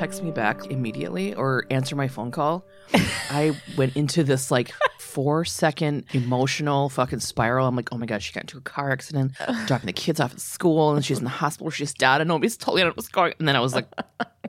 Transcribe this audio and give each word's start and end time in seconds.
Text 0.00 0.22
me 0.22 0.30
back 0.30 0.64
immediately 0.70 1.34
or 1.34 1.66
answer 1.68 1.94
my 1.94 2.08
phone 2.08 2.30
call, 2.30 2.64
I 3.28 3.54
went 3.76 3.96
into 3.96 4.24
this 4.24 4.50
like 4.50 4.72
four 4.98 5.44
second 5.44 6.06
emotional 6.14 6.88
fucking 6.88 7.20
spiral. 7.20 7.66
I'm 7.66 7.76
like, 7.76 7.90
oh 7.92 7.98
my 7.98 8.06
God, 8.06 8.22
she 8.22 8.32
got 8.32 8.44
into 8.44 8.56
a 8.56 8.62
car 8.62 8.92
accident, 8.92 9.32
dropping 9.66 9.88
the 9.88 9.92
kids 9.92 10.18
off 10.18 10.32
at 10.32 10.40
school, 10.40 10.94
and 10.94 11.04
she's 11.04 11.18
in 11.18 11.24
the 11.24 11.28
hospital. 11.28 11.68
She's 11.68 11.92
dead, 11.92 12.22
and 12.22 12.28
nobody's 12.28 12.56
told 12.56 12.78
me 12.78 12.84
what's 12.84 13.08
going 13.08 13.34
And 13.38 13.46
then 13.46 13.56
I 13.56 13.60
was 13.60 13.74
like, 13.74 13.88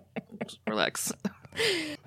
relax. 0.67 1.11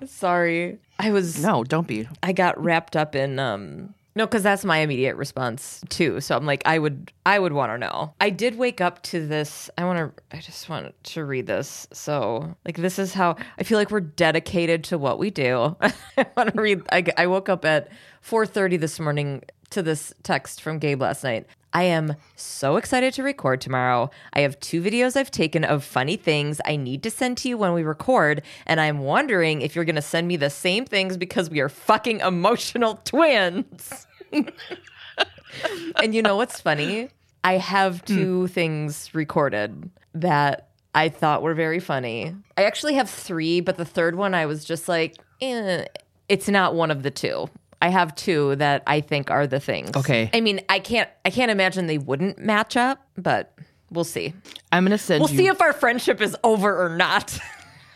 Sorry. 0.07 0.79
I 0.97 1.11
was 1.11 1.39
No, 1.39 1.63
don't 1.63 1.85
be. 1.85 2.07
I 2.23 2.33
got 2.33 2.59
wrapped 2.59 2.95
up 2.95 3.15
in 3.15 3.37
um 3.37 3.93
no, 4.15 4.25
because 4.25 4.43
that's 4.43 4.63
my 4.63 4.77
immediate 4.77 5.17
response 5.17 5.81
too. 5.89 6.21
So 6.21 6.37
I'm 6.37 6.45
like, 6.45 6.63
I 6.65 6.79
would, 6.79 7.11
I 7.25 7.37
would 7.37 7.51
want 7.51 7.73
to 7.73 7.77
know. 7.77 8.13
I 8.21 8.29
did 8.29 8.57
wake 8.57 8.79
up 8.79 9.03
to 9.03 9.27
this. 9.27 9.69
I 9.77 9.83
want 9.83 10.15
to. 10.15 10.37
I 10.37 10.39
just 10.39 10.69
want 10.69 10.93
to 11.03 11.25
read 11.25 11.47
this. 11.47 11.85
So, 11.91 12.55
like, 12.65 12.77
this 12.77 12.97
is 12.97 13.13
how 13.13 13.35
I 13.59 13.63
feel 13.63 13.77
like 13.77 13.91
we're 13.91 13.99
dedicated 13.99 14.85
to 14.85 14.97
what 14.97 15.19
we 15.19 15.31
do. 15.31 15.75
I 15.81 16.25
want 16.37 16.53
to 16.55 16.61
read. 16.61 16.83
I, 16.91 17.03
I 17.17 17.27
woke 17.27 17.49
up 17.49 17.65
at 17.65 17.89
4:30 18.25 18.79
this 18.79 18.99
morning 19.01 19.43
to 19.71 19.83
this 19.83 20.13
text 20.23 20.61
from 20.61 20.79
Gabe 20.79 21.01
last 21.01 21.23
night. 21.23 21.47
I 21.75 21.83
am 21.83 22.15
so 22.37 22.77
excited 22.77 23.13
to 23.15 23.23
record 23.23 23.59
tomorrow. 23.59 24.09
I 24.31 24.39
have 24.39 24.57
two 24.61 24.81
videos 24.81 25.17
I've 25.17 25.29
taken 25.29 25.65
of 25.65 25.83
funny 25.83 26.15
things 26.15 26.61
I 26.63 26.77
need 26.77 27.03
to 27.03 27.11
send 27.11 27.37
to 27.39 27.49
you 27.49 27.57
when 27.57 27.73
we 27.73 27.83
record, 27.83 28.43
and 28.65 28.79
I'm 28.79 28.99
wondering 28.99 29.61
if 29.61 29.75
you're 29.75 29.83
going 29.83 29.97
to 29.97 30.01
send 30.01 30.25
me 30.29 30.37
the 30.37 30.49
same 30.49 30.85
things 30.85 31.17
because 31.17 31.49
we 31.49 31.59
are 31.59 31.67
fucking 31.67 32.21
emotional 32.21 32.95
twins. 33.03 34.07
and 34.31 36.15
you 36.15 36.21
know 36.21 36.37
what's 36.37 36.61
funny? 36.61 37.09
I 37.43 37.57
have 37.57 38.05
two 38.05 38.47
things 38.47 39.13
recorded 39.13 39.89
that 40.13 40.69
I 40.95 41.09
thought 41.09 41.43
were 41.43 41.55
very 41.55 41.81
funny. 41.81 42.33
I 42.55 42.63
actually 42.63 42.93
have 42.93 43.09
three, 43.09 43.59
but 43.59 43.75
the 43.75 43.83
third 43.83 44.15
one 44.15 44.33
I 44.33 44.45
was 44.45 44.63
just 44.63 44.87
like, 44.87 45.17
eh, 45.41 45.83
it's 46.29 46.47
not 46.47 46.73
one 46.73 46.89
of 46.89 47.03
the 47.03 47.11
two. 47.11 47.49
I 47.81 47.89
have 47.89 48.15
two 48.15 48.55
that 48.57 48.83
I 48.87 49.01
think 49.01 49.29
are 49.29 49.47
the 49.47 49.59
things. 49.59 49.95
Okay. 49.95 50.29
I 50.33 50.41
mean, 50.41 50.61
I 50.69 50.79
can't 50.79 51.09
I 51.23 51.29
can't 51.29 51.51
imagine 51.51 51.87
they 51.87 51.97
wouldn't 51.97 52.39
match 52.39 52.75
up, 52.77 53.05
but 53.17 53.53
we'll 53.91 54.03
see. 54.03 54.33
I'm 54.71 54.83
gonna 54.85 54.97
send 54.97 55.21
We'll 55.21 55.29
you. 55.31 55.37
see 55.37 55.47
if 55.47 55.61
our 55.61 55.73
friendship 55.73 56.21
is 56.21 56.35
over 56.43 56.85
or 56.85 56.95
not. 56.95 57.37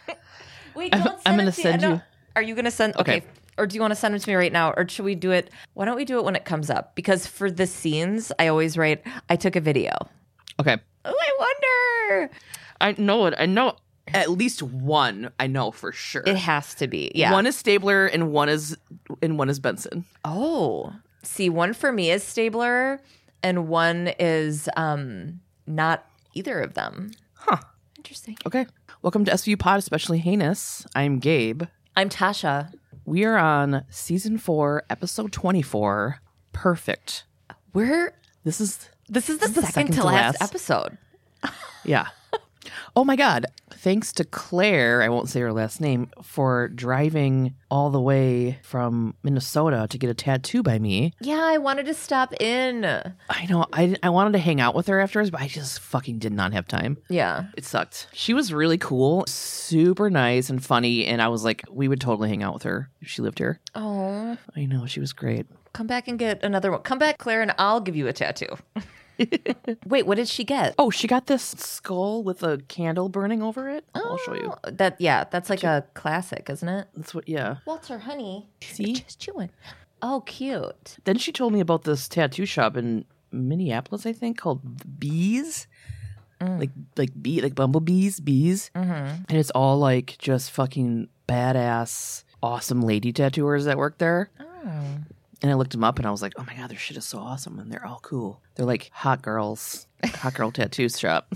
Wait, 0.76 0.94
I'm- 0.94 1.04
don't 1.04 1.16
I'm 1.16 1.22
send 1.26 1.38
gonna 1.38 1.52
send 1.52 1.82
no. 1.82 1.94
you- 1.94 2.02
Are 2.36 2.42
you 2.42 2.56
gonna 2.56 2.72
send? 2.72 2.96
Okay. 2.98 3.18
Okay. 3.18 3.26
Or 3.58 3.68
do 3.68 3.76
you 3.76 3.82
want 3.82 3.92
to 3.92 3.96
send 3.96 4.16
it 4.16 4.20
to 4.20 4.30
me 4.30 4.36
right 4.36 4.54
now, 4.54 4.72
or 4.72 4.88
should 4.88 5.04
we 5.04 5.16
do 5.16 5.32
it? 5.32 5.50
Why 5.74 5.84
don't 5.84 5.98
we 5.98 6.06
do 6.06 6.18
it 6.18 6.24
when 6.24 6.38
it 6.38 6.46
comes 6.46 6.70
up? 6.70 6.96
Because 6.96 7.28
for 7.28 7.52
the 7.52 7.68
scenes, 7.68 8.32
I 8.40 8.48
always 8.48 8.78
write, 8.78 9.04
"I 9.30 9.36
took 9.36 9.58
a 9.58 9.60
video." 9.62 9.92
okay. 10.62 10.78
Oh, 11.04 11.14
I 11.14 12.20
wonder. 12.20 12.34
I 12.80 12.96
know 12.98 13.26
it. 13.26 13.34
I 13.38 13.46
know 13.48 13.76
at 14.14 14.30
least 14.32 14.62
one. 14.64 15.32
I 15.40 15.48
know 15.48 15.72
for 15.72 15.92
sure. 15.92 16.24
It 16.26 16.38
has 16.38 16.74
to 16.76 16.88
be. 16.88 17.12
Yeah. 17.16 17.32
One 17.32 17.46
is 17.48 17.56
Stabler 17.56 18.06
and 18.08 18.32
one 18.32 18.50
is 18.50 18.78
and 19.22 19.38
one 19.38 19.50
is 19.50 19.60
Benson. 19.60 20.06
oh, 20.26 20.94
see, 21.24 21.50
one 21.50 21.74
for 21.74 21.92
me 21.92 22.12
is 22.12 22.24
Stabler, 22.24 23.02
and 23.44 23.68
one 23.68 24.12
is 24.20 24.70
um 24.78 25.40
not 25.68 26.06
either 26.34 26.60
of 26.62 26.74
them. 26.74 27.12
Huh. 27.34 27.58
Interesting. 27.98 28.38
Okay. 28.46 28.66
Welcome 29.02 29.26
to 29.26 29.32
SVU 29.32 29.58
Pod, 29.60 29.80
especially 29.80 30.20
heinous. 30.20 30.86
I'm 30.96 31.20
Gabe. 31.20 31.64
I'm 31.96 32.10
Tasha. 32.10 32.74
We 33.06 33.24
are 33.26 33.38
on 33.38 33.86
season 33.90 34.38
four, 34.38 34.84
episode 34.90 35.32
24. 35.32 36.20
Perfect. 36.54 37.24
We're 37.74 38.14
This 38.44 38.62
is, 38.62 38.90
this 39.08 39.30
is 39.30 39.40
the, 39.40 39.48
This 39.48 39.56
second, 39.56 39.72
second 39.74 39.92
to 39.96 40.02
to 40.02 40.06
last, 40.06 40.40
last. 40.42 40.50
episode. 40.50 40.98
yeah. 41.84 42.08
Oh 42.96 43.06
my 43.06 43.16
God. 43.16 43.46
Thanks 43.72 44.12
to 44.14 44.26
Claire, 44.26 45.02
I 45.02 45.10
won't 45.10 45.30
say 45.30 45.40
her 45.40 45.54
last 45.54 45.80
name, 45.80 46.10
for 46.22 46.68
driving 46.68 47.56
all 47.72 47.90
the 47.90 48.02
way 48.02 48.60
from 48.64 49.16
Minnesota 49.24 49.88
to 49.90 49.98
get 49.98 50.10
a 50.10 50.14
tattoo 50.14 50.62
by 50.62 50.78
me. 50.80 51.14
Yeah, 51.22 51.40
I 51.42 51.58
wanted 51.58 51.86
to 51.86 51.94
stop 51.94 52.34
in. 52.42 52.84
I 52.86 53.46
know. 53.48 53.66
I, 53.72 53.96
I 54.04 54.10
wanted 54.10 54.34
to 54.34 54.40
hang 54.40 54.60
out 54.60 54.76
with 54.76 54.88
her 54.88 55.00
afterwards, 55.00 55.30
but 55.32 55.40
I 55.42 55.48
just 55.48 55.80
fucking 55.80 56.20
did 56.20 56.34
not 56.34 56.52
have 56.54 56.68
time. 56.68 56.98
Yeah. 57.10 57.46
It 57.56 57.64
sucked. 57.64 58.08
She 58.12 58.34
was 58.34 58.52
really 58.52 58.78
cool, 58.78 59.24
super 59.28 60.10
nice 60.10 60.50
and 60.50 60.64
funny. 60.64 61.06
And 61.06 61.22
I 61.22 61.30
was 61.30 61.44
like, 61.46 61.64
we 61.72 61.88
would 61.88 62.02
totally 62.02 62.28
hang 62.30 62.44
out 62.44 62.54
with 62.54 62.64
her 62.64 62.90
if 63.02 63.08
she 63.08 63.22
lived 63.22 63.40
here. 63.40 63.60
Oh, 63.76 64.38
I 64.56 64.66
know. 64.66 64.86
She 64.86 65.00
was 65.00 65.14
great. 65.14 65.46
come 65.74 65.88
back 65.88 66.08
and 66.10 66.20
get 66.20 66.44
another 66.44 66.72
one. 66.72 66.82
Come 66.82 67.00
back, 67.00 67.18
Claire, 67.20 67.42
and 67.42 67.54
I'll 67.58 67.80
give 67.80 67.96
you 67.96 68.08
a 68.08 68.14
tattoo. 68.14 68.58
Wait, 69.86 70.06
what 70.06 70.16
did 70.16 70.28
she 70.28 70.44
get? 70.44 70.76
Oh, 70.78 70.90
she 70.90 71.08
got 71.08 71.28
this 71.28 71.44
skull 71.44 72.24
with 72.24 72.44
a 72.44 72.60
candle 72.68 73.10
burning 73.10 73.42
over 73.42 73.70
it. 73.70 73.86
I'll 73.94 74.18
show 74.18 74.34
you. 74.36 74.54
Oh, 74.64 74.70
That 74.72 75.00
yeah, 75.00 75.26
that's 75.30 75.50
like 75.50 75.64
a 75.64 75.86
classic, 75.94 76.50
isn't 76.50 76.68
it? 76.70 76.88
That's 76.96 77.14
what, 77.14 77.28
yeah. 77.28 77.58
Walter, 77.66 78.00
honey, 78.00 78.48
See? 78.62 78.94
just 78.94 79.20
chewing. 79.20 79.50
Oh, 80.02 80.22
cute. 80.26 80.98
Then 81.04 81.18
she 81.18 81.32
told 81.32 81.54
me 81.54 81.60
about 81.60 81.84
this 81.84 82.08
tattoo 82.08 82.46
shop 82.46 82.78
in 82.78 83.06
Minneapolis, 83.32 84.06
I 84.06 84.14
think, 84.14 84.38
called 84.38 85.00
Bees. 85.00 85.68
Like, 86.42 86.70
like 86.96 87.10
bee, 87.22 87.42
like 87.42 87.54
bumblebees, 87.54 88.22
bees. 88.22 88.72
Mm-hmm. 88.74 88.92
And 89.28 89.38
it's 89.38 89.52
all 89.52 89.78
like 89.78 90.16
just 90.20 90.52
fucking 90.52 91.10
badass, 91.28 92.24
awesome 92.42 92.82
lady 92.82 93.12
tattooers 93.12 93.66
that 93.66 93.78
work 93.78 93.98
there. 93.98 94.30
Oh. 94.40 94.82
And 95.42 95.50
I 95.52 95.56
looked 95.56 95.72
them 95.72 95.84
up 95.84 95.98
and 96.00 96.06
I 96.08 96.12
was 96.12 96.22
like, 96.22 96.34
oh 96.38 96.44
my 96.46 96.54
God, 96.54 96.70
their 96.70 96.78
shit 96.78 96.98
is 96.98 97.06
so 97.06 97.18
awesome. 97.20 97.60
And 97.60 97.72
they're 97.72 97.86
all 97.86 98.00
cool. 98.02 98.42
They're 98.56 98.66
like 98.66 98.90
hot 98.92 99.22
girls, 99.22 99.88
hot 100.04 100.34
girl 100.34 100.52
tattoo 100.54 100.90
shop. 100.90 101.34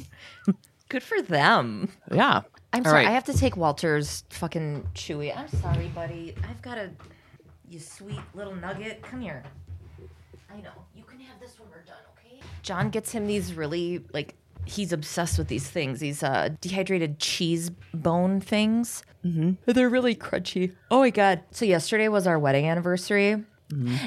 Good 0.90 1.03
for 1.03 1.22
them. 1.22 1.90
Yeah. 2.12 2.42
I'm 2.74 2.80
All 2.86 2.92
sorry. 2.92 3.06
right. 3.06 3.09
I 3.09 3.12
have 3.13 3.24
to 3.25 3.38
take 3.38 3.56
Walter's 3.56 4.24
fucking 4.30 4.88
chewy. 4.96 5.36
I'm 5.36 5.47
sorry, 5.47 5.88
buddy. 5.90 6.36
I've 6.50 6.62
got 6.62 6.78
a 6.78 6.90
you 7.69 7.80
sweet 7.80 8.19
little 8.34 8.56
nugget. 8.56 9.02
Come 9.03 9.22
here. 9.22 9.44
I 10.52 10.58
know. 10.62 10.72
You 10.96 11.03
can 11.03 11.19
have 11.19 11.40
this 11.40 11.59
when 11.59 11.69
we're 11.69 11.84
done, 11.84 11.96
okay? 12.18 12.40
John 12.62 12.90
gets 12.90 13.12
him 13.12 13.25
these 13.28 13.53
really 13.53 14.03
like 14.13 14.36
he's 14.66 14.92
obsessed 14.92 15.38
with 15.38 15.47
these 15.47 15.68
things. 15.69 16.00
These 16.00 16.24
uh 16.24 16.50
dehydrated 16.62 17.19
cheese 17.19 17.69
bone 17.94 18.42
things. 18.42 19.03
Mm-hmm. 19.24 19.72
They're 19.72 19.90
really 19.90 20.16
crunchy. 20.16 20.74
Oh 20.92 21.00
my 21.00 21.09
god. 21.09 21.42
So 21.52 21.66
yesterday 21.66 22.08
was 22.08 22.28
our 22.28 22.38
wedding 22.38 22.68
anniversary. 22.68 23.44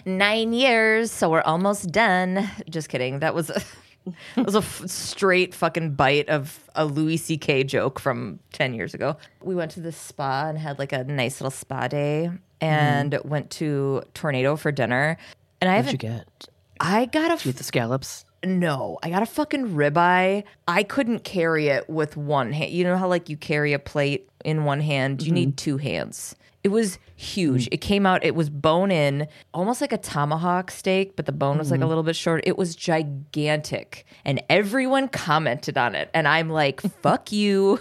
Nine 0.04 0.52
years, 0.52 1.10
so 1.10 1.30
we're 1.30 1.42
almost 1.42 1.90
done. 1.90 2.48
Just 2.68 2.88
kidding. 2.88 3.20
That 3.20 3.34
was 3.34 3.50
a, 3.50 3.62
that 4.36 4.44
was 4.44 4.54
a 4.54 4.58
f- 4.58 4.82
straight 4.86 5.54
fucking 5.54 5.94
bite 5.94 6.28
of 6.28 6.68
a 6.74 6.84
Louis 6.84 7.16
C.K. 7.16 7.64
joke 7.64 7.98
from 7.98 8.38
ten 8.52 8.74
years 8.74 8.94
ago. 8.94 9.16
We 9.42 9.54
went 9.54 9.72
to 9.72 9.80
the 9.80 9.92
spa 9.92 10.48
and 10.48 10.58
had 10.58 10.78
like 10.78 10.92
a 10.92 11.04
nice 11.04 11.40
little 11.40 11.50
spa 11.50 11.88
day, 11.88 12.30
and 12.60 13.12
mm-hmm. 13.12 13.28
went 13.28 13.50
to 13.52 14.02
Tornado 14.14 14.56
for 14.56 14.70
dinner. 14.72 15.16
And 15.60 15.70
I 15.70 15.76
What'd 15.76 15.92
you 15.92 15.98
get? 15.98 16.48
I 16.80 17.06
got 17.06 17.40
a 17.40 17.42
Get 17.42 17.56
the 17.56 17.64
scallops. 17.64 18.24
no, 18.44 18.98
I 19.02 19.10
got 19.10 19.22
a 19.22 19.26
fucking 19.26 19.70
ribeye. 19.70 20.44
I 20.68 20.82
couldn't 20.82 21.24
carry 21.24 21.68
it 21.68 21.88
with 21.88 22.16
one 22.16 22.52
hand. 22.52 22.70
You 22.70 22.84
know 22.84 22.96
how 22.96 23.08
like 23.08 23.28
you 23.28 23.36
carry 23.36 23.72
a 23.72 23.78
plate 23.78 24.28
in 24.44 24.64
one 24.64 24.80
hand? 24.80 25.22
You 25.22 25.28
mm-hmm. 25.28 25.34
need 25.34 25.56
two 25.56 25.78
hands. 25.78 26.36
It 26.66 26.72
was 26.72 26.98
huge. 27.14 27.66
Mm. 27.66 27.68
It 27.74 27.76
came 27.76 28.06
out, 28.06 28.24
it 28.24 28.34
was 28.34 28.50
bone 28.50 28.90
in, 28.90 29.28
almost 29.54 29.80
like 29.80 29.92
a 29.92 29.98
tomahawk 29.98 30.72
steak, 30.72 31.14
but 31.14 31.24
the 31.24 31.30
bone 31.30 31.58
was 31.58 31.70
like 31.70 31.78
a 31.78 31.82
mm-hmm. 31.82 31.88
little 31.90 32.02
bit 32.02 32.16
short. 32.16 32.42
It 32.44 32.58
was 32.58 32.74
gigantic. 32.74 34.04
And 34.24 34.42
everyone 34.50 35.06
commented 35.06 35.78
on 35.78 35.94
it. 35.94 36.10
And 36.12 36.26
I'm 36.26 36.50
like, 36.50 36.80
fuck 36.80 37.30
you. 37.30 37.78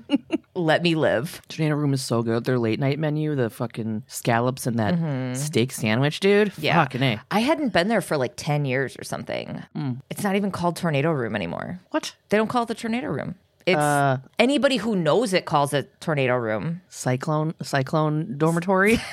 Let 0.54 0.82
me 0.82 0.94
live. 0.94 1.40
Tornado 1.48 1.76
Room 1.76 1.94
is 1.94 2.02
so 2.02 2.22
good. 2.22 2.44
Their 2.44 2.58
late 2.58 2.78
night 2.78 2.98
menu, 2.98 3.34
the 3.34 3.48
fucking 3.48 4.02
scallops 4.08 4.66
and 4.66 4.78
that 4.78 4.96
mm-hmm. 4.96 5.32
steak 5.32 5.72
sandwich, 5.72 6.20
dude. 6.20 6.52
Yeah. 6.58 6.74
Fucking 6.74 7.02
A. 7.02 7.22
I 7.30 7.40
hadn't 7.40 7.72
been 7.72 7.88
there 7.88 8.02
for 8.02 8.18
like 8.18 8.34
10 8.36 8.66
years 8.66 8.94
or 8.98 9.04
something. 9.04 9.62
Mm. 9.74 10.02
It's 10.10 10.22
not 10.22 10.36
even 10.36 10.50
called 10.50 10.76
Tornado 10.76 11.12
Room 11.12 11.34
anymore. 11.34 11.80
What? 11.92 12.14
They 12.28 12.36
don't 12.36 12.48
call 12.48 12.64
it 12.64 12.68
the 12.68 12.74
tornado 12.74 13.08
room. 13.08 13.36
It's 13.68 13.78
Uh, 13.78 14.18
anybody 14.38 14.76
who 14.76 14.96
knows 14.96 15.32
it 15.32 15.44
calls 15.44 15.72
it 15.74 16.00
tornado 16.00 16.36
room. 16.36 16.80
Cyclone 16.88 17.54
Cyclone 17.62 18.36
Dormitory? 18.38 18.98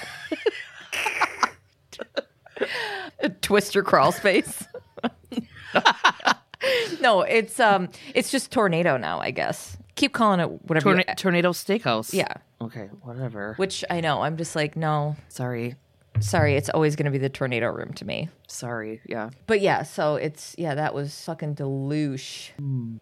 Twister 3.42 3.84
crawl 3.84 4.12
space. 4.12 4.64
no, 7.02 7.22
it's 7.22 7.60
um 7.60 7.90
it's 8.14 8.32
just 8.32 8.52
tornado 8.52 8.98
now, 8.98 9.20
I 9.20 9.32
guess. 9.32 9.78
Keep 9.96 10.14
calling 10.14 10.40
it 10.40 10.50
whatever 10.68 10.92
Torna- 10.96 11.16
Tornado 11.16 11.52
Steakhouse. 11.52 12.14
Yeah. 12.14 12.34
Okay, 12.62 12.90
whatever. 13.02 13.54
which 13.58 13.84
I 13.90 14.02
know. 14.02 14.22
I'm 14.22 14.38
just 14.38 14.56
like, 14.56 14.76
no, 14.76 15.16
Sorry. 15.30 15.76
Sorry, 16.20 16.56
it's 16.56 16.70
always 16.70 16.96
gonna 16.96 17.12
be 17.12 17.18
the 17.18 17.30
tornado 17.30 17.70
room 17.72 17.94
to 17.94 18.06
me. 18.06 18.30
Sorry. 18.48 19.02
Yeah. 19.06 19.30
But 19.48 19.62
yeah, 19.62 19.84
so 19.84 20.16
it's 20.16 20.56
yeah, 20.58 20.76
that 20.76 20.94
was 20.94 21.20
fucking 21.24 21.56
deluge. 21.56 22.54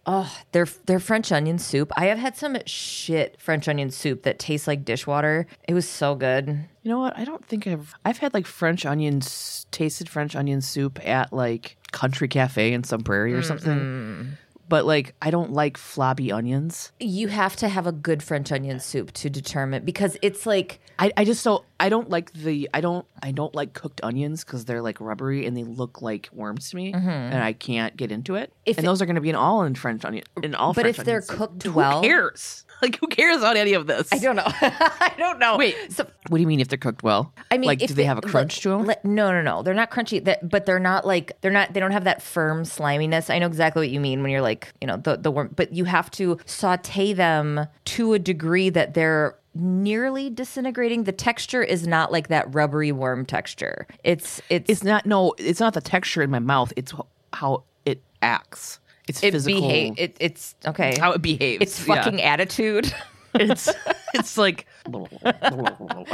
Oh, 0.06 0.38
their 0.51 0.65
their 0.86 1.00
French 1.00 1.31
onion 1.31 1.60
soup. 1.60 1.92
I 1.95 2.06
have 2.06 2.18
had 2.18 2.36
some 2.36 2.57
shit 2.65 3.39
French 3.39 3.68
onion 3.68 3.92
soup 3.92 4.24
that 4.24 4.39
tastes 4.39 4.68
like 4.68 4.86
dishwater. 4.86 5.48
It 5.68 5.74
was 5.74 5.88
so 5.88 6.15
good. 6.15 6.48
You 6.81 6.92
know 6.92 7.00
what? 7.00 7.18
I 7.18 7.25
don't 7.25 7.45
think 7.45 7.68
I've 7.68 7.94
I've 8.06 8.18
had 8.18 8.33
like 8.33 8.45
French 8.45 8.86
onions 8.86 9.66
tasted 9.71 10.09
French 10.09 10.36
onion 10.36 10.62
soup 10.62 11.00
at 11.07 11.33
like 11.33 11.77
Country 11.92 12.27
Cafe 12.27 12.74
in 12.74 12.83
some 12.83 13.01
prairie 13.01 13.33
or 13.33 13.42
something. 13.42 14.38
But 14.69 14.86
like 14.86 15.15
I 15.21 15.31
don't 15.31 15.51
like 15.54 15.77
floppy 15.77 16.31
onions. 16.31 16.92
You 17.00 17.27
have 17.27 17.56
to 17.57 17.68
have 17.68 17.88
a 17.88 17.92
good 17.92 18.24
French 18.24 18.51
onion 18.51 18.80
soup 18.80 19.12
to 19.13 19.30
determine 19.30 19.86
because 19.86 20.18
it's 20.21 20.45
like 20.45 20.80
I, 21.00 21.12
I 21.18 21.25
just 21.25 21.44
don't 21.44 21.63
I 21.80 21.89
don't 21.89 22.10
like 22.10 22.33
the 22.33 22.69
I 22.74 22.81
don't 22.81 23.06
I 23.21 23.31
don't 23.31 23.54
like 23.54 23.74
cooked 23.74 24.01
onions 24.04 24.44
because 24.44 24.65
they're 24.65 24.81
like 24.81 25.00
rubbery 25.01 25.45
and 25.45 25.56
they 25.56 25.63
look 25.63 26.01
like 26.01 26.30
worms 26.31 26.69
to 26.69 26.75
me 26.75 26.94
mm-hmm. 26.94 27.10
and 27.10 27.44
I 27.44 27.54
can't 27.54 27.95
get 27.98 28.12
into 28.12 28.36
it. 28.36 28.54
If 28.65 28.77
and 28.77 28.86
it- 28.86 28.88
those 28.88 29.01
are 29.01 29.06
going 29.06 29.15
to 29.15 29.21
be 29.21 29.30
in 29.30 29.36
all 29.36 29.63
in 29.63 29.75
French 29.75 30.06
onion 30.06 30.24
in 30.42 30.56
all. 30.56 30.74
But 30.74 30.83
French 30.83 31.00
if 31.00 31.06
they're 31.06 31.21
cooked 31.21 31.63
who 31.63 31.74
well- 31.74 32.01
cares? 32.01 32.66
Like 32.83 33.00
who 33.00 33.07
cares 33.07 33.38
about 33.38 33.56
any 33.56 33.74
of 33.75 33.88
this? 33.88 34.09
I 34.12 34.18
don't 34.18 34.35
know. 34.35 34.44
I 34.45 35.13
don't 35.18 35.39
know. 35.39 35.56
Wait, 35.56 35.74
so 35.89 36.06
what 36.27 36.38
do 36.38 36.41
you 36.41 36.47
mean 36.47 36.59
if 36.59 36.68
they're 36.68 36.77
cooked 36.77 37.01
well? 37.01 37.33
I 37.50 37.57
mean, 37.57 37.69
like 37.69 37.81
if 37.81 37.88
do 37.88 37.94
they 37.94 38.03
have 38.03 38.18
a 38.18 38.21
crunch 38.21 38.59
to 38.59 38.69
them? 38.71 38.88
no, 39.06 39.31
no, 39.31 39.41
no. 39.41 39.63
They're 39.63 39.74
not 39.74 39.89
crunchy. 39.89 40.21
That, 40.21 40.50
but 40.50 40.65
they're 40.65 40.80
not 40.80 41.07
like 41.07 41.39
they're 41.39 41.50
not. 41.50 41.74
They 41.74 41.80
don't 41.80 41.91
have 41.91 42.03
that 42.03 42.21
firm 42.21 42.65
sliminess. 42.65 43.30
I 43.30 43.39
know 43.39 43.47
exactly 43.47 43.83
what 43.83 43.89
you 43.89 44.01
mean 44.01 44.21
when 44.21 44.31
you're 44.31 44.41
like, 44.41 44.74
you 44.81 44.88
know, 44.88 44.97
the 44.97 45.15
the 45.15 45.31
worm. 45.31 45.53
But 45.56 45.71
you 45.71 45.85
have 45.85 46.12
to 46.12 46.38
saute 46.45 47.13
them 47.13 47.68
to 47.85 48.13
a 48.13 48.19
degree 48.19 48.69
that 48.71 48.95
they're 48.95 49.38
nearly 49.56 50.30
disintegrating. 50.30 51.06
The 51.06 51.13
texture 51.13 51.63
is 51.63 51.88
not 51.88 52.12
like 52.12 52.27
that 52.27 52.53
rubbery 52.53 52.91
worm 52.91 53.25
texture. 53.25 53.88
It's 54.03 54.41
it's, 54.50 54.69
it's 54.69 54.83
not 54.83 55.06
no, 55.06 55.33
it's 55.38 55.62
not 55.62 55.74
the 55.74 55.80
texture 55.80 56.21
in 56.21 56.30
my 56.30 56.39
mouth. 56.39 56.74
It's 56.75 56.94
how 57.31 57.63
it 57.85 58.01
acts. 58.21 58.81
It's 59.07 59.21
it 59.23 59.31
physical. 59.33 59.61
behave. 59.61 59.94
It, 59.97 60.17
it's 60.19 60.55
okay. 60.65 60.97
how 61.00 61.11
it 61.11 61.21
behaves. 61.21 61.61
it's 61.61 61.88
Yeah. 61.88 61.95
fucking 61.95 62.21
attitude. 62.21 62.94
It's 63.35 63.67
it's 64.13 64.38
like 64.38 64.67
I 65.25 65.31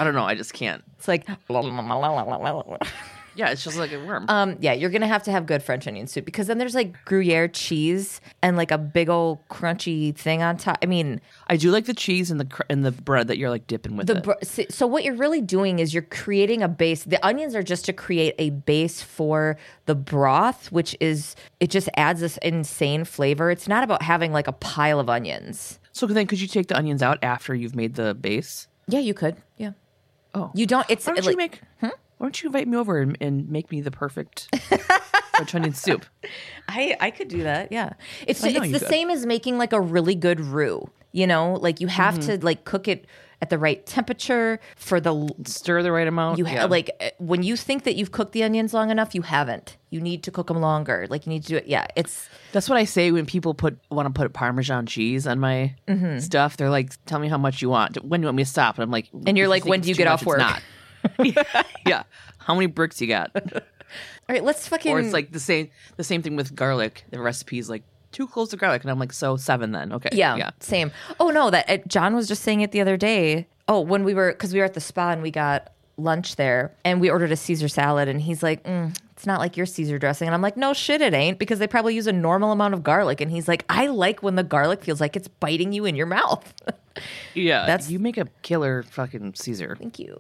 don't 0.05 0.13
know. 0.15 0.23
I 0.23 0.35
just 0.35 0.53
can't. 0.53 0.81
it's 0.97 1.09
like. 1.09 1.27
Yeah, 3.35 3.49
it's 3.49 3.63
just 3.63 3.77
like 3.77 3.91
a 3.91 3.97
worm. 4.03 4.25
Um, 4.27 4.57
yeah, 4.59 4.73
you're 4.73 4.89
gonna 4.89 5.07
have 5.07 5.23
to 5.23 5.31
have 5.31 5.45
good 5.45 5.63
French 5.63 5.87
onion 5.87 6.07
soup 6.07 6.25
because 6.25 6.47
then 6.47 6.57
there's 6.57 6.75
like 6.75 7.05
Gruyere 7.05 7.47
cheese 7.47 8.21
and 8.41 8.57
like 8.57 8.71
a 8.71 8.77
big 8.77 9.09
old 9.09 9.47
crunchy 9.49 10.15
thing 10.15 10.41
on 10.43 10.57
top. 10.57 10.77
I 10.81 10.85
mean, 10.85 11.21
I 11.47 11.57
do 11.57 11.71
like 11.71 11.85
the 11.85 11.93
cheese 11.93 12.31
and 12.31 12.39
the 12.39 12.45
cr- 12.45 12.63
and 12.69 12.83
the 12.83 12.91
bread 12.91 13.27
that 13.27 13.37
you're 13.37 13.49
like 13.49 13.67
dipping 13.67 13.95
with 13.95 14.07
the 14.07 14.17
it. 14.17 14.23
br- 14.23 14.33
so 14.43 14.63
so 14.69 14.87
what 14.87 15.03
you're 15.03 15.15
really 15.15 15.41
doing 15.41 15.79
is 15.79 15.93
you're 15.93 16.03
creating 16.03 16.63
a 16.63 16.67
base. 16.67 17.03
The 17.03 17.23
onions 17.25 17.55
are 17.55 17.63
just 17.63 17.85
to 17.85 17.93
create 17.93 18.35
a 18.39 18.49
base 18.49 19.01
for 19.01 19.57
the 19.85 19.95
broth, 19.95 20.71
which 20.71 20.95
is 20.99 21.35
it 21.59 21.69
just 21.69 21.89
adds 21.95 22.21
this 22.21 22.37
insane 22.37 23.03
flavor. 23.05 23.51
It's 23.51 23.67
not 23.67 23.83
about 23.83 24.01
having 24.01 24.31
like 24.31 24.47
a 24.47 24.53
pile 24.53 24.99
of 24.99 25.09
onions. 25.09 25.79
so 25.91 26.05
then, 26.07 26.27
could 26.27 26.39
you 26.41 26.47
take 26.47 26.67
the 26.67 26.77
onions 26.77 27.01
out 27.01 27.19
after 27.21 27.53
you've 27.53 27.75
made 27.75 27.95
the 27.95 28.13
base? 28.15 28.67
Yeah, 28.87 28.99
you 28.99 29.13
could. 29.13 29.35
Yeah, 29.57 29.71
Oh, 30.33 30.51
you 30.55 30.65
don't. 30.65 30.85
It's 30.89 31.05
why 31.05 31.13
don't 31.13 31.25
like, 31.25 31.33
you 31.33 31.37
make? 31.37 31.61
Why 32.19 32.25
don't 32.25 32.43
you 32.43 32.47
invite 32.49 32.67
me 32.67 32.77
over 32.77 32.99
and, 32.99 33.17
and 33.19 33.49
make 33.49 33.71
me 33.71 33.81
the 33.81 33.91
perfect 33.91 34.53
French 35.35 35.55
onion 35.55 35.73
soup? 35.73 36.05
I 36.67 36.95
I 36.99 37.11
could 37.11 37.27
do 37.29 37.43
that. 37.43 37.71
Yeah, 37.71 37.93
it's 38.27 38.43
I 38.43 38.51
know 38.51 38.57
it's 38.59 38.67
you 38.67 38.73
the 38.73 38.79
could. 38.79 38.87
same 38.89 39.09
as 39.09 39.25
making 39.25 39.57
like 39.57 39.73
a 39.73 39.81
really 39.81 40.15
good 40.15 40.39
roux. 40.39 40.89
You 41.11 41.25
know, 41.25 41.53
like 41.53 41.79
you 41.81 41.87
have 41.87 42.19
Mm-hmm. 42.19 42.39
to 42.39 42.45
like 42.45 42.65
cook 42.65 42.87
it 42.87 43.05
at 43.41 43.49
the 43.49 43.57
right 43.57 43.83
temperature 43.85 44.59
for 44.75 44.99
the 44.99 45.13
l- 45.15 45.29
Stir 45.45 45.81
the 45.81 45.93
right 45.93 46.07
amount. 46.07 46.37
you 46.37 46.45
ha- 46.45 46.53
yeah. 46.55 46.65
like 46.65 46.91
uh, 46.99 47.09
when 47.19 47.41
you 47.41 47.55
think 47.55 47.85
that 47.85 47.95
you've 47.95 48.11
cooked 48.11 48.33
the 48.33 48.43
onions 48.43 48.73
long 48.73 48.91
enough, 48.91 49.15
you 49.15 49.21
haven't. 49.21 49.77
You 49.91 50.01
need 50.01 50.23
to 50.23 50.31
cook 50.31 50.47
them 50.47 50.59
longer. 50.59 51.07
Like 51.09 51.25
you 51.25 51.31
need 51.31 51.43
to 51.43 51.47
do 51.47 51.55
it. 51.55 51.65
Yeah, 51.67 51.87
it's 51.95 52.27
That's 52.51 52.67
what 52.69 52.77
I 52.77 52.83
say 52.83 53.11
when 53.11 53.25
people 53.25 53.53
put 53.53 53.79
want 53.89 54.07
to 54.07 54.13
put 54.13 54.33
Parmesan 54.33 54.85
cheese 54.87 55.25
on 55.25 55.39
my 55.39 55.73
Mm-hmm. 55.87 56.19
stuff. 56.19 56.57
They're 56.57 56.69
like, 56.69 56.91
"Tell 57.05 57.17
me 57.19 57.29
how 57.29 57.37
much 57.37 57.61
you 57.61 57.69
want. 57.69 58.03
When 58.03 58.19
do 58.19 58.25
you 58.25 58.27
want 58.27 58.35
me 58.37 58.43
to 58.43 58.49
stop?" 58.49 58.75
And 58.75 58.83
I'm 58.83 58.91
like, 58.91 59.07
And 59.25 59.37
you're 59.37 59.45
"If 59.45 59.49
like, 59.51 59.63
think 59.63 59.69
"When 59.71 59.79
it's 59.79 59.85
do 59.85 59.89
you 59.91 59.95
too 59.95 60.03
get 60.03 60.09
much, 60.11 60.21
off 60.21 60.25
work?" 60.27 60.37
Not. 60.39 60.61
yeah. 61.85 62.03
How 62.39 62.53
many 62.53 62.65
bricks 62.67 62.99
you 63.01 63.07
got? 63.07 63.31
all 63.35 63.61
right. 64.29 64.43
Let's 64.43 64.67
fucking. 64.67 64.91
or 64.91 64.99
it's 64.99 65.13
like 65.13 65.31
the 65.31 65.39
same 65.39 65.69
the 65.97 66.03
same 66.03 66.21
thing 66.21 66.35
with 66.35 66.55
garlic. 66.55 67.05
The 67.11 67.19
recipe 67.19 67.59
is 67.59 67.69
like 67.69 67.83
two 68.11 68.27
cloves 68.27 68.53
of 68.53 68.59
garlic, 68.59 68.81
and 68.83 68.91
I'm 68.91 68.99
like, 68.99 69.13
so 69.13 69.35
seven 69.37 69.71
then. 69.71 69.93
Okay, 69.93 70.09
Yeah, 70.13 70.35
yeah. 70.35 70.51
same. 70.59 70.91
Oh 71.19 71.29
no, 71.29 71.49
that 71.49 71.69
uh, 71.69 71.77
John 71.87 72.15
was 72.15 72.27
just 72.27 72.43
saying 72.43 72.61
it 72.61 72.71
the 72.71 72.81
other 72.81 72.97
day. 72.97 73.47
Oh, 73.67 73.81
when 73.81 74.03
we 74.03 74.13
were 74.13 74.31
because 74.31 74.53
we 74.53 74.59
were 74.59 74.65
at 74.65 74.73
the 74.73 74.81
spa 74.81 75.11
and 75.11 75.21
we 75.21 75.31
got 75.31 75.71
lunch 75.99 76.35
there 76.37 76.71
and 76.85 76.99
we 77.01 77.09
ordered 77.09 77.31
a 77.31 77.35
Caesar 77.35 77.67
salad 77.67 78.07
and 78.07 78.21
he's 78.21 78.41
like, 78.41 78.63
mm, 78.63 78.95
"It's 79.13 79.25
not 79.25 79.39
like 79.39 79.57
your 79.57 79.65
Caesar 79.65 79.99
dressing," 79.99 80.27
and 80.27 80.33
I'm 80.35 80.41
like, 80.41 80.57
"No 80.57 80.73
shit, 80.73 81.01
it 81.01 81.13
ain't," 81.13 81.39
because 81.39 81.59
they 81.59 81.67
probably 81.67 81.95
use 81.95 82.07
a 82.07 82.13
normal 82.13 82.51
amount 82.51 82.73
of 82.73 82.83
garlic. 82.83 83.21
And 83.21 83.29
he's 83.31 83.47
like, 83.47 83.65
"I 83.69 83.87
like 83.87 84.23
when 84.23 84.35
the 84.35 84.43
garlic 84.43 84.83
feels 84.83 84.99
like 85.01 85.15
it's 85.15 85.27
biting 85.27 85.71
you 85.73 85.85
in 85.85 85.95
your 85.95 86.07
mouth." 86.07 86.53
Yeah, 87.33 87.65
That's- 87.65 87.89
you 87.89 87.97
make 87.97 88.17
a 88.17 88.25
killer 88.41 88.83
fucking 88.83 89.35
Caesar 89.35 89.77
Thank 89.79 89.99
you. 89.99 90.19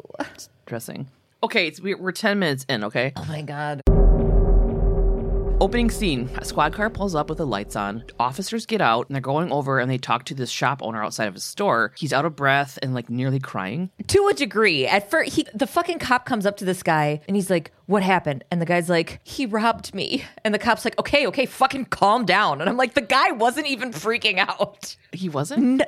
dressing. 0.65 1.07
Okay, 1.43 1.67
it's, 1.67 1.81
we're, 1.81 1.97
we're 1.97 2.13
ten 2.13 2.39
minutes 2.39 2.65
in. 2.69 2.85
Okay, 2.85 3.11
Oh 3.17 3.25
my 3.27 3.41
god. 3.41 3.81
Opening 5.59 5.89
scene: 5.89 6.29
a 6.37 6.45
squad 6.45 6.73
car 6.73 6.89
pulls 6.89 7.15
up 7.15 7.29
with 7.29 7.37
the 7.37 7.45
lights 7.47 7.75
on. 7.75 8.03
Officers 8.19 8.65
get 8.65 8.81
out 8.81 9.07
and 9.07 9.15
they're 9.15 9.21
going 9.21 9.51
over 9.51 9.79
and 9.79 9.89
they 9.89 9.97
talk 9.97 10.25
to 10.25 10.33
this 10.33 10.49
shop 10.49 10.81
owner 10.81 11.03
outside 11.03 11.27
of 11.27 11.33
his 11.33 11.43
store. 11.43 11.93
He's 11.97 12.13
out 12.13 12.25
of 12.25 12.35
breath 12.35 12.79
and 12.81 12.93
like 12.93 13.09
nearly 13.09 13.39
crying. 13.39 13.89
to 14.07 14.27
a 14.27 14.33
degree. 14.33 14.87
At 14.87 15.09
first, 15.09 15.33
he 15.35 15.45
the 15.53 15.67
fucking 15.67 15.99
cop 15.99 16.25
comes 16.25 16.45
up 16.45 16.57
to 16.57 16.65
this 16.65 16.83
guy 16.83 17.21
and 17.27 17.35
he's 17.35 17.49
like, 17.49 17.71
"What 17.89 18.03
happened?" 18.03 18.43
And 18.51 18.61
the 18.61 18.65
guy's 18.65 18.87
like, 18.87 19.19
"He 19.23 19.47
robbed 19.47 19.95
me." 19.95 20.23
And 20.45 20.53
the 20.53 20.59
cop's 20.59 20.85
like, 20.85 20.97
"Okay, 20.99 21.25
okay, 21.25 21.47
fucking 21.47 21.85
calm 21.85 22.23
down." 22.23 22.61
And 22.61 22.69
I'm 22.69 22.77
like, 22.77 22.93
the 22.93 23.01
guy 23.01 23.31
wasn't 23.31 23.65
even 23.65 23.91
freaking 23.91 24.37
out. 24.37 24.95
He 25.11 25.27
wasn't. 25.27 25.81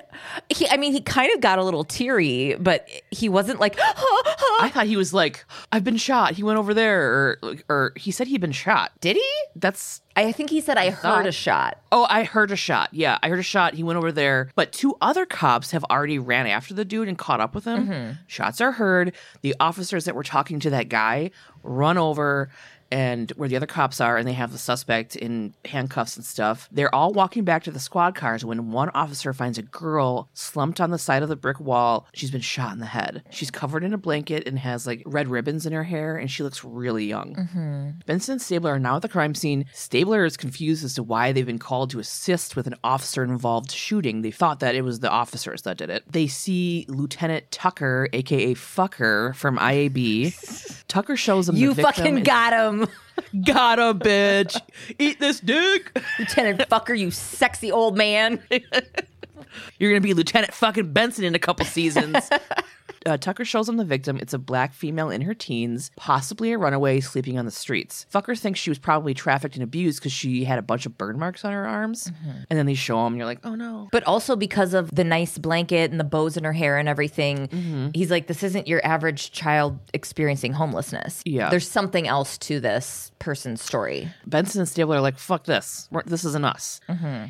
He, 0.49 0.67
I 0.67 0.77
mean, 0.77 0.93
he 0.93 1.01
kind 1.01 1.31
of 1.35 1.41
got 1.41 1.59
a 1.59 1.63
little 1.63 1.83
teary, 1.83 2.55
but 2.59 2.87
he 3.11 3.29
wasn't 3.29 3.59
like, 3.59 3.77
I 3.79 4.71
thought 4.73 4.87
he 4.87 4.97
was 4.97 5.13
like, 5.13 5.45
"I've 5.71 5.83
been 5.83 5.97
shot." 5.97 6.33
He 6.33 6.41
went 6.43 6.57
over 6.57 6.73
there, 6.73 7.03
or 7.03 7.37
or 7.69 7.93
he 7.95 8.09
said 8.09 8.27
he'd 8.27 8.41
been 8.41 8.51
shot. 8.51 8.91
"Did 8.99 9.17
he?" 9.17 9.31
That's 9.55 10.01
I 10.15 10.31
think 10.31 10.49
he 10.49 10.61
said, 10.61 10.77
"I 10.77 10.89
heard 10.89 11.25
a 11.25 11.31
shot." 11.31 11.79
Oh, 11.91 12.05
I 12.09 12.23
heard 12.23 12.51
a 12.51 12.55
shot. 12.55 12.89
Yeah, 12.91 13.17
I 13.23 13.29
heard 13.29 13.39
a 13.39 13.43
shot. 13.43 13.73
He 13.75 13.83
went 13.83 13.97
over 13.97 14.11
there, 14.11 14.49
but 14.55 14.71
two 14.71 14.95
other 15.01 15.25
cops 15.25 15.71
have 15.71 15.83
already 15.85 16.19
ran 16.19 16.47
after 16.47 16.73
the 16.73 16.85
dude 16.85 17.07
and 17.07 17.17
caught 17.17 17.39
up 17.39 17.55
with 17.55 17.65
him. 17.65 17.87
Mm-hmm. 17.87 18.11
Shots 18.27 18.61
are 18.61 18.73
heard. 18.73 19.13
The 19.41 19.55
officers 19.59 20.05
that 20.05 20.15
were 20.15 20.23
talking 20.23 20.59
to 20.61 20.69
that 20.71 20.89
guy 20.89 21.31
run 21.63 21.97
over 21.97 22.49
and 22.91 23.31
where 23.31 23.49
the 23.49 23.55
other 23.55 23.65
cops 23.65 24.01
are, 24.01 24.17
and 24.17 24.27
they 24.27 24.33
have 24.33 24.51
the 24.51 24.57
suspect 24.57 25.15
in 25.15 25.53
handcuffs 25.65 26.17
and 26.17 26.25
stuff. 26.25 26.67
They're 26.71 26.93
all 26.93 27.13
walking 27.13 27.43
back 27.43 27.63
to 27.63 27.71
the 27.71 27.79
squad 27.79 28.15
cars 28.15 28.43
when 28.43 28.71
one 28.71 28.89
officer 28.89 29.33
finds 29.33 29.57
a 29.57 29.63
girl 29.63 30.29
slumped 30.33 30.81
on 30.81 30.91
the 30.91 30.97
side 30.97 31.23
of 31.23 31.29
the 31.29 31.35
brick 31.35 31.59
wall. 31.59 32.07
She's 32.13 32.31
been 32.31 32.41
shot 32.41 32.73
in 32.73 32.79
the 32.79 32.85
head. 32.85 33.23
She's 33.29 33.51
covered 33.51 33.83
in 33.83 33.93
a 33.93 33.97
blanket 33.97 34.47
and 34.47 34.59
has 34.59 34.85
like 34.85 35.03
red 35.05 35.27
ribbons 35.27 35.65
in 35.65 35.73
her 35.73 35.83
hair, 35.83 36.17
and 36.17 36.29
she 36.29 36.43
looks 36.43 36.63
really 36.63 37.05
young. 37.05 37.35
Mm-hmm. 37.35 37.89
Benson 38.05 38.33
and 38.33 38.41
Stabler 38.41 38.75
are 38.75 38.79
now 38.79 38.97
at 38.97 39.01
the 39.01 39.09
crime 39.09 39.35
scene. 39.35 39.65
Stabler 39.73 40.25
is 40.25 40.37
confused 40.37 40.83
as 40.83 40.95
to 40.95 41.03
why 41.03 41.31
they've 41.31 41.45
been 41.45 41.59
called 41.59 41.89
to 41.91 41.99
assist 41.99 42.55
with 42.55 42.67
an 42.67 42.75
officer 42.83 43.23
involved 43.23 43.71
shooting. 43.71 44.21
They 44.21 44.31
thought 44.31 44.59
that 44.59 44.75
it 44.75 44.83
was 44.83 44.99
the 44.99 45.09
officers 45.09 45.61
that 45.63 45.77
did 45.77 45.89
it. 45.89 46.03
They 46.11 46.27
see 46.27 46.85
Lieutenant 46.87 47.49
Tucker, 47.51 48.09
aka 48.13 48.53
Fucker 48.55 49.35
from 49.35 49.57
IAB. 49.57 50.83
Tucker 50.87 51.15
shows 51.15 51.47
them 51.47 51.55
You 51.55 51.69
the 51.69 51.83
victim 51.83 51.93
fucking 51.93 52.23
got 52.23 52.53
him, 52.53 52.80
got 53.45 53.79
a 53.79 53.93
bitch. 53.93 54.59
Eat 54.99 55.19
this 55.19 55.39
dick. 55.39 55.97
Lieutenant 56.19 56.59
Fucker. 56.69 56.97
You 56.97 57.11
sexy 57.11 57.71
old 57.71 57.97
man. 57.97 58.41
You're 59.79 59.91
gonna 59.91 60.01
be 60.01 60.13
Lieutenant 60.13 60.53
fucking 60.53 60.93
Benson 60.93 61.25
in 61.25 61.35
a 61.35 61.39
couple 61.39 61.65
seasons. 61.65 62.29
Uh, 63.05 63.17
Tucker 63.17 63.45
shows 63.45 63.67
him 63.67 63.77
the 63.77 63.85
victim. 63.85 64.17
It's 64.17 64.33
a 64.33 64.37
black 64.39 64.73
female 64.73 65.09
in 65.09 65.21
her 65.21 65.33
teens, 65.33 65.89
possibly 65.95 66.51
a 66.51 66.57
runaway 66.57 66.99
sleeping 66.99 67.37
on 67.39 67.45
the 67.45 67.51
streets. 67.51 68.05
Fucker 68.13 68.37
thinks 68.37 68.59
she 68.59 68.69
was 68.69 68.77
probably 68.79 69.13
trafficked 69.13 69.55
and 69.55 69.63
abused 69.63 69.99
because 69.99 70.11
she 70.11 70.43
had 70.43 70.59
a 70.59 70.61
bunch 70.61 70.85
of 70.85 70.97
burn 70.97 71.17
marks 71.17 71.43
on 71.43 71.51
her 71.51 71.65
arms. 71.67 72.11
And 72.49 72.59
then 72.59 72.65
they 72.65 72.73
show 72.75 72.99
him, 73.05 73.13
and 73.13 73.17
you're 73.17 73.25
like, 73.25 73.39
oh 73.43 73.55
no. 73.55 73.89
but 73.91 74.03
also 74.03 74.35
because 74.35 74.73
of 74.73 74.93
the 74.93 75.03
nice 75.03 75.37
blanket 75.37 75.89
and 75.91 75.99
the 75.99 76.03
bows 76.03 76.37
in 76.37 76.43
her 76.43 76.53
hair 76.53 76.77
and 76.77 76.87
everything, 76.89 77.47
Mm-hmm. 77.47 77.89
he's 77.93 78.11
like, 78.11 78.27
this 78.27 78.43
isn't 78.43 78.67
your 78.67 78.85
average 78.85 79.31
child 79.31 79.79
experiencing 79.93 80.53
homelessness. 80.53 81.21
Yeah. 81.25 81.49
There's 81.49 81.67
something 81.69 82.07
else 82.07 82.37
to 82.39 82.59
this 82.59 83.11
person's 83.19 83.61
story. 83.61 84.09
Benson 84.25 84.61
and 84.61 84.69
Stabler 84.69 84.97
are 84.97 85.01
like, 85.01 85.17
fuck 85.17 85.45
this. 85.45 85.87
We're, 85.91 86.03
this 86.03 86.23
isn't 86.25 86.45
us. 86.45 86.79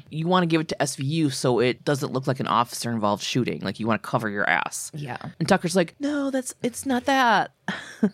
You 0.10 0.28
want 0.28 0.44
to 0.44 0.48
give 0.48 0.62
it 0.62 0.68
to 0.70 0.76
SVU 0.80 1.32
so 1.34 1.60
it 1.60 1.84
doesn't 1.86 2.12
look 2.12 2.28
like 2.28 2.40
an 2.40 2.48
officer 2.48 2.92
involved 2.92 3.24
shooting. 3.24 3.62
Like 3.62 3.80
you 3.80 3.88
want 3.88 4.02
to 4.04 4.08
cover 4.10 4.30
your 4.30 4.50
ass. 4.50 4.92
Yeah. 4.94 5.18
And 5.40 5.48
Tucker's 5.62 5.76
like, 5.76 5.94
no, 6.00 6.32
that's 6.32 6.56
it's 6.64 6.88
not 6.88 7.06
that. 7.06 7.52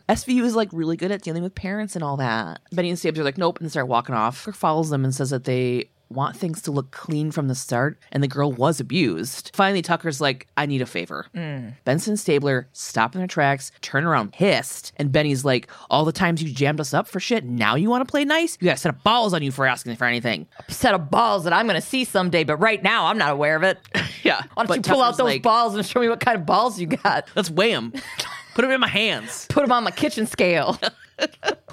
SVU 0.09 0.43
is 0.43 0.53
like 0.53 0.67
really 0.73 0.97
good 0.97 1.13
at 1.13 1.21
dealing 1.21 1.43
with 1.43 1.55
parents 1.55 1.95
and 1.95 2.03
all 2.03 2.17
that. 2.17 2.59
Benny 2.73 2.89
and 2.89 2.99
Stabs 2.99 3.17
are 3.17 3.23
like, 3.23 3.37
nope, 3.37 3.61
and 3.61 3.71
start 3.71 3.87
walking 3.87 4.13
off. 4.13 4.43
Tucker 4.43 4.51
follows 4.51 4.89
them 4.89 5.05
and 5.05 5.15
says 5.15 5.29
that 5.29 5.45
they 5.45 5.89
want 6.09 6.35
things 6.37 6.61
to 6.63 6.71
look 6.71 6.91
clean 6.91 7.31
from 7.31 7.47
the 7.47 7.55
start, 7.55 7.99
and 8.11 8.23
the 8.23 8.27
girl 8.27 8.51
was 8.51 8.79
abused. 8.79 9.51
Finally, 9.53 9.81
Tucker's 9.81 10.21
like, 10.21 10.47
I 10.57 10.65
need 10.65 10.81
a 10.81 10.85
favor. 10.85 11.27
Mm. 11.35 11.73
Benson 11.83 12.11
and 12.11 12.19
Stabler 12.19 12.67
stop 12.73 13.15
in 13.15 13.19
their 13.19 13.27
tracks, 13.27 13.71
turn 13.81 14.05
around 14.05 14.33
pissed, 14.33 14.93
and 14.97 15.11
Benny's 15.11 15.43
like, 15.43 15.69
all 15.89 16.05
the 16.05 16.11
times 16.11 16.41
you 16.41 16.51
jammed 16.51 16.79
us 16.79 16.93
up 16.93 17.07
for 17.07 17.19
shit, 17.19 17.43
now 17.43 17.75
you 17.75 17.89
want 17.89 18.07
to 18.07 18.11
play 18.11 18.25
nice? 18.25 18.57
You 18.59 18.65
got 18.65 18.75
a 18.75 18.79
set 18.79 18.93
of 18.93 19.03
balls 19.03 19.33
on 19.33 19.41
you 19.41 19.51
for 19.51 19.65
asking 19.65 19.95
for 19.95 20.05
anything. 20.05 20.47
A 20.67 20.71
Set 20.71 20.93
of 20.93 21.09
balls 21.09 21.43
that 21.43 21.53
I'm 21.53 21.67
going 21.67 21.79
to 21.79 21.85
see 21.85 22.03
someday, 22.03 22.43
but 22.43 22.57
right 22.57 22.81
now 22.81 23.07
I'm 23.07 23.17
not 23.17 23.31
aware 23.31 23.55
of 23.55 23.63
it. 23.63 23.77
Yeah. 24.23 24.41
Why 24.55 24.63
don't 24.63 24.67
but 24.67 24.77
you 24.77 24.81
pull 24.81 25.01
out 25.01 25.15
those 25.15 25.25
like, 25.25 25.43
balls 25.43 25.75
and 25.75 25.85
show 25.85 26.01
me 26.01 26.09
what 26.09 26.19
kind 26.19 26.37
of 26.37 26.45
balls 26.45 26.79
you 26.79 26.87
got? 26.87 27.29
Let's 27.35 27.49
weigh 27.49 27.71
them. 27.71 27.93
Put 28.55 28.63
them 28.63 28.71
in 28.71 28.81
my 28.81 28.87
hands. 28.87 29.45
Put 29.49 29.61
them 29.61 29.71
on 29.71 29.83
my 29.85 29.91
kitchen 29.91 30.25
scale. 30.25 30.77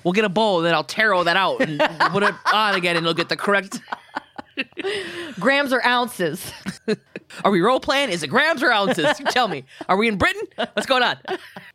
We'll 0.05 0.13
get 0.13 0.25
a 0.25 0.29
bowl, 0.29 0.59
and 0.59 0.67
then 0.67 0.75
I'll 0.75 0.85
tarot 0.85 1.25
that 1.25 1.37
out 1.37 1.61
and 1.63 1.81
put 2.13 2.23
it 2.23 2.35
on 2.53 2.75
again, 2.75 2.97
and 2.97 3.05
it'll 3.05 3.15
get 3.15 3.29
the 3.31 3.37
correct 3.37 3.81
Grams 5.41 5.73
or 5.73 5.85
ounces. 5.85 6.53
Are 7.45 7.51
we 7.51 7.61
role 7.61 7.81
playing? 7.81 8.11
Is 8.11 8.23
it 8.23 8.29
grams 8.29 8.63
or 8.63 8.71
ounces? 8.71 9.19
You 9.19 9.27
tell 9.27 9.49
me. 9.49 9.65
Are 9.89 9.97
we 9.97 10.09
in 10.09 10.17
Britain? 10.17 10.43
What's 10.57 10.87
going 10.87 11.03
on? 11.03 11.17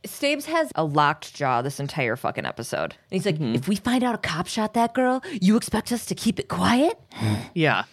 Stabes 0.06 0.46
has 0.46 0.72
a 0.76 0.84
locked 0.84 1.34
jaw 1.34 1.62
this 1.62 1.80
entire 1.80 2.16
fucking 2.16 2.46
episode. 2.46 2.94
And 2.94 3.12
he's 3.12 3.26
like, 3.26 3.36
mm-hmm. 3.36 3.56
if 3.56 3.68
we 3.68 3.76
find 3.76 4.04
out 4.04 4.16
a 4.16 4.20
cop 4.20 4.48
shot 4.48 4.74
that 4.76 4.94
girl, 4.94 5.22
you 5.42 5.58
expect 5.58 5.92
us 5.92 6.06
to 6.08 6.16
keep 6.16 6.40
it 6.40 6.48
quiet? 6.48 6.98
Yeah. 7.56 7.86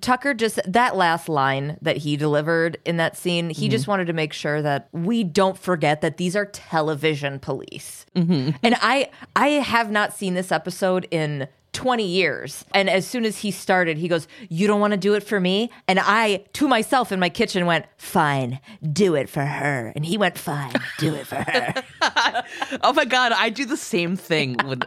Tucker 0.00 0.32
just, 0.32 0.60
that 0.64 0.96
last 0.96 1.28
line 1.28 1.76
that 1.82 1.98
he 1.98 2.16
delivered 2.16 2.78
in 2.84 2.98
that 2.98 3.16
scene, 3.16 3.50
he 3.50 3.66
mm-hmm. 3.66 3.72
just 3.72 3.88
wanted 3.88 4.06
to 4.06 4.12
make 4.12 4.32
sure 4.32 4.62
that 4.62 4.88
we 4.92 5.24
don't 5.24 5.58
forget 5.58 6.00
that 6.00 6.16
these 6.16 6.36
are 6.36 6.46
television 6.46 7.38
police. 7.40 8.06
Mm-hmm. 8.14 8.56
And 8.62 8.76
I, 8.80 9.10
I 9.34 9.48
have 9.48 9.90
not 9.90 10.14
seen 10.14 10.34
this 10.34 10.52
episode 10.52 11.06
in 11.10 11.48
20 11.76 12.04
years. 12.06 12.64
And 12.72 12.88
as 12.88 13.06
soon 13.06 13.26
as 13.26 13.36
he 13.36 13.50
started, 13.50 13.98
he 13.98 14.08
goes, 14.08 14.26
You 14.48 14.66
don't 14.66 14.80
want 14.80 14.92
to 14.92 14.96
do 14.96 15.12
it 15.14 15.22
for 15.22 15.38
me? 15.38 15.70
And 15.86 16.00
I, 16.00 16.44
to 16.54 16.66
myself 16.66 17.12
in 17.12 17.20
my 17.20 17.28
kitchen, 17.28 17.66
went, 17.66 17.84
Fine, 17.98 18.60
do 18.92 19.14
it 19.14 19.28
for 19.28 19.44
her. 19.44 19.92
And 19.94 20.04
he 20.04 20.16
went, 20.16 20.38
Fine, 20.38 20.72
do 20.98 21.14
it 21.14 21.26
for 21.26 21.36
her. 21.36 21.74
Oh 22.82 22.92
my 22.92 23.04
god, 23.04 23.32
I 23.32 23.50
do 23.50 23.64
the 23.64 23.76
same 23.76 24.16
thing 24.16 24.56
with 24.64 24.80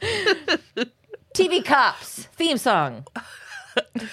TV 1.34 1.64
Cops 1.64 2.24
theme 2.32 2.58
song. 2.58 3.06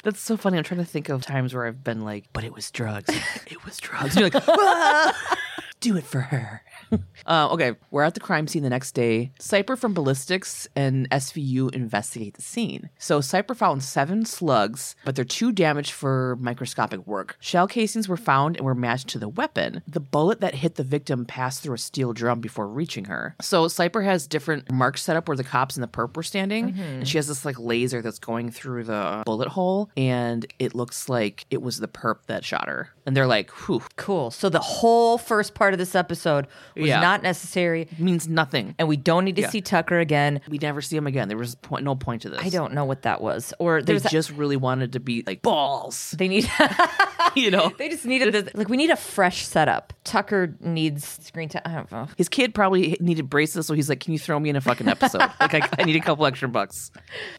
That's 0.04 0.20
so 0.20 0.38
funny. 0.38 0.58
I'm 0.58 0.64
trying 0.64 0.80
to 0.80 0.86
think 0.86 1.10
of 1.10 1.24
times 1.26 1.54
where 1.54 1.66
I've 1.66 1.84
been 1.84 2.02
like, 2.04 2.26
but 2.34 2.44
it 2.44 2.54
was 2.54 2.70
drugs. 2.72 3.10
It 3.48 3.64
was 3.66 3.78
drugs. 3.78 4.16
You're 4.16 4.30
like, 4.30 4.44
"Ah, 4.48 5.38
do 5.80 5.98
it 5.98 6.04
for 6.04 6.22
her. 6.22 6.62
Uh, 7.28 7.48
okay, 7.52 7.74
we're 7.92 8.02
at 8.02 8.16
the 8.16 8.20
crime 8.20 8.48
scene 8.48 8.64
the 8.64 8.70
next 8.70 8.94
day. 8.94 9.32
Cypher 9.40 9.76
from 9.76 9.94
Ballistics 9.94 10.68
and 10.76 11.08
SVU 11.12 11.72
investigate 11.74 12.34
the 12.34 12.42
scene. 12.42 12.90
So 12.98 13.22
Cypher 13.22 13.54
found 13.54 13.84
seven 13.84 14.26
slugs, 14.26 14.96
but 15.06 15.16
they're 15.16 15.24
too 15.24 15.52
damaged 15.52 15.92
for 15.92 16.36
microscopic 16.40 17.06
work. 17.06 17.38
Shell 17.40 17.68
casings 17.68 18.10
were 18.10 18.18
found 18.18 18.58
and 18.58 18.66
were 18.66 18.74
matched 18.74 19.08
to 19.10 19.20
the 19.20 19.30
weapon. 19.30 19.84
The 19.88 20.00
bullet 20.00 20.42
that 20.42 20.56
hit 20.56 20.76
the 20.76 20.84
victim 20.84 21.26
passed 21.26 21.62
through 21.62 21.76
a 21.76 21.78
steel 21.78 22.12
drum 22.12 22.42
before 22.42 22.68
reaching 22.68 23.06
her. 23.06 23.36
So 23.40 23.68
Cypher 23.68 24.02
has 24.02 24.26
different 24.26 24.72
marks 24.72 25.04
set 25.04 25.16
up 25.16 25.28
where 25.28 25.38
the 25.38 25.44
cops 25.44 25.76
and 25.76 25.84
the 25.84 25.88
perp 25.88 26.18
were 26.18 26.24
standing, 26.24 26.76
and 26.80 27.08
she 27.08 27.20
has 27.20 27.28
this 27.28 27.46
like 27.46 27.60
laser 27.60 28.02
that's 28.02 28.20
going 28.20 28.50
through 28.50 28.86
the 28.86 29.22
bullet 29.28 29.50
hole, 29.50 29.92
and 29.96 30.46
it 30.58 30.74
looks 30.74 31.08
like 31.08 31.46
it 31.52 31.62
was 31.62 31.80
the 31.80 31.88
perp 31.88 32.18
that 32.26 32.44
shot 32.44 32.68
her. 32.68 32.90
And 33.06 33.16
they're 33.16 33.28
like, 33.28 33.52
whew, 33.52 33.84
Cool. 33.96 34.32
So 34.32 34.50
the 34.50 34.60
whole 34.60 35.18
first 35.18 35.54
part 35.54 35.74
of 35.74 35.78
this 35.80 35.96
episode 35.96 36.48
was 36.82 36.90
Yeah. 36.90 37.00
not 37.02 37.24
necessary, 37.24 37.84
It 37.84 38.00
means 38.00 38.28
nothing. 38.28 38.76
and 38.80 38.88
we 38.88 38.98
don't 38.98 39.24
need 39.26 39.36
to 39.38 39.44
Yeah. 39.44 39.50
see 39.50 39.62
Tucker 39.62 40.00
again. 40.00 40.42
We 40.50 40.58
never 40.58 40.82
see 40.82 40.98
him 40.98 41.08
again. 41.08 41.28
There 41.28 41.38
was 41.38 41.56
point, 41.56 41.84
no 41.84 41.96
point 41.96 42.24
to 42.24 42.30
this. 42.30 42.42
I 42.44 42.50
don't 42.50 42.74
know 42.74 42.86
what 42.86 43.04
that 43.04 43.22
was. 43.22 43.54
Or 43.60 43.82
They 43.82 44.00
just 44.00 44.32
really 44.32 44.58
wanted 44.58 44.94
to 44.94 45.00
be 45.00 45.24
like 45.26 45.42
balls, 45.42 46.14
they 46.18 46.28
need 46.28 46.50
you 47.36 47.52
know. 47.52 47.72
they 47.78 47.90
just 47.90 48.06
needed 48.06 48.34
this 48.34 48.54
like 48.54 48.70
we 48.70 48.78
need 48.78 48.90
a 48.90 48.96
fresh 48.96 49.46
setup. 49.46 49.94
Tucker 50.04 50.56
needs 50.60 51.06
screen 51.24 51.50
time. 51.50 51.62
I 51.66 51.74
don't 51.74 51.92
know. 51.92 52.08
His 52.18 52.28
kid 52.30 52.54
probably 52.54 52.98
needed 53.00 53.30
braces, 53.30 53.68
so 53.68 53.74
he's 53.74 53.90
like, 53.90 54.00
"Can 54.00 54.14
you 54.14 54.20
throw 54.20 54.40
me 54.40 54.50
in 54.50 54.56
a 54.56 54.62
fucking 54.62 54.88
episode? 54.88 55.20
like, 55.40 55.54
I, 55.54 55.70
I 55.80 55.84
need 55.84 55.96
a 55.96 56.02
couple 56.02 56.26
extra 56.26 56.50
bucks." 56.50 56.92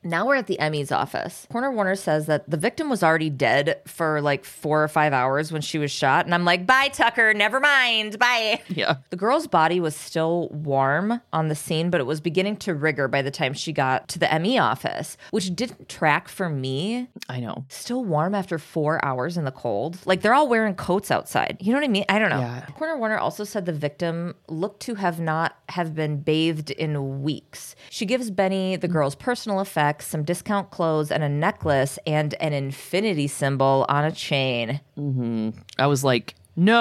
Now 0.05 0.27
we're 0.27 0.37
at 0.37 0.47
the 0.47 0.59
ME's 0.71 0.93
office. 0.93 1.47
Corner 1.51 1.73
Warner 1.73 1.97
says 1.97 2.27
that 2.27 2.49
the 2.49 2.57
victim 2.57 2.89
was 2.89 3.03
already 3.03 3.31
dead 3.31 3.81
for 3.87 4.21
like 4.21 4.45
four 4.45 4.83
or 4.83 4.89
five 4.89 5.13
hours 5.13 5.51
when 5.53 5.63
she 5.63 5.79
was 5.79 5.91
shot. 5.91 6.25
And 6.25 6.35
I'm 6.35 6.45
like, 6.45 6.67
bye, 6.67 6.89
Tucker. 6.89 7.35
Never 7.35 7.61
mind. 7.61 8.19
Bye. 8.19 8.61
Yeah, 8.69 8.97
The 9.11 9.17
girl's 9.17 9.47
body 9.47 9.81
was 9.81 9.95
still 9.95 10.49
warm 10.51 11.21
on 11.33 11.49
the 11.49 11.55
scene, 11.55 11.91
but 11.91 12.01
it 12.01 12.05
was 12.05 12.21
beginning 12.21 12.57
to 12.59 12.75
rigor 12.75 13.09
by 13.09 13.23
the 13.23 13.31
time 13.31 13.53
she 13.55 13.73
got 13.73 14.09
to 14.09 14.19
the 14.19 14.39
ME 14.41 14.59
office, 14.59 15.17
which 15.31 15.55
didn't 15.55 15.89
track 15.89 16.29
for 16.29 16.49
me. 16.49 17.09
I 17.29 17.41
know. 17.41 17.65
Still 17.69 18.05
warm 18.05 18.35
after 18.35 18.59
four 18.59 19.05
hours 19.05 19.37
in 19.37 19.45
the 19.45 19.51
cold. 19.51 19.82
Like 20.05 20.23
they're 20.23 20.35
all 20.35 20.49
wearing 20.49 20.75
coats 20.75 21.11
outside. 21.11 21.57
You 21.61 21.73
know 21.73 21.79
what 21.79 21.85
I 21.85 21.89
mean? 21.89 22.05
I 22.09 22.19
don't 22.19 22.31
know. 22.31 22.41
Yeah. 22.41 22.67
Corner 22.77 22.97
Warner 22.97 23.19
also 23.19 23.45
said 23.45 23.67
the 23.67 23.73
victim 23.73 24.35
looked 24.49 24.81
to 24.83 24.95
have 24.97 25.21
not 25.21 25.57
have 25.69 25.95
been 25.95 26.21
bathed 26.21 26.71
in 26.71 27.23
weeks. 27.23 27.75
She 27.91 28.07
gives 28.07 28.31
Benny 28.31 28.77
the 28.77 28.89
mm. 28.89 28.93
girl's 28.93 29.15
personal 29.15 29.61
effects, 29.61 30.07
some 30.07 30.23
discount 30.23 30.71
clothes, 30.71 31.11
and 31.11 31.23
a 31.23 31.29
necklace 31.29 31.99
and 32.07 32.35
an 32.41 32.53
infinity 32.53 33.27
symbol 33.29 33.87
on 33.89 34.05
a 34.05 34.13
chain. 34.13 34.81
Mm-hmm. 34.99 35.51
I 35.79 35.87
was 35.87 36.05
like, 36.05 36.35
"No." 36.57 36.73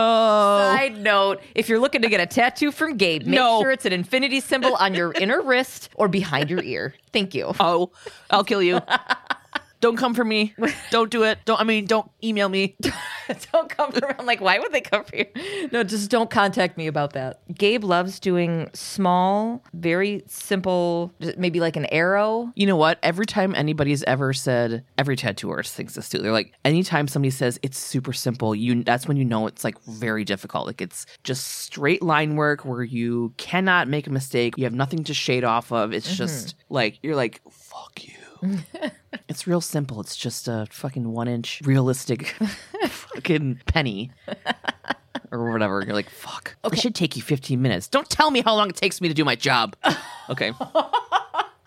Side 0.75 0.97
note: 1.01 1.41
If 1.55 1.69
you're 1.69 1.79
looking 1.79 2.01
to 2.01 2.09
get 2.09 2.21
a 2.21 2.25
tattoo 2.25 2.71
from 2.71 2.97
Gabe, 2.97 3.23
make 3.25 3.35
No. 3.35 3.61
sure 3.61 3.71
it's 3.71 3.85
an 3.85 3.93
infinity 3.93 4.39
symbol 4.39 4.75
on 4.75 4.93
your 4.93 5.13
inner 5.13 5.41
wrist 5.41 5.89
or 5.95 6.07
behind 6.07 6.49
your 6.49 6.63
ear. 6.63 6.93
Thank 7.13 7.33
you. 7.33 7.53
Oh, 7.59 7.91
I'll 8.29 8.43
kill 8.43 8.61
you. 8.61 8.79
don't 9.81 9.97
come 9.97 10.13
for 10.13 10.23
me. 10.23 10.53
Don't 10.91 11.09
do 11.09 11.23
it. 11.23 11.39
Don't. 11.45 11.59
I 11.59 11.63
mean, 11.63 11.85
don't 11.85 12.09
email 12.23 12.49
me. 12.49 12.75
don't 13.51 13.69
come 13.69 13.91
for 13.91 14.07
me. 14.07 14.13
I'm 14.19 14.25
like, 14.25 14.41
why 14.41 14.59
would 14.59 14.71
they 14.71 14.81
come 14.81 15.03
for 15.03 15.15
you? 15.15 15.25
No, 15.71 15.83
just 15.83 16.11
don't 16.11 16.29
contact 16.29 16.77
me 16.77 16.87
about 16.87 17.13
that. 17.13 17.41
Gabe 17.53 17.83
loves 17.83 18.19
doing 18.19 18.69
small, 18.73 19.63
very 19.73 20.23
simple, 20.27 21.13
maybe 21.37 21.59
like 21.59 21.75
an 21.77 21.85
arrow. 21.85 22.51
You 22.55 22.67
know 22.67 22.75
what? 22.75 22.99
Every 23.03 23.25
time 23.25 23.55
anybody's 23.55 24.03
ever 24.03 24.33
said, 24.33 24.83
every 24.97 25.15
tattooer 25.15 25.63
thinks 25.63 25.95
this 25.95 26.09
too. 26.09 26.19
They're 26.19 26.31
like, 26.31 26.53
anytime 26.65 27.07
somebody 27.07 27.31
says 27.31 27.59
it's 27.63 27.77
super 27.77 28.13
simple, 28.13 28.53
you 28.53 28.83
that's 28.83 29.07
when 29.07 29.17
you 29.17 29.25
know 29.25 29.47
it's 29.47 29.63
like 29.63 29.81
very 29.83 30.23
difficult. 30.25 30.67
Like 30.67 30.81
it's 30.81 31.05
just 31.23 31.47
straight 31.47 32.01
line 32.01 32.35
work 32.35 32.65
where 32.65 32.83
you 32.83 33.33
cannot 33.37 33.87
make 33.87 34.07
a 34.07 34.11
mistake. 34.11 34.55
You 34.57 34.65
have 34.65 34.73
nothing 34.73 35.03
to 35.05 35.13
shade 35.13 35.43
off 35.43 35.71
of. 35.71 35.93
It's 35.93 36.07
mm-hmm. 36.07 36.17
just 36.17 36.55
like 36.69 36.99
you're 37.01 37.15
like, 37.15 37.41
fuck 37.49 38.03
you. 38.03 38.20
it's 39.29 39.47
real 39.47 39.61
simple. 39.61 39.99
It's 40.01 40.15
just 40.15 40.47
a 40.47 40.67
fucking 40.71 41.11
one 41.11 41.27
inch 41.27 41.61
realistic 41.63 42.27
fucking 42.87 43.61
penny. 43.65 44.11
Or 45.31 45.51
whatever. 45.51 45.81
You're 45.85 45.93
like, 45.95 46.09
fuck. 46.09 46.55
Okay. 46.65 46.75
It 46.75 46.81
should 46.81 46.95
take 46.95 47.15
you 47.15 47.21
15 47.21 47.61
minutes. 47.61 47.87
Don't 47.87 48.09
tell 48.09 48.31
me 48.31 48.41
how 48.41 48.53
long 48.53 48.69
it 48.69 48.75
takes 48.75 48.99
me 48.99 49.07
to 49.07 49.13
do 49.13 49.23
my 49.25 49.35
job. 49.35 49.75
Okay. 50.29 50.53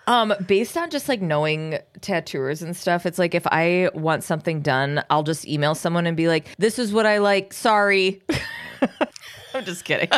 Um, 0.07 0.33
based 0.47 0.75
on 0.79 0.89
just 0.89 1.07
like 1.07 1.21
knowing 1.21 1.79
tattooers 2.01 2.63
and 2.63 2.75
stuff, 2.75 3.05
it's 3.05 3.19
like 3.19 3.35
if 3.35 3.47
I 3.49 3.91
want 3.93 4.25
something 4.25 4.63
done, 4.63 5.03
I'll 5.11 5.23
just 5.23 5.47
email 5.47 5.75
someone 5.75 6.07
and 6.07 6.17
be 6.17 6.29
like, 6.29 6.55
"This 6.57 6.79
is 6.79 6.91
what 6.93 7.05
I 7.05 7.19
like. 7.19 7.53
Sorry." 7.53 8.23
I'm 9.55 9.65
just 9.65 9.85
kidding. 9.85 10.09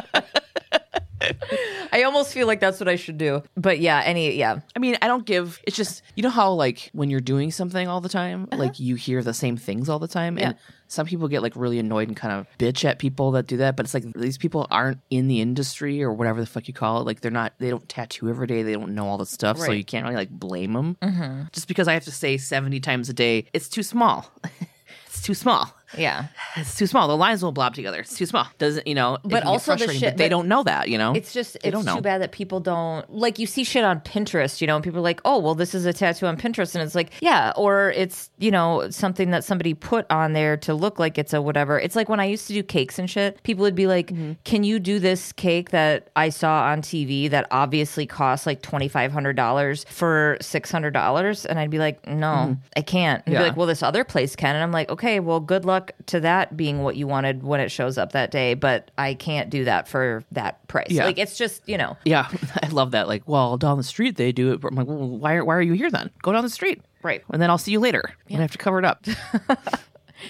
I 1.92 2.02
almost 2.02 2.32
feel 2.32 2.46
like 2.46 2.60
that's 2.60 2.80
what 2.80 2.88
I 2.88 2.96
should 2.96 3.18
do. 3.18 3.42
But 3.56 3.80
yeah, 3.80 4.02
any 4.04 4.34
yeah. 4.34 4.60
I 4.74 4.78
mean, 4.78 4.96
I 5.00 5.06
don't 5.06 5.24
give. 5.24 5.60
It's 5.64 5.76
just 5.76 6.02
you 6.14 6.22
know 6.22 6.30
how 6.30 6.52
like 6.52 6.90
when 6.92 7.10
you're 7.10 7.20
doing 7.20 7.50
something 7.50 7.88
all 7.88 8.00
the 8.00 8.08
time, 8.08 8.48
uh-huh. 8.52 8.62
like 8.62 8.80
you 8.80 8.94
hear 8.96 9.22
the 9.22 9.34
same 9.34 9.56
things 9.56 9.88
all 9.88 9.98
the 9.98 10.08
time, 10.08 10.38
and 10.38 10.56
some 10.88 11.06
people 11.06 11.28
get 11.28 11.42
like 11.42 11.56
really 11.56 11.78
annoyed 11.78 12.08
and 12.08 12.16
kind 12.16 12.32
of 12.32 12.46
bitch 12.58 12.84
at 12.84 12.98
people 12.98 13.30
that 13.32 13.46
do 13.46 13.56
that. 13.58 13.76
But 13.76 13.86
it's 13.86 13.94
like 13.94 14.12
these 14.14 14.38
people 14.38 14.66
aren't 14.70 14.98
in 15.10 15.28
the 15.28 15.40
industry 15.40 16.02
or 16.02 16.12
whatever 16.12 16.40
the 16.40 16.46
fuck 16.46 16.68
you 16.68 16.74
call 16.74 17.00
it. 17.00 17.04
Like 17.04 17.20
they're 17.20 17.30
not. 17.30 17.54
They 17.58 17.70
don't 17.70 17.88
tattoo 17.88 18.28
every 18.28 18.46
day. 18.46 18.62
They 18.62 18.74
don't 18.74 18.94
know 18.94 19.06
all 19.06 19.18
the 19.18 19.26
stuff, 19.26 19.58
so 19.58 19.72
you 19.72 19.84
can't 19.84 20.04
really 20.04 20.16
like 20.16 20.30
blame 20.30 20.72
them. 20.72 20.96
Mm-hmm. 21.02 21.42
Just 21.52 21.68
because 21.68 21.88
I 21.88 21.94
have 21.94 22.04
to 22.04 22.12
say 22.12 22.36
seventy 22.36 22.80
times 22.80 23.08
a 23.08 23.14
day, 23.14 23.46
it's 23.52 23.68
too 23.68 23.82
small. 23.82 24.30
it's 25.06 25.22
too 25.22 25.34
small. 25.34 25.74
Yeah. 25.96 26.26
It's 26.56 26.76
too 26.76 26.86
small. 26.86 27.08
The 27.08 27.16
lines 27.16 27.42
won't 27.42 27.54
blob 27.54 27.74
together. 27.74 28.00
It's 28.00 28.16
too 28.16 28.26
small. 28.26 28.46
Doesn't 28.58 28.86
you 28.86 28.94
know? 28.94 29.18
But 29.24 29.44
also 29.44 29.76
the 29.76 29.92
shit- 29.92 30.02
but 30.02 30.16
they 30.16 30.28
don't 30.28 30.48
know 30.48 30.62
that. 30.62 30.88
You 30.88 30.98
know, 30.98 31.12
It's 31.14 31.32
just 31.32 31.54
They 31.62 31.68
it's 31.68 31.74
don't 31.74 31.84
know. 31.84 31.96
too 31.96 32.00
bad 32.02 32.22
that 32.22 32.32
people 32.32 32.60
don't 32.60 33.08
like 33.12 33.38
you 33.38 33.46
see 33.46 33.64
shit 33.64 33.84
on 33.84 34.00
Pinterest, 34.00 34.60
you 34.60 34.66
know, 34.66 34.76
and 34.76 34.84
people 34.84 34.98
are 35.00 35.02
like, 35.02 35.20
"Oh, 35.24 35.38
well, 35.38 35.54
this 35.54 35.74
is 35.74 35.86
a 35.86 35.92
tattoo 35.92 36.26
on 36.26 36.36
Pinterest," 36.36 36.74
and 36.74 36.82
it's 36.82 36.94
like, 36.94 37.10
yeah, 37.20 37.52
or 37.56 37.92
it's 37.96 38.30
you 38.38 38.50
know 38.50 38.88
something 38.90 39.30
that 39.30 39.44
somebody 39.44 39.74
put 39.74 40.06
on 40.10 40.32
there 40.32 40.56
to 40.58 40.74
look 40.74 40.98
like 40.98 41.18
it's 41.18 41.32
a 41.32 41.40
whatever. 41.42 41.78
It's 41.78 41.96
like 41.96 42.08
when 42.08 42.20
I 42.20 42.24
used 42.24 42.46
to 42.48 42.52
do 42.52 42.62
cakes 42.62 42.98
and 42.98 43.08
shit, 43.10 43.42
people 43.42 43.62
would 43.62 43.74
be 43.74 43.86
like, 43.86 44.08
Mm-hmm. 44.08 44.32
"Can 44.44 44.64
you 44.64 44.78
do 44.78 44.98
this 44.98 45.32
cake 45.32 45.70
that 45.70 46.08
I 46.16 46.28
saw 46.28 46.64
on 46.64 46.80
TV 46.82 47.28
that 47.30 47.46
obviously 47.50 48.06
costs 48.06 48.46
like 48.46 48.62
twenty 48.62 48.88
five 48.88 49.12
hundred 49.12 49.36
dollars 49.36 49.84
for 49.88 50.36
six 50.40 50.70
hundred 50.70 50.92
dollars?" 50.92 51.44
And 51.46 51.58
I'd 51.58 51.70
be 51.70 51.78
like, 51.78 52.06
"No, 52.06 52.56
I 52.76 52.82
can't." 52.82 53.22
And 53.26 53.26
Mm-hmm. 53.26 53.32
Yeah. 53.32 53.38
be 53.40 53.48
like, 53.48 53.56
"Well, 53.56 53.66
this 53.66 53.82
other 53.82 54.04
place 54.04 54.36
can," 54.36 54.54
and 54.54 54.62
I'm 54.62 54.72
like, 54.72 54.88
"Okay, 54.90 55.20
well, 55.20 55.40
good 55.40 55.64
luck 55.64 55.85
to 56.06 56.20
that 56.20 56.56
being 56.56 56.82
what 56.82 56.96
you 56.96 57.06
wanted 57.06 57.42
when 57.42 57.60
it 57.60 57.70
shows 57.70 57.98
up 57.98 58.12
that 58.12 58.30
day, 58.30 58.54
but 58.54 58.90
I 58.98 59.14
can't 59.14 59.50
do 59.50 59.64
that 59.64 59.88
for 59.88 60.24
that 60.32 60.66
price." 60.68 60.90
Yeah. 60.90 61.04
Like 61.04 61.18
it's 61.18 61.36
just 61.36 61.68
you 61.68 61.78
know 61.78 61.96
Yeah, 62.04 62.28
I 62.62 62.68
love 62.68 62.90
that. 62.92 63.08
Like, 63.08 63.22
well, 63.26 63.56
down 63.56 63.76
the 63.76 63.84
street 63.84 64.16
they 64.16 64.32
do 64.32 64.52
it. 64.52 64.60
But 64.60 64.68
I'm 64.68 64.76
like, 64.76 64.86
well, 64.86 65.08
why, 65.08 65.34
are, 65.34 65.44
why 65.44 65.54
are 65.54 65.62
you 65.62 65.72
here 65.74 65.90
then? 65.90 66.10
Go 66.22 66.32
down 66.32 66.42
the 66.42 66.50
street. 66.50 66.82
Right. 67.02 67.22
And 67.30 67.40
then 67.40 67.50
I'll 67.50 67.58
see 67.58 67.72
you 67.72 67.80
later. 67.80 68.02
And 68.28 68.38
I 68.38 68.42
have 68.42 68.50
to 68.52 68.58
cover 68.58 68.78
it 68.78 68.84
up. 68.84 69.06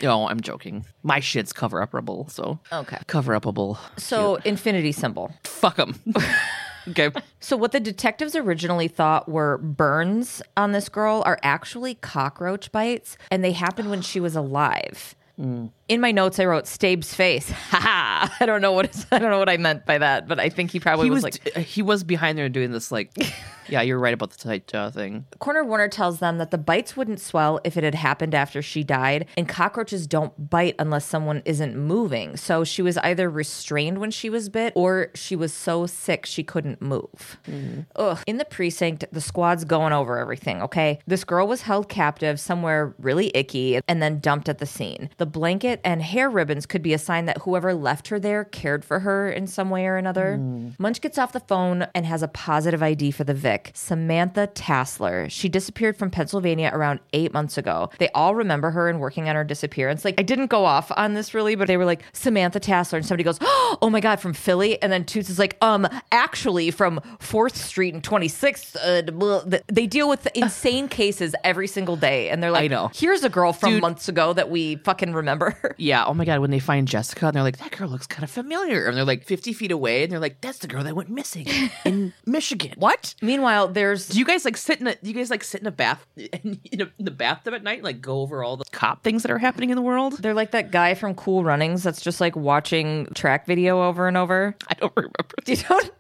no, 0.03 0.13
oh, 0.23 0.29
I'm 0.29 0.41
joking. 0.41 0.85
My 1.03 1.21
shit's 1.21 1.53
cover 1.53 1.85
upable, 1.85 2.31
so. 2.31 2.59
Okay. 2.73 2.99
Cover 3.07 3.39
upable. 3.39 3.79
so 3.97 4.37
infinity 4.45 4.93
symbol. 4.93 5.33
Fuck 5.45 5.77
them. 5.77 5.99
okay. 6.89 7.11
So 7.41 7.57
what 7.57 7.73
the 7.73 7.81
detectives 7.81 8.37
originally 8.37 8.89
thought 8.89 9.29
were 9.29 9.59
burns 9.59 10.43
on 10.57 10.73
this 10.73 10.89
girl 10.89 11.23
are 11.25 11.39
actually 11.43 11.95
cockroach 11.95 12.71
bites, 12.73 13.17
and 13.31 13.43
they 13.43 13.53
happened 13.53 13.89
when 13.89 14.03
she 14.03 14.21
was 14.21 14.37
alive. 14.37 15.15
Mm. 15.39 15.76
In 15.89 16.01
my 16.01 16.11
notes, 16.11 16.41
I 16.41 16.45
wrote 16.47 16.67
Stabe's 16.67 17.15
face. 17.15 17.51
Ha 17.67 17.79
ha. 17.81 18.37
I 18.41 18.47
don't 18.47 18.61
know 18.63 18.73
what 18.73 18.95
is, 18.95 19.07
I 19.13 19.19
don't 19.19 19.31
know 19.31 19.39
what 19.39 19.49
I 19.49 19.57
meant 19.57 19.85
by 19.87 19.99
that, 19.99 20.27
but 20.29 20.39
I 20.41 20.49
think 20.49 20.71
he 20.71 20.81
probably 20.81 21.07
He 21.07 21.11
was, 21.11 21.25
was 21.25 21.39
like. 21.55 21.65
he 21.65 21.83
was 21.83 22.05
behind 22.05 22.39
there 22.39 22.49
doing 22.49 22.71
this 22.73 22.91
like 22.91 23.11
yeah 23.69 23.83
you're 23.83 23.99
right 23.99 24.15
about 24.15 24.31
the 24.31 24.39
tight 24.39 24.67
jaw 24.69 24.91
thing 24.91 25.27
Corner 25.41 25.65
Warner 25.65 25.89
tells 25.89 26.21
them 26.21 26.39
that 26.39 26.51
the 26.53 26.59
bites 26.59 26.97
wouldn't 26.97 27.21
swell 27.21 27.61
if 27.65 27.77
it 27.77 27.83
had 27.85 27.95
happened 27.97 28.35
after 28.35 28.63
she 28.63 28.83
died, 28.85 29.27
and 29.37 29.49
cockroaches 29.49 30.07
don't 30.07 30.49
bite 30.51 30.75
unless 30.79 31.05
someone 31.05 31.43
isn't 31.45 31.77
moving. 31.77 32.37
So 32.37 32.65
she 32.65 32.81
was 32.83 32.97
either 32.99 33.29
restrained 33.29 33.99
when 33.99 34.11
she 34.11 34.31
was 34.31 34.49
bit, 34.49 34.73
or 34.77 35.09
she 35.15 35.35
was 35.37 35.53
so 35.53 35.87
sick 35.87 36.25
she 36.25 36.43
couldn't 36.43 36.81
move. 36.81 37.39
Mm-hmm. 37.49 37.81
Ugh. 37.97 38.19
In 38.27 38.39
the 38.39 38.45
precinct, 38.45 39.05
the 39.13 39.21
squad's 39.21 39.65
going 39.65 39.93
over 39.93 40.19
everything, 40.19 40.63
okay? 40.63 40.99
This 41.07 41.25
girl 41.25 41.47
was 41.47 41.63
held 41.63 41.89
captive 41.89 42.39
somewhere 42.41 42.95
really 42.99 43.31
icky 43.35 43.81
and 43.89 44.01
then 44.01 44.21
dumped 44.21 44.49
at 44.49 44.59
the 44.59 44.67
scene. 44.67 45.11
The 45.19 45.27
blanket 45.27 45.76
and 45.85 46.03
hair 46.03 46.29
ribbons 46.31 46.67
could 46.67 46.83
be 46.83 46.93
a 46.93 46.99
sign 46.99 47.27
that 47.27 47.39
whoever 47.39 47.75
left 47.75 48.09
her 48.09 48.19
there 48.19 48.45
cared 48.45 48.85
for 48.85 49.01
her 49.01 49.31
in 49.31 49.47
some 49.47 49.71
way 49.71 49.87
or 49.87 49.97
another. 49.97 50.37
Munch 50.79 51.01
gets 51.01 51.19
off 51.19 51.33
the 51.33 51.41
phone 51.41 51.87
and 51.95 52.07
has 52.07 52.23
a 52.23 52.29
positive 52.29 52.83
ID 52.83 53.11
for 53.11 53.25
the 53.25 53.35
Vic, 53.35 53.71
Samantha 53.75 54.47
Tassler. 54.49 55.29
She 55.29 55.49
disappeared 55.49 55.97
from 55.97 56.11
Pennsylvania 56.11 56.71
around 56.73 57.01
eight 57.13 57.33
months 57.33 57.59
ago. 57.59 57.91
They 57.99 58.09
all 58.11 58.35
remember 58.35 58.71
her 58.71 58.89
and 58.89 59.01
working 59.01 59.29
on 59.29 59.37
her 59.37 59.45
disappearance. 59.45 60.05
Like, 60.05 60.15
I 60.19 60.23
didn't 60.23 60.47
go 60.49 60.65
off 60.65 60.91
on 60.97 61.15
this 61.15 61.35
really, 61.35 61.55
but 61.55 61.69
they 61.69 61.77
were 61.77 61.85
like, 61.85 62.03
Samantha 62.13 62.61
Tassler. 62.61 62.99
And 62.99 63.07
somebody 63.07 63.25
goes, 63.25 63.39
Oh 63.43 63.89
my 63.91 64.01
God, 64.01 64.21
from 64.21 64.33
Philly. 64.33 64.81
And 64.83 64.93
then 64.93 65.05
Toots 65.05 65.29
is 65.31 65.39
like, 65.39 65.57
Um, 65.61 65.87
actually 66.13 66.71
from 66.71 67.01
4th 67.21 67.55
Street 67.57 67.95
and 67.95 68.03
26th. 68.03 68.77
Uh, 68.77 69.61
they 69.69 69.87
deal 69.87 70.09
with 70.09 70.27
insane 70.35 70.89
cases 70.89 71.35
every 71.45 71.67
single 71.67 71.97
day. 71.97 72.29
And 72.31 72.43
they're 72.43 72.51
like, 72.51 72.65
I 72.65 72.69
know. 72.69 72.91
Here's 72.95 73.25
a 73.25 73.29
girl 73.29 73.53
from 73.53 73.73
Dude. 73.75 73.83
months 73.83 74.09
ago 74.09 74.33
that 74.33 74.51
we 74.51 74.77
fucking 74.77 75.13
remember. 75.13 75.57
yeah 75.79 76.05
oh 76.05 76.15
my 76.15 76.25
god 76.25 76.41
when 76.41 76.51
they 76.51 76.59
find 76.59 76.89
jessica 76.89 77.27
and 77.27 77.35
they're 77.35 77.43
like 77.43 77.59
that 77.59 77.71
girl 77.73 77.89
looks 77.89 78.07
kind 78.07 78.25
of 78.25 78.31
familiar 78.31 78.87
and 78.87 78.97
they're 78.97 79.05
like 79.05 79.25
50 79.25 79.53
feet 79.53 79.71
away 79.73 80.03
and 80.03 80.13
they're 80.13 80.21
like 80.21 80.41
that's 80.41 80.59
the 80.59 80.67
girl 80.67 80.85
that 80.85 80.95
went 80.95 81.11
missing 81.11 81.47
in 81.85 82.13
michigan 82.27 82.73
what 82.77 83.15
Meanwhile, 83.23 83.69
there's 83.69 84.09
do 84.09 84.19
you 84.19 84.25
guys 84.25 84.45
like 84.45 84.57
sit 84.57 84.81
in 84.81 84.87
a 84.87 84.95
do 84.95 85.09
you 85.09 85.15
guys 85.15 85.31
like 85.31 85.43
sit 85.45 85.61
in 85.61 85.67
a 85.67 85.71
bath 85.71 86.07
in, 86.17 86.61
a, 86.81 86.91
in 86.99 87.05
the 87.05 87.11
bathtub 87.11 87.55
at 87.55 87.63
night 87.63 87.79
and 87.79 87.85
like 87.85 88.01
go 88.01 88.21
over 88.21 88.43
all 88.43 88.57
the 88.57 88.65
cop 88.73 89.03
things 89.03 89.23
that 89.23 89.31
are 89.31 89.39
happening 89.39 89.71
in 89.71 89.77
the 89.77 89.83
world 89.83 90.19
they're 90.19 90.35
like 90.35 90.51
that 90.53 90.71
guy 90.71 90.95
from 90.95 91.15
Cool 91.15 91.45
Runnings 91.45 91.83
that's 91.83 92.01
just 92.01 92.21
like 92.21 92.37
watching 92.37 93.07
track 93.15 93.47
video 93.47 93.83
over 93.83 94.09
and 94.09 94.17
over. 94.17 94.55
i 94.69 94.75
don't 94.75 94.93
remember 94.97 95.15
You 95.47 95.57
don't. 95.57 95.91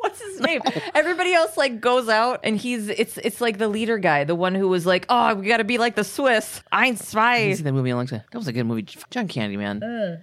What's 0.00 0.20
his 0.20 0.40
name? 0.40 0.60
Everybody 0.94 1.34
else 1.34 1.56
like 1.56 1.80
goes 1.80 2.08
out, 2.08 2.40
and 2.42 2.56
he's 2.56 2.88
it's 2.88 3.18
it's 3.18 3.40
like 3.40 3.58
the 3.58 3.68
leader 3.68 3.98
guy, 3.98 4.24
the 4.24 4.34
one 4.34 4.54
who 4.54 4.66
was 4.68 4.86
like, 4.86 5.04
"Oh, 5.10 5.34
we 5.34 5.46
got 5.46 5.58
to 5.58 5.64
be 5.64 5.76
like 5.76 5.94
the 5.94 6.04
Swiss." 6.04 6.62
Ein 6.72 6.92
I've 6.92 7.02
zwei. 7.02 7.52
seen 7.52 7.64
that 7.64 7.72
movie 7.72 7.90
a 7.90 7.96
long 7.96 8.06
time. 8.06 8.22
That 8.32 8.38
was 8.38 8.48
a 8.48 8.52
good 8.52 8.64
movie. 8.64 8.86
John 9.14 9.28
Candy, 9.28 9.56
man. 9.56 9.78
Mm. 9.78 10.22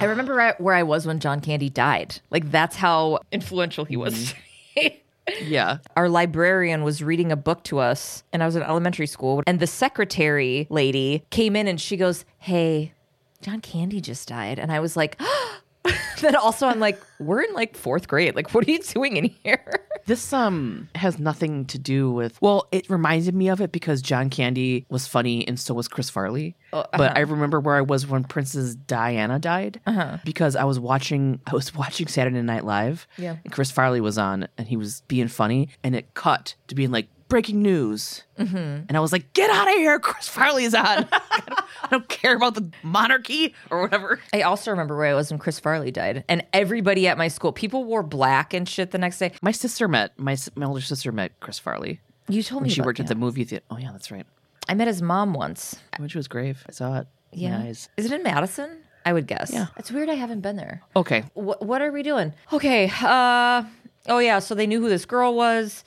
I 0.00 0.04
remember 0.04 0.54
where 0.58 0.74
I 0.74 0.84
was 0.84 1.06
when 1.06 1.18
John 1.18 1.40
Candy 1.40 1.68
died. 1.68 2.20
Like 2.30 2.50
that's 2.52 2.76
how 2.76 3.18
influential 3.32 3.84
he 3.84 3.96
was. 3.96 4.14
Mm-hmm. 4.14 4.94
Yeah. 5.42 5.80
Our 5.94 6.08
librarian 6.08 6.84
was 6.84 7.02
reading 7.02 7.30
a 7.30 7.36
book 7.36 7.62
to 7.64 7.80
us, 7.80 8.24
and 8.32 8.42
I 8.42 8.46
was 8.46 8.56
in 8.56 8.62
elementary 8.62 9.06
school. 9.06 9.42
And 9.46 9.60
the 9.60 9.66
secretary 9.66 10.66
lady 10.70 11.22
came 11.28 11.54
in 11.54 11.68
and 11.68 11.78
she 11.78 11.98
goes, 11.98 12.24
Hey, 12.38 12.94
John 13.42 13.60
Candy 13.60 14.00
just 14.00 14.26
died. 14.26 14.58
And 14.58 14.72
I 14.72 14.80
was 14.80 14.96
like, 14.96 15.16
oh, 15.20 15.58
Then 16.20 16.34
also, 16.34 16.66
I'm 16.66 16.80
like, 16.80 17.00
We're 17.20 17.42
in 17.42 17.54
like 17.54 17.76
fourth 17.76 18.08
grade. 18.08 18.34
Like, 18.34 18.52
what 18.52 18.66
are 18.66 18.70
you 18.70 18.80
doing 18.80 19.16
in 19.16 19.34
here? 19.44 19.64
This 20.06 20.32
um 20.32 20.88
has 20.94 21.18
nothing 21.18 21.66
to 21.66 21.78
do 21.78 22.10
with. 22.10 22.40
Well, 22.40 22.66
it 22.72 22.88
reminded 22.88 23.34
me 23.34 23.48
of 23.50 23.60
it 23.60 23.72
because 23.72 24.00
John 24.00 24.30
Candy 24.30 24.86
was 24.88 25.06
funny 25.06 25.46
and 25.46 25.60
so 25.60 25.74
was 25.74 25.86
Chris 25.86 26.08
Farley. 26.08 26.56
But 26.70 27.14
I 27.14 27.20
remember 27.20 27.60
where 27.60 27.74
I 27.74 27.82
was 27.82 28.06
when 28.06 28.24
Princess 28.24 28.74
Diana 28.74 29.38
died 29.38 29.82
because 30.24 30.56
I 30.56 30.64
was 30.64 30.80
watching. 30.80 31.40
I 31.46 31.52
was 31.52 31.74
watching 31.74 32.06
Saturday 32.06 32.40
Night 32.40 32.64
Live. 32.64 33.06
Yeah. 33.18 33.36
And 33.44 33.52
Chris 33.52 33.70
Farley 33.70 34.00
was 34.00 34.16
on 34.16 34.48
and 34.56 34.66
he 34.66 34.78
was 34.78 35.02
being 35.08 35.28
funny, 35.28 35.68
and 35.84 35.94
it 35.94 36.14
cut 36.14 36.54
to 36.68 36.74
being 36.74 36.90
like 36.90 37.08
breaking 37.28 37.62
news. 37.62 38.22
Mm-hmm. 38.38 38.56
And 38.88 38.96
I 38.96 39.00
was 39.00 39.12
like, 39.12 39.32
"Get 39.32 39.50
out 39.50 39.68
of 39.68 39.74
here! 39.74 39.98
Chris 39.98 40.28
Farley 40.28 40.64
is 40.64 40.74
on. 40.74 40.84
I, 40.86 41.42
don't, 41.46 41.60
I 41.82 41.88
don't 41.90 42.08
care 42.08 42.34
about 42.36 42.54
the 42.54 42.70
monarchy 42.82 43.54
or 43.70 43.82
whatever." 43.82 44.20
I 44.32 44.42
also 44.42 44.70
remember 44.70 44.96
where 44.96 45.06
I 45.06 45.14
was 45.14 45.30
when 45.30 45.38
Chris 45.38 45.58
Farley 45.58 45.90
died. 45.90 46.24
And 46.28 46.44
everybody 46.52 47.06
at 47.06 47.18
my 47.18 47.28
school, 47.28 47.52
people 47.52 47.84
wore 47.84 48.02
black 48.02 48.54
and 48.54 48.68
shit 48.68 48.90
the 48.90 48.98
next 48.98 49.18
day. 49.18 49.32
My 49.42 49.52
sister 49.52 49.88
met 49.88 50.18
my, 50.18 50.36
my 50.54 50.66
older 50.66 50.80
sister 50.80 51.12
met 51.12 51.38
Chris 51.40 51.58
Farley. 51.58 52.00
You 52.28 52.42
told 52.42 52.62
me 52.62 52.68
she 52.68 52.82
worked 52.82 53.00
at 53.00 53.06
the 53.06 53.14
movie 53.14 53.44
theater. 53.44 53.64
Oh 53.70 53.78
yeah, 53.78 53.90
that's 53.92 54.10
right. 54.10 54.26
I 54.68 54.74
met 54.74 54.86
his 54.86 55.00
mom 55.00 55.32
once. 55.32 55.76
I 55.94 56.00
went 56.00 56.12
to 56.12 56.18
his 56.18 56.28
grave. 56.28 56.62
I 56.68 56.72
saw 56.72 56.98
it. 56.98 57.06
Yeah. 57.32 57.64
Is 57.64 57.88
it 57.96 58.12
in 58.12 58.22
Madison? 58.22 58.78
I 59.06 59.12
would 59.14 59.26
guess. 59.26 59.50
Yeah. 59.52 59.66
It's 59.78 59.90
weird 59.90 60.10
I 60.10 60.14
haven't 60.14 60.40
been 60.42 60.56
there. 60.56 60.82
Okay. 60.94 61.20
Wh- 61.32 61.62
what 61.62 61.80
are 61.80 61.90
we 61.90 62.02
doing? 62.02 62.34
Okay. 62.52 62.92
Uh 63.02 63.62
oh 64.08 64.18
yeah, 64.18 64.38
so 64.40 64.54
they 64.54 64.66
knew 64.66 64.80
who 64.80 64.88
this 64.90 65.06
girl 65.06 65.34
was. 65.34 65.84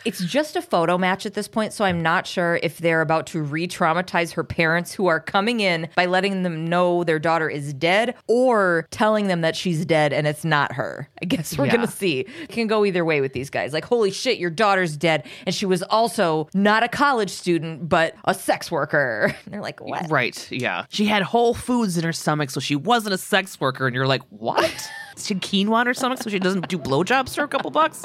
It's 0.04 0.24
just 0.24 0.56
a 0.56 0.62
photo 0.62 0.96
match 0.96 1.26
at 1.26 1.34
this 1.34 1.48
point, 1.48 1.72
so 1.72 1.84
I'm 1.84 2.02
not 2.02 2.26
sure 2.26 2.58
if 2.62 2.78
they're 2.78 3.00
about 3.02 3.26
to 3.28 3.42
re 3.42 3.66
traumatize 3.68 4.32
her 4.32 4.44
parents 4.44 4.92
who 4.94 5.06
are 5.06 5.20
coming 5.20 5.60
in 5.60 5.88
by 5.96 6.06
letting 6.06 6.42
them 6.44 6.66
know 6.66 7.04
their 7.04 7.18
daughter 7.18 7.48
is 7.50 7.74
dead 7.74 8.14
or 8.26 8.86
telling 8.90 9.26
them 9.26 9.42
that 9.42 9.54
she's 9.56 9.84
dead 9.84 10.12
and 10.12 10.26
it's 10.26 10.44
not 10.44 10.72
her. 10.72 11.08
I 11.20 11.26
guess 11.26 11.58
we're 11.58 11.66
Yeah. 11.66 11.76
going 11.76 11.86
to 11.86 11.92
see. 11.92 12.20
It 12.20 12.48
can 12.48 12.66
go 12.68 12.84
either 12.86 13.04
way 13.04 13.20
with 13.20 13.32
these 13.34 13.50
guys. 13.50 13.72
Like, 13.74 13.84
holy 13.84 14.10
shit, 14.10 14.38
your 14.38 14.50
daughter's 14.50 14.96
dead. 14.96 15.26
And 15.46 15.54
she 15.54 15.66
was 15.66 15.82
also 15.84 16.48
not 16.54 16.82
a 16.82 16.88
college 16.88 17.30
student, 17.30 17.88
but 17.88 18.14
a 18.24 18.34
sex 18.34 18.70
worker. 18.70 19.34
And 19.44 19.52
they're 19.52 19.60
like, 19.60 19.80
what? 19.80 20.10
Right. 20.10 20.50
Yeah. 20.50 20.84
She 20.88 21.04
had 21.06 21.22
whole 21.22 21.52
foods 21.54 21.98
in 21.98 22.04
her 22.04 22.12
stomach, 22.12 22.50
so 22.50 22.60
she 22.60 22.76
wasn't 22.76 23.14
a 23.14 23.18
sex 23.18 23.60
worker. 23.60 23.86
And 23.86 23.94
you're 23.94 24.06
like, 24.06 24.22
what? 24.30 24.88
She 25.26 25.34
had 25.34 25.42
quinoa 25.42 25.80
in 25.82 25.86
her 25.86 25.94
stomach, 25.94 26.22
so 26.22 26.30
she 26.30 26.38
doesn't 26.38 26.68
do 26.68 26.78
blowjobs 26.78 27.34
for 27.34 27.42
a 27.42 27.48
couple 27.48 27.70
bucks. 27.70 28.04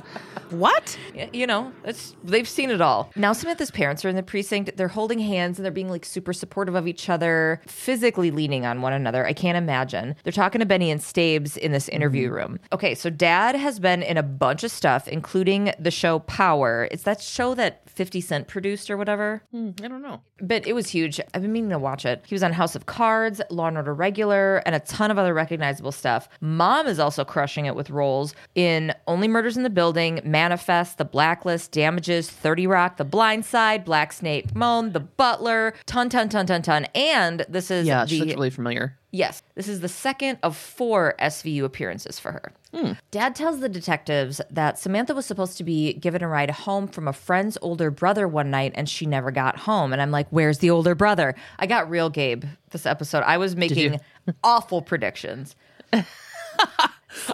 What? 0.50 0.98
You 1.32 1.48
know, 1.48 1.72
it's 1.84 2.16
they've 2.24 2.48
seen 2.48 2.70
it 2.70 2.82
all. 2.82 3.12
Now 3.16 3.34
Samantha's 3.34 3.72
parents 3.72 4.06
are 4.06 4.10
in 4.10 4.16
the 4.16 4.24
precinct. 4.24 4.78
They're 4.78 4.88
holding 4.88 5.20
hands 5.20 5.58
and 5.58 5.66
they're 5.66 5.72
being 5.72 5.90
like 5.90 6.06
super 6.06 6.34
supportive 6.34 6.76
of 6.76 6.88
each 6.88 7.10
other, 7.10 7.62
physically 7.68 8.30
leaning 8.30 8.66
on 8.66 8.82
one 8.82 8.94
another. 8.94 9.26
I 9.26 9.34
can't 9.34 9.58
imagine. 9.58 10.16
They're 10.24 10.32
talking 10.32 10.60
to 10.60 10.66
Benny 10.66 10.92
and 10.92 11.02
Stabes 11.02 11.58
in 11.58 11.72
this 11.72 11.90
interview 11.90 12.28
mm-hmm. 12.28 12.36
room. 12.36 12.60
Okay, 12.72 12.94
so 12.94 13.10
dad 13.10 13.56
has 13.56 13.80
been 13.80 14.04
in 14.04 14.18
a 14.18 14.24
bunch 14.24 14.64
of 14.64 14.72
stuff, 14.72 15.08
including 15.08 15.74
the 15.80 15.92
show 15.92 16.20
Power. 16.20 16.88
It's 16.92 17.04
that 17.04 17.22
show 17.22 17.56
that 17.56 17.83
50 17.96 18.22
Cent 18.22 18.48
produced 18.48 18.90
or 18.90 18.98
whatever. 18.98 19.44
Hmm, 19.52 19.72
I 19.84 19.88
don't 19.88 20.02
know. 20.02 20.22
But 20.42 20.68
it 20.68 20.74
was 20.74 20.90
huge. 20.90 21.20
I've 21.34 21.42
been 21.42 21.52
meaning 21.54 21.70
to 21.70 21.80
watch 21.80 22.06
it. 22.06 22.24
He 22.28 22.36
was 22.36 22.44
on 22.44 22.52
House 22.54 22.76
of 22.76 22.86
Cards, 22.86 23.42
Law 23.50 23.68
and 23.68 23.78
Order 23.78 23.94
Regular, 23.94 24.58
and 24.66 24.76
a 24.76 24.80
ton 24.80 25.12
of 25.12 25.18
other 25.18 25.34
recognizable 25.34 25.92
stuff. 25.92 26.28
Mom 26.42 26.88
is 26.88 27.00
also 27.00 27.24
crushing 27.24 27.66
it 27.66 27.76
with 27.76 27.90
roles 27.90 28.34
in 28.56 28.94
Only 29.08 29.28
Murders 29.28 29.58
in 29.58 29.64
the 29.64 29.70
Building, 29.70 30.20
Manifest, 30.24 30.98
The 30.98 31.06
Blacklist, 31.06 31.72
Damages, 31.72 32.30
30 32.30 32.68
Rock, 32.68 32.98
The 32.98 33.06
Blind 33.06 33.46
Side, 33.46 33.86
Black 33.86 34.12
Snake 34.14 34.56
Moan, 34.56 34.92
The 34.92 35.00
Butler, 35.00 35.74
ton, 35.86 36.10
ton, 36.10 36.30
ton, 36.30 36.46
ton, 36.46 36.62
ton. 36.62 36.86
And 36.96 37.46
this 37.50 37.72
is 37.72 37.88
Yeah, 37.88 38.06
she 38.06 38.20
the 38.20 38.26
looks 38.26 38.36
really 38.36 38.50
familiar. 38.50 38.98
Yes, 39.14 39.44
this 39.54 39.68
is 39.68 39.82
the 39.82 39.88
second 39.88 40.40
of 40.42 40.58
four 40.58 41.14
SVU 41.20 41.66
appearances 41.66 42.18
for 42.18 42.32
her. 42.32 42.52
Hmm. 42.74 42.94
Dad 43.12 43.36
tells 43.36 43.60
the 43.60 43.70
detectives 43.70 44.42
that 44.50 44.80
Samantha 44.80 45.14
was 45.14 45.28
supposed 45.28 45.56
to 45.60 45.64
be 45.64 45.94
given 45.94 46.24
a 46.24 46.28
ride 46.28 46.50
home 46.50 46.88
from 46.88 47.08
a 47.08 47.14
friend's 47.14 47.56
older 47.62 47.92
brother 47.92 48.28
one 48.28 48.50
night 48.50 48.72
and 48.74 48.90
she 48.90 49.06
never 49.06 49.30
got 49.30 49.60
home. 49.60 49.94
And 49.94 50.02
I'm 50.02 50.10
like, 50.10 50.28
where's 50.32 50.58
the 50.58 50.72
older 50.72 50.96
brother? 50.96 51.36
I 51.60 51.68
got 51.68 51.92
real 51.92 52.10
Gabe 52.10 52.46
this 52.72 52.88
episode. 52.88 53.22
I 53.22 53.38
was 53.38 53.56
making 53.56 54.00
awful 54.44 54.82
predictions. 54.82 55.56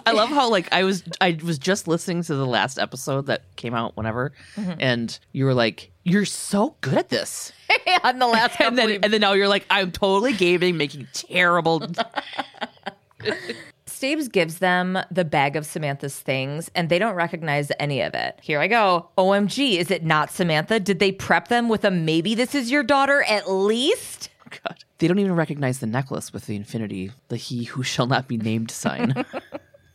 I 0.04 0.12
love 0.12 0.28
how 0.28 0.50
like 0.50 0.68
I 0.72 0.84
was 0.84 1.02
I 1.20 1.38
was 1.42 1.58
just 1.58 1.88
listening 1.88 2.22
to 2.24 2.34
the 2.34 2.46
last 2.46 2.78
episode 2.78 3.24
that 3.26 3.56
came 3.56 3.72
out 3.72 3.96
whenever, 3.96 4.32
mm-hmm. 4.54 4.74
and 4.78 5.18
you 5.32 5.46
were 5.46 5.54
like, 5.54 5.90
"You're 6.04 6.26
so 6.26 6.76
good 6.82 6.98
at 6.98 7.08
this," 7.08 7.52
on 8.04 8.18
the 8.18 8.26
last 8.26 8.60
and 8.60 8.76
then 8.76 8.88
couple 8.88 9.04
and 9.04 9.12
then 9.12 9.20
now 9.20 9.32
you're 9.32 9.48
like, 9.48 9.66
"I'm 9.70 9.92
totally 9.92 10.32
gaming, 10.32 10.76
making 10.76 11.08
terrible." 11.12 11.86
Stabes 13.86 14.28
gives 14.28 14.58
them 14.58 14.98
the 15.10 15.26
bag 15.26 15.56
of 15.56 15.66
Samantha's 15.66 16.18
things 16.18 16.70
and 16.74 16.88
they 16.88 16.98
don't 16.98 17.14
recognize 17.14 17.70
any 17.78 18.00
of 18.00 18.14
it. 18.14 18.38
Here 18.40 18.58
I 18.58 18.66
go. 18.66 19.10
OMG, 19.18 19.76
is 19.76 19.90
it 19.90 20.04
not 20.04 20.30
Samantha? 20.30 20.80
Did 20.80 21.00
they 21.00 21.12
prep 21.12 21.48
them 21.48 21.68
with 21.68 21.84
a 21.84 21.90
maybe 21.90 22.34
this 22.34 22.54
is 22.54 22.70
your 22.70 22.82
daughter 22.82 23.22
at 23.24 23.50
least? 23.50 24.30
Oh, 24.46 24.56
God. 24.64 24.78
They 24.98 25.06
don't 25.06 25.18
even 25.18 25.34
recognize 25.34 25.80
the 25.80 25.86
necklace 25.86 26.32
with 26.32 26.46
the 26.46 26.56
infinity, 26.56 27.12
the 27.28 27.36
"He 27.36 27.64
who 27.64 27.82
shall 27.82 28.06
not 28.06 28.26
be 28.26 28.38
named" 28.38 28.70
sign. 28.70 29.24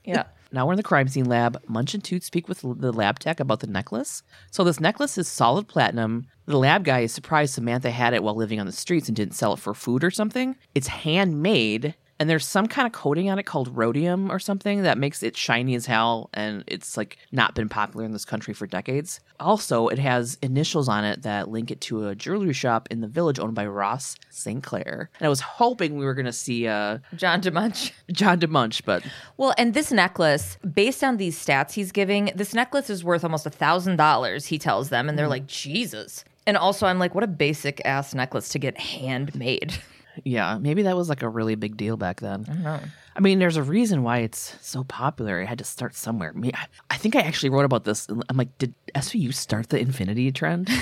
Yeah. 0.07 0.25
Now 0.55 0.65
we're 0.65 0.71
in 0.71 0.77
the 0.77 0.83
crime 0.83 1.09
scene 1.09 1.25
lab. 1.25 1.61
Munch 1.67 1.93
and 1.93 2.01
Toot 2.01 2.23
speak 2.23 2.47
with 2.47 2.61
the 2.61 2.93
lab 2.93 3.19
tech 3.19 3.41
about 3.41 3.59
the 3.59 3.67
necklace. 3.67 4.23
So 4.51 4.63
this 4.63 4.79
necklace 4.79 5.17
is 5.17 5.27
solid 5.27 5.67
platinum. 5.67 6.27
The 6.45 6.57
lab 6.57 6.85
guy 6.85 7.01
is 7.01 7.11
surprised 7.11 7.53
Samantha 7.53 7.91
had 7.91 8.13
it 8.13 8.23
while 8.23 8.35
living 8.35 8.61
on 8.61 8.65
the 8.65 8.71
streets 8.71 9.09
and 9.09 9.17
didn't 9.17 9.35
sell 9.35 9.51
it 9.51 9.59
for 9.59 9.73
food 9.73 10.01
or 10.01 10.11
something. 10.11 10.55
It's 10.73 10.87
handmade 10.87 11.95
And 12.19 12.29
there's 12.29 12.47
some 12.47 12.67
kind 12.67 12.85
of 12.85 12.93
coating 12.93 13.29
on 13.29 13.39
it 13.39 13.43
called 13.43 13.75
rhodium 13.75 14.31
or 14.31 14.39
something 14.39 14.83
that 14.83 14.97
makes 14.97 15.21
it 15.21 15.35
shiny 15.35 15.75
as 15.75 15.85
hell. 15.85 16.29
And 16.33 16.63
it's 16.67 16.95
like 16.95 17.17
not 17.31 17.55
been 17.55 17.67
popular 17.67 18.05
in 18.05 18.13
this 18.13 18.23
country 18.23 18.53
for 18.53 18.65
decades. 18.67 19.19
Also, 19.39 19.89
it 19.89 19.99
has 19.99 20.37
initials 20.41 20.87
on 20.87 21.03
it 21.03 21.23
that 21.23 21.49
link 21.49 21.71
it 21.71 21.81
to 21.81 22.07
a 22.07 22.15
jewelry 22.15 22.53
shop 22.53 22.87
in 22.89 23.01
the 23.01 23.07
village 23.07 23.37
owned 23.37 23.53
by 23.53 23.65
Ross 23.65 24.15
St. 24.29 24.63
Clair. 24.63 25.09
And 25.19 25.25
I 25.25 25.29
was 25.29 25.41
hoping 25.41 25.97
we 25.97 26.05
were 26.05 26.13
going 26.13 26.25
to 26.25 26.31
see 26.33 26.67
uh, 26.67 26.99
John 27.15 27.41
DeMunch. 27.41 27.91
John 28.11 28.39
DeMunch, 28.39 28.85
but 28.85 29.03
Well, 29.35 29.53
and 29.57 29.73
this 29.73 29.91
necklace, 29.91 30.57
based 30.73 31.03
on 31.03 31.17
these 31.17 31.43
stats 31.43 31.73
he's 31.73 31.91
giving, 31.91 32.31
this 32.33 32.53
necklace 32.53 32.89
is 32.89 33.03
worth 33.03 33.25
almost 33.25 33.45
a 33.45 33.49
thousand 33.49 33.97
dollars. 33.97 34.45
He 34.45 34.57
tells 34.57 34.89
them, 34.89 35.09
and 35.09 35.19
they're 35.19 35.27
like, 35.27 35.47
Jesus. 35.47 36.23
And 36.47 36.55
also, 36.55 36.85
I'm 36.87 36.99
like, 36.99 37.13
what 37.13 37.23
a 37.23 37.27
basic 37.27 37.81
ass 37.85 38.13
necklace 38.13 38.49
to 38.49 38.59
get 38.59 38.77
handmade. 38.77 39.77
yeah, 40.23 40.57
maybe 40.59 40.83
that 40.83 40.95
was 40.95 41.09
like 41.09 41.21
a 41.21 41.29
really 41.29 41.55
big 41.55 41.77
deal 41.77 41.97
back 41.97 42.21
then. 42.21 42.45
I 42.49 42.53
don't 42.53 42.63
know. 42.63 42.79
I 43.15 43.19
mean, 43.21 43.39
there's 43.39 43.57
a 43.57 43.63
reason 43.63 44.03
why 44.03 44.19
it's 44.19 44.55
so 44.61 44.83
popular. 44.83 45.41
It 45.41 45.47
had 45.47 45.57
to 45.59 45.63
start 45.63 45.95
somewhere. 45.95 46.33
Me, 46.33 46.51
I, 46.53 46.65
I 46.89 46.97
think 46.97 47.15
I 47.15 47.21
actually 47.21 47.49
wrote 47.49 47.65
about 47.65 47.85
this. 47.85 48.07
I'm 48.09 48.37
like, 48.37 48.57
did 48.57 48.73
SVU 48.93 49.33
start 49.33 49.69
the 49.69 49.79
infinity 49.79 50.31
trend? 50.31 50.69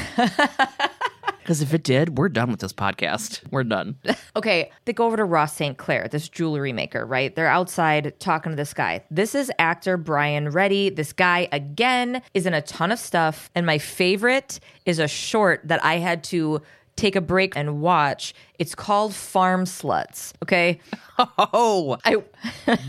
Because 1.43 1.61
if 1.61 1.73
it 1.73 1.83
did, 1.83 2.17
we're 2.17 2.29
done 2.29 2.49
with 2.51 2.61
this 2.61 2.71
podcast. 2.71 3.41
We're 3.51 3.65
done. 3.65 3.97
Okay, 4.35 4.71
they 4.85 4.93
go 4.93 5.05
over 5.05 5.15
to 5.17 5.25
Ross 5.25 5.55
St. 5.55 5.77
Clair, 5.77 6.07
this 6.09 6.27
jewelry 6.27 6.73
maker, 6.73 7.05
right? 7.05 7.35
They're 7.35 7.45
outside 7.45 8.19
talking 8.19 8.51
to 8.51 8.55
this 8.55 8.73
guy. 8.73 9.03
This 9.11 9.35
is 9.35 9.51
actor 9.59 9.95
Brian 9.95 10.49
Reddy. 10.49 10.89
This 10.89 11.13
guy, 11.13 11.47
again, 11.51 12.23
is 12.33 12.47
in 12.47 12.55
a 12.55 12.61
ton 12.63 12.91
of 12.91 12.97
stuff. 12.97 13.51
And 13.53 13.63
my 13.63 13.77
favorite 13.77 14.59
is 14.87 14.97
a 14.97 15.07
short 15.07 15.61
that 15.65 15.85
I 15.85 15.97
had 15.97 16.23
to 16.25 16.63
take 16.95 17.15
a 17.15 17.21
break 17.21 17.55
and 17.55 17.79
watch. 17.79 18.33
It's 18.63 18.75
called 18.75 19.13
Farm 19.13 19.65
Sluts. 19.65 20.31
Okay. 20.41 20.79
Oh, 21.37 21.97
I 22.05 22.23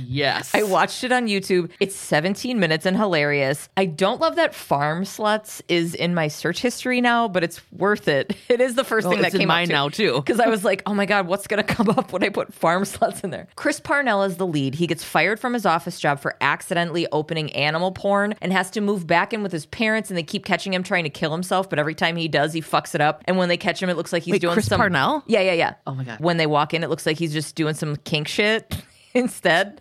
yes. 0.06 0.50
I 0.54 0.62
watched 0.62 1.04
it 1.04 1.12
on 1.12 1.26
YouTube. 1.26 1.70
It's 1.78 1.94
17 1.94 2.58
minutes 2.58 2.86
and 2.86 2.96
hilarious. 2.96 3.68
I 3.76 3.84
don't 3.84 4.18
love 4.18 4.36
that 4.36 4.54
Farm 4.54 5.04
Sluts 5.04 5.60
is 5.68 5.94
in 5.94 6.14
my 6.14 6.28
search 6.28 6.62
history 6.62 7.02
now, 7.02 7.28
but 7.28 7.44
it's 7.44 7.60
worth 7.70 8.08
it. 8.08 8.34
It 8.48 8.62
is 8.62 8.76
the 8.76 8.84
first 8.84 9.06
Oh, 9.06 9.10
thing 9.10 9.20
that 9.20 9.32
came 9.32 9.48
mine 9.48 9.68
now, 9.68 9.90
too. 9.90 10.14
Because 10.14 10.40
I 10.40 10.46
was 10.48 10.64
like, 10.64 10.82
oh 10.86 10.94
my 10.94 11.04
god, 11.04 11.26
what's 11.26 11.46
gonna 11.46 11.62
come 11.62 11.90
up 11.90 12.12
when 12.14 12.22
I 12.24 12.30
put 12.30 12.54
Farm 12.54 12.84
Sluts 12.84 13.22
in 13.24 13.28
there? 13.28 13.46
Chris 13.56 13.78
Parnell 13.78 14.22
is 14.22 14.38
the 14.38 14.46
lead. 14.46 14.74
He 14.74 14.86
gets 14.86 15.04
fired 15.04 15.38
from 15.38 15.52
his 15.52 15.66
office 15.66 16.00
job 16.00 16.18
for 16.20 16.34
accidentally 16.40 17.06
opening 17.12 17.52
animal 17.52 17.92
porn 17.92 18.34
and 18.40 18.52
has 18.54 18.70
to 18.70 18.80
move 18.80 19.06
back 19.06 19.34
in 19.34 19.42
with 19.42 19.52
his 19.52 19.66
parents, 19.66 20.08
and 20.10 20.16
they 20.16 20.22
keep 20.22 20.46
catching 20.46 20.72
him 20.72 20.82
trying 20.82 21.04
to 21.04 21.10
kill 21.10 21.32
himself. 21.32 21.68
But 21.68 21.78
every 21.78 21.94
time 21.94 22.16
he 22.16 22.26
does, 22.28 22.54
he 22.54 22.62
fucks 22.62 22.94
it 22.94 23.02
up. 23.02 23.22
And 23.26 23.36
when 23.36 23.48
they 23.50 23.58
catch 23.58 23.82
him, 23.82 23.90
it 23.90 23.96
looks 23.98 24.12
like 24.14 24.22
he's 24.22 24.32
Wait, 24.32 24.40
doing 24.40 24.54
Chris 24.54 24.66
some 24.66 24.78
Parnell? 24.78 25.24
Yeah, 25.26 25.40
yeah, 25.40 25.52
yeah. 25.52 25.63
Oh 25.86 25.94
my 25.94 26.04
God. 26.04 26.20
When 26.20 26.36
they 26.36 26.46
walk 26.46 26.74
in, 26.74 26.82
it 26.84 26.90
looks 26.90 27.06
like 27.06 27.18
he's 27.18 27.32
just 27.32 27.54
doing 27.54 27.74
some 27.74 27.96
kink 27.96 28.28
shit 28.28 28.76
instead. 29.14 29.80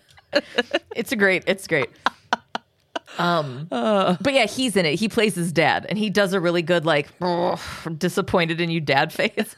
it's 0.96 1.12
a 1.12 1.16
great. 1.16 1.44
It's 1.48 1.68
great. 1.68 1.90
Um, 3.20 3.68
but 3.70 4.34
yeah, 4.34 4.46
he's 4.48 4.76
in 4.76 4.86
it. 4.86 4.96
He 4.96 5.08
plays 5.08 5.36
his 5.36 5.52
dad, 5.52 5.86
and 5.88 5.98
he 6.00 6.10
does 6.10 6.34
a 6.34 6.40
really 6.40 6.64
good 6.64 6.86
like 6.86 7.10
"Oh, 7.22 7.62
disappointed 7.98 8.60
in 8.60 8.70
you 8.72 8.82
dad 8.82 9.14
face. 9.22 9.56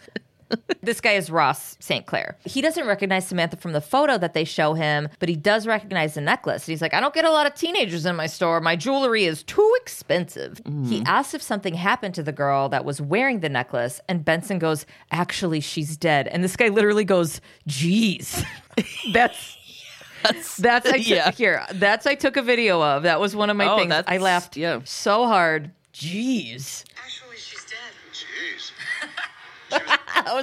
This 0.82 1.02
guy 1.02 1.14
is 1.14 1.30
Ross 1.32 1.78
St. 1.80 2.06
Clair. 2.06 2.38
He 2.46 2.62
doesn't 2.62 2.86
recognize 2.86 3.28
Samantha 3.28 3.58
from 3.58 3.74
the 3.74 3.82
photo 3.82 4.18
that 4.18 4.34
they 4.34 4.44
show 4.44 4.74
him, 4.74 5.10
but 5.20 5.28
he 5.30 5.36
does 5.36 5.66
recognize 5.68 6.14
the 6.14 6.22
necklace. 6.22 6.64
And 6.68 6.72
he's 6.74 6.82
like, 6.82 6.94
I 6.94 7.00
don't 7.00 7.14
get 7.14 7.26
a 7.26 7.32
lot 7.32 7.48
of 7.48 7.56
teenagers 7.56 8.06
in 8.06 8.16
my 8.16 8.28
store. 8.28 8.62
My 8.62 8.76
jewelry 8.76 9.26
is 9.26 9.44
too 9.44 9.74
expensive. 9.82 10.62
Mm-hmm. 10.64 10.86
He 10.86 11.04
asks 11.06 11.34
if 11.34 11.42
something 11.42 11.74
happened 11.74 12.16
to 12.16 12.24
the 12.24 12.32
girl 12.32 12.70
that 12.70 12.86
was 12.86 13.02
wearing 13.02 13.40
the 13.40 13.50
necklace, 13.50 14.00
and 14.08 14.24
Benson 14.24 14.60
goes, 14.60 14.86
Actually, 15.12 15.60
she's 15.62 15.98
dead. 15.98 16.28
And 16.28 16.44
this 16.44 16.56
guy 16.56 16.68
literally 16.70 17.06
goes, 17.06 17.42
Jeez. 17.68 18.44
That's 19.14 19.58
that's 20.58 20.88
I 20.90 20.98
took 20.98 21.08
Yeah. 21.08 21.32
here. 21.32 21.64
That's 21.74 22.08
I 22.08 22.16
took 22.16 22.36
a 22.36 22.42
video 22.42 22.82
of. 22.82 23.04
That 23.04 23.20
was 23.20 23.36
one 23.36 23.50
of 23.50 23.58
my 23.58 23.68
Oh, 23.72 23.78
things. 23.78 23.94
I 24.08 24.18
laughed 24.18 24.58
yeah. 24.58 24.80
so 24.84 25.28
hard. 25.28 25.70
Jeez. 25.94 26.84
Actually, 27.04 27.25
her? 29.80 29.98
Oh, 30.28 30.42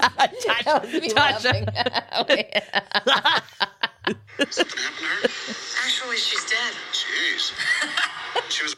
Actually, 4.38 6.16
she's 6.16 6.44
dead. 6.44 6.72
Jeez. 6.92 7.52
She 8.48 8.62
was 8.62 8.76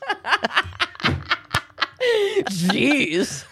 Jeez. 2.70 3.44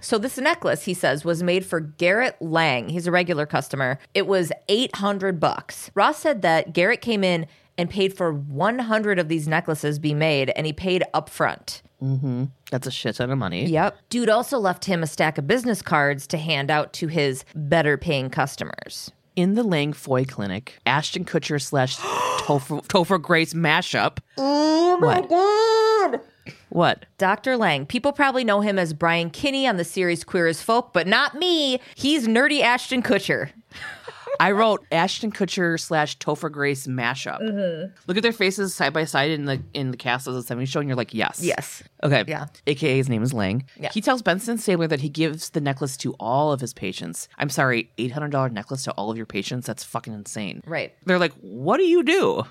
So 0.00 0.18
this 0.18 0.36
necklace, 0.36 0.84
he 0.84 0.92
says, 0.92 1.24
was 1.24 1.42
made 1.42 1.64
for 1.64 1.80
Garrett 1.80 2.36
Lang. 2.40 2.90
He's 2.90 3.06
a 3.06 3.10
regular 3.10 3.46
customer. 3.46 3.98
It 4.12 4.26
was 4.26 4.52
800 4.68 5.40
bucks. 5.40 5.90
Ross 5.94 6.18
said 6.18 6.42
that 6.42 6.74
Garrett 6.74 7.00
came 7.00 7.24
in 7.24 7.46
and 7.78 7.88
paid 7.88 8.14
for 8.16 8.32
100 8.32 9.18
of 9.18 9.28
these 9.28 9.48
necklaces 9.48 9.98
be 9.98 10.12
made 10.12 10.50
and 10.50 10.66
he 10.66 10.72
paid 10.72 11.04
upfront. 11.14 11.80
Mm-hmm. 12.04 12.44
That's 12.70 12.86
a 12.86 12.90
shit 12.90 13.16
ton 13.16 13.30
of 13.30 13.38
money. 13.38 13.64
Yep. 13.66 13.96
Dude 14.10 14.28
also 14.28 14.58
left 14.58 14.84
him 14.84 15.02
a 15.02 15.06
stack 15.06 15.38
of 15.38 15.46
business 15.46 15.80
cards 15.80 16.26
to 16.28 16.36
hand 16.36 16.70
out 16.70 16.92
to 16.94 17.08
his 17.08 17.44
better 17.54 17.96
paying 17.96 18.28
customers. 18.28 19.10
In 19.36 19.54
the 19.54 19.62
Lang 19.62 19.92
Foy 19.92 20.24
Clinic, 20.24 20.78
Ashton 20.86 21.24
Kutcher 21.24 21.60
slash 21.60 21.96
Topher, 22.44 22.86
Topher 22.86 23.20
Grace 23.20 23.54
mashup. 23.54 24.18
Oh 24.36 24.98
my 25.00 25.22
god. 25.22 26.20
What? 26.68 27.06
Dr. 27.18 27.56
Lang. 27.56 27.86
People 27.86 28.12
probably 28.12 28.44
know 28.44 28.60
him 28.60 28.78
as 28.78 28.92
Brian 28.92 29.30
Kinney 29.30 29.66
on 29.66 29.76
the 29.76 29.84
series 29.84 30.24
Queer 30.24 30.46
as 30.46 30.60
Folk, 30.60 30.92
but 30.92 31.06
not 31.06 31.34
me. 31.34 31.80
He's 31.94 32.28
nerdy 32.28 32.60
Ashton 32.60 33.02
Kutcher. 33.02 33.50
I 34.40 34.50
wrote 34.52 34.84
Ashton 34.92 35.32
Kutcher 35.32 35.78
slash 35.78 36.18
Topher 36.18 36.50
Grace 36.50 36.86
mashup. 36.86 37.40
Mm-hmm. 37.40 37.94
Look 38.06 38.16
at 38.16 38.22
their 38.22 38.32
faces 38.32 38.74
side 38.74 38.92
by 38.92 39.04
side 39.04 39.30
in 39.30 39.44
the 39.44 39.62
in 39.72 39.90
the 39.90 39.96
cast 39.96 40.26
of 40.26 40.34
the 40.34 40.40
70s 40.40 40.68
show, 40.68 40.80
and 40.80 40.88
you're 40.88 40.96
like, 40.96 41.14
yes. 41.14 41.40
Yes. 41.42 41.82
Okay. 42.02 42.24
Yeah. 42.26 42.46
AKA 42.66 42.96
his 42.96 43.08
name 43.08 43.22
is 43.22 43.32
Lang. 43.32 43.64
Yeah. 43.78 43.90
He 43.92 44.00
tells 44.00 44.22
Benson 44.22 44.58
Stabler 44.58 44.86
that 44.88 45.00
he 45.00 45.08
gives 45.08 45.50
the 45.50 45.60
necklace 45.60 45.96
to 45.98 46.14
all 46.14 46.52
of 46.52 46.60
his 46.60 46.74
patients. 46.74 47.28
I'm 47.38 47.50
sorry, 47.50 47.90
$800 47.98 48.52
necklace 48.52 48.84
to 48.84 48.92
all 48.92 49.10
of 49.10 49.16
your 49.16 49.26
patients? 49.26 49.66
That's 49.66 49.84
fucking 49.84 50.12
insane. 50.12 50.62
Right. 50.66 50.94
They're 51.04 51.18
like, 51.18 51.34
what 51.40 51.78
do 51.78 51.84
you 51.84 52.02
do? 52.02 52.44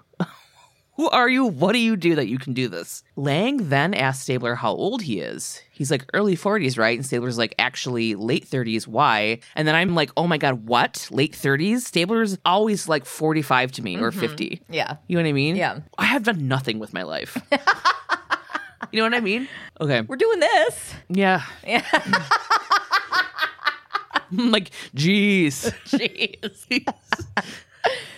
Who 0.95 1.09
are 1.09 1.27
you? 1.27 1.45
What 1.45 1.71
do 1.73 1.79
you 1.79 1.95
do 1.95 2.13
that 2.15 2.27
you 2.27 2.37
can 2.37 2.53
do 2.53 2.67
this? 2.67 3.03
Lang 3.15 3.69
then 3.69 3.95
asks 3.95 4.23
Stabler 4.23 4.53
how 4.53 4.73
old 4.73 5.01
he 5.01 5.19
is. 5.19 5.59
He's 5.71 5.89
like 5.89 6.05
early 6.13 6.37
40s, 6.37 6.77
right? 6.77 6.95
And 6.95 7.03
Stabler's 7.03 7.37
like, 7.37 7.55
actually 7.57 8.13
late 8.13 8.47
30s. 8.47 8.85
Why? 8.87 9.39
And 9.55 9.67
then 9.67 9.73
I'm 9.73 9.95
like, 9.95 10.11
oh 10.15 10.27
my 10.27 10.37
God, 10.37 10.67
what? 10.67 11.07
Late 11.09 11.33
30s? 11.33 11.81
Stabler's 11.81 12.37
always 12.45 12.87
like 12.87 13.05
45 13.05 13.71
to 13.71 13.81
me 13.81 13.97
or 13.97 14.11
mm-hmm. 14.11 14.19
50. 14.19 14.61
Yeah. 14.69 14.97
You 15.07 15.17
know 15.17 15.23
what 15.23 15.29
I 15.29 15.33
mean? 15.33 15.55
Yeah. 15.55 15.79
I 15.97 16.05
have 16.05 16.23
done 16.23 16.47
nothing 16.47 16.77
with 16.77 16.93
my 16.93 17.01
life. 17.01 17.41
you 18.91 18.99
know 18.99 19.03
what 19.03 19.15
I 19.15 19.19
mean? 19.19 19.47
Okay. 19.81 20.01
We're 20.01 20.15
doing 20.15 20.39
this. 20.39 20.93
Yeah. 21.09 21.43
Yeah. 21.65 21.83
I'm 24.31 24.51
like, 24.51 24.69
geez. 24.93 25.71
Jeez. 25.87 26.85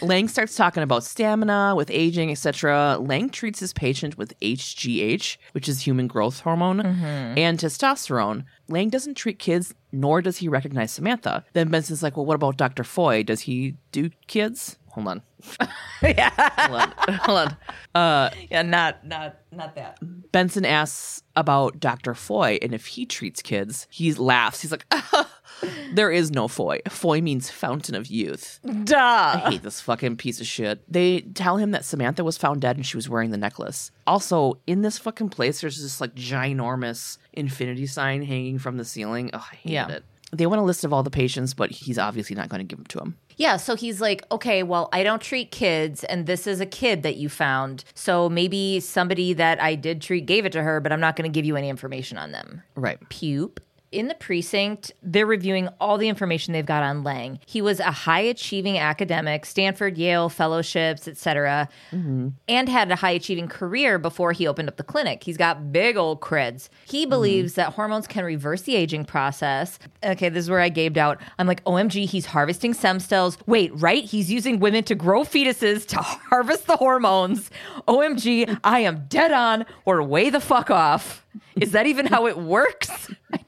Lang 0.00 0.28
starts 0.28 0.56
talking 0.56 0.82
about 0.82 1.04
stamina 1.04 1.74
with 1.76 1.90
aging, 1.90 2.30
etc. 2.30 2.98
Lang 3.00 3.30
treats 3.30 3.60
his 3.60 3.72
patient 3.72 4.16
with 4.16 4.38
HGH, 4.40 5.36
which 5.52 5.68
is 5.68 5.86
human 5.86 6.06
growth 6.06 6.40
hormone, 6.40 6.78
mm-hmm. 6.78 7.38
and 7.38 7.58
testosterone. 7.58 8.44
Lang 8.68 8.88
doesn't 8.88 9.14
treat 9.14 9.38
kids, 9.38 9.74
nor 9.92 10.22
does 10.22 10.38
he 10.38 10.48
recognize 10.48 10.92
Samantha. 10.92 11.44
Then 11.52 11.68
Benson's 11.70 12.02
like, 12.02 12.16
"Well, 12.16 12.26
what 12.26 12.34
about 12.34 12.56
Dr. 12.56 12.84
Foy? 12.84 13.22
Does 13.22 13.42
he 13.42 13.76
do 13.92 14.10
kids?" 14.26 14.78
Hold 14.96 15.08
on. 15.08 15.22
yeah. 16.02 16.30
Hold 16.66 16.80
on. 16.80 16.92
Hold 17.18 17.38
on. 17.38 17.56
Uh, 17.94 18.30
Yeah, 18.50 18.62
not 18.62 19.06
not 19.06 19.36
not 19.52 19.74
that. 19.76 19.98
Benson 20.32 20.64
asks 20.64 21.22
about 21.36 21.78
Dr. 21.78 22.14
Foy, 22.14 22.58
and 22.62 22.72
if 22.74 22.86
he 22.86 23.04
treats 23.06 23.42
kids, 23.42 23.86
he 23.90 24.12
laughs. 24.14 24.62
He's 24.62 24.72
like, 24.72 24.86
"There 25.94 26.10
is 26.10 26.30
no 26.30 26.48
Foy. 26.48 26.80
Foy 26.88 27.20
means 27.20 27.50
fountain 27.50 27.94
of 27.94 28.06
youth." 28.06 28.58
Duh. 28.84 28.96
I 29.44 29.50
hate 29.50 29.62
this 29.62 29.80
fucking 29.82 30.16
piece 30.16 30.40
of 30.40 30.46
shit. 30.46 30.80
They 30.90 31.20
tell 31.20 31.58
him 31.58 31.70
that 31.72 31.84
Samantha 31.84 32.24
was 32.24 32.38
found 32.38 32.62
dead 32.62 32.76
and 32.76 32.84
she 32.86 32.96
was 32.96 33.08
wearing 33.08 33.30
the 33.30 33.36
necklace. 33.38 33.90
Also, 34.06 34.58
in 34.66 34.80
this 34.82 34.96
fucking 34.98 35.28
place, 35.28 35.60
there's 35.60 35.80
this 35.82 36.00
like 36.00 36.14
ginormous 36.14 37.18
infinity 37.34 37.86
sign 37.86 38.22
hanging 38.22 38.58
from 38.58 38.78
the 38.78 38.84
ceiling. 38.84 39.30
Oh, 39.34 39.46
I 39.52 39.56
hated 39.56 39.72
Yeah. 39.72 39.88
it. 39.88 40.04
They 40.32 40.46
want 40.46 40.60
a 40.60 40.64
list 40.64 40.84
of 40.84 40.92
all 40.92 41.02
the 41.04 41.10
patients, 41.10 41.54
but 41.54 41.70
he's 41.70 41.98
obviously 41.98 42.34
not 42.34 42.48
going 42.48 42.58
to 42.58 42.64
give 42.64 42.78
them 42.78 42.86
to 42.86 42.98
him. 42.98 43.16
Yeah, 43.36 43.58
so 43.58 43.76
he's 43.76 44.00
like, 44.00 44.24
okay, 44.32 44.62
well, 44.62 44.88
I 44.92 45.02
don't 45.02 45.20
treat 45.20 45.50
kids, 45.50 46.04
and 46.04 46.26
this 46.26 46.46
is 46.46 46.60
a 46.60 46.66
kid 46.66 47.02
that 47.02 47.16
you 47.16 47.28
found. 47.28 47.84
So 47.94 48.30
maybe 48.30 48.80
somebody 48.80 49.34
that 49.34 49.60
I 49.62 49.74
did 49.74 50.00
treat 50.00 50.24
gave 50.24 50.46
it 50.46 50.52
to 50.52 50.62
her, 50.62 50.80
but 50.80 50.90
I'm 50.90 51.00
not 51.00 51.16
going 51.16 51.30
to 51.30 51.34
give 51.34 51.44
you 51.44 51.56
any 51.56 51.68
information 51.68 52.16
on 52.16 52.32
them. 52.32 52.62
Right. 52.74 52.98
Pupe. 53.10 53.60
In 53.92 54.08
the 54.08 54.14
precinct, 54.14 54.92
they're 55.02 55.26
reviewing 55.26 55.68
all 55.80 55.96
the 55.96 56.08
information 56.08 56.52
they've 56.52 56.66
got 56.66 56.82
on 56.82 57.04
Lang. 57.04 57.38
He 57.46 57.62
was 57.62 57.78
a 57.78 57.92
high 57.92 58.20
achieving 58.20 58.78
academic, 58.78 59.46
Stanford, 59.46 59.96
Yale 59.96 60.28
fellowships, 60.28 61.06
etc., 61.06 61.68
mm-hmm. 61.92 62.28
and 62.48 62.68
had 62.68 62.90
a 62.90 62.96
high 62.96 63.12
achieving 63.12 63.46
career 63.46 63.98
before 63.98 64.32
he 64.32 64.46
opened 64.46 64.68
up 64.68 64.76
the 64.76 64.82
clinic. 64.82 65.22
He's 65.22 65.36
got 65.36 65.72
big 65.72 65.96
old 65.96 66.20
creds. 66.20 66.68
He 66.84 67.02
mm-hmm. 67.02 67.10
believes 67.10 67.54
that 67.54 67.74
hormones 67.74 68.06
can 68.06 68.24
reverse 68.24 68.62
the 68.62 68.74
aging 68.74 69.04
process. 69.04 69.78
Okay, 70.04 70.28
this 70.28 70.44
is 70.44 70.50
where 70.50 70.60
I 70.60 70.68
gaped 70.68 70.96
out. 70.96 71.20
I'm 71.38 71.46
like, 71.46 71.62
OMG, 71.64 72.06
he's 72.08 72.26
harvesting 72.26 72.74
stem 72.74 72.98
cells. 72.98 73.38
Wait, 73.46 73.70
right? 73.74 74.04
He's 74.04 74.30
using 74.30 74.58
women 74.58 74.82
to 74.84 74.94
grow 74.94 75.22
fetuses 75.22 75.86
to 75.88 75.96
harvest 75.98 76.66
the 76.66 76.76
hormones. 76.76 77.50
OMG, 77.86 78.58
I 78.64 78.80
am 78.80 79.06
dead 79.08 79.32
on 79.32 79.64
or 79.84 80.02
way 80.02 80.30
the 80.30 80.40
fuck 80.40 80.70
off. 80.70 81.24
Is 81.60 81.72
that 81.72 81.86
even 81.86 82.06
how 82.06 82.26
it 82.26 82.36
works? 82.36 83.10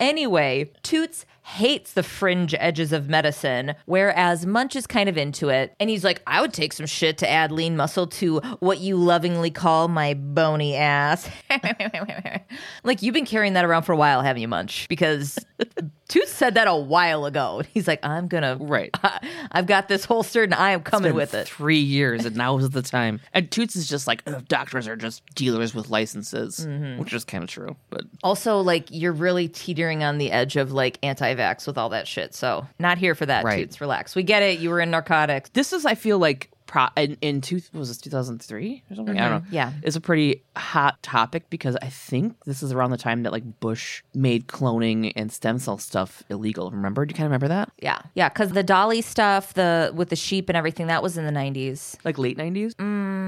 Anyway, 0.00 0.70
Toots 0.82 1.26
hates 1.52 1.92
the 1.92 2.02
fringe 2.02 2.54
edges 2.58 2.92
of 2.92 3.08
medicine, 3.08 3.74
whereas 3.86 4.46
Munch 4.46 4.74
is 4.76 4.86
kind 4.86 5.08
of 5.08 5.16
into 5.18 5.48
it. 5.50 5.74
And 5.78 5.90
he's 5.90 6.02
like, 6.04 6.22
I 6.26 6.40
would 6.40 6.52
take 6.52 6.72
some 6.72 6.86
shit 6.86 7.18
to 7.18 7.30
add 7.30 7.52
lean 7.52 7.76
muscle 7.76 8.06
to 8.06 8.38
what 8.60 8.78
you 8.78 8.96
lovingly 8.96 9.50
call 9.50 9.88
my 9.88 10.14
bony 10.14 10.74
ass. 10.76 11.28
like, 12.84 13.02
you've 13.02 13.14
been 13.14 13.26
carrying 13.26 13.52
that 13.54 13.64
around 13.64 13.82
for 13.82 13.92
a 13.92 13.96
while, 13.96 14.22
haven't 14.22 14.42
you, 14.42 14.48
Munch? 14.48 14.86
Because 14.88 15.38
Toots 16.08 16.30
said 16.32 16.54
that 16.54 16.68
a 16.68 16.74
while 16.76 17.24
ago. 17.24 17.62
He's 17.72 17.88
like, 17.88 18.04
I'm 18.04 18.28
gonna, 18.28 18.56
Right. 18.60 18.94
I've 19.52 19.66
got 19.66 19.88
this 19.88 20.04
holstered 20.04 20.44
and 20.44 20.54
I 20.54 20.72
am 20.72 20.82
coming 20.82 21.14
with 21.14 21.32
it. 21.34 21.48
Three 21.48 21.78
years, 21.78 22.24
and 22.26 22.36
now 22.36 22.58
is 22.58 22.68
the 22.70 22.82
time. 22.82 23.20
And 23.32 23.50
Toots 23.50 23.76
is 23.76 23.88
just 23.88 24.06
like, 24.06 24.22
doctors 24.48 24.86
are 24.88 24.96
just 24.96 25.22
dealers 25.34 25.74
with 25.74 25.88
licenses, 25.90 26.66
Mm-hmm. 26.66 26.98
which 26.98 27.12
is 27.12 27.24
kind 27.24 27.42
of 27.44 27.48
true. 27.50 27.76
But 27.90 28.02
Also, 28.22 28.60
like, 28.60 28.86
you're 28.90 29.12
really 29.12 29.48
teetering 29.48 30.02
on 30.04 30.18
the 30.18 30.30
edge 30.32 30.56
of 30.56 30.72
like 30.72 30.98
anti 31.02 31.34
with 31.66 31.76
all 31.78 31.88
that 31.90 32.06
shit. 32.06 32.34
So, 32.34 32.66
not 32.78 32.98
here 32.98 33.14
for 33.14 33.26
that, 33.26 33.44
Right. 33.44 33.60
Toots. 33.68 33.80
Relax. 33.80 34.14
We 34.14 34.22
get 34.22 34.42
it. 34.42 34.58
You 34.60 34.70
were 34.70 34.80
in 34.80 34.90
narcotics. 34.90 35.50
this 35.50 35.72
is, 35.72 35.84
I 35.86 35.94
feel 35.94 36.18
like, 36.18 36.50
pro- 36.66 36.88
in, 36.96 37.16
in 37.20 37.40
two, 37.40 37.60
was 37.74 37.88
this 37.88 37.98
2003 37.98 38.82
or 38.90 38.94
something? 38.96 39.18
I 39.18 39.28
don't 39.28 39.30
know. 39.30 39.38
Mm-hmm. 39.46 39.54
Yeah. 39.54 39.72
It's 39.82 39.96
a 39.96 40.00
pretty 40.00 40.42
hot 40.56 41.02
topic 41.02 41.50
because 41.50 41.76
I 41.82 41.88
think 41.88 42.36
this 42.44 42.62
is 42.62 42.72
around 42.72 42.90
the 42.92 42.96
time 42.96 43.22
that 43.24 43.32
like 43.32 43.60
Bush 43.60 44.02
made 44.14 44.46
cloning 44.48 45.12
and 45.16 45.30
stem 45.32 45.58
cell 45.58 45.76
stuff 45.78 46.22
illegal. 46.30 46.70
Remember? 46.70 47.04
Do 47.04 47.12
you 47.12 47.16
kind 47.16 47.26
of 47.26 47.30
remember 47.30 47.48
that? 47.48 47.72
Yeah, 47.78 47.98
yeah, 48.14 48.28
because 48.28 48.52
the 48.52 48.62
Dolly 48.62 49.02
stuff, 49.02 49.54
the 49.54 49.92
with 49.94 50.08
the 50.08 50.16
sheep 50.16 50.48
and 50.48 50.56
everything, 50.56 50.86
that 50.86 51.02
was 51.02 51.16
in 51.18 51.24
the 51.26 51.32
'90s. 51.32 51.96
Like 52.04 52.16
late 52.18 52.38
90s? 52.38 52.74
Mm, 52.76 53.21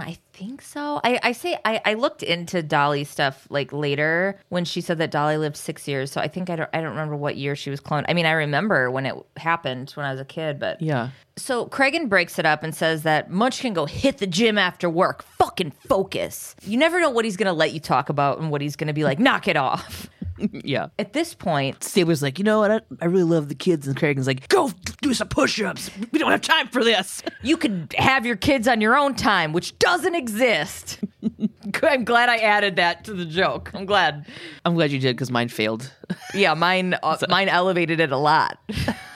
Um, 0.00 0.08
I 0.08 0.16
think 0.32 0.62
so. 0.62 1.00
I, 1.04 1.18
I 1.22 1.32
say 1.32 1.58
I, 1.64 1.80
I 1.84 1.94
looked 1.94 2.22
into 2.22 2.62
Dolly 2.62 3.04
stuff 3.04 3.46
like 3.50 3.72
later 3.72 4.38
when 4.48 4.64
she 4.64 4.80
said 4.80 4.98
that 4.98 5.10
Dolly 5.10 5.36
lived 5.36 5.56
six 5.56 5.88
years. 5.88 6.10
So 6.12 6.20
I 6.20 6.28
think 6.28 6.50
I 6.50 6.56
don't 6.56 6.70
I 6.72 6.80
don't 6.80 6.90
remember 6.90 7.16
what 7.16 7.36
year 7.36 7.56
she 7.56 7.70
was 7.70 7.80
cloned. 7.80 8.04
I 8.08 8.14
mean, 8.14 8.26
I 8.26 8.32
remember 8.32 8.90
when 8.90 9.06
it 9.06 9.14
happened 9.36 9.90
when 9.92 10.06
I 10.06 10.10
was 10.12 10.20
a 10.20 10.24
kid, 10.24 10.58
but 10.58 10.80
Yeah. 10.80 11.10
so 11.36 11.66
Cragen 11.66 12.08
breaks 12.08 12.38
it 12.38 12.46
up 12.46 12.62
and 12.62 12.74
says 12.74 13.02
that 13.02 13.30
Munch 13.30 13.60
can 13.60 13.72
go 13.74 13.86
hit 13.86 14.18
the 14.18 14.26
gym 14.26 14.58
after 14.58 14.88
work. 14.88 15.22
Fucking 15.22 15.70
focus. 15.88 16.54
You 16.62 16.76
never 16.78 17.00
know 17.00 17.10
what 17.10 17.24
he's 17.24 17.36
gonna 17.36 17.52
let 17.52 17.72
you 17.72 17.80
talk 17.80 18.08
about 18.08 18.38
and 18.38 18.50
what 18.50 18.60
he's 18.60 18.76
gonna 18.76 18.92
be 18.92 19.04
like. 19.04 19.18
Knock 19.18 19.48
it 19.48 19.56
off. 19.56 20.08
Yeah. 20.52 20.88
At 20.98 21.12
this 21.12 21.34
point, 21.34 21.82
Stabler's 21.82 22.22
like, 22.22 22.38
you 22.38 22.44
know 22.44 22.60
what? 22.60 22.70
I, 22.70 22.80
I 23.00 23.04
really 23.06 23.24
love 23.24 23.48
the 23.48 23.54
kids. 23.54 23.86
And 23.86 23.96
Craig 23.96 24.16
Cragen's 24.16 24.26
like, 24.26 24.48
go 24.48 24.70
do 25.00 25.14
some 25.14 25.28
push 25.28 25.60
ups. 25.60 25.90
We 26.12 26.18
don't 26.18 26.30
have 26.30 26.40
time 26.40 26.68
for 26.68 26.82
this. 26.84 27.22
you 27.42 27.56
could 27.56 27.94
have 27.98 28.24
your 28.24 28.36
kids 28.36 28.66
on 28.68 28.80
your 28.80 28.96
own 28.96 29.14
time, 29.14 29.52
which 29.52 29.78
doesn't 29.78 30.14
exist. 30.14 30.98
I'm 31.82 32.04
glad 32.04 32.28
I 32.28 32.38
added 32.38 32.76
that 32.76 33.04
to 33.04 33.14
the 33.14 33.24
joke. 33.24 33.70
I'm 33.74 33.86
glad. 33.86 34.26
I'm 34.64 34.74
glad 34.74 34.90
you 34.90 34.98
did 34.98 35.16
because 35.16 35.30
mine 35.30 35.48
failed. 35.48 35.92
Yeah, 36.34 36.54
mine 36.54 36.94
uh, 37.02 37.16
mine 37.28 37.48
elevated 37.48 38.00
it 38.00 38.12
a 38.12 38.16
lot. 38.18 38.58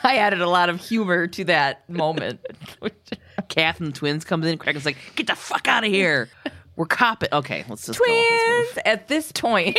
I 0.02 0.16
added 0.16 0.40
a 0.40 0.48
lot 0.48 0.70
of 0.70 0.80
humor 0.80 1.26
to 1.26 1.44
that 1.44 1.88
moment. 1.88 2.40
Kath 3.48 3.80
and 3.80 3.88
the 3.88 3.92
twins 3.92 4.24
comes 4.24 4.46
in. 4.46 4.56
Cragen's 4.56 4.86
like, 4.86 4.96
get 5.14 5.26
the 5.26 5.34
fuck 5.34 5.68
out 5.68 5.84
of 5.84 5.90
here. 5.90 6.30
We're 6.76 6.86
copping. 6.86 7.28
Okay, 7.32 7.64
let's 7.68 7.86
just 7.86 7.98
go. 7.98 8.04
Let's 8.06 8.72
Twins 8.72 8.86
at 8.86 9.08
this 9.08 9.30
point. 9.32 9.78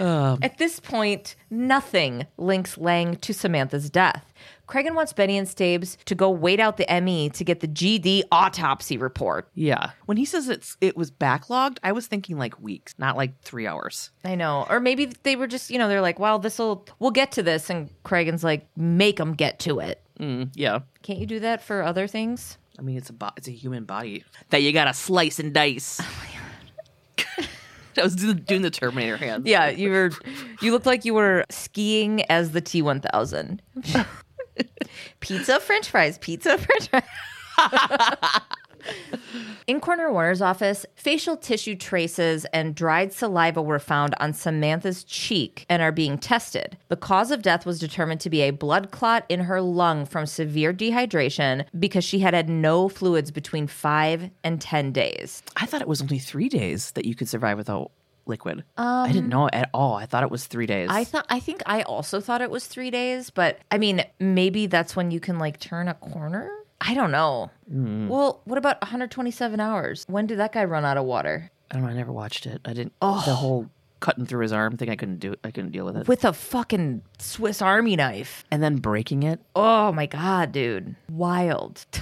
At 0.00 0.58
this 0.58 0.80
point, 0.80 1.36
nothing 1.50 2.26
links 2.38 2.78
Lang 2.78 3.16
to 3.16 3.34
Samantha's 3.34 3.90
death. 3.90 4.32
Cragen 4.66 4.94
wants 4.94 5.12
Benny 5.12 5.36
and 5.36 5.48
Stabes 5.48 5.98
to 6.04 6.14
go 6.14 6.30
wait 6.30 6.60
out 6.60 6.76
the 6.76 6.86
ME 7.02 7.28
to 7.30 7.44
get 7.44 7.60
the 7.60 7.66
GD 7.68 8.22
autopsy 8.30 8.96
report. 8.96 9.48
Yeah. 9.54 9.90
When 10.06 10.16
he 10.16 10.24
says 10.24 10.48
it's 10.48 10.76
it 10.80 10.96
was 10.96 11.10
backlogged, 11.10 11.78
I 11.82 11.92
was 11.92 12.06
thinking 12.06 12.38
like 12.38 12.60
weeks, 12.60 12.94
not 12.96 13.16
like 13.16 13.40
three 13.42 13.66
hours. 13.66 14.10
I 14.24 14.36
know. 14.36 14.66
Or 14.70 14.78
maybe 14.78 15.06
they 15.24 15.34
were 15.34 15.48
just, 15.48 15.70
you 15.70 15.78
know, 15.78 15.88
they're 15.88 16.00
like, 16.00 16.20
well, 16.20 16.38
this'll, 16.38 16.86
we'll 17.00 17.10
get 17.10 17.32
to 17.32 17.42
this. 17.42 17.68
And 17.68 17.90
Cragen's 18.04 18.44
like, 18.44 18.66
make 18.76 19.16
them 19.16 19.34
get 19.34 19.58
to 19.60 19.80
it. 19.80 20.00
Mm, 20.20 20.50
yeah. 20.54 20.80
Can't 21.02 21.18
you 21.18 21.26
do 21.26 21.40
that 21.40 21.62
for 21.62 21.82
other 21.82 22.06
things? 22.06 22.56
I 22.78 22.82
mean, 22.82 22.96
it's 22.96 23.10
a 23.10 23.12
bo- 23.12 23.32
it's 23.36 23.48
a 23.48 23.52
human 23.52 23.84
body 23.84 24.24
that 24.50 24.62
you 24.62 24.72
gotta 24.72 24.94
slice 24.94 25.38
and 25.40 25.52
dice. 25.52 26.00
I 28.00 28.04
was 28.04 28.16
do- 28.16 28.34
doing 28.34 28.62
the 28.62 28.70
Terminator 28.70 29.16
hands. 29.16 29.46
Yeah, 29.46 29.68
you 29.68 29.90
were, 29.90 30.10
you 30.62 30.72
looked 30.72 30.86
like 30.86 31.04
you 31.04 31.14
were 31.14 31.44
skiing 31.50 32.22
as 32.30 32.52
the 32.52 32.62
T1000. 32.62 33.60
pizza, 35.20 35.60
french 35.60 35.88
fries, 35.88 36.18
pizza, 36.18 36.58
french 36.58 36.88
fries. 36.88 37.02
In 39.66 39.80
Corner 39.80 40.12
Warner's 40.12 40.42
office, 40.42 40.84
facial 40.94 41.36
tissue 41.36 41.76
traces 41.76 42.44
and 42.46 42.74
dried 42.74 43.12
saliva 43.12 43.62
were 43.62 43.78
found 43.78 44.14
on 44.18 44.32
Samantha's 44.32 45.04
cheek 45.04 45.64
and 45.68 45.80
are 45.80 45.92
being 45.92 46.18
tested. 46.18 46.76
The 46.88 46.96
cause 46.96 47.30
of 47.30 47.42
death 47.42 47.64
was 47.64 47.78
determined 47.78 48.20
to 48.22 48.30
be 48.30 48.42
a 48.42 48.50
blood 48.50 48.90
clot 48.90 49.24
in 49.28 49.40
her 49.40 49.60
lung 49.60 50.06
from 50.06 50.26
severe 50.26 50.72
dehydration 50.72 51.66
because 51.78 52.04
she 52.04 52.20
had 52.20 52.34
had 52.34 52.48
no 52.48 52.88
fluids 52.88 53.30
between 53.30 53.66
five 53.66 54.30
and 54.42 54.60
10 54.60 54.92
days. 54.92 55.42
I 55.56 55.66
thought 55.66 55.82
it 55.82 55.88
was 55.88 56.02
only 56.02 56.18
three 56.18 56.48
days 56.48 56.90
that 56.92 57.04
you 57.04 57.14
could 57.14 57.28
survive 57.28 57.58
without 57.58 57.92
liquid. 58.26 58.64
I 58.76 59.08
didn't 59.08 59.24
um, 59.24 59.28
know 59.28 59.48
at 59.52 59.70
all. 59.74 59.94
I 59.94 60.06
thought 60.06 60.22
it 60.22 60.30
was 60.30 60.46
three 60.46 60.66
days. 60.66 60.88
I 60.90 61.04
thought, 61.04 61.26
I 61.28 61.40
think 61.40 61.62
I 61.66 61.82
also 61.82 62.20
thought 62.20 62.40
it 62.40 62.50
was 62.50 62.66
three 62.66 62.90
days, 62.90 63.30
but 63.30 63.58
I 63.70 63.78
mean, 63.78 64.02
maybe 64.18 64.66
that's 64.66 64.96
when 64.96 65.10
you 65.10 65.20
can 65.20 65.38
like 65.38 65.60
turn 65.60 65.88
a 65.88 65.94
corner. 65.94 66.50
I 66.80 66.94
don't 66.94 67.10
know. 67.10 67.50
Mm-hmm. 67.70 68.08
Well, 68.08 68.40
what 68.44 68.58
about 68.58 68.80
127 68.80 69.60
hours? 69.60 70.04
When 70.08 70.26
did 70.26 70.38
that 70.38 70.52
guy 70.52 70.64
run 70.64 70.84
out 70.84 70.96
of 70.96 71.04
water? 71.04 71.50
I 71.70 71.74
don't 71.74 71.84
know. 71.84 71.90
I 71.90 71.94
never 71.94 72.12
watched 72.12 72.46
it. 72.46 72.60
I 72.64 72.72
didn't. 72.72 72.94
Oh. 73.02 73.22
The 73.26 73.34
whole 73.34 73.70
cutting 74.00 74.24
through 74.26 74.40
his 74.42 74.52
arm 74.52 74.76
thing. 74.76 74.88
I 74.88 74.96
couldn't 74.96 75.18
do 75.18 75.32
it. 75.32 75.40
I 75.44 75.50
couldn't 75.50 75.72
deal 75.72 75.84
with 75.84 75.96
it. 75.96 76.08
With 76.08 76.24
a 76.24 76.32
fucking 76.32 77.02
Swiss 77.18 77.60
Army 77.60 77.96
knife. 77.96 78.44
and 78.50 78.62
then 78.62 78.76
breaking 78.76 79.22
it. 79.24 79.40
Oh 79.54 79.92
my 79.92 80.06
god, 80.06 80.52
dude. 80.52 80.96
Wild. 81.10 81.84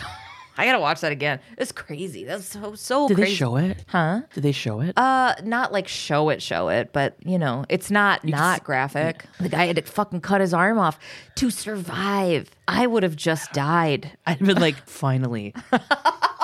I 0.59 0.67
gotta 0.67 0.81
watch 0.81 1.01
that 1.03 1.13
again. 1.13 1.39
It's 1.57 1.71
crazy. 1.71 2.25
That's 2.25 2.45
so 2.45 2.75
so 2.75 3.07
Did 3.07 3.15
crazy. 3.17 3.31
they 3.31 3.37
show 3.37 3.57
it? 3.57 3.85
Huh? 3.87 4.23
Did 4.35 4.43
they 4.43 4.51
show 4.53 4.81
it? 4.81 4.99
Uh, 4.99 5.35
not 5.45 5.73
like 5.73 5.87
show 5.87 6.31
it, 6.31 6.43
show 6.43 6.69
it, 6.69 6.93
but 6.93 7.15
you 7.25 7.39
know, 7.39 7.65
it's 7.69 7.91
not 7.93 8.25
not 8.25 8.65
graphic. 8.65 9.25
The 9.39 9.49
guy 9.49 9.67
had 9.67 9.77
to 9.77 9.83
fucking 9.83 10.21
cut 10.21 10.41
his 10.41 10.53
arm 10.53 10.79
off 10.79 10.99
to 11.37 11.51
survive. 11.51 12.51
I 12.67 12.89
would 12.89 13.05
have 13.05 13.15
just 13.15 13.53
died. 13.53 14.11
I'd 14.27 14.41
been 14.41 14.61
like, 14.61 14.77
finally. 14.89 15.55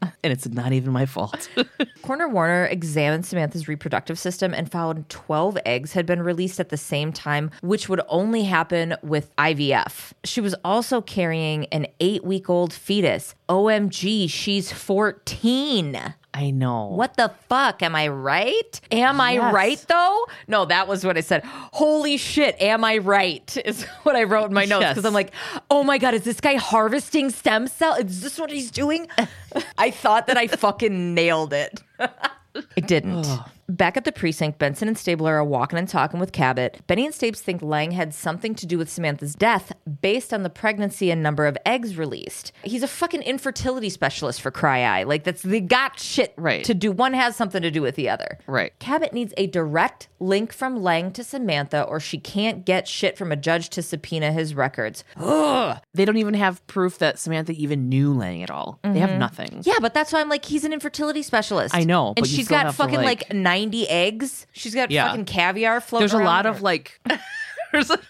and 0.02 0.32
it's 0.32 0.48
not 0.48 0.72
even 0.72 0.92
my 0.92 1.06
fault. 1.06 1.48
Corner 2.02 2.28
Warner 2.28 2.66
examined 2.66 3.26
Samantha's 3.26 3.68
reproductive 3.68 4.18
system 4.18 4.54
and 4.54 4.70
found 4.70 5.08
12 5.08 5.58
eggs 5.66 5.92
had 5.92 6.06
been 6.06 6.22
released 6.22 6.60
at 6.60 6.68
the 6.68 6.76
same 6.76 7.12
time, 7.12 7.50
which 7.62 7.88
would 7.88 8.00
only 8.08 8.44
happen 8.44 8.94
with 9.02 9.34
IVF. 9.36 10.12
She 10.24 10.40
was 10.40 10.54
also 10.64 11.00
carrying 11.00 11.66
an 11.66 11.86
eight 12.00 12.24
week 12.24 12.48
old 12.48 12.72
fetus. 12.72 13.34
OMG, 13.48 14.30
she's 14.30 14.72
14. 14.72 16.14
I 16.34 16.50
know. 16.50 16.86
What 16.88 17.16
the 17.16 17.32
fuck? 17.48 17.82
Am 17.82 17.96
I 17.96 18.08
right? 18.08 18.80
Am 18.92 19.20
I 19.20 19.38
right 19.38 19.84
though? 19.88 20.26
No, 20.46 20.66
that 20.66 20.86
was 20.86 21.04
what 21.04 21.16
I 21.16 21.20
said. 21.20 21.42
Holy 21.44 22.16
shit, 22.16 22.60
am 22.60 22.84
I 22.84 22.98
right? 22.98 23.56
Is 23.64 23.84
what 24.04 24.14
I 24.14 24.24
wrote 24.24 24.46
in 24.46 24.52
my 24.54 24.64
notes 24.64 24.82
Yes. 24.82 24.94
because 24.94 25.04
I'm 25.06 25.14
like, 25.14 25.32
oh 25.70 25.82
my 25.82 25.98
God, 25.98 26.14
is 26.14 26.22
this 26.22 26.40
guy 26.40 26.54
harvesting 26.54 27.30
stem 27.30 27.66
cell? 27.66 27.94
Is 27.94 28.20
this 28.20 28.38
what 28.38 28.50
he's 28.50 28.70
doing? 28.70 29.08
I 29.78 29.90
thought 29.90 30.26
that 30.28 30.36
I 30.36 30.46
fucking 30.46 31.14
nailed 31.14 31.52
it. 31.52 31.82
I 31.98 32.80
didn't. 32.86 33.26
Back 33.70 33.98
at 33.98 34.04
the 34.04 34.12
precinct, 34.12 34.58
Benson 34.58 34.88
and 34.88 34.96
Stabler 34.96 35.34
are 35.34 35.44
walking 35.44 35.78
and 35.78 35.86
talking 35.86 36.18
with 36.18 36.32
Cabot. 36.32 36.80
Benny 36.86 37.04
and 37.04 37.14
Stabes 37.14 37.42
think 37.42 37.60
Lang 37.60 37.90
had 37.90 38.14
something 38.14 38.54
to 38.54 38.64
do 38.64 38.78
with 38.78 38.88
Samantha's 38.88 39.34
death 39.34 39.72
based 40.00 40.32
on 40.32 40.42
the 40.42 40.48
pregnancy 40.48 41.10
and 41.10 41.22
number 41.22 41.44
of 41.46 41.58
eggs 41.66 41.98
released. 41.98 42.50
He's 42.62 42.82
a 42.82 42.88
fucking 42.88 43.22
infertility 43.22 43.90
specialist 43.90 44.40
for 44.40 44.50
Cry 44.50 44.84
Eye. 44.84 45.02
Like 45.02 45.24
that's 45.24 45.42
they 45.42 45.60
got 45.60 46.00
shit 46.00 46.32
Right. 46.38 46.64
to 46.64 46.72
do. 46.72 46.90
One 46.90 47.12
has 47.12 47.36
something 47.36 47.60
to 47.60 47.70
do 47.70 47.82
with 47.82 47.96
the 47.96 48.08
other. 48.08 48.38
Right. 48.46 48.72
Cabot 48.78 49.12
needs 49.12 49.34
a 49.36 49.46
direct 49.46 50.08
link 50.18 50.50
from 50.52 50.82
Lang 50.82 51.12
to 51.12 51.22
Samantha, 51.22 51.82
or 51.82 52.00
she 52.00 52.16
can't 52.16 52.64
get 52.64 52.88
shit 52.88 53.18
from 53.18 53.30
a 53.32 53.36
judge 53.36 53.68
to 53.70 53.82
subpoena 53.82 54.32
his 54.32 54.54
records. 54.54 55.04
Ugh. 55.16 55.78
They 55.92 56.06
don't 56.06 56.16
even 56.16 56.34
have 56.34 56.66
proof 56.68 56.96
that 56.98 57.18
Samantha 57.18 57.52
even 57.52 57.90
knew 57.90 58.14
Lang 58.14 58.42
at 58.42 58.50
all. 58.50 58.80
They 58.82 58.98
have 59.00 59.10
mm-hmm. 59.10 59.18
nothing. 59.18 59.62
Yeah, 59.64 59.78
but 59.80 59.92
that's 59.92 60.12
why 60.12 60.20
I'm 60.20 60.30
like, 60.30 60.46
he's 60.46 60.64
an 60.64 60.72
infertility 60.72 61.22
specialist. 61.22 61.74
I 61.74 61.84
know, 61.84 62.14
and 62.16 62.26
she's 62.26 62.48
got 62.48 62.74
fucking 62.74 62.96
like, 62.96 63.24
like- 63.28 63.34
90 63.60 63.88
eggs. 63.88 64.46
She's 64.52 64.74
got 64.74 64.90
Yeah. 64.90 65.08
fucking 65.08 65.24
caviar 65.26 65.80
floating 65.80 66.08
There's 66.08 66.20
a 66.20 66.24
lot 66.24 66.44
her. 66.44 66.50
of 66.50 66.62
like. 66.62 67.00
there's 67.72 67.90
a. 67.90 67.98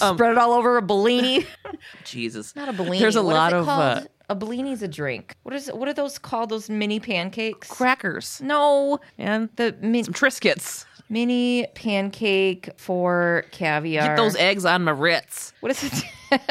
Um, 0.00 0.14
Spread 0.16 0.32
it 0.32 0.38
all 0.38 0.52
over 0.52 0.78
a 0.78 0.82
Bellini. 0.82 1.46
Jesus. 2.04 2.56
Not 2.56 2.68
a 2.68 2.72
Bellini. 2.72 3.00
There's 3.00 3.16
a 3.16 3.22
What 3.22 3.34
lot 3.34 3.52
of 3.52 3.68
uh, 3.68 4.02
a 4.30 4.34
Bellini's 4.34 4.82
a 4.82 4.88
drink. 4.88 5.36
What 5.42 5.54
is? 5.54 5.66
What 5.68 5.88
are 5.88 5.92
those 5.92 6.18
called? 6.18 6.48
Those 6.50 6.70
mini 6.70 6.98
pancakes? 7.00 7.68
crackers 7.68 8.40
no, 8.42 8.98
and 9.18 9.50
the 9.56 9.76
min- 9.82 10.04
some 10.04 10.14
Triscuits. 10.14 10.86
mini 11.10 11.66
pancake 11.74 12.70
for 12.78 13.44
caviar. 13.50 14.06
Get 14.08 14.16
those 14.16 14.36
eggs 14.36 14.64
on 14.64 14.84
my 14.84 14.92
Ritz. 14.92 15.52
What 15.60 15.72
is 15.72 15.84
it? 16.30 16.44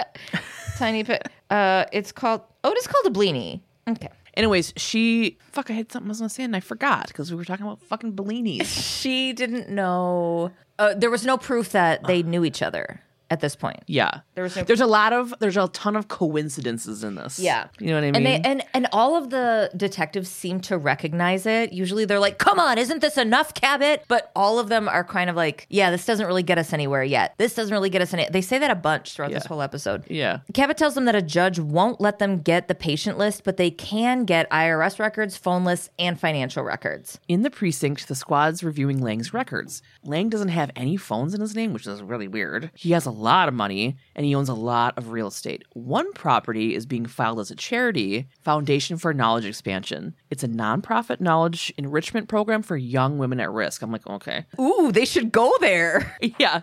Tiny 0.78 1.04
pa- 1.04 1.20
Uh, 1.50 1.86
it's 1.92 2.12
called. 2.12 2.42
Oh, 2.64 2.72
it 2.72 2.78
is 2.78 2.86
called 2.88 3.06
a 3.08 3.10
Bellini. 3.10 3.64
Okay. 3.90 4.10
Anyways, 4.36 4.74
she 4.78 5.38
fuck. 5.52 5.70
I 5.70 5.74
had 5.74 5.92
something 5.92 6.10
I 6.10 6.12
was 6.12 6.20
gonna 6.20 6.30
say 6.30 6.44
and 6.44 6.56
I 6.56 6.60
forgot 6.62 7.08
because 7.08 7.32
we 7.32 7.38
were 7.38 7.46
talking 7.46 7.66
about 7.66 7.82
fucking 7.82 8.14
Bellinis. 8.14 8.66
She 9.02 9.34
didn't 9.34 9.70
know. 9.70 10.52
Uh, 10.80 10.94
there 10.96 11.10
was 11.10 11.26
no 11.26 11.38
proof 11.38 11.72
that 11.72 12.06
they 12.06 12.24
knew 12.24 12.44
each 12.46 12.62
other 12.62 13.02
at 13.32 13.40
this 13.40 13.56
point. 13.56 13.80
Yeah, 13.88 14.20
There 14.36 14.44
was 14.44 14.56
no- 14.56 14.64
There's 14.64 14.82
a 14.82 14.86
lot 14.86 15.14
of. 15.14 15.34
There's 15.40 15.58
a 15.58 15.68
ton 15.70 15.96
of 15.96 16.08
coincidences 16.10 17.04
in 17.04 17.16
this. 17.16 17.40
Yeah. 17.40 17.68
you 17.80 17.88
know 17.88 17.96
what 17.96 18.04
I 18.04 18.12
mean. 18.12 18.16
And 18.18 18.26
they 18.26 18.42
and 18.44 18.64
and 18.74 18.88
all 18.92 19.16
of 19.16 19.30
the 19.30 19.72
detectives 19.76 20.30
seem 20.30 20.60
to 20.62 20.78
recognize 20.78 21.46
it. 21.46 21.74
Usually 21.74 22.06
they're 22.06 22.20
like, 22.20 22.38
"Come 22.38 22.60
on, 22.60 22.78
isn't 22.78 23.00
this 23.02 23.18
enough, 23.18 23.54
Cabot?" 23.54 24.04
But 24.08 24.32
all 24.36 24.60
of 24.60 24.70
them 24.70 24.88
are 24.90 25.04
kind 25.04 25.30
of 25.30 25.36
like, 25.36 25.66
"Yeah, 25.70 25.92
this 25.92 26.06
doesn't 26.06 26.26
really 26.28 26.44
get 26.44 26.58
us 26.58 26.74
anywhere 26.74 27.04
yet. 27.04 27.34
This 27.38 27.56
doesn't 27.56 27.74
really 27.74 27.90
get 27.90 28.02
us 28.02 28.14
any." 28.14 28.28
They 28.30 28.42
say 28.42 28.58
that 28.60 28.70
a 28.72 28.76
bunch 28.76 29.14
throughout 29.14 29.32
this 29.32 29.46
whole 29.46 29.62
episode. 29.62 30.04
yeah, 30.10 30.40
Cabot 30.54 30.78
tells 30.78 30.94
them 30.96 31.06
that 31.06 31.16
a 31.16 31.22
judge 31.22 31.58
won't 31.60 32.02
let 32.02 32.20
them 32.20 32.40
get 32.40 32.68
the 32.68 32.76
patient 32.76 33.18
list, 33.18 33.44
but 33.44 33.58
they 33.58 33.72
can 33.72 34.26
get 34.26 34.50
IRS 34.52 35.00
records, 35.00 35.38
phone 35.38 35.64
lists, 35.64 35.90
and 35.98 36.20
financial 36.20 36.64
records. 36.64 37.20
in 37.28 37.44
the 37.44 37.50
precinct, 37.50 38.08
the 38.08 38.16
squad's 38.16 38.64
reviewing 38.64 39.02
Lang's 39.02 39.34
records. 39.34 39.82
Lang 40.04 40.28
doesn't 40.30 40.50
have 40.50 40.70
any 40.76 40.98
phones 40.98 41.34
in 41.34 41.40
his 41.42 41.56
name, 41.56 41.72
which 41.74 41.88
is 41.88 42.02
really 42.02 42.28
weird. 42.28 42.72
He 42.76 42.92
has 42.92 43.06
a 43.06 43.12
lot 43.22 43.48
of 43.48 43.54
money 43.54 43.98
and 44.16 44.26
he 44.26 44.36
owns 44.36 44.50
a 44.50 44.54
lot 44.54 44.98
of 44.98 45.12
real 45.12 45.28
estate. 45.28 45.64
One 45.74 46.12
property 46.14 46.76
is 46.76 46.86
being 46.86 47.06
filed 47.06 47.40
as 47.40 47.52
a 47.52 47.56
charity, 47.56 48.28
Foundation 48.42 48.98
for 48.98 49.14
Knowledge 49.14 49.46
Expansion. 49.46 50.16
It's 50.30 50.44
a 50.44 50.48
nonprofit 50.48 51.22
knowledge 51.22 51.74
enrichment 51.78 52.28
program 52.28 52.62
for 52.64 52.76
young 52.78 53.18
women 53.18 53.40
at 53.40 53.52
risk. 53.52 53.82
I'm 53.82 53.92
like, 53.92 54.06
okay. 54.08 54.46
Ooh, 54.60 54.92
they 54.92 55.06
should 55.06 55.32
go 55.32 55.52
there. 55.60 56.18
Yeah. 56.40 56.62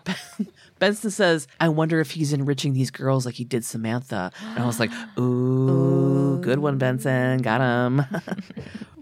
Benson 0.78 1.10
says, 1.10 1.46
I 1.60 1.68
wonder 1.68 2.00
if 2.00 2.12
he's 2.12 2.32
enriching 2.32 2.72
these 2.72 2.90
girls 2.90 3.26
like 3.26 3.34
he 3.34 3.44
did 3.44 3.64
Samantha. 3.64 4.32
And 4.40 4.58
I 4.62 4.66
was 4.66 4.80
like, 4.80 4.90
ooh, 5.18 6.40
good 6.40 6.58
one, 6.58 6.78
Benson. 6.78 7.42
Got 7.42 7.60
him. 7.60 8.02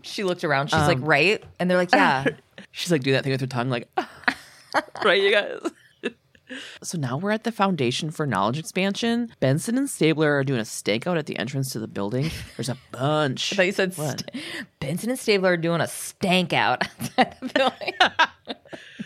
She 0.07 0.23
looked 0.23 0.45
around. 0.45 0.69
She's 0.69 0.79
like, 0.79 0.99
um, 0.99 1.05
"Right?" 1.05 1.42
And 1.59 1.69
they're 1.69 1.77
like, 1.77 1.92
"Yeah." 1.92 2.27
She's 2.71 2.92
like, 2.92 3.03
do 3.03 3.12
that 3.12 3.25
thing 3.25 3.33
with 3.33 3.40
her 3.40 3.47
tongue, 3.47 3.71
like, 3.71 3.88
right, 5.05 5.21
you 5.21 5.33
guys. 5.33 5.59
So 6.83 6.99
now 6.99 7.17
we're 7.17 7.31
at 7.33 7.45
the 7.45 7.53
Foundation 7.53 8.11
for 8.11 8.27
Knowledge 8.27 8.59
Expansion. 8.59 9.33
Benson 9.41 9.77
and 9.79 9.89
Stabler 9.91 10.33
are 10.37 10.45
doing 10.45 10.61
a 10.61 10.65
stakeout 10.65 11.19
at 11.19 11.27
the 11.27 11.39
entrance 11.39 11.71
to 11.73 11.79
the 11.79 11.89
building. 11.89 12.31
There's 12.57 12.69
a 12.69 12.77
bunch. 12.93 13.53
I 13.53 13.57
thought 13.57 13.67
you 13.67 13.73
said 13.73 13.97
What? 13.97 14.21
st- 14.33 14.45
Benson 14.81 15.11
and 15.11 15.19
Stabler 15.19 15.53
are 15.53 15.57
doing 15.57 15.81
a 15.81 15.87
stank 15.89 16.53
out 16.53 16.87
outside 17.01 17.37
the 17.41 17.49
building. 17.55 17.93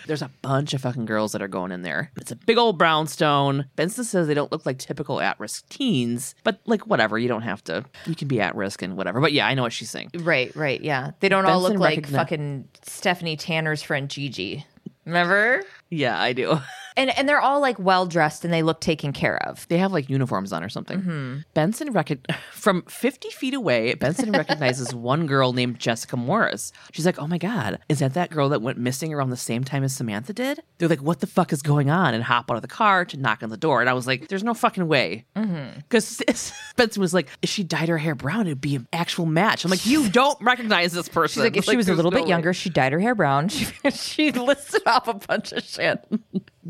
There's 0.07 0.22
a 0.22 0.31
bunch 0.42 0.74
of 0.74 0.81
fucking 0.81 1.05
girls 1.05 1.33
that 1.33 1.42
are 1.42 1.48
going 1.48 1.70
in 1.72 1.83
there. 1.83 2.11
It's 2.16 2.33
a 2.33 2.37
big 2.37 2.59
old 2.59 2.76
brownstone. 2.79 3.66
Benson 3.76 4.03
says 4.05 4.26
they 4.26 4.35
don't 4.35 4.50
look 4.50 4.66
like 4.66 4.79
typical 4.79 5.20
at 5.20 5.38
risk 5.38 5.68
teens, 5.68 6.35
but 6.42 6.59
like 6.66 6.87
whatever. 6.87 7.16
You 7.18 7.29
don't 7.29 7.42
have 7.42 7.62
to. 7.64 7.85
You 8.07 8.16
can 8.16 8.26
be 8.26 8.40
at 8.40 8.57
risk 8.57 8.83
and 8.83 8.96
whatever. 8.96 9.20
But 9.20 9.33
yeah, 9.33 9.46
I 9.46 9.55
know 9.55 9.62
what 9.62 9.72
she's 9.72 9.90
saying. 9.90 10.11
right, 10.18 10.55
right, 10.57 10.81
yeah. 10.81 11.12
They 11.20 11.29
don't 11.29 11.46
all 11.46 11.61
Benson 11.61 11.79
look 11.79 11.81
like 11.81 12.07
fucking 12.09 12.68
Stephanie 12.83 13.37
Tanner's 13.37 13.83
friend 13.83 14.09
Gigi. 14.11 14.66
Remember? 15.05 15.62
Yeah, 15.90 16.20
I 16.20 16.33
do. 16.33 16.59
And 17.00 17.16
and 17.16 17.26
they're 17.26 17.40
all 17.40 17.60
like 17.60 17.78
well 17.78 18.04
dressed 18.04 18.44
and 18.44 18.52
they 18.52 18.62
look 18.62 18.82
taken 18.82 19.14
care 19.14 19.38
of. 19.48 19.66
They 19.68 19.78
have 19.78 19.90
like 19.90 20.10
uniforms 20.10 20.52
on 20.52 20.62
or 20.62 20.68
something. 20.68 20.98
Mm-hmm. 21.00 21.38
Benson 21.54 21.94
recog- 21.94 22.30
from 22.52 22.82
50 22.82 23.30
feet 23.30 23.54
away, 23.54 23.94
Benson 23.94 24.32
recognizes 24.42 24.94
one 24.94 25.26
girl 25.26 25.54
named 25.54 25.78
Jessica 25.78 26.18
Morris. 26.18 26.74
She's 26.92 27.06
like, 27.06 27.18
"Oh 27.18 27.26
my 27.26 27.38
god, 27.38 27.78
is 27.88 28.00
that 28.00 28.12
that 28.14 28.30
girl 28.30 28.50
that 28.50 28.60
went 28.60 28.76
missing 28.76 29.14
around 29.14 29.30
the 29.30 29.38
same 29.38 29.64
time 29.64 29.82
as 29.82 29.94
Samantha 29.96 30.34
did?" 30.34 30.60
They're 30.76 30.90
like, 30.90 31.02
"What 31.02 31.20
the 31.20 31.26
fuck 31.26 31.54
is 31.54 31.62
going 31.62 31.88
on?" 31.88 32.12
and 32.12 32.22
hop 32.22 32.50
out 32.50 32.56
of 32.56 32.62
the 32.62 32.68
car 32.68 33.06
to 33.06 33.16
knock 33.16 33.42
on 33.42 33.48
the 33.48 33.56
door. 33.56 33.80
And 33.80 33.88
I 33.88 33.94
was 33.94 34.06
like, 34.06 34.28
"There's 34.28 34.44
no 34.44 34.52
fucking 34.52 34.86
way." 34.86 35.24
Mm-hmm. 35.34 35.78
Because 35.78 36.22
Benson 36.76 37.00
was 37.00 37.14
like, 37.14 37.28
"If 37.40 37.48
she 37.48 37.64
dyed 37.64 37.88
her 37.88 37.96
hair 37.96 38.14
brown, 38.14 38.46
it'd 38.46 38.60
be 38.60 38.76
an 38.76 38.86
actual 38.92 39.24
match." 39.24 39.64
I'm 39.64 39.70
like, 39.70 39.86
"You 39.86 40.10
don't 40.10 40.38
recognize 40.42 40.92
this 40.92 41.08
person." 41.08 41.40
She's 41.40 41.44
like, 41.44 41.56
if 41.56 41.64
she 41.64 41.78
was 41.78 41.88
a 41.88 41.94
little 41.94 42.10
no 42.10 42.18
bit 42.18 42.24
way. 42.24 42.28
younger, 42.28 42.52
she 42.52 42.68
dyed 42.68 42.92
her 42.92 43.00
hair 43.00 43.14
brown. 43.14 43.48
She, 43.48 43.66
she 43.90 44.32
listed 44.32 44.82
off 44.86 45.08
a 45.08 45.14
bunch 45.14 45.52
of 45.52 45.64
shit. 45.64 46.04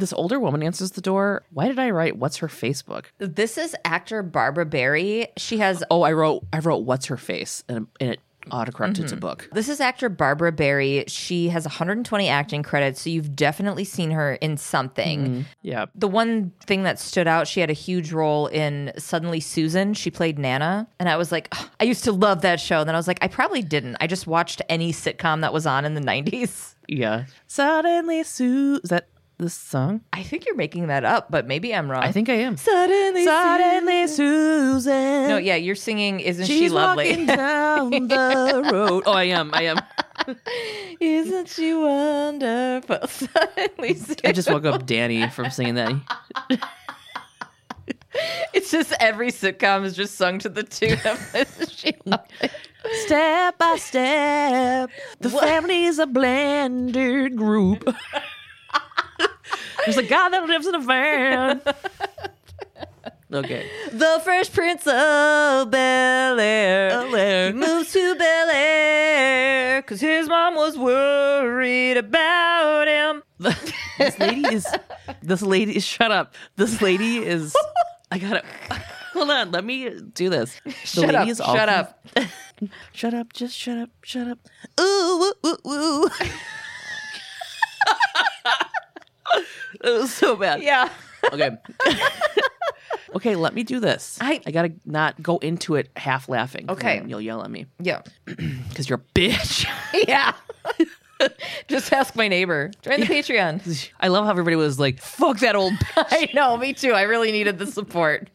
This 0.00 0.12
older 0.14 0.40
woman 0.40 0.62
answers 0.62 0.92
the 0.92 1.00
door. 1.00 1.44
Why 1.52 1.68
did 1.68 1.78
I 1.78 1.90
write? 1.90 2.16
What's 2.16 2.38
her 2.38 2.48
Facebook? 2.48 3.06
This 3.18 3.58
is 3.58 3.76
actor 3.84 4.22
Barbara 4.22 4.66
Barrie. 4.66 5.28
She 5.36 5.58
has 5.58 5.84
Oh, 5.90 6.02
I 6.02 6.12
wrote. 6.12 6.44
I 6.52 6.58
wrote. 6.58 6.84
What's 6.84 7.06
her 7.06 7.16
face? 7.16 7.64
And, 7.68 7.86
and 8.00 8.12
it 8.12 8.20
autocorrected 8.48 8.94
to 8.94 9.02
mm-hmm. 9.02 9.18
book. 9.18 9.48
This 9.52 9.68
is 9.68 9.80
actor 9.80 10.08
Barbara 10.08 10.52
Barrie. 10.52 11.04
She 11.06 11.48
has 11.48 11.64
120 11.64 12.28
acting 12.28 12.62
credits, 12.62 13.02
so 13.02 13.10
you've 13.10 13.36
definitely 13.36 13.84
seen 13.84 14.10
her 14.12 14.34
in 14.36 14.56
something. 14.56 15.20
Mm-hmm. 15.20 15.40
Yeah. 15.62 15.86
The 15.94 16.08
one 16.08 16.52
thing 16.64 16.84
that 16.84 16.98
stood 16.98 17.28
out, 17.28 17.46
she 17.46 17.60
had 17.60 17.70
a 17.70 17.74
huge 17.74 18.12
role 18.12 18.46
in 18.46 18.92
Suddenly 18.96 19.40
Susan. 19.40 19.94
She 19.94 20.10
played 20.10 20.38
Nana. 20.38 20.88
And 20.98 21.08
I 21.08 21.16
was 21.16 21.30
like, 21.30 21.48
"Ugh, 21.52 21.68
I 21.78 21.84
used 21.84 22.04
to 22.04 22.12
love 22.12 22.40
that 22.42 22.60
show. 22.60 22.80
And 22.80 22.88
then 22.88 22.94
I 22.94 22.98
was 22.98 23.08
like, 23.08 23.18
I 23.20 23.28
probably 23.28 23.62
didn't. 23.62 23.96
I 24.00 24.06
just 24.06 24.26
watched 24.26 24.62
any 24.68 24.92
sitcom 24.92 25.42
that 25.42 25.52
was 25.52 25.66
on 25.66 25.84
in 25.84 25.94
the 25.94 26.00
90s. 26.00 26.76
Yeah. 26.88 27.26
Suddenly, 27.46 28.22
Susan. 28.24 28.80
Is 28.82 28.90
that 28.90 29.06
this 29.40 29.54
song? 29.54 30.02
I 30.12 30.22
think 30.22 30.46
you're 30.46 30.54
making 30.56 30.86
that 30.88 31.04
up, 31.04 31.30
but 31.30 31.46
maybe 31.46 31.74
I'm 31.74 31.90
wrong. 31.90 32.02
I 32.02 32.12
think 32.12 32.28
I 32.28 32.34
am. 32.34 32.56
Suddenly, 32.56 33.24
Suddenly, 33.24 34.06
Susan. 34.06 35.28
No, 35.28 35.36
yeah, 35.38 35.56
you're 35.56 35.74
singing 35.74 36.20
Isn't 36.20 36.46
She's 36.46 36.58
She 36.58 36.68
Lovely? 36.68 37.10
walking 37.10 37.26
down 37.36 37.90
the 37.90 38.70
road. 38.72 39.02
Oh, 39.06 39.12
I 39.12 39.24
am. 39.24 39.50
I 39.54 39.62
am. 39.62 39.78
Isn't 41.00 41.48
she 41.48 41.74
wonderful? 41.74 42.98
Suddenly, 43.08 43.94
Susan. 43.94 44.16
I 44.24 44.32
just 44.32 44.50
woke 44.50 44.64
up 44.66 44.86
Danny 44.86 45.28
from 45.30 45.50
singing 45.50 45.74
that. 45.74 45.94
It's 48.52 48.70
just 48.70 48.92
every 49.00 49.30
sitcom 49.30 49.84
is 49.84 49.94
just 49.96 50.16
sung 50.16 50.38
to 50.40 50.48
the 50.48 50.62
tune 50.64 50.98
of 51.04 51.34
Isn't 51.34 51.70
She 51.70 51.92
Lovely? 52.04 52.50
Step 53.04 53.58
by 53.58 53.76
step, 53.76 54.90
the 55.20 55.28
family 55.30 55.84
is 55.84 55.98
a 55.98 56.06
blended 56.06 57.36
group. 57.36 57.88
There's 59.84 59.96
a 59.96 60.02
guy 60.02 60.28
that 60.30 60.46
lives 60.46 60.66
in 60.66 60.74
a 60.74 60.80
van. 60.80 61.60
Okay. 63.32 63.70
The 63.92 64.20
Fresh 64.24 64.52
Prince 64.52 64.84
of 64.88 65.70
Bel 65.70 66.40
Air. 66.40 67.46
He 67.46 67.52
moves 67.52 67.92
to 67.92 68.14
Bel 68.16 68.50
Air 68.50 69.80
because 69.82 70.00
his 70.00 70.28
mom 70.28 70.56
was 70.56 70.76
worried 70.76 71.96
about 71.96 72.88
him. 72.88 73.22
this 73.98 74.18
lady 74.18 74.54
is 74.54 74.66
this 75.22 75.42
lady 75.42 75.76
is 75.76 75.84
shut 75.84 76.10
up 76.12 76.34
this 76.56 76.82
lady 76.82 77.18
is 77.18 77.56
i 78.10 78.18
gotta 78.18 78.44
hold 79.14 79.30
on 79.30 79.50
let 79.50 79.64
me 79.64 79.88
do 80.12 80.28
this 80.28 80.60
the 80.64 80.70
Shut 80.84 81.04
lady 81.06 81.16
up, 81.16 81.28
is 81.28 81.40
all 81.40 81.54
shut 81.54 81.68
up. 81.70 82.04
shut 82.92 83.14
up 83.14 83.32
just 83.32 83.56
shut 83.56 83.78
up 83.78 83.88
shut 84.02 84.28
up 84.28 84.38
ooh 84.78 85.32
woo. 85.64 86.08
it 89.84 89.90
was 90.00 90.12
so 90.12 90.36
bad 90.36 90.62
Yeah. 90.62 90.88
okay 91.32 91.50
okay 93.14 93.34
let 93.36 93.54
me 93.54 93.62
do 93.62 93.80
this 93.80 94.18
I- 94.20 94.40
i 94.46 94.50
gotta 94.50 94.72
not 94.84 95.20
go 95.22 95.38
into 95.38 95.74
it 95.76 95.90
half 95.96 96.28
laughing 96.28 96.66
'cause 96.66 96.76
Okay. 96.78 96.98
then 97.00 97.08
you'll 97.08 97.20
yell 97.20 97.42
at 97.42 97.50
me 97.50 97.66
Yeah. 97.80 98.02
because 98.24 98.88
you're 98.88 99.00
a 99.00 99.18
bitch 99.18 99.66
Yeah. 100.08 100.32
Just 101.68 101.92
ask 101.92 102.16
my 102.16 102.28
neighbor. 102.28 102.70
Join 102.80 103.00
the 103.00 103.04
Patreon. 103.06 103.90
i 104.00 104.08
love 104.08 104.24
how 104.24 104.30
everybody 104.30 104.56
was 104.56 104.80
like 104.80 104.98
fuck 105.02 105.38
that 105.40 105.54
old 105.54 105.74
bitch. 105.74 106.06
I 106.10 106.30
know, 106.32 106.56
me 106.56 106.72
too. 106.72 106.92
I 106.92 107.02
really 107.02 107.30
needed 107.30 107.58
the 107.58 107.66
support. 107.66 108.30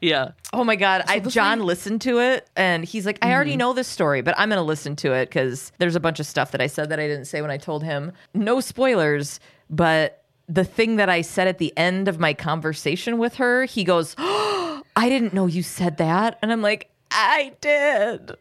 yeah 0.00 0.30
Oh 0.54 0.64
my 0.64 0.76
god, 0.76 1.02
I 1.08 1.18
John 1.20 1.60
listened 1.60 2.00
to 2.02 2.18
it 2.20 2.48
and 2.56 2.86
he's 2.86 3.04
like, 3.04 3.18
I 3.20 3.34
already 3.34 3.50
mm-hmm. 3.52 3.58
know 3.58 3.72
this 3.74 3.86
story, 3.88 4.22
but 4.22 4.34
I'm 4.38 4.48
going 4.48 4.56
to 4.58 4.62
listen 4.62 4.96
to 4.96 5.12
it 5.12 5.30
cuz 5.30 5.72
there's 5.76 5.94
a 5.94 6.00
bunch 6.00 6.18
of 6.18 6.24
stuff 6.26 6.52
that 6.52 6.62
I 6.62 6.68
said 6.68 6.88
that 6.88 6.98
I 6.98 7.06
didn't 7.06 7.26
say 7.26 7.42
when 7.42 7.50
I 7.50 7.58
told 7.58 7.84
him. 7.84 8.12
No 8.32 8.60
spoilers, 8.60 9.38
but 9.70 10.24
the 10.48 10.64
thing 10.64 10.96
that 10.96 11.08
I 11.08 11.22
said 11.22 11.48
at 11.48 11.58
the 11.58 11.76
end 11.76 12.08
of 12.08 12.18
my 12.18 12.34
conversation 12.34 13.18
with 13.18 13.36
her, 13.36 13.64
he 13.64 13.84
goes, 13.84 14.14
oh, 14.18 14.82
"I 14.96 15.08
didn't 15.08 15.34
know 15.34 15.46
you 15.46 15.62
said 15.62 15.96
that." 15.98 16.38
And 16.42 16.52
I'm 16.52 16.62
like, 16.62 16.90
"I 17.10 17.52
did." 17.60 18.36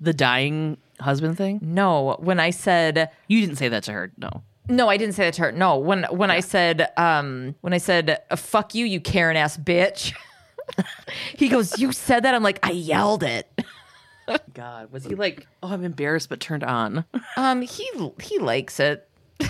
the 0.00 0.12
dying 0.12 0.76
husband 1.00 1.36
thing 1.36 1.60
No, 1.62 2.16
when 2.20 2.38
I 2.38 2.50
said 2.50 3.10
You 3.28 3.40
didn't 3.40 3.56
say 3.56 3.68
that 3.68 3.84
to 3.84 3.92
her. 3.92 4.12
No. 4.18 4.42
no, 4.68 4.88
I 4.88 4.96
didn't 4.96 5.14
say 5.14 5.24
that 5.24 5.34
to 5.34 5.42
her. 5.42 5.52
No, 5.52 5.78
when 5.78 6.04
when 6.04 6.30
I 6.30 6.40
said 6.40 6.90
um 6.96 7.54
when 7.60 7.72
I 7.72 7.78
said 7.78 8.22
uh, 8.30 8.36
fuck 8.36 8.74
you, 8.74 8.84
you 8.84 9.00
Karen 9.00 9.36
ass 9.36 9.56
bitch. 9.56 10.14
he 11.36 11.48
goes, 11.48 11.78
"You 11.78 11.92
said 11.92 12.24
that?" 12.24 12.34
I'm 12.34 12.42
like, 12.42 12.58
"I 12.62 12.70
yelled 12.70 13.22
it." 13.22 13.48
God, 14.54 14.90
was 14.90 15.04
he 15.04 15.14
like, 15.14 15.46
oh, 15.62 15.68
I'm 15.68 15.84
embarrassed 15.84 16.28
but 16.28 16.40
turned 16.40 16.64
on? 16.64 17.04
Um, 17.36 17.62
he 17.62 17.88
he 18.22 18.38
likes 18.38 18.80
it. 18.80 19.08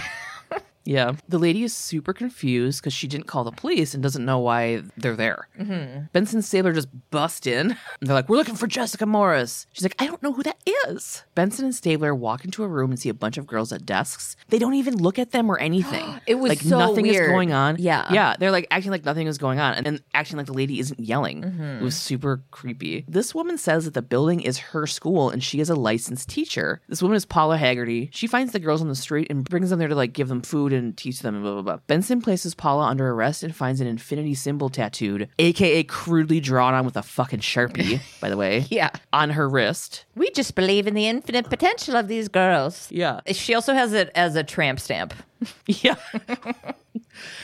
Yeah. 0.84 1.12
The 1.28 1.38
lady 1.38 1.62
is 1.62 1.74
super 1.74 2.12
confused 2.12 2.80
because 2.80 2.92
she 2.92 3.06
didn't 3.08 3.26
call 3.26 3.44
the 3.44 3.50
police 3.52 3.94
and 3.94 4.02
doesn't 4.02 4.24
know 4.24 4.38
why 4.38 4.82
they're 4.96 5.16
there. 5.16 5.48
Mm-hmm. 5.58 6.06
Benson 6.12 6.38
and 6.38 6.44
Stabler 6.44 6.72
just 6.72 6.88
bust 7.10 7.46
in. 7.46 7.70
And 7.70 7.78
they're 8.02 8.14
like, 8.14 8.28
We're 8.28 8.36
looking 8.36 8.54
for 8.56 8.66
Jessica 8.66 9.06
Morris. 9.06 9.66
She's 9.72 9.82
like, 9.84 9.96
I 9.98 10.06
don't 10.06 10.22
know 10.22 10.32
who 10.32 10.42
that 10.42 10.58
is. 10.86 11.24
Benson 11.34 11.64
and 11.64 11.74
Stabler 11.74 12.14
walk 12.14 12.44
into 12.44 12.62
a 12.64 12.68
room 12.68 12.90
and 12.90 12.98
see 12.98 13.08
a 13.08 13.14
bunch 13.14 13.38
of 13.38 13.46
girls 13.46 13.72
at 13.72 13.86
desks. 13.86 14.36
They 14.48 14.58
don't 14.58 14.74
even 14.74 14.96
look 14.96 15.18
at 15.18 15.30
them 15.32 15.50
or 15.50 15.58
anything. 15.58 16.04
It 16.26 16.36
was 16.36 16.48
like 16.50 16.60
so 16.60 16.78
nothing 16.78 17.02
weird. 17.04 17.24
is 17.24 17.28
going 17.28 17.52
on. 17.52 17.76
Yeah. 17.78 18.10
Yeah. 18.12 18.34
They're 18.38 18.50
like 18.50 18.66
acting 18.70 18.90
like 18.90 19.04
nothing 19.04 19.26
is 19.26 19.36
going 19.36 19.60
on 19.60 19.74
and, 19.74 19.86
and 19.86 20.02
acting 20.14 20.38
like 20.38 20.46
the 20.46 20.54
lady 20.54 20.80
isn't 20.80 20.98
yelling. 20.98 21.42
Mm-hmm. 21.42 21.62
It 21.80 21.82
was 21.82 21.96
super 21.96 22.42
creepy. 22.50 23.04
This 23.06 23.34
woman 23.34 23.58
says 23.58 23.84
that 23.84 23.94
the 23.94 24.02
building 24.02 24.40
is 24.40 24.58
her 24.58 24.86
school 24.86 25.28
and 25.30 25.42
she 25.42 25.60
is 25.60 25.68
a 25.68 25.74
licensed 25.74 26.28
teacher. 26.30 26.80
This 26.88 27.02
woman 27.02 27.16
is 27.16 27.26
Paula 27.26 27.58
Haggerty. 27.58 28.08
She 28.12 28.26
finds 28.26 28.52
the 28.52 28.58
girls 28.58 28.80
on 28.80 28.88
the 28.88 28.94
street 28.94 29.26
and 29.30 29.44
brings 29.44 29.70
them 29.70 29.78
there 29.78 29.88
to 29.88 29.94
like 29.94 30.12
give 30.14 30.28
them 30.28 30.40
food 30.42 30.72
and 30.74 30.96
teach 30.96 31.20
them 31.20 31.34
and 31.34 31.44
blah 31.44 31.52
blah 31.54 31.62
blah. 31.62 31.76
Benson 31.86 32.20
places 32.20 32.54
Paula 32.54 32.86
under 32.86 33.10
arrest 33.10 33.42
and 33.42 33.54
finds 33.54 33.80
an 33.80 33.86
infinity 33.86 34.34
symbol 34.34 34.68
tattooed, 34.68 35.28
aka 35.38 35.82
crudely 35.84 36.40
drawn 36.40 36.74
on 36.74 36.84
with 36.84 36.96
a 36.96 37.02
fucking 37.02 37.40
sharpie, 37.40 38.00
by 38.20 38.28
the 38.28 38.36
way. 38.36 38.66
Yeah. 38.70 38.90
On 39.12 39.30
her 39.30 39.48
wrist. 39.48 40.04
We 40.14 40.30
just 40.30 40.54
believe 40.54 40.86
in 40.86 40.94
the 40.94 41.06
infinite 41.08 41.48
potential 41.50 41.96
of 41.96 42.08
these 42.08 42.28
girls. 42.28 42.88
Yeah. 42.90 43.20
She 43.32 43.54
also 43.54 43.74
has 43.74 43.92
it 43.92 44.10
as 44.14 44.36
a 44.36 44.42
tramp 44.44 44.80
stamp. 44.80 45.14
Yeah. 45.66 45.96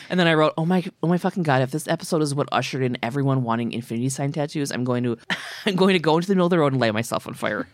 and 0.09 0.19
then 0.19 0.27
I 0.27 0.33
wrote, 0.33 0.55
"Oh 0.57 0.65
my, 0.65 0.83
oh 1.03 1.09
my 1.09 1.19
fucking 1.19 1.43
god! 1.43 1.61
If 1.61 1.71
this 1.71 1.87
episode 1.87 2.23
is 2.23 2.35
what 2.35 2.49
ushered 2.51 2.83
in 2.83 2.97
everyone 3.03 3.43
wanting 3.43 3.73
infinity 3.73 4.09
sign 4.09 4.33
tattoos, 4.33 4.71
I'm 4.73 4.85
going 4.85 5.03
to, 5.05 5.19
I'm 5.67 5.77
going 5.77 5.93
to 5.93 5.99
go 5.99 6.17
into 6.17 6.29
the 6.29 6.35
middle 6.35 6.47
of 6.47 6.51
the 6.51 6.59
road 6.59 6.73
and 6.73 6.81
light 6.81 6.95
myself 6.95 7.27
on 7.27 7.35
fire." 7.35 7.67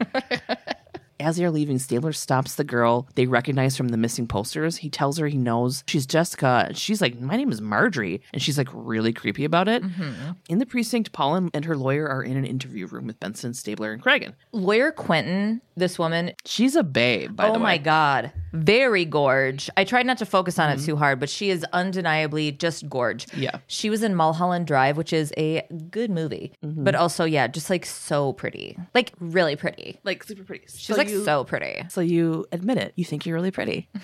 As 1.18 1.36
they're 1.36 1.50
leaving, 1.50 1.78
Stabler 1.78 2.12
stops 2.12 2.54
the 2.56 2.64
girl 2.64 3.08
they 3.14 3.26
recognize 3.26 3.76
from 3.76 3.88
the 3.88 3.96
missing 3.96 4.26
posters. 4.26 4.76
He 4.78 4.90
tells 4.90 5.18
her 5.18 5.26
he 5.28 5.38
knows 5.38 5.82
she's 5.86 6.06
Jessica. 6.06 6.70
She's 6.74 7.00
like, 7.00 7.18
My 7.20 7.36
name 7.36 7.50
is 7.50 7.60
Marjorie. 7.60 8.20
And 8.32 8.42
she's 8.42 8.58
like 8.58 8.68
really 8.72 9.12
creepy 9.12 9.44
about 9.44 9.68
it. 9.68 9.82
Mm-hmm. 9.82 10.32
In 10.48 10.58
the 10.58 10.66
precinct, 10.66 11.12
Paula 11.12 11.48
and 11.54 11.64
her 11.64 11.76
lawyer 11.76 12.08
are 12.08 12.22
in 12.22 12.36
an 12.36 12.44
interview 12.44 12.86
room 12.86 13.06
with 13.06 13.18
Benson, 13.20 13.54
Stabler, 13.54 13.92
and 13.92 14.02
Cragen. 14.02 14.34
Lawyer 14.52 14.90
Quentin, 14.92 15.60
this 15.76 15.98
woman, 15.98 16.32
She's 16.44 16.76
a 16.76 16.82
babe, 16.82 17.34
by 17.36 17.48
oh 17.48 17.52
the 17.52 17.58
way. 17.58 17.62
my 17.62 17.78
god, 17.78 18.32
very 18.56 19.04
gorge. 19.04 19.70
I 19.76 19.84
tried 19.84 20.06
not 20.06 20.18
to 20.18 20.26
focus 20.26 20.58
on 20.58 20.70
it 20.70 20.76
mm-hmm. 20.76 20.86
too 20.86 20.96
hard, 20.96 21.20
but 21.20 21.28
she 21.28 21.50
is 21.50 21.64
undeniably 21.72 22.52
just 22.52 22.88
gorge. 22.88 23.26
Yeah. 23.34 23.58
she 23.66 23.90
was 23.90 24.02
in 24.02 24.14
Mulholland 24.14 24.66
Drive, 24.66 24.96
which 24.96 25.12
is 25.12 25.32
a 25.36 25.62
good 25.90 26.10
movie, 26.10 26.52
mm-hmm. 26.64 26.84
but 26.84 26.94
also 26.94 27.24
yeah, 27.24 27.46
just 27.46 27.70
like 27.70 27.86
so 27.86 28.32
pretty, 28.32 28.78
like 28.94 29.12
really 29.20 29.56
pretty. 29.56 29.98
Like 30.04 30.24
super 30.24 30.44
pretty. 30.44 30.64
She's 30.68 30.96
like 30.96 31.08
so 31.08 31.44
pretty. 31.44 31.84
So 31.88 32.00
you 32.00 32.46
admit 32.52 32.78
it. 32.78 32.92
You 32.96 33.04
think 33.04 33.26
you're 33.26 33.36
really 33.36 33.50
pretty. 33.50 33.88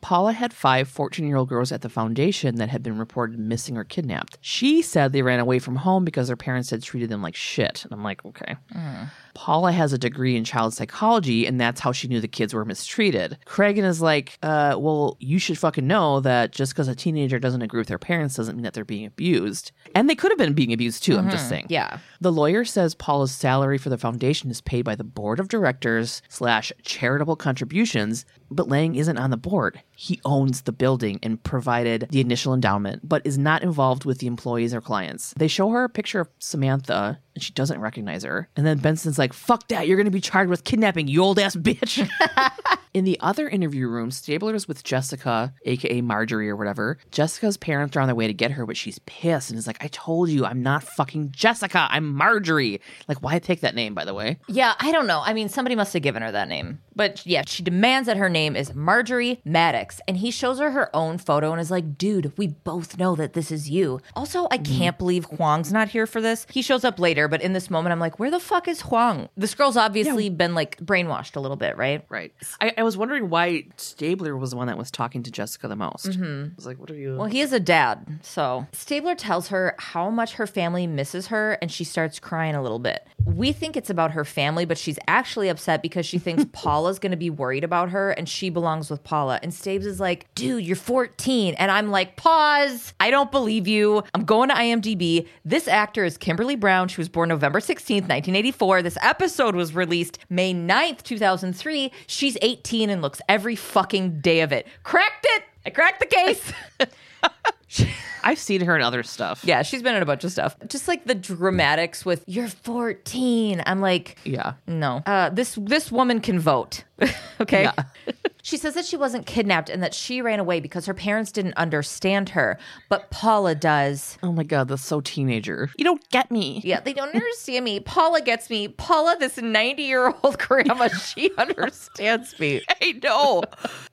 Paula 0.00 0.32
had 0.32 0.52
five 0.52 0.88
14 0.88 1.26
year 1.26 1.36
old 1.36 1.48
girls 1.48 1.70
at 1.72 1.82
the 1.82 1.88
foundation 1.88 2.56
that 2.56 2.68
had 2.68 2.82
been 2.82 2.98
reported 2.98 3.38
missing 3.38 3.76
or 3.76 3.84
kidnapped. 3.84 4.38
She 4.40 4.82
said 4.82 5.12
they 5.12 5.22
ran 5.22 5.40
away 5.40 5.58
from 5.58 5.76
home 5.76 6.04
because 6.04 6.26
their 6.26 6.36
parents 6.36 6.70
had 6.70 6.82
treated 6.82 7.08
them 7.08 7.22
like 7.22 7.36
shit. 7.36 7.84
And 7.84 7.92
I'm 7.92 8.02
like, 8.02 8.24
okay. 8.24 8.56
Mm. 8.74 9.10
Paula 9.34 9.72
has 9.72 9.92
a 9.92 9.98
degree 9.98 10.36
in 10.36 10.44
child 10.44 10.74
psychology, 10.74 11.46
and 11.46 11.60
that's 11.60 11.80
how 11.80 11.92
she 11.92 12.08
knew 12.08 12.20
the 12.20 12.28
kids 12.28 12.54
were 12.54 12.64
mistreated. 12.64 13.38
Cragen 13.46 13.84
is 13.84 14.00
like, 14.00 14.38
uh, 14.42 14.76
well, 14.78 15.16
you 15.20 15.38
should 15.38 15.58
fucking 15.58 15.86
know 15.86 16.20
that 16.20 16.52
just 16.52 16.72
because 16.72 16.88
a 16.88 16.94
teenager 16.94 17.38
doesn't 17.38 17.62
agree 17.62 17.80
with 17.80 17.88
their 17.88 17.98
parents 17.98 18.36
doesn't 18.36 18.56
mean 18.56 18.64
that 18.64 18.74
they're 18.74 18.84
being 18.84 19.06
abused. 19.06 19.72
And 19.94 20.08
they 20.08 20.14
could 20.14 20.30
have 20.30 20.38
been 20.38 20.54
being 20.54 20.72
abused 20.72 21.02
too, 21.02 21.16
I'm 21.16 21.30
just 21.30 21.48
saying. 21.48 21.66
Yeah. 21.68 21.98
The 22.20 22.32
lawyer 22.32 22.64
says 22.64 22.94
Paula's 22.94 23.32
salary 23.32 23.78
for 23.78 23.88
the 23.88 23.98
foundation 23.98 24.50
is 24.50 24.60
paid 24.60 24.82
by 24.82 24.94
the 24.94 25.04
board 25.04 25.40
of 25.40 25.48
directors 25.48 26.22
slash 26.28 26.72
charitable 26.82 27.36
contributions, 27.36 28.24
but 28.50 28.68
Lang 28.68 28.94
isn't 28.94 29.18
on 29.18 29.30
the 29.30 29.36
board. 29.36 29.82
He 30.02 30.20
owns 30.24 30.62
the 30.62 30.72
building 30.72 31.20
and 31.22 31.40
provided 31.40 32.08
the 32.10 32.20
initial 32.20 32.52
endowment, 32.52 33.08
but 33.08 33.24
is 33.24 33.38
not 33.38 33.62
involved 33.62 34.04
with 34.04 34.18
the 34.18 34.26
employees 34.26 34.74
or 34.74 34.80
clients. 34.80 35.32
They 35.36 35.46
show 35.46 35.68
her 35.70 35.84
a 35.84 35.88
picture 35.88 36.18
of 36.18 36.28
Samantha, 36.40 37.20
and 37.36 37.42
she 37.44 37.52
doesn't 37.52 37.80
recognize 37.80 38.24
her. 38.24 38.48
And 38.56 38.66
then 38.66 38.78
Benson's 38.78 39.16
like, 39.16 39.32
fuck 39.32 39.68
that, 39.68 39.86
you're 39.86 39.96
gonna 39.96 40.10
be 40.10 40.20
charged 40.20 40.50
with 40.50 40.64
kidnapping, 40.64 41.06
you 41.06 41.22
old 41.22 41.38
ass 41.38 41.54
bitch. 41.54 42.10
In 42.94 43.04
the 43.04 43.18
other 43.20 43.48
interview 43.48 43.86
room, 43.86 44.10
Stabler's 44.10 44.68
with 44.68 44.84
Jessica, 44.84 45.54
aka 45.64 46.02
Marjorie 46.02 46.50
or 46.50 46.56
whatever. 46.56 46.98
Jessica's 47.10 47.56
parents 47.56 47.96
are 47.96 48.00
on 48.00 48.08
their 48.08 48.14
way 48.14 48.26
to 48.26 48.34
get 48.34 48.50
her, 48.50 48.66
but 48.66 48.76
she's 48.76 48.98
pissed 49.06 49.48
and 49.48 49.58
is 49.58 49.66
like, 49.66 49.82
I 49.82 49.88
told 49.88 50.28
you, 50.28 50.44
I'm 50.44 50.62
not 50.62 50.82
fucking 50.82 51.30
Jessica, 51.30 51.86
I'm 51.90 52.12
Marjorie. 52.12 52.82
Like, 53.08 53.22
why 53.22 53.38
pick 53.38 53.60
that 53.60 53.74
name, 53.74 53.94
by 53.94 54.04
the 54.04 54.12
way? 54.12 54.40
Yeah, 54.46 54.74
I 54.78 54.92
don't 54.92 55.06
know. 55.06 55.22
I 55.24 55.32
mean, 55.32 55.48
somebody 55.48 55.74
must 55.74 55.94
have 55.94 56.02
given 56.02 56.22
her 56.22 56.32
that 56.32 56.48
name. 56.48 56.80
But 56.94 57.24
yeah, 57.26 57.42
she 57.46 57.62
demands 57.62 58.06
that 58.06 58.16
her 58.16 58.28
name 58.28 58.56
is 58.56 58.74
Marjorie 58.74 59.40
Maddox. 59.44 60.00
And 60.06 60.16
he 60.16 60.30
shows 60.30 60.58
her 60.58 60.70
her 60.70 60.94
own 60.94 61.18
photo 61.18 61.52
and 61.52 61.60
is 61.60 61.70
like, 61.70 61.96
dude, 61.96 62.32
we 62.36 62.48
both 62.48 62.98
know 62.98 63.14
that 63.16 63.32
this 63.32 63.50
is 63.50 63.70
you. 63.70 64.00
Also, 64.14 64.46
I 64.50 64.58
mm-hmm. 64.58 64.78
can't 64.78 64.98
believe 64.98 65.24
Huang's 65.26 65.72
not 65.72 65.88
here 65.88 66.06
for 66.06 66.20
this. 66.20 66.46
He 66.50 66.62
shows 66.62 66.84
up 66.84 66.98
later, 66.98 67.28
but 67.28 67.42
in 67.42 67.52
this 67.52 67.70
moment, 67.70 67.92
I'm 67.92 68.00
like, 68.00 68.18
where 68.18 68.30
the 68.30 68.40
fuck 68.40 68.68
is 68.68 68.82
Huang? 68.82 69.28
This 69.36 69.54
girl's 69.54 69.76
obviously 69.76 70.28
been 70.30 70.54
like 70.54 70.76
brainwashed 70.78 71.36
a 71.36 71.40
little 71.40 71.56
bit, 71.56 71.76
right? 71.76 72.04
Right. 72.08 72.32
I, 72.60 72.72
I 72.78 72.82
was 72.82 72.96
wondering 72.96 73.28
why 73.28 73.64
Stabler 73.76 74.36
was 74.36 74.50
the 74.50 74.56
one 74.56 74.66
that 74.66 74.78
was 74.78 74.90
talking 74.90 75.22
to 75.22 75.30
Jessica 75.30 75.68
the 75.68 75.76
most. 75.76 76.06
Mm-hmm. 76.06 76.44
I 76.44 76.56
was 76.56 76.66
like, 76.66 76.78
what 76.78 76.90
are 76.90 76.96
you? 76.96 77.16
Well, 77.16 77.26
he 77.26 77.40
is 77.40 77.52
a 77.52 77.60
dad. 77.60 78.20
So 78.22 78.66
Stabler 78.72 79.14
tells 79.14 79.48
her 79.48 79.74
how 79.78 80.10
much 80.10 80.34
her 80.34 80.46
family 80.46 80.86
misses 80.86 81.28
her, 81.28 81.52
and 81.62 81.70
she 81.70 81.84
starts 81.84 82.18
crying 82.18 82.54
a 82.54 82.62
little 82.62 82.78
bit. 82.78 83.06
We 83.24 83.52
think 83.52 83.76
it's 83.76 83.90
about 83.90 84.12
her 84.12 84.24
family, 84.24 84.64
but 84.64 84.78
she's 84.78 84.98
actually 85.06 85.48
upset 85.48 85.82
because 85.82 86.06
she 86.06 86.18
thinks 86.18 86.44
Paula's 86.82 86.98
going 86.98 87.12
to 87.12 87.16
be 87.16 87.30
worried 87.30 87.62
about 87.62 87.90
her 87.90 88.10
and 88.10 88.28
she 88.28 88.50
belongs 88.50 88.90
with 88.90 89.04
Paula. 89.04 89.38
And 89.40 89.54
Stabes 89.54 89.86
is 89.86 90.00
like, 90.00 90.26
dude, 90.34 90.64
you're 90.64 90.74
14. 90.74 91.54
And 91.54 91.70
I'm 91.70 91.92
like, 91.92 92.16
pause. 92.16 92.92
I 92.98 93.08
don't 93.08 93.30
believe 93.30 93.68
you. 93.68 94.02
I'm 94.14 94.24
going 94.24 94.48
to 94.48 94.54
IMDb. 94.56 95.28
This 95.44 95.68
actor 95.68 96.04
is 96.04 96.18
Kimberly 96.18 96.56
Brown. 96.56 96.88
She 96.88 97.00
was 97.00 97.08
born 97.08 97.28
November 97.28 97.60
16th, 97.60 98.08
1984. 98.08 98.82
This 98.82 98.98
episode 99.00 99.54
was 99.54 99.76
released 99.76 100.18
May 100.28 100.52
9th, 100.52 101.04
2003. 101.04 101.92
She's 102.08 102.36
18 102.42 102.90
and 102.90 103.00
looks 103.00 103.22
every 103.28 103.54
fucking 103.54 104.18
day 104.18 104.40
of 104.40 104.50
it. 104.50 104.66
Cracked 104.82 105.24
it. 105.36 105.44
I 105.64 105.70
cracked 105.70 106.00
the 106.00 106.06
case. 106.06 106.52
I've 108.24 108.38
seen 108.38 108.60
her 108.60 108.76
in 108.76 108.82
other 108.82 109.02
stuff. 109.02 109.44
Yeah, 109.44 109.62
she's 109.62 109.82
been 109.82 109.96
in 109.96 110.02
a 110.02 110.06
bunch 110.06 110.22
of 110.24 110.30
stuff. 110.32 110.56
Just 110.68 110.86
like 110.88 111.04
the 111.06 111.14
dramatics 111.14 112.04
with 112.04 112.22
"You're 112.26 112.48
14." 112.48 113.62
I'm 113.66 113.80
like, 113.80 114.18
Yeah. 114.24 114.54
no. 114.66 115.02
Uh, 115.06 115.30
this 115.30 115.58
this 115.60 115.90
woman 115.90 116.20
can 116.20 116.38
vote. 116.38 116.84
okay. 117.40 117.68
she 118.42 118.56
says 118.56 118.74
that 118.74 118.84
she 118.84 118.96
wasn't 118.96 119.26
kidnapped 119.26 119.68
and 119.68 119.82
that 119.82 119.92
she 119.92 120.22
ran 120.22 120.38
away 120.38 120.60
because 120.60 120.86
her 120.86 120.94
parents 120.94 121.32
didn't 121.32 121.54
understand 121.56 122.28
her, 122.30 122.58
but 122.88 123.10
Paula 123.10 123.56
does. 123.56 124.18
Oh 124.22 124.30
my 124.32 124.44
god, 124.44 124.68
that's 124.68 124.84
so 124.84 125.00
teenager. 125.00 125.68
You 125.76 125.84
don't 125.84 126.08
get 126.10 126.30
me. 126.30 126.60
Yeah, 126.64 126.78
they 126.80 126.92
don't 126.92 127.12
understand 127.14 127.64
me. 127.64 127.80
Paula 127.80 128.20
gets 128.20 128.48
me. 128.50 128.68
Paula, 128.68 129.16
this 129.18 129.36
90 129.38 129.82
year 129.82 130.14
old 130.22 130.38
grandma, 130.38 130.88
she 130.88 131.30
understands 131.38 132.38
me. 132.38 132.62
I 132.80 132.92
know. 133.02 133.42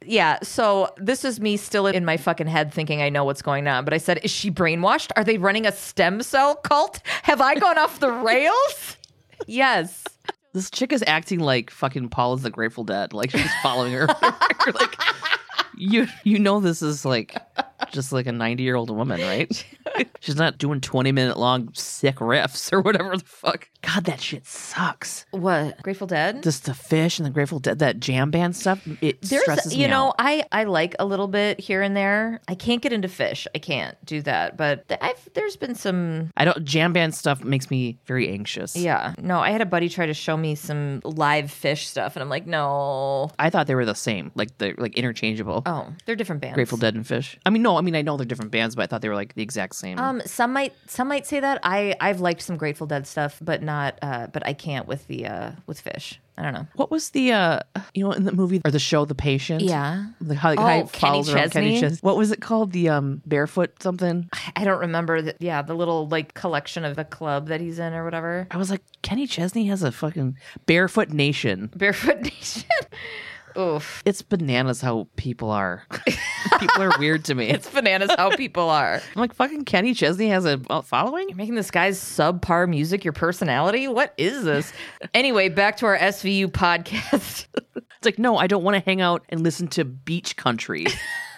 Yeah, 0.06 0.38
so 0.44 0.94
this 0.98 1.26
is 1.26 1.40
me 1.40 1.58
still 1.58 1.88
in 1.88 2.06
my 2.06 2.18
fucking 2.18 2.48
head 2.48 2.72
thinking 2.74 3.02
I 3.02 3.10
know 3.10 3.24
what's 3.24 3.42
going 3.42 3.68
on. 3.68 3.69
But 3.86 3.94
I 3.94 3.98
said, 3.98 4.20
is 4.24 4.32
she 4.32 4.50
brainwashed? 4.52 5.12
Are 5.16 5.24
they 5.24 5.38
running 5.38 5.66
a 5.66 5.72
stem 5.72 6.22
cell 6.22 6.56
cult? 6.56 7.00
Have 7.24 7.42
I 7.42 7.56
gone 7.56 7.78
off 7.78 8.00
the 8.00 8.12
rails? 8.30 8.98
Yes. 9.48 10.04
This 10.54 10.70
chick 10.72 10.92
is 10.92 11.04
acting 11.06 11.40
like 11.40 11.70
fucking 11.70 12.10
Paula's 12.10 12.42
the 12.42 12.50
Grateful 12.50 12.84
Dead. 12.84 13.14
Like 13.14 13.30
she's 13.32 13.54
following 13.62 13.94
her. 13.94 14.08
like 14.74 14.96
you 15.80 16.08
you 16.24 16.38
know 16.40 16.60
this 16.60 16.82
is 16.82 17.06
like 17.06 17.36
just 17.92 18.12
like 18.12 18.28
a 18.28 18.32
90 18.32 18.64
year 18.64 18.76
old 18.76 18.90
woman, 18.90 19.22
right? 19.22 19.66
she's 20.20 20.36
not 20.36 20.58
doing 20.58 20.82
20 20.82 21.12
minute 21.12 21.38
long 21.38 21.74
sick 21.74 22.18
riffs 22.18 22.72
or 22.72 22.82
whatever 22.82 23.18
the 23.18 23.26
fuck. 23.26 23.70
God, 23.82 24.06
that 24.06 24.20
shit 24.22 24.46
sucks. 24.46 25.26
What? 25.32 25.82
Grateful 25.82 26.08
Dead? 26.08 26.44
Just 26.44 26.66
the 26.66 26.74
Phish 26.74 27.18
and 27.18 27.26
the 27.26 27.30
Grateful 27.30 27.60
Dead, 27.60 27.80
that 27.80 28.00
jam 28.00 28.30
band 28.30 28.56
stuff, 28.56 28.86
it 29.02 29.22
There's, 29.22 29.42
stresses 29.42 29.74
me 29.74 29.82
you 29.82 29.88
know, 29.88 30.10
out. 30.10 30.16
I 30.20 30.44
I 30.52 30.66
like 30.66 30.96
a 31.00 31.06
little 31.06 31.28
bit 31.28 31.60
here 31.60 31.82
and 31.82 31.96
there. 31.96 32.42
I 32.48 32.56
can't 32.56 32.82
get 32.82 32.92
into 32.92 33.08
Phish. 33.08 33.48
I 33.56 33.60
can't 33.60 33.98
do 34.06 34.22
that. 34.24 34.58
But 34.58 34.86
I've 35.02 35.30
there's 35.34 35.56
been 35.56 35.76
some. 35.76 36.30
I 36.36 36.46
don't 36.46 36.64
jam 36.66 36.94
band 36.94 37.16
stuff 37.16 37.44
makes 37.44 37.72
me 37.72 37.98
very 38.06 38.30
anxious. 38.30 38.76
Yeah, 38.76 39.14
no. 39.18 39.40
I 39.40 39.52
had 39.52 39.62
a 39.62 39.66
buddy 39.66 39.88
try 39.90 40.06
to 40.06 40.14
show 40.14 40.36
me 40.36 40.56
some 40.56 41.02
live 41.04 41.46
Phish 41.46 41.86
stuff, 41.86 42.16
and 42.16 42.24
I'm 42.24 42.30
like, 42.30 42.46
no. 42.46 43.32
I 43.40 43.50
thought 43.50 43.68
they 43.68 43.76
were 43.76 43.86
the 43.86 43.96
same, 43.96 44.32
like 44.36 44.58
they're 44.58 44.76
like 44.78 44.96
interchangeable. 44.96 45.64
Oh, 45.70 45.94
they're 46.06 46.16
different 46.16 46.42
bands. 46.42 46.56
Grateful 46.56 46.80
Dead 46.80 46.96
and 46.96 47.06
Phish. 47.06 47.38
I 47.46 47.52
mean, 47.52 47.62
no, 47.62 47.78
I 47.78 47.82
mean 47.82 47.96
I 47.96 48.02
know 48.02 48.18
they're 48.18 48.26
different 48.26 48.50
bands, 48.52 48.76
but 48.76 48.82
I 48.82 48.88
thought 48.88 49.02
they 49.02 49.10
were 49.10 49.16
like 49.16 49.36
the 49.36 49.44
exact 49.44 49.76
same. 49.76 50.00
Um, 50.00 50.20
some 50.26 50.52
might 50.52 50.74
some 50.88 51.08
might 51.08 51.28
say 51.28 51.40
that 51.40 51.60
I 51.62 51.96
I've 52.02 52.22
liked 52.22 52.42
some 52.42 52.58
Grateful 52.58 52.88
Dead 52.88 53.06
stuff, 53.06 53.38
but 53.40 53.62
not 53.62 54.00
uh, 54.02 54.28
but 54.28 54.46
I 54.48 54.54
can't 54.54 54.88
with 54.88 55.06
the 55.08 55.28
uh 55.28 55.52
with 55.68 55.84
Phish. 55.84 56.18
I 56.38 56.42
don't 56.42 56.54
know. 56.54 56.66
What 56.76 56.90
was 56.90 57.10
the 57.12 57.34
uh 57.34 57.60
you 57.94 58.04
know 58.04 58.14
in 58.14 58.24
the 58.24 58.32
movie 58.32 58.62
or 58.66 58.72
the 58.72 58.80
show 58.80 59.06
The 59.06 59.14
Patient? 59.14 59.62
Yeah. 59.62 60.06
The 60.22 60.36
how, 60.36 60.54
Oh, 60.54 60.56
how 60.56 60.84
Kenny 60.86 61.24
Kenny 61.24 61.24
Chesney? 61.24 61.80
Chesney. 61.82 62.00
What 62.02 62.18
was 62.18 62.32
it 62.32 62.42
called? 62.42 62.72
The 62.72 62.90
um 62.90 63.22
barefoot 63.28 63.84
something? 63.84 64.28
I 64.56 64.64
don't 64.64 64.80
remember 64.80 65.22
that. 65.22 65.36
Yeah, 65.40 65.62
the 65.62 65.76
little 65.76 66.08
like 66.08 66.34
collection 66.34 66.84
of 66.86 66.96
the 66.96 67.06
club 67.06 67.50
that 67.50 67.62
he's 67.62 67.78
in 67.78 67.94
or 67.94 68.04
whatever. 68.06 68.48
I 68.50 68.58
was 68.58 68.72
like, 68.72 68.82
Kenny 69.04 69.28
Chesney 69.28 69.66
has 69.68 69.84
a 69.84 69.92
fucking 69.92 70.38
barefoot 70.66 71.10
nation. 71.10 71.70
Barefoot 71.76 72.22
Nation. 72.24 72.64
Oof. 73.58 74.04
It's 74.06 74.22
bananas 74.22 74.82
how 74.82 75.08
people 75.16 75.50
are. 75.52 75.84
people 76.60 76.84
are 76.84 76.92
weird 77.00 77.26
to 77.26 77.36
me. 77.36 77.50
It's 77.50 77.70
bananas 77.70 78.12
how 78.18 78.36
people 78.36 78.70
are. 78.70 78.96
I'm 78.96 79.20
like, 79.20 79.34
fucking 79.34 79.66
Kenny 79.66 79.94
Chesney 79.94 80.30
has 80.30 80.46
a 80.46 80.60
following? 80.84 81.30
You're 81.30 81.38
making 81.38 81.56
this 81.56 81.72
guy's 81.72 82.00
subpar 82.00 82.70
music 82.70 83.04
your 83.04 83.14
personality? 83.14 83.88
What 83.88 84.14
is 84.18 84.44
this? 84.44 84.74
anyway, 85.14 85.50
back 85.50 85.78
to 85.78 85.86
our 85.86 85.98
SVU 85.98 86.48
podcast. 86.48 87.48
It's 88.00 88.06
like, 88.06 88.18
no, 88.18 88.38
I 88.38 88.48
don't 88.48 88.64
want 88.64 88.76
to 88.76 88.80
hang 88.80 89.02
out 89.02 89.26
and 89.28 89.44
listen 89.44 89.68
to 89.70 89.84
beach 89.84 90.38
country. 90.38 90.86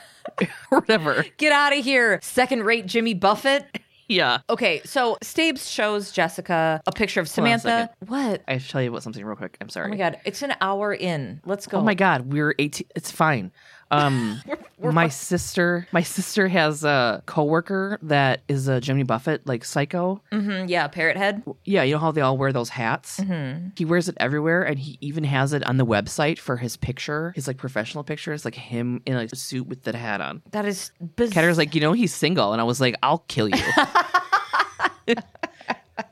or 0.72 0.80
whatever. 0.80 1.26
Get 1.38 1.52
out 1.52 1.76
of 1.76 1.84
here, 1.84 2.20
second 2.22 2.64
rate 2.64 2.86
Jimmy 2.86 3.16
Buffett. 3.16 3.66
Yeah. 4.12 4.40
Okay, 4.50 4.82
so 4.84 5.18
Stabes 5.22 5.70
shows 5.70 6.12
Jessica 6.12 6.82
a 6.86 6.92
picture 6.92 7.22
of 7.22 7.34
Hold 7.34 7.48
on 7.48 7.54
a 7.54 7.60
Samantha. 7.60 7.94
What? 8.08 8.42
I 8.46 8.54
have 8.54 8.64
to 8.64 8.70
tell 8.70 8.82
you 8.82 8.90
about 8.90 9.04
something 9.04 9.24
real 9.24 9.38
quick. 9.38 9.58
I'm 9.62 9.70
sorry. 9.70 9.88
Oh 9.88 9.92
my 9.92 9.98
god, 9.98 10.20
it's 10.26 10.42
an 10.42 10.54
hour 10.60 10.94
in. 10.94 11.40
Let's 11.46 11.66
go. 11.66 11.78
Oh 11.78 11.82
my 11.82 11.94
god, 11.94 12.34
we're 12.34 12.54
18 12.60 12.88
it's 12.96 13.10
fine. 13.10 13.54
Um 13.92 14.42
my 14.82 15.10
sister 15.10 15.88
my 15.92 16.02
sister 16.02 16.48
has 16.48 16.84
a 16.84 17.22
coworker 17.28 18.00
that 18.02 18.42
is 18.48 18.68
a 18.68 18.82
Jimmy 18.82 19.04
Buffett 19.04 19.46
like 19.46 19.64
psycho. 19.66 20.22
Mhm, 20.32 20.70
yeah, 20.70 20.88
Parrot 20.88 21.18
Head. 21.18 21.44
Yeah, 21.66 21.84
you 21.84 21.94
know 21.94 22.00
how 22.00 22.12
they 22.12 22.22
all 22.22 22.38
wear 22.38 22.52
those 22.52 22.70
hats? 22.70 23.20
Mm-hmm. 23.20 23.68
He 23.78 23.86
wears 23.86 24.10
it 24.10 24.16
everywhere 24.20 24.64
and 24.64 24.80
he 24.80 24.98
even 25.02 25.24
has 25.26 25.54
it 25.54 25.64
on 25.68 25.78
the 25.78 25.86
website 25.86 26.40
for 26.40 26.58
his 26.58 26.78
picture, 26.78 27.32
his 27.36 27.48
like 27.48 27.58
professional 27.58 28.04
picture. 28.04 28.12
pictures, 28.12 28.44
like 28.46 28.56
him 28.56 29.02
in 29.06 29.16
a 29.16 29.34
suit 29.34 29.66
with 29.68 29.84
the 29.84 29.96
hat 29.96 30.20
on. 30.20 30.42
That 30.52 30.66
is 30.66 30.92
biz- 31.16 31.32
Ketter's 31.32 31.58
like, 31.58 31.74
you 31.74 31.80
know, 31.82 31.94
he's 31.94 32.14
single. 32.14 32.52
And 32.52 32.60
I 32.60 32.66
was 32.66 32.82
like, 32.82 32.96
I'll 33.02 33.20
kill 33.30 33.48
you. 33.48 33.56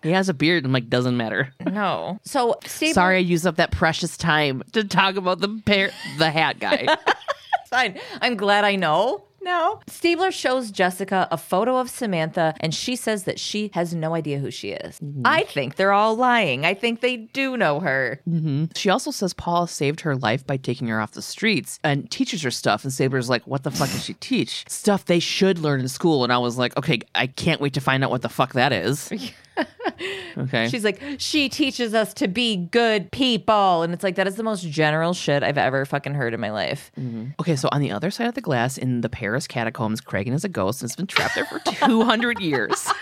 he 0.03 0.11
has 0.11 0.29
a 0.29 0.33
beard. 0.33 0.65
I'm 0.65 0.71
like, 0.71 0.89
doesn't 0.89 1.17
matter. 1.17 1.53
no. 1.65 2.19
So 2.23 2.57
Stabler, 2.65 2.93
Sorry, 2.93 3.15
I 3.17 3.19
used 3.19 3.45
up 3.45 3.57
that 3.57 3.71
precious 3.71 4.17
time 4.17 4.63
to 4.73 4.83
talk 4.83 5.15
about 5.15 5.39
the 5.39 5.61
pair, 5.65 5.91
the 6.17 6.29
hat 6.31 6.59
guy. 6.59 6.87
Fine. 7.69 7.99
I'm 8.21 8.35
glad 8.35 8.65
I 8.65 8.75
know. 8.75 9.25
No. 9.41 9.79
Stabler 9.87 10.31
shows 10.31 10.71
Jessica 10.71 11.27
a 11.31 11.37
photo 11.37 11.77
of 11.77 11.89
Samantha 11.89 12.53
and 12.59 12.73
she 12.73 12.95
says 12.95 13.23
that 13.23 13.39
she 13.39 13.71
has 13.73 13.95
no 13.95 14.13
idea 14.13 14.39
who 14.39 14.51
she 14.51 14.71
is. 14.71 14.99
Mm-hmm. 14.99 15.21
I 15.25 15.43
think 15.43 15.75
they're 15.75 15.93
all 15.93 16.15
lying. 16.15 16.65
I 16.65 16.73
think 16.73 17.01
they 17.01 17.17
do 17.17 17.55
know 17.55 17.79
her. 17.79 18.19
Mm-hmm. 18.27 18.65
she 18.75 18.89
also 18.89 19.11
says 19.11 19.33
Paula 19.33 19.67
saved 19.67 20.01
her 20.01 20.15
life 20.15 20.45
by 20.45 20.57
taking 20.57 20.87
her 20.87 20.99
off 20.99 21.13
the 21.13 21.21
streets 21.21 21.79
and 21.83 22.09
teaches 22.11 22.41
her 22.43 22.51
stuff. 22.51 22.83
And 22.83 22.91
Sabre's 22.91 23.29
like, 23.29 23.45
what 23.47 23.63
the 23.63 23.71
fuck 23.71 23.89
does 23.89 24.03
she 24.03 24.13
teach? 24.15 24.65
Stuff 24.67 25.05
they 25.05 25.19
should 25.19 25.59
learn 25.59 25.79
in 25.79 25.87
school. 25.87 26.23
And 26.23 26.33
I 26.33 26.37
was 26.37 26.57
like, 26.57 26.75
okay, 26.77 26.99
I 27.15 27.27
can't 27.27 27.61
wait 27.61 27.73
to 27.73 27.81
find 27.81 28.03
out 28.03 28.11
what 28.11 28.21
the 28.21 28.29
fuck 28.29 28.53
that 28.53 28.73
is. 28.73 29.11
okay. 30.37 30.69
She's 30.69 30.83
like, 30.83 31.01
she 31.17 31.49
teaches 31.49 31.93
us 31.93 32.13
to 32.15 32.27
be 32.27 32.55
good 32.57 33.11
people. 33.11 33.83
And 33.83 33.93
it's 33.93 34.03
like, 34.03 34.15
that 34.15 34.27
is 34.27 34.35
the 34.35 34.43
most 34.43 34.67
general 34.69 35.13
shit 35.13 35.43
I've 35.43 35.57
ever 35.57 35.85
fucking 35.85 36.13
heard 36.13 36.33
in 36.33 36.39
my 36.39 36.51
life. 36.51 36.91
Mm-hmm. 36.99 37.31
Okay, 37.39 37.55
so 37.55 37.69
on 37.71 37.81
the 37.81 37.91
other 37.91 38.11
side 38.11 38.27
of 38.27 38.35
the 38.35 38.41
glass 38.41 38.77
in 38.77 39.01
the 39.01 39.09
Paris 39.09 39.47
catacombs, 39.47 40.01
Cragen 40.01 40.33
is 40.33 40.43
a 40.43 40.49
ghost 40.49 40.81
and 40.81 40.89
has 40.89 40.95
been 40.95 41.07
trapped 41.07 41.35
there 41.35 41.45
for 41.45 41.59
200 41.65 42.39
years. 42.39 42.87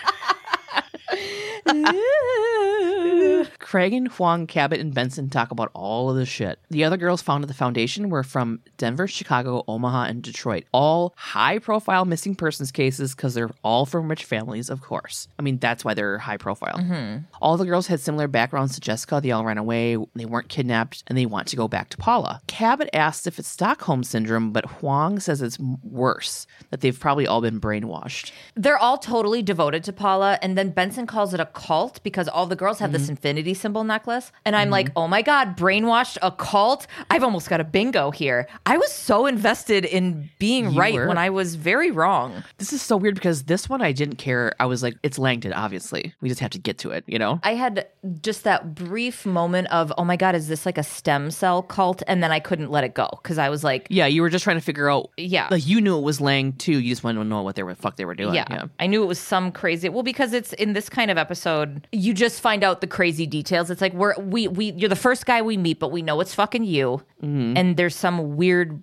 Cragen, 3.59 4.07
Huang, 4.07 4.47
Cabot, 4.47 4.80
and 4.80 4.93
Benson 4.93 5.30
talk 5.30 5.51
about 5.51 5.72
all 5.74 6.09
of 6.09 6.15
this 6.15 6.30
shit. 6.30 6.57
The 6.70 6.86
other 6.86 6.95
girls 6.95 7.22
found 7.22 7.43
at 7.43 7.49
the 7.49 7.53
foundation 7.53 8.09
were 8.09 8.24
from 8.24 8.61
Denver, 8.78 9.07
Chicago, 9.07 9.65
Omaha, 9.68 10.03
and 10.03 10.24
Detroit. 10.24 10.63
All 10.72 11.13
high 11.18 11.59
profile 11.59 12.05
missing 12.05 12.34
persons 12.34 12.72
cases 12.72 13.13
because 13.13 13.34
they're 13.34 13.51
all 13.63 13.86
from 13.86 14.09
rich 14.09 14.24
families, 14.24 14.70
of 14.70 14.80
course. 14.82 15.28
I 15.38 15.41
mean, 15.41 15.57
that's 15.57 15.84
why 15.84 15.93
they're 15.93 16.18
high 16.18 16.38
profile. 16.38 16.78
Mm-hmm. 16.78 17.26
All 17.41 17.57
the 17.57 17.65
girls 17.65 17.88
had 17.88 17.99
similar 17.99 18.30
backgrounds 18.30 18.76
to 18.76 18.82
Jessica. 18.82 19.20
They 19.22 19.32
all 19.32 19.43
ran 19.43 19.57
away, 19.57 19.97
they 20.15 20.26
weren't 20.26 20.47
kidnapped, 20.47 21.03
and 21.07 21.18
they 21.18 21.26
want 21.26 21.47
to 21.49 21.57
go 21.57 21.68
back 21.68 21.89
to 21.89 21.97
Paula. 21.97 22.41
Cabot 22.47 22.89
asks 22.93 23.28
if 23.28 23.38
it's 23.38 23.49
Stockholm 23.49 24.03
Syndrome, 24.03 24.53
but 24.53 24.65
Huang 24.65 25.20
says 25.20 25.41
it's 25.41 25.59
worse, 25.59 26.47
that 26.70 26.80
they've 26.80 26.97
probably 26.97 27.28
all 27.28 27.41
been 27.41 27.59
brainwashed. 27.59 28.32
They're 28.55 28.78
all 28.78 28.97
totally 28.97 29.41
devoted 29.41 29.84
to 29.84 29.93
Paula. 29.93 30.39
And 30.41 30.57
then 30.57 30.70
Benson 30.70 31.05
calls 31.05 31.34
it 31.34 31.39
a 31.41 31.45
cult 31.58 32.01
because 32.03 32.28
all 32.28 32.45
the 32.45 32.55
girls 32.55 32.78
have 32.80 32.88
Mm-hmm. 32.91 32.93
this 32.99 33.10
infinity 33.10 33.53
symbol 33.53 33.84
necklace. 33.84 34.32
And 34.45 34.55
I'm 34.55 34.70
like, 34.70 34.89
oh 34.95 35.08
my 35.08 35.22
God, 35.22 35.58
brainwashed 35.58 36.18
a 36.22 36.32
cult? 36.32 36.86
I've 37.10 37.24
almost 37.24 37.49
got 37.49 37.60
a 37.60 37.64
bingo 37.66 38.12
here. 38.12 38.47
I 38.66 38.78
was 38.78 38.91
so 38.91 39.26
invested 39.26 39.84
in 39.84 40.30
being 40.39 40.72
You 40.72 40.80
right 40.80 40.93
were? 40.93 41.08
when 41.08 41.18
I 41.18 41.30
was 41.32 41.55
very 41.55 41.91
wrong. 41.91 42.43
This 42.60 42.72
is 42.72 42.82
so 42.82 42.95
weird 42.95 43.16
because 43.16 43.43
this 43.43 43.68
one 43.68 43.82
I 43.82 43.91
didn't 43.91 44.16
care. 44.18 44.53
I 44.60 44.66
was 44.68 44.84
like, 44.84 44.95
it's 45.03 45.18
Langdon, 45.20 45.51
obviously. 45.53 46.14
We 46.22 46.30
just 46.30 46.39
have 46.41 46.51
to 46.51 46.60
get 46.60 46.78
to 46.80 46.91
it, 46.91 47.03
you 47.08 47.18
know? 47.20 47.39
I 47.43 47.55
had 47.55 47.88
just 48.22 48.43
that 48.45 48.76
brief 48.76 49.26
moment 49.26 49.68
of, 49.72 49.91
oh 49.97 50.05
my 50.05 50.16
God, 50.16 50.36
is 50.36 50.47
this 50.47 50.66
like 50.66 50.78
a 50.78 50.84
stem 50.84 51.32
cell 51.32 51.62
cult? 51.64 52.03
And 52.08 52.22
then 52.24 52.32
I 52.32 52.39
couldn't 52.39 52.70
let 52.72 52.84
it 52.84 52.93
go 52.93 53.10
because 53.24 53.38
I 53.39 53.49
was 53.49 53.64
like, 53.64 53.88
Yeah, 53.89 54.05
you 54.05 54.22
were 54.22 54.30
just 54.30 54.43
trying 54.43 54.58
to 54.58 54.64
figure 54.64 54.89
out. 54.89 55.10
Yeah. 55.18 55.47
Like 55.49 55.66
you 55.68 55.82
knew 55.82 55.97
it 55.97 56.03
was 56.03 56.22
Lang 56.22 56.53
too. 56.53 56.80
You 56.80 56.91
just 56.91 57.03
wanted 57.03 57.20
to 57.20 57.26
know 57.26 57.41
what 57.41 57.55
they 57.55 57.64
were 57.64 57.76
fuck 57.76 57.95
they 57.97 58.05
were 58.05 58.16
doing. 58.16 58.36
yeah, 58.36 58.45
Yeah. 58.49 58.66
I 58.80 58.88
knew 58.88 59.03
it 59.03 59.08
was 59.08 59.20
some 59.20 59.51
crazy. 59.51 59.89
Well, 59.89 60.03
because 60.03 60.32
it's 60.34 60.53
in 60.53 60.74
this 60.74 60.88
kind 60.89 61.10
of 61.12 61.18
episode, 61.18 61.47
you 61.91 62.14
just 62.14 62.41
find 62.41 62.64
out 62.64 62.82
the 62.82 62.88
crazy 62.88 63.26
details. 63.26 63.70
It's 63.70 63.82
like 63.82 63.93
we're 63.93 64.16
we 64.20 64.48
we 64.48 64.72
you're 64.72 64.89
the 64.89 64.95
first 64.95 65.26
guy 65.26 65.41
we 65.41 65.58
meet, 65.58 65.80
but 65.80 65.91
we 65.91 66.02
know 66.02 66.20
it's 66.22 66.34
fucking 66.34 66.64
you, 66.64 67.02
mm-hmm. 67.22 67.56
and 67.56 67.78
there's 67.78 67.95
some 67.95 68.36
weird, 68.36 68.82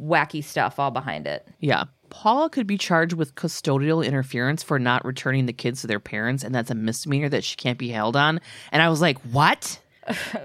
wacky 0.00 0.42
stuff 0.42 0.78
all 0.78 0.90
behind 0.90 1.26
it. 1.26 1.46
Yeah. 1.60 1.84
Paula 2.10 2.48
could 2.48 2.68
be 2.68 2.78
charged 2.78 3.14
with 3.14 3.34
custodial 3.34 4.06
interference 4.06 4.62
for 4.62 4.78
not 4.78 5.04
returning 5.04 5.46
the 5.46 5.52
kids 5.52 5.80
to 5.80 5.88
their 5.88 5.98
parents, 5.98 6.44
and 6.44 6.54
that's 6.54 6.70
a 6.70 6.74
misdemeanor 6.74 7.28
that 7.30 7.42
she 7.42 7.56
can't 7.56 7.78
be 7.78 7.88
held 7.88 8.14
on. 8.14 8.40
And 8.70 8.80
I 8.80 8.88
was 8.88 9.00
like, 9.00 9.18
what? 9.32 9.80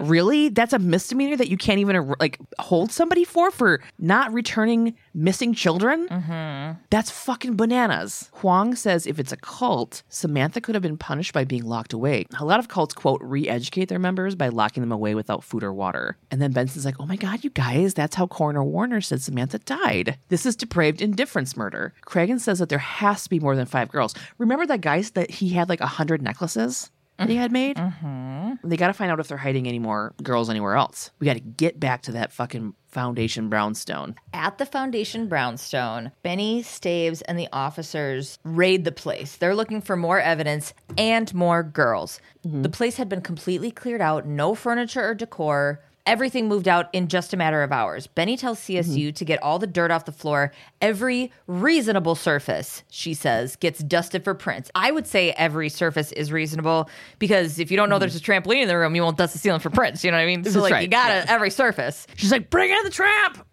Really? 0.00 0.48
That's 0.48 0.72
a 0.72 0.78
misdemeanor 0.78 1.36
that 1.36 1.48
you 1.48 1.56
can't 1.56 1.78
even 1.78 2.14
like 2.20 2.38
hold 2.58 2.92
somebody 2.92 3.24
for 3.24 3.50
for 3.50 3.82
not 3.98 4.32
returning 4.32 4.94
missing 5.14 5.54
children? 5.54 6.08
Mm-hmm. 6.08 6.80
That's 6.90 7.10
fucking 7.10 7.56
bananas. 7.56 8.30
Huang 8.34 8.74
says 8.74 9.06
if 9.06 9.18
it's 9.18 9.32
a 9.32 9.36
cult, 9.36 10.02
Samantha 10.08 10.60
could 10.60 10.74
have 10.74 10.82
been 10.82 10.96
punished 10.96 11.32
by 11.32 11.44
being 11.44 11.64
locked 11.64 11.92
away. 11.92 12.26
A 12.38 12.44
lot 12.44 12.60
of 12.60 12.68
cults 12.68 12.94
quote 12.94 13.20
re-educate 13.22 13.88
their 13.88 13.98
members 13.98 14.34
by 14.34 14.48
locking 14.48 14.82
them 14.82 14.92
away 14.92 15.14
without 15.14 15.44
food 15.44 15.62
or 15.62 15.72
water. 15.72 16.16
And 16.30 16.40
then 16.40 16.52
Benson's 16.52 16.84
like, 16.84 17.00
"Oh 17.00 17.06
my 17.06 17.16
god, 17.16 17.44
you 17.44 17.50
guys, 17.50 17.94
that's 17.94 18.16
how 18.16 18.26
Coroner 18.26 18.64
Warner 18.64 19.00
said 19.00 19.22
Samantha 19.22 19.58
died. 19.58 20.18
This 20.28 20.46
is 20.46 20.56
depraved 20.56 21.02
indifference 21.02 21.56
murder." 21.56 21.92
Cragen 22.06 22.40
says 22.40 22.58
that 22.58 22.68
there 22.68 22.78
has 22.78 23.24
to 23.24 23.30
be 23.30 23.40
more 23.40 23.56
than 23.56 23.66
five 23.66 23.90
girls. 23.90 24.14
Remember 24.38 24.66
that 24.66 24.80
guy 24.80 25.00
that 25.14 25.30
he 25.30 25.50
had 25.50 25.68
like 25.68 25.80
a 25.80 25.86
hundred 25.86 26.20
necklaces 26.20 26.90
he 27.28 27.36
had 27.36 27.52
made? 27.52 27.76
Mm-hmm. 27.76 28.68
They 28.68 28.76
got 28.76 28.88
to 28.88 28.92
find 28.92 29.10
out 29.10 29.20
if 29.20 29.28
they're 29.28 29.38
hiding 29.38 29.66
any 29.66 29.78
more 29.78 30.14
girls 30.22 30.48
anywhere 30.50 30.76
else. 30.76 31.10
We 31.18 31.26
got 31.26 31.34
to 31.34 31.40
get 31.40 31.78
back 31.78 32.02
to 32.02 32.12
that 32.12 32.32
fucking 32.32 32.74
foundation 32.88 33.48
brownstone. 33.48 34.16
At 34.32 34.58
the 34.58 34.66
Foundation 34.66 35.28
Brownstone, 35.28 36.12
Benny, 36.22 36.62
Stabes, 36.62 37.22
and 37.22 37.38
the 37.38 37.48
officers 37.52 38.38
raid 38.44 38.84
the 38.84 38.92
place. 38.92 39.36
They're 39.36 39.54
looking 39.54 39.80
for 39.80 39.96
more 39.96 40.20
evidence 40.20 40.74
and 40.98 41.32
more 41.34 41.62
girls. 41.62 42.20
Mm-hmm. 42.46 42.62
The 42.62 42.68
place 42.68 42.96
had 42.96 43.08
been 43.08 43.20
completely 43.20 43.70
cleared 43.70 44.00
out, 44.00 44.26
no 44.26 44.54
furniture 44.54 45.08
or 45.08 45.14
decor. 45.14 45.82
Everything 46.06 46.48
moved 46.48 46.68
out 46.68 46.88
in 46.92 47.08
just 47.08 47.32
a 47.32 47.36
matter 47.36 47.62
of 47.62 47.72
hours. 47.72 48.06
Benny 48.06 48.36
tells 48.36 48.58
CSU 48.60 49.08
mm-hmm. 49.08 49.10
to 49.12 49.24
get 49.24 49.42
all 49.42 49.58
the 49.58 49.66
dirt 49.66 49.90
off 49.90 50.04
the 50.04 50.12
floor. 50.12 50.52
Every 50.80 51.32
reasonable 51.46 52.14
surface, 52.14 52.82
she 52.90 53.14
says, 53.14 53.56
gets 53.56 53.80
dusted 53.80 54.24
for 54.24 54.34
prints. 54.34 54.70
I 54.74 54.90
would 54.90 55.06
say 55.06 55.32
every 55.32 55.68
surface 55.68 56.12
is 56.12 56.32
reasonable 56.32 56.88
because 57.18 57.58
if 57.58 57.70
you 57.70 57.76
don't 57.76 57.88
know 57.88 57.96
mm-hmm. 57.96 58.00
there's 58.00 58.16
a 58.16 58.20
trampoline 58.20 58.62
in 58.62 58.68
the 58.68 58.78
room, 58.78 58.94
you 58.94 59.02
won't 59.02 59.16
dust 59.16 59.32
the 59.32 59.38
ceiling 59.38 59.60
for 59.60 59.70
prints. 59.70 60.02
You 60.04 60.10
know 60.10 60.16
what 60.16 60.22
I 60.22 60.26
mean? 60.26 60.44
So, 60.44 60.60
like, 60.60 60.72
right, 60.72 60.82
you 60.82 60.88
gotta, 60.88 61.30
every 61.30 61.50
surface. 61.50 62.06
She's 62.16 62.32
like, 62.32 62.50
"Bring 62.50 62.70
in 62.70 62.84
the 62.84 62.90
trap, 62.90 63.46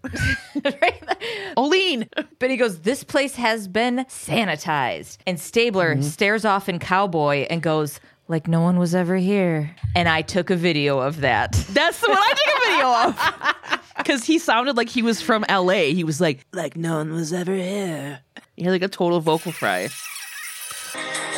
Oline." 1.57 2.07
Benny 2.39 2.57
goes, 2.57 2.81
This 2.81 3.03
place 3.03 3.35
has 3.35 3.67
been 3.67 4.05
sanitized. 4.09 5.17
And 5.25 5.39
Stabler 5.39 5.93
mm-hmm. 5.93 6.03
stares 6.03 6.45
off 6.45 6.69
in 6.69 6.79
Cowboy 6.79 7.47
and 7.49 7.61
goes, 7.61 7.99
like 8.27 8.47
no 8.47 8.61
one 8.61 8.77
was 8.79 8.93
ever 8.95 9.15
here. 9.15 9.75
And 9.95 10.07
I 10.09 10.21
took 10.21 10.49
a 10.49 10.55
video 10.55 10.99
of 10.99 11.21
that. 11.21 11.51
That's 11.71 12.01
what 12.01 12.11
I 12.17 12.33
took 12.33 12.55
a 12.55 12.67
video 12.69 12.87
of. 13.09 13.79
Because 13.97 14.23
he 14.23 14.37
sounded 14.37 14.77
like 14.77 14.89
he 14.89 15.01
was 15.01 15.21
from 15.23 15.43
LA. 15.49 15.89
He 15.91 16.03
was 16.03 16.21
like, 16.21 16.45
like 16.53 16.77
no 16.77 16.97
one 16.97 17.11
was 17.11 17.33
ever 17.33 17.53
here. 17.55 18.19
He 18.55 18.63
had 18.63 18.71
like 18.71 18.83
a 18.83 18.87
total 18.87 19.19
vocal 19.19 19.51
fry. 19.51 19.89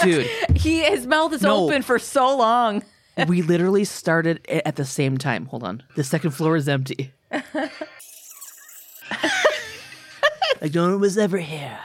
Dude, 0.04 0.28
He 0.56 0.82
his 0.84 1.08
mouth 1.08 1.32
is 1.34 1.42
No. 1.42 1.66
open 1.66 1.82
for 1.84 1.98
so 1.98 2.36
long. 2.38 2.84
we 3.28 3.42
literally 3.42 3.86
started 3.86 4.42
a- 4.50 4.68
at 4.68 4.76
the 4.76 4.84
same 4.86 5.18
time. 5.18 5.46
Hold 5.48 5.64
on. 5.64 5.82
The 5.96 6.04
second 6.04 6.32
floor 6.32 6.58
is 6.58 6.68
empty. 6.68 7.14
like 10.62 10.74
no 10.76 10.90
one 10.92 11.00
was 11.00 11.18
ever 11.18 11.38
here. 11.38 11.80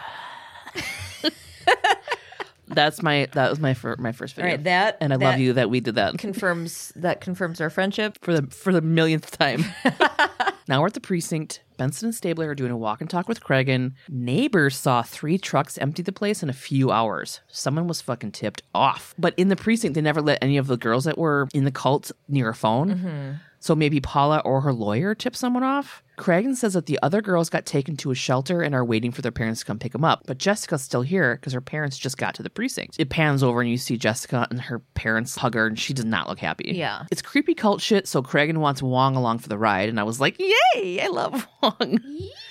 That's 2.74 3.02
my 3.02 3.28
that 3.32 3.50
was 3.50 3.60
my 3.60 3.74
fir- 3.74 3.96
my 3.98 4.12
first 4.12 4.38
All 4.38 4.42
video. 4.42 4.56
right, 4.56 4.64
that 4.64 4.98
and 5.00 5.12
I 5.12 5.16
that 5.16 5.24
love 5.24 5.38
you 5.40 5.52
that 5.54 5.70
we 5.70 5.80
did 5.80 5.94
that 5.96 6.18
Confirms 6.18 6.92
that 6.96 7.20
confirms 7.20 7.60
our 7.60 7.70
friendship. 7.70 8.18
for 8.22 8.38
the 8.38 8.46
for 8.50 8.72
the 8.72 8.80
millionth 8.82 9.36
time. 9.38 9.64
now 10.68 10.80
we're 10.80 10.86
at 10.86 10.94
the 10.94 11.00
precinct. 11.00 11.60
Benson 11.76 12.06
and 12.06 12.14
Stabler 12.14 12.48
are 12.48 12.54
doing 12.54 12.70
a 12.70 12.76
walk 12.76 13.00
and 13.00 13.10
talk 13.10 13.26
with 13.28 13.40
Cragen. 13.42 13.94
Neighbors 14.08 14.76
saw 14.76 15.02
three 15.02 15.38
trucks 15.38 15.76
empty 15.78 16.02
the 16.04 16.12
place 16.12 16.40
in 16.42 16.48
a 16.48 16.52
few 16.52 16.92
hours. 16.92 17.40
Someone 17.48 17.88
was 17.88 18.00
fucking 18.00 18.30
tipped 18.30 18.62
off. 18.74 19.12
But 19.18 19.34
in 19.36 19.48
the 19.48 19.56
precinct, 19.56 19.94
they 19.96 20.00
never 20.00 20.22
let 20.22 20.38
any 20.40 20.56
of 20.56 20.68
the 20.68 20.76
girls 20.76 21.02
that 21.04 21.18
were 21.18 21.48
in 21.52 21.64
the 21.64 21.72
cult 21.72 22.12
near 22.28 22.48
a 22.50 22.54
phone. 22.54 22.90
Mm-hmm. 22.94 23.32
So 23.64 23.74
maybe 23.74 23.98
Paula 23.98 24.42
or 24.44 24.60
her 24.60 24.74
lawyer 24.74 25.14
tipped 25.14 25.36
someone 25.36 25.62
off. 25.62 26.02
Cragen 26.18 26.54
says 26.54 26.74
that 26.74 26.84
the 26.84 26.98
other 27.02 27.22
girls 27.22 27.48
got 27.48 27.64
taken 27.64 27.96
to 27.96 28.10
a 28.10 28.14
shelter 28.14 28.60
and 28.60 28.74
are 28.74 28.84
waiting 28.84 29.10
for 29.10 29.22
their 29.22 29.32
parents 29.32 29.60
to 29.60 29.66
come 29.66 29.78
pick 29.78 29.92
them 29.92 30.04
up. 30.04 30.24
But 30.26 30.36
Jessica's 30.36 30.82
still 30.82 31.00
here 31.00 31.36
because 31.36 31.54
her 31.54 31.62
parents 31.62 31.96
just 31.96 32.18
got 32.18 32.34
to 32.34 32.42
the 32.42 32.50
precinct. 32.50 32.96
It 32.98 33.08
pans 33.08 33.42
over 33.42 33.62
and 33.62 33.70
you 33.70 33.78
see 33.78 33.96
Jessica 33.96 34.46
and 34.50 34.60
her 34.60 34.80
parents 34.92 35.34
hug 35.36 35.54
her 35.54 35.66
and 35.66 35.78
she 35.78 35.94
does 35.94 36.04
not 36.04 36.28
look 36.28 36.40
happy. 36.40 36.72
Yeah. 36.74 37.06
It's 37.10 37.22
creepy 37.22 37.54
cult 37.54 37.80
shit, 37.80 38.06
so 38.06 38.22
Cragen 38.22 38.58
wants 38.58 38.82
Huang 38.82 39.16
along 39.16 39.38
for 39.38 39.48
the 39.48 39.56
ride. 39.56 39.88
And 39.88 39.98
I 39.98 40.02
was 40.02 40.20
like, 40.20 40.38
yay, 40.38 41.00
I 41.00 41.06
love 41.06 41.48
Huang. 41.62 42.00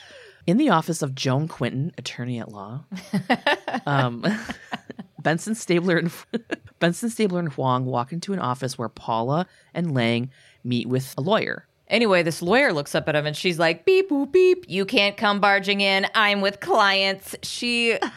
In 0.48 0.58
the 0.58 0.70
office 0.70 1.04
of 1.04 1.14
Joan 1.14 1.48
Quinton, 1.48 1.92
attorney 2.00 2.40
at 2.40 2.52
law, 2.52 2.86
um, 3.86 4.26
Benson 5.22 5.56
Stabler 5.56 5.98
and 5.98 6.12
Benson 6.80 7.10
Stabler 7.10 7.40
and 7.40 7.54
Huang 7.54 7.86
walk 7.86 8.12
into 8.12 8.34
an 8.34 8.40
office 8.40 8.78
where 8.78 8.90
Paula 8.90 9.48
and 9.74 9.94
Lang 9.94 10.32
meet 10.64 10.88
with 10.88 11.14
a 11.18 11.22
lawyer. 11.22 11.68
Anyway, 11.88 12.24
this 12.24 12.42
lawyer 12.42 12.74
looks 12.74 12.96
up 12.96 13.08
at 13.10 13.16
him 13.16 13.26
and 13.26 13.36
she's 13.36 13.60
like, 13.60 13.86
beep, 13.86 14.10
boop, 14.10 14.32
beep. 14.32 14.66
You 14.68 14.86
can't 14.86 15.18
come 15.18 15.40
barging 15.40 15.82
in. 15.82 16.08
I'm 16.16 16.42
with 16.42 16.60
clients. 16.60 17.36
She. 17.44 17.98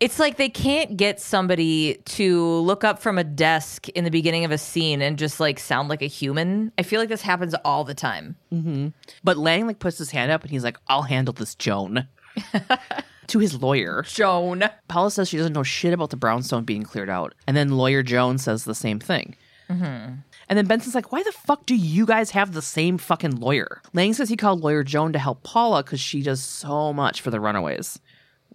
It's 0.00 0.18
like 0.18 0.36
they 0.36 0.48
can't 0.48 0.96
get 0.96 1.20
somebody 1.20 2.02
to 2.06 2.44
look 2.44 2.82
up 2.82 2.98
from 2.98 3.18
a 3.18 3.22
desk 3.22 3.88
in 3.90 4.02
the 4.02 4.10
beginning 4.10 4.44
of 4.44 4.50
a 4.50 4.58
scene 4.58 5.00
and 5.00 5.16
just 5.16 5.38
like 5.38 5.60
sound 5.60 5.88
like 5.88 6.02
a 6.02 6.06
human. 6.06 6.72
I 6.76 6.82
feel 6.82 6.98
like 6.98 7.08
this 7.08 7.22
happens 7.22 7.54
all 7.64 7.84
the 7.84 7.94
time. 7.94 8.34
Mm-hmm. 8.52 8.88
But 9.22 9.36
Lang 9.36 9.68
like 9.68 9.78
puts 9.78 9.98
his 9.98 10.10
hand 10.10 10.32
up 10.32 10.42
and 10.42 10.50
he's 10.50 10.64
like, 10.64 10.76
"I'll 10.88 11.02
handle 11.02 11.32
this, 11.32 11.54
Joan." 11.54 12.08
to 13.28 13.38
his 13.38 13.62
lawyer, 13.62 14.02
Joan. 14.08 14.64
Paula 14.88 15.12
says 15.12 15.28
she 15.28 15.36
doesn't 15.36 15.52
know 15.52 15.62
shit 15.62 15.94
about 15.94 16.10
the 16.10 16.16
brownstone 16.16 16.64
being 16.64 16.82
cleared 16.82 17.08
out, 17.08 17.32
and 17.46 17.56
then 17.56 17.68
lawyer 17.70 18.02
Joan 18.02 18.38
says 18.38 18.64
the 18.64 18.74
same 18.74 18.98
thing. 18.98 19.36
Mm-hmm. 19.70 20.14
And 20.48 20.56
then 20.58 20.66
Benson's 20.66 20.94
like, 20.94 21.12
"Why 21.12 21.22
the 21.22 21.32
fuck 21.32 21.66
do 21.66 21.74
you 21.74 22.06
guys 22.06 22.30
have 22.30 22.52
the 22.52 22.62
same 22.62 22.98
fucking 22.98 23.36
lawyer?" 23.36 23.80
Lang 23.92 24.14
says 24.14 24.28
he 24.28 24.36
called 24.36 24.60
lawyer 24.60 24.82
Joan 24.82 25.12
to 25.12 25.18
help 25.18 25.42
Paula 25.42 25.82
because 25.82 26.00
she 26.00 26.22
does 26.22 26.42
so 26.42 26.92
much 26.92 27.20
for 27.20 27.30
the 27.30 27.40
runaways. 27.40 27.98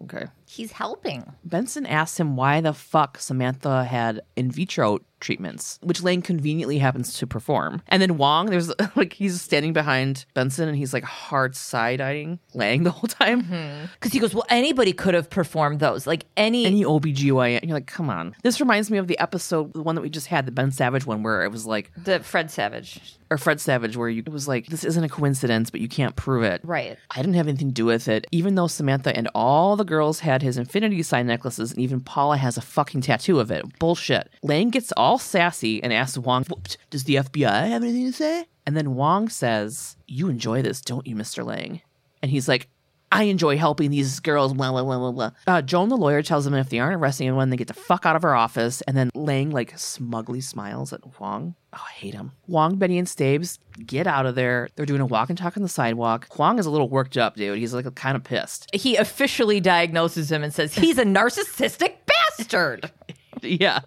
Okay. 0.03 0.27
He's 0.49 0.71
helping. 0.71 1.33
Benson 1.43 1.85
asks 1.85 2.19
him 2.19 2.35
why 2.37 2.61
the 2.61 2.73
fuck 2.73 3.19
Samantha 3.19 3.83
had 3.83 4.21
in 4.37 4.49
vitro 4.49 4.99
treatments, 5.19 5.79
which 5.81 6.03
Lang 6.03 6.21
conveniently 6.21 6.77
happens 6.77 7.17
to 7.17 7.25
perform. 7.27 7.81
And 7.87 8.01
then 8.01 8.11
Huang, 8.11 8.45
there's 8.47 8.71
like 8.95 9.13
he's 9.13 9.41
standing 9.41 9.73
behind 9.73 10.25
Benson 10.33 10.67
and 10.69 10.77
he's 10.77 10.93
like 10.93 11.03
hard 11.03 11.55
side 11.55 11.99
eyeing 12.01 12.39
Lang 12.53 12.83
the 12.83 12.91
whole 12.91 13.07
time. 13.07 13.43
Mm-hmm. 13.43 13.85
Because 13.93 14.13
he 14.13 14.19
goes, 14.19 14.33
Well, 14.33 14.45
anybody 14.49 14.93
could 14.93 15.15
have 15.15 15.29
performed 15.29 15.79
those. 15.79 16.07
Like 16.07 16.25
any. 16.37 16.65
Any 16.65 16.83
OBGYN. 16.83 17.57
And 17.57 17.65
you're 17.65 17.75
like, 17.77 17.87
come 17.87 18.09
on. 18.09 18.35
This 18.43 18.59
reminds 18.59 18.89
me 18.91 18.97
of 18.99 19.07
the 19.07 19.17
episode, 19.19 19.73
the 19.73 19.81
one 19.81 19.95
that 19.95 20.01
we 20.01 20.09
just 20.09 20.27
had, 20.27 20.45
the 20.45 20.51
Ben 20.51 20.71
Savage 20.71 21.05
one, 21.05 21.23
where 21.23 21.43
it 21.43 21.51
was 21.51 21.65
like, 21.65 21.91
the 21.97 22.19
Fred 22.19 22.51
Savage. 22.51 23.17
or 23.31 23.37
Fred 23.37 23.59
Savage, 23.59 23.97
where 23.97 24.09
you, 24.09 24.21
it 24.25 24.31
was 24.31 24.47
like, 24.47 24.67
this 24.67 24.83
isn't 24.83 25.03
a 25.03 25.09
coincidence, 25.09 25.69
but 25.71 25.81
you 25.81 25.87
can't 25.89 26.15
prove 26.15 26.43
it. 26.43 26.61
Right. 26.63 26.97
I 27.11 27.17
didn't 27.17 27.33
have 27.35 27.47
anything 27.47 27.69
to 27.69 27.73
do 27.73 27.85
with 27.85 28.07
it. 28.07 28.25
Even 28.31 28.55
though 28.55 28.67
Samantha 28.67 29.15
and 29.17 29.27
all 29.33 29.75
the 29.75 29.83
girls 29.83 30.19
had 30.19 30.36
his 30.41 30.57
infinity 30.57 31.03
sign 31.03 31.27
necklaces, 31.27 31.71
and 31.71 31.81
even 31.81 32.01
Paula 32.01 32.37
has 32.37 32.57
a 32.57 32.61
fucking 32.61 33.01
tattoo 33.01 33.39
of 33.39 33.51
it. 33.51 33.79
Bullshit. 33.79 34.29
Lang 34.43 34.69
gets 34.69 34.93
all 34.97 35.17
sassy 35.17 35.81
and 35.83 35.93
asks 35.93 36.17
Huang, 36.17 36.45
Does 36.89 37.03
the 37.03 37.15
FBI 37.15 37.69
have 37.69 37.83
anything 37.83 38.05
to 38.05 38.13
say? 38.13 38.45
And 38.65 38.75
then 38.75 38.85
Huang 38.85 39.29
says, 39.29 39.97
You 40.07 40.29
enjoy 40.29 40.61
this, 40.61 40.81
don't 40.81 41.07
you, 41.07 41.15
Mr. 41.15 41.45
Lang? 41.45 41.81
And 42.21 42.31
he's 42.31 42.47
like, 42.47 42.69
I 43.11 43.23
enjoy 43.23 43.57
helping 43.57 43.89
these 43.89 44.19
girls, 44.19 44.53
blah, 44.53 44.71
blah, 44.71 44.83
blah, 44.83 44.97
blah, 44.97 45.11
blah. 45.11 45.31
Uh, 45.47 45.61
Joan, 45.61 45.89
the 45.89 45.95
lawyer, 45.95 46.21
tells 46.21 46.43
them 46.43 46.53
if 46.53 46.69
they 46.69 46.79
aren't 46.79 46.95
arresting 46.95 47.27
anyone, 47.27 47.49
they 47.49 47.55
get 47.55 47.67
the 47.67 47.73
fuck 47.73 48.05
out 48.05 48.15
of 48.17 48.21
her 48.23 48.35
office. 48.35 48.81
And 48.81 48.97
then 48.97 49.11
Lang, 49.15 49.51
like, 49.51 49.77
smugly 49.77 50.41
smiles 50.41 50.91
at 50.91 51.01
Huang. 51.15 51.55
Oh, 51.73 51.83
I 51.87 51.91
hate 51.93 52.13
him. 52.13 52.33
Huang, 52.47 52.75
Betty, 52.75 52.97
and 52.97 53.07
Stabes 53.07 53.59
get 53.85 54.07
out 54.07 54.25
of 54.25 54.35
there. 54.35 54.67
They're 54.75 54.85
doing 54.85 55.01
a 55.01 55.05
walk 55.05 55.29
and 55.29 55.37
talk 55.37 55.55
on 55.55 55.63
the 55.63 55.69
sidewalk. 55.69 56.27
Huang 56.33 56.59
is 56.59 56.65
a 56.65 56.69
little 56.69 56.89
worked 56.89 57.17
up, 57.17 57.35
dude. 57.35 57.57
He's 57.57 57.73
like 57.73 57.93
kind 57.95 58.17
of 58.17 58.23
pissed. 58.23 58.69
He 58.73 58.97
officially 58.97 59.61
diagnoses 59.61 60.29
him 60.31 60.43
and 60.43 60.53
says, 60.53 60.75
He's 60.75 60.97
a 60.97 61.05
narcissistic 61.05 61.95
bastard. 62.37 62.91
yeah. 63.41 63.79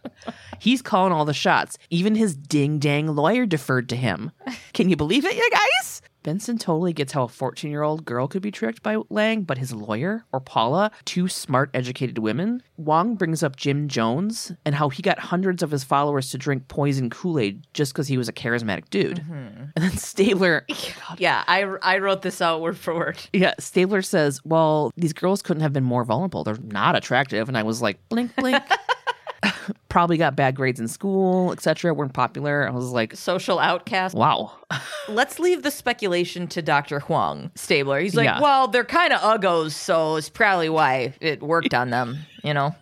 He's 0.58 0.82
calling 0.82 1.12
all 1.12 1.24
the 1.24 1.34
shots. 1.34 1.78
Even 1.90 2.14
his 2.14 2.36
ding 2.36 2.78
dang 2.78 3.14
lawyer 3.14 3.44
deferred 3.44 3.88
to 3.90 3.96
him. 3.96 4.30
Can 4.72 4.88
you 4.88 4.96
believe 4.96 5.24
it, 5.24 5.34
you 5.34 5.50
guys? 5.50 6.02
Benson 6.22 6.58
totally 6.58 6.92
gets 6.92 7.12
how 7.12 7.22
a 7.22 7.28
14 7.28 7.70
year 7.70 7.82
old 7.82 8.04
girl 8.04 8.28
could 8.28 8.42
be 8.42 8.50
tricked 8.50 8.82
by 8.82 8.96
Lang, 9.08 9.42
but 9.42 9.58
his 9.58 9.72
lawyer, 9.72 10.24
or 10.32 10.40
Paula, 10.40 10.90
two 11.04 11.28
smart, 11.28 11.70
educated 11.72 12.18
women. 12.18 12.62
Huang 12.76 13.14
brings 13.14 13.42
up 13.42 13.56
Jim 13.56 13.88
Jones 13.88 14.52
and 14.64 14.74
how 14.74 14.88
he 14.88 15.02
got 15.02 15.18
hundreds 15.18 15.62
of 15.62 15.70
his 15.70 15.84
followers 15.84 16.30
to 16.30 16.38
drink 16.38 16.68
poison 16.68 17.10
Kool 17.10 17.38
Aid 17.38 17.66
just 17.72 17.92
because 17.92 18.08
he 18.08 18.18
was 18.18 18.28
a 18.28 18.32
charismatic 18.32 18.88
dude. 18.90 19.18
Mm-hmm. 19.18 19.64
And 19.74 19.84
then 19.84 19.96
Stabler, 19.96 20.66
Yeah, 21.18 21.44
I, 21.46 21.62
I 21.82 21.98
wrote 21.98 22.22
this 22.22 22.40
out 22.40 22.60
word 22.60 22.76
for 22.78 22.94
word. 22.94 23.18
yeah, 23.32 23.54
Stabler 23.58 24.02
says, 24.02 24.40
Well, 24.44 24.92
these 24.96 25.12
girls 25.12 25.42
couldn't 25.42 25.62
have 25.62 25.72
been 25.72 25.84
more 25.84 26.04
vulnerable. 26.04 26.44
They're 26.44 26.56
not 26.62 26.96
attractive. 26.96 27.48
And 27.48 27.56
I 27.56 27.62
was 27.62 27.80
like, 27.80 27.98
Blink, 28.08 28.34
blink. 28.36 28.62
Probably 29.88 30.16
got 30.16 30.36
bad 30.36 30.54
grades 30.54 30.80
in 30.80 30.88
school, 30.88 31.52
etc. 31.52 31.94
weren't 31.94 32.12
popular. 32.12 32.66
I 32.66 32.70
was 32.70 32.90
like, 32.90 33.16
Social 33.16 33.58
outcast. 33.58 34.14
Wow. 34.14 34.52
Let's 35.08 35.38
leave 35.38 35.62
the 35.62 35.70
speculation 35.70 36.46
to 36.48 36.62
Dr. 36.62 37.00
Huang 37.00 37.50
Stabler. 37.54 38.00
He's 38.00 38.14
like, 38.14 38.24
Yeah. 38.26 38.40
well, 38.40 38.68
they're 38.68 38.84
kind 38.84 39.12
of 39.12 39.20
uggos, 39.20 39.72
so 39.72 40.16
it's 40.16 40.28
probably 40.28 40.68
why 40.68 41.14
it 41.20 41.42
worked 41.42 41.74
on 41.74 41.90
them. 41.90 42.18
You 42.44 42.54
know, 42.54 42.74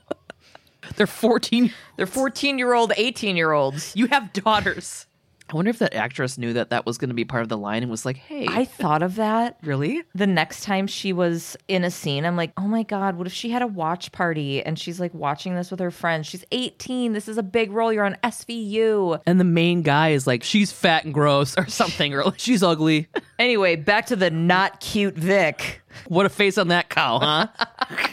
They're 0.96 1.06
14. 1.06 1.72
they're 1.96 2.06
14 2.06 2.58
year 2.58 2.72
old, 2.72 2.92
18 2.96 3.36
year 3.36 3.52
olds. 3.52 3.92
You 3.94 4.06
have 4.06 4.32
daughters. 4.32 5.06
I 5.50 5.56
wonder 5.56 5.70
if 5.70 5.78
that 5.78 5.94
actress 5.94 6.36
knew 6.36 6.52
that 6.52 6.70
that 6.70 6.84
was 6.84 6.98
going 6.98 7.08
to 7.08 7.14
be 7.14 7.24
part 7.24 7.42
of 7.42 7.48
the 7.48 7.56
line 7.56 7.82
and 7.82 7.90
was 7.90 8.04
like, 8.04 8.18
hey, 8.18 8.46
I 8.48 8.64
thought 8.66 9.02
of 9.02 9.14
that 9.16 9.58
really? 9.62 10.02
the 10.14 10.26
next 10.26 10.62
time 10.62 10.86
she 10.86 11.12
was 11.12 11.56
in 11.68 11.84
a 11.84 11.90
scene. 11.90 12.26
I'm 12.26 12.36
like, 12.36 12.52
oh 12.58 12.68
my 12.68 12.82
God, 12.82 13.16
what 13.16 13.26
if 13.26 13.32
she 13.32 13.48
had 13.50 13.62
a 13.62 13.66
watch 13.66 14.12
party 14.12 14.62
and 14.62 14.78
she's 14.78 15.00
like 15.00 15.14
watching 15.14 15.54
this 15.54 15.70
with 15.70 15.80
her 15.80 15.90
friends? 15.90 16.26
She's 16.26 16.44
18. 16.52 17.14
This 17.14 17.28
is 17.28 17.38
a 17.38 17.42
big 17.42 17.72
role. 17.72 17.92
You're 17.92 18.04
on 18.04 18.16
SVU. 18.22 19.22
And 19.26 19.40
the 19.40 19.44
main 19.44 19.82
guy 19.82 20.10
is 20.10 20.26
like, 20.26 20.42
she's 20.42 20.70
fat 20.70 21.04
and 21.04 21.14
gross 21.14 21.56
or 21.56 21.66
something, 21.66 22.12
or 22.14 22.24
like, 22.24 22.38
she's 22.38 22.62
ugly. 22.62 23.08
Anyway, 23.38 23.76
back 23.76 24.06
to 24.06 24.16
the 24.16 24.32
not 24.32 24.80
cute 24.80 25.14
Vic. 25.14 25.80
What 26.08 26.26
a 26.26 26.28
face 26.28 26.58
on 26.58 26.68
that 26.68 26.88
cow, 26.88 27.20
huh? 27.20 27.46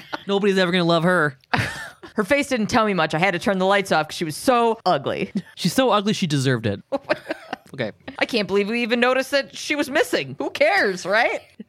Nobody's 0.28 0.60
ever 0.60 0.72
going 0.72 0.84
to 0.84 0.88
love 0.88 1.02
her. 1.02 1.36
Her 2.16 2.24
face 2.24 2.48
didn't 2.48 2.68
tell 2.68 2.86
me 2.86 2.94
much. 2.94 3.14
I 3.14 3.20
had 3.20 3.32
to 3.32 3.40
turn 3.40 3.58
the 3.60 3.66
lights 3.66 3.92
off 3.92 4.08
because 4.08 4.18
she 4.18 4.26
was 4.26 4.36
so 4.38 4.80
ugly. 4.86 5.32
She's 5.56 5.74
so 5.74 5.90
ugly, 5.92 6.14
she 6.14 6.28
deserved 6.28 6.66
it. 6.66 6.82
Okay. 7.74 7.92
I 8.20 8.26
can't 8.26 8.48
believe 8.48 8.70
we 8.70 8.84
even 8.84 9.02
noticed 9.02 9.32
that 9.32 9.54
she 9.54 9.76
was 9.76 9.90
missing. 9.90 10.38
Who 10.40 10.50
cares, 10.50 11.06
right? 11.06 11.42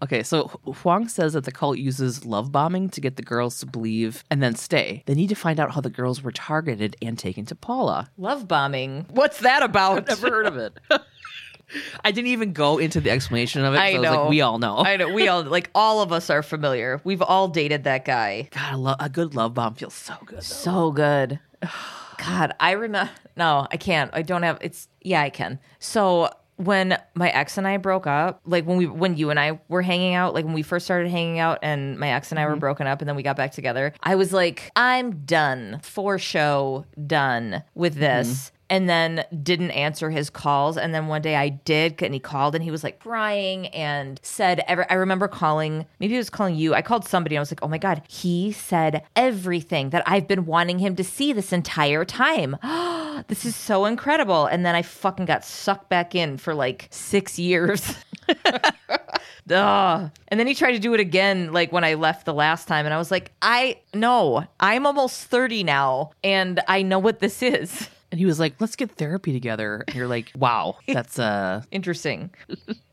Okay, 0.00 0.22
so 0.22 0.46
Huang 0.82 1.08
says 1.08 1.32
that 1.32 1.42
the 1.42 1.50
cult 1.50 1.76
uses 1.78 2.24
love 2.24 2.52
bombing 2.52 2.88
to 2.90 3.00
get 3.00 3.16
the 3.16 3.22
girls 3.22 3.58
to 3.58 3.66
believe 3.66 4.22
and 4.30 4.40
then 4.40 4.54
stay. 4.54 5.02
They 5.06 5.14
need 5.14 5.28
to 5.30 5.34
find 5.34 5.58
out 5.58 5.72
how 5.72 5.80
the 5.80 5.90
girls 5.90 6.22
were 6.22 6.30
targeted 6.30 6.94
and 7.02 7.18
taken 7.18 7.44
to 7.46 7.56
Paula. 7.56 8.08
Love 8.16 8.46
bombing. 8.46 9.06
What's 9.10 9.40
that 9.40 9.64
about? 9.64 10.06
Never 10.06 10.30
heard 10.30 10.46
of 10.46 10.56
it. 10.56 10.78
I 12.04 12.10
didn't 12.10 12.28
even 12.28 12.52
go 12.52 12.78
into 12.78 13.00
the 13.00 13.10
explanation 13.10 13.64
of 13.64 13.74
it. 13.74 13.78
I 13.78 13.90
I 13.90 13.98
was 13.98 14.02
know. 14.02 14.20
like, 14.22 14.30
we 14.30 14.40
all 14.40 14.58
know. 14.58 14.78
I 14.78 14.96
know. 14.96 15.12
We 15.12 15.28
all 15.28 15.42
like 15.42 15.70
all 15.74 16.00
of 16.00 16.12
us 16.12 16.30
are 16.30 16.42
familiar. 16.42 17.00
We've 17.04 17.22
all 17.22 17.48
dated 17.48 17.84
that 17.84 18.04
guy. 18.04 18.48
God, 18.50 18.72
I 18.72 18.74
lo- 18.74 18.96
a 18.98 19.08
good 19.08 19.34
love 19.34 19.54
bomb 19.54 19.74
feels 19.74 19.94
so 19.94 20.14
good. 20.24 20.42
So 20.42 20.90
good. 20.90 21.40
God, 22.18 22.52
I 22.58 22.72
remember. 22.72 23.10
No, 23.36 23.66
I 23.70 23.76
can't. 23.76 24.10
I 24.12 24.22
don't 24.22 24.42
have. 24.42 24.58
It's 24.60 24.88
yeah, 25.02 25.22
I 25.22 25.30
can. 25.30 25.60
So 25.78 26.30
when 26.58 26.98
my 27.14 27.30
ex 27.30 27.56
and 27.56 27.68
I 27.68 27.76
broke 27.76 28.06
up, 28.06 28.40
like 28.44 28.66
when 28.66 28.76
we 28.76 28.86
when 28.86 29.16
you 29.16 29.30
and 29.30 29.38
I 29.38 29.60
were 29.68 29.82
hanging 29.82 30.14
out, 30.14 30.34
like 30.34 30.44
when 30.44 30.54
we 30.54 30.62
first 30.62 30.84
started 30.84 31.08
hanging 31.08 31.38
out, 31.38 31.60
and 31.62 31.98
my 31.98 32.10
ex 32.10 32.32
and 32.32 32.38
I 32.38 32.46
were 32.46 32.52
mm-hmm. 32.52 32.60
broken 32.60 32.86
up, 32.86 33.00
and 33.00 33.08
then 33.08 33.14
we 33.16 33.22
got 33.22 33.36
back 33.36 33.52
together, 33.52 33.94
I 34.02 34.16
was 34.16 34.32
like, 34.32 34.70
I'm 34.74 35.24
done 35.24 35.80
for 35.82 36.18
show, 36.18 36.84
done 37.06 37.62
with 37.74 37.92
mm-hmm. 37.92 38.00
this. 38.00 38.52
And 38.70 38.88
then 38.88 39.24
didn't 39.42 39.70
answer 39.70 40.10
his 40.10 40.28
calls. 40.28 40.76
And 40.76 40.94
then 40.94 41.06
one 41.06 41.22
day 41.22 41.36
I 41.36 41.48
did, 41.48 42.02
and 42.02 42.12
he 42.12 42.20
called 42.20 42.54
and 42.54 42.62
he 42.62 42.70
was 42.70 42.84
like 42.84 42.98
crying 43.00 43.68
and 43.68 44.20
said, 44.22 44.62
ever, 44.68 44.86
I 44.90 44.94
remember 44.94 45.26
calling, 45.28 45.86
maybe 46.00 46.14
he 46.14 46.18
was 46.18 46.30
calling 46.30 46.54
you. 46.54 46.74
I 46.74 46.82
called 46.82 47.06
somebody 47.06 47.36
and 47.36 47.40
I 47.40 47.42
was 47.42 47.50
like, 47.50 47.62
oh 47.62 47.68
my 47.68 47.78
God, 47.78 48.02
he 48.08 48.52
said 48.52 49.04
everything 49.16 49.90
that 49.90 50.02
I've 50.06 50.28
been 50.28 50.44
wanting 50.44 50.78
him 50.78 50.96
to 50.96 51.04
see 51.04 51.32
this 51.32 51.52
entire 51.52 52.04
time. 52.04 52.56
this 53.28 53.44
is 53.44 53.56
so 53.56 53.86
incredible. 53.86 54.46
And 54.46 54.66
then 54.66 54.74
I 54.74 54.82
fucking 54.82 55.26
got 55.26 55.44
sucked 55.44 55.88
back 55.88 56.14
in 56.14 56.36
for 56.36 56.54
like 56.54 56.88
six 56.90 57.38
years. 57.38 57.96
Ugh. 59.50 60.10
And 60.28 60.38
then 60.38 60.46
he 60.46 60.54
tried 60.54 60.72
to 60.72 60.78
do 60.78 60.94
it 60.94 61.00
again, 61.00 61.52
like 61.52 61.72
when 61.72 61.84
I 61.84 61.94
left 61.94 62.26
the 62.26 62.34
last 62.34 62.68
time, 62.68 62.84
and 62.84 62.94
I 62.94 62.98
was 62.98 63.10
like, 63.10 63.32
I 63.40 63.78
no, 63.94 64.46
I'm 64.60 64.86
almost 64.86 65.24
thirty 65.24 65.64
now, 65.64 66.10
and 66.22 66.60
I 66.68 66.82
know 66.82 66.98
what 66.98 67.20
this 67.20 67.42
is. 67.42 67.88
And 68.10 68.18
he 68.18 68.26
was 68.26 68.38
like, 68.40 68.54
let's 68.60 68.76
get 68.76 68.90
therapy 68.92 69.32
together. 69.32 69.84
And 69.86 69.96
you're 69.96 70.08
like, 70.08 70.32
wow, 70.36 70.76
that's 70.88 71.18
uh 71.18 71.62
Interesting. 71.70 72.30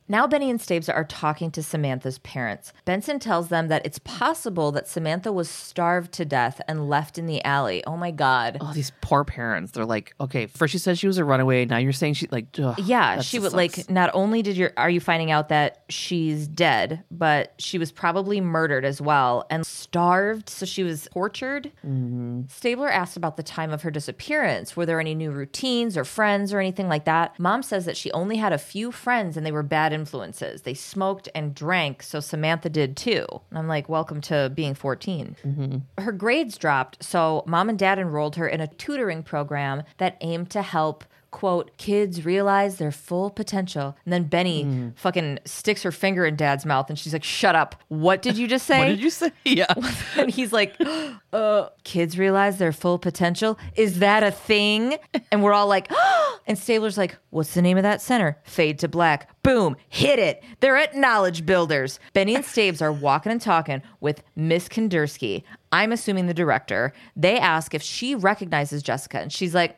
Now, 0.07 0.27
Benny 0.27 0.51
and 0.51 0.61
Stabes 0.61 0.87
are 0.87 1.03
talking 1.03 1.49
to 1.51 1.63
Samantha's 1.63 2.19
parents. 2.19 2.73
Benson 2.85 3.17
tells 3.17 3.47
them 3.47 3.69
that 3.69 3.83
it's 3.85 3.97
possible 3.99 4.71
that 4.73 4.87
Samantha 4.87 5.31
was 5.31 5.49
starved 5.49 6.11
to 6.13 6.25
death 6.25 6.61
and 6.67 6.87
left 6.87 7.17
in 7.17 7.25
the 7.25 7.43
alley. 7.43 7.83
Oh 7.87 7.97
my 7.97 8.11
God. 8.11 8.57
oh 8.61 8.71
these 8.73 8.91
poor 9.01 9.23
parents. 9.23 9.71
They're 9.71 9.85
like, 9.85 10.13
okay, 10.21 10.45
first 10.45 10.73
she 10.73 10.77
said 10.77 10.99
she 10.99 11.07
was 11.07 11.17
a 11.17 11.25
runaway, 11.25 11.65
now 11.65 11.77
you're 11.77 11.91
saying 11.91 12.13
she 12.13 12.27
like 12.27 12.45
ugh, 12.59 12.75
Yeah, 12.77 13.21
she 13.21 13.39
would 13.39 13.53
like. 13.53 13.89
Not 13.89 14.11
only 14.13 14.41
did 14.41 14.57
you 14.57 14.69
are 14.77 14.89
you 14.89 14.99
finding 14.99 15.31
out 15.31 15.49
that 15.49 15.83
she's 15.89 16.47
dead, 16.47 17.03
but 17.09 17.53
she 17.57 17.77
was 17.79 17.91
probably 17.91 18.39
murdered 18.41 18.85
as 18.85 19.01
well 19.01 19.45
and 19.49 19.65
starved. 19.65 20.49
So 20.49 20.65
she 20.65 20.83
was 20.83 21.07
tortured. 21.13 21.71
Mm-hmm. 21.85 22.41
Stabler 22.47 22.89
asked 22.89 23.17
about 23.17 23.37
the 23.37 23.43
time 23.43 23.71
of 23.71 23.81
her 23.81 23.89
disappearance. 23.91 24.75
Were 24.75 24.85
there 24.85 24.99
any 24.99 25.15
new 25.15 25.31
routines 25.31 25.97
or 25.97 26.05
friends 26.05 26.53
or 26.53 26.59
anything 26.59 26.87
like 26.87 27.05
that? 27.05 27.39
Mom 27.39 27.63
says 27.63 27.85
that 27.85 27.97
she 27.97 28.11
only 28.11 28.37
had 28.37 28.53
a 28.53 28.57
few 28.59 28.91
friends 28.91 29.35
and 29.35 29.45
they 29.45 29.51
were 29.51 29.63
bad 29.63 29.93
influences. 29.95 30.61
They 30.61 30.75
smoked 30.75 31.27
and 31.33 31.55
drank, 31.55 32.03
so 32.03 32.19
Samantha 32.19 32.69
did 32.69 32.95
too. 32.95 33.25
And 33.49 33.57
I'm 33.57 33.67
like, 33.67 33.89
welcome 33.89 34.21
to 34.21 34.51
being 34.53 34.75
14. 34.75 35.35
Mm-hmm. 35.43 36.03
Her 36.03 36.11
grades 36.11 36.59
dropped, 36.59 37.03
so 37.03 37.43
mom 37.47 37.69
and 37.69 37.79
dad 37.79 37.97
enrolled 37.97 38.35
her 38.35 38.47
in 38.47 38.61
a 38.61 38.67
tutoring 38.67 39.23
program 39.23 39.81
that 39.97 40.17
aimed 40.21 40.51
to 40.51 40.61
help 40.61 41.03
quote, 41.35 41.75
kids 41.77 42.23
realize 42.23 42.77
their 42.77 42.93
full 42.93 43.29
potential. 43.29 43.97
And 44.05 44.13
then 44.13 44.23
Benny 44.23 44.93
fucking 44.95 45.39
sticks 45.43 45.83
her 45.83 45.91
finger 45.91 46.25
in 46.25 46.37
dad's 46.37 46.65
mouth 46.65 46.89
and 46.89 46.97
she's 46.97 47.11
like, 47.11 47.25
shut 47.25 47.55
up. 47.55 47.75
What 47.89 48.21
did 48.21 48.37
you 48.37 48.47
just 48.47 48.65
say? 48.71 48.79
What 48.79 48.85
did 48.85 49.01
you 49.01 49.09
say? 49.09 49.31
Yeah. 49.43 49.65
and 50.17 50.31
he's 50.31 50.53
like, 50.53 50.75
uh, 51.33 51.67
kids 51.83 52.17
realize 52.17 52.57
their 52.57 52.71
full 52.71 52.97
potential? 52.97 53.59
Is 53.75 53.99
that 53.99 54.23
a 54.23 54.31
thing? 54.31 54.97
And 55.29 55.43
we're 55.43 55.51
all 55.51 55.67
like, 55.67 55.91
and 56.47 56.57
Stabler's 56.57 56.97
like, 56.97 57.17
what's 57.31 57.53
the 57.53 57.61
name 57.61 57.75
of 57.75 57.83
that 57.83 58.01
center? 58.01 58.37
Fade 58.43 58.79
to 58.79 58.87
black. 58.87 59.29
Boom, 59.43 59.75
hit 59.89 60.17
it. 60.19 60.41
They're 60.61 60.77
at 60.77 60.95
Knowledge 60.95 61.45
Builders. 61.45 61.99
Benny 62.13 62.33
and 62.33 62.45
Staves 62.45 62.81
are 62.81 62.93
walking 62.93 63.31
and 63.33 63.41
talking 63.41 63.81
with 63.99 64.23
Miss 64.37 64.69
Kandursky. 64.69 65.43
I'm 65.73 65.91
assuming 65.91 66.27
the 66.27 66.33
director. 66.33 66.93
They 67.17 67.37
ask 67.37 67.73
if 67.73 67.81
she 67.81 68.15
recognizes 68.15 68.81
Jessica, 68.81 69.19
and 69.19 69.31
she's 69.33 69.53
like, 69.53 69.75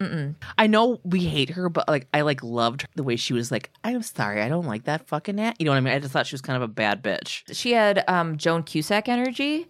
Mm-mm. 0.00 0.34
I 0.58 0.66
know 0.66 1.00
we 1.04 1.20
hate 1.20 1.50
her, 1.50 1.68
but 1.68 1.88
like 1.88 2.08
I 2.12 2.22
like 2.22 2.42
loved 2.42 2.86
the 2.96 3.02
way 3.02 3.16
she 3.16 3.32
was 3.32 3.50
like, 3.50 3.70
I'm 3.84 4.02
sorry, 4.02 4.42
I 4.42 4.48
don't 4.48 4.66
like 4.66 4.84
that 4.84 5.06
fucking 5.06 5.38
at. 5.40 5.60
You 5.60 5.64
know 5.66 5.70
what 5.72 5.76
I 5.78 5.80
mean? 5.80 5.94
I 5.94 5.98
just 5.98 6.12
thought 6.12 6.26
she 6.26 6.34
was 6.34 6.40
kind 6.42 6.56
of 6.56 6.62
a 6.62 6.68
bad 6.68 7.02
bitch. 7.02 7.42
She 7.54 7.72
had 7.72 8.02
um, 8.08 8.36
Joan 8.36 8.62
Cusack 8.62 9.08
energy. 9.08 9.66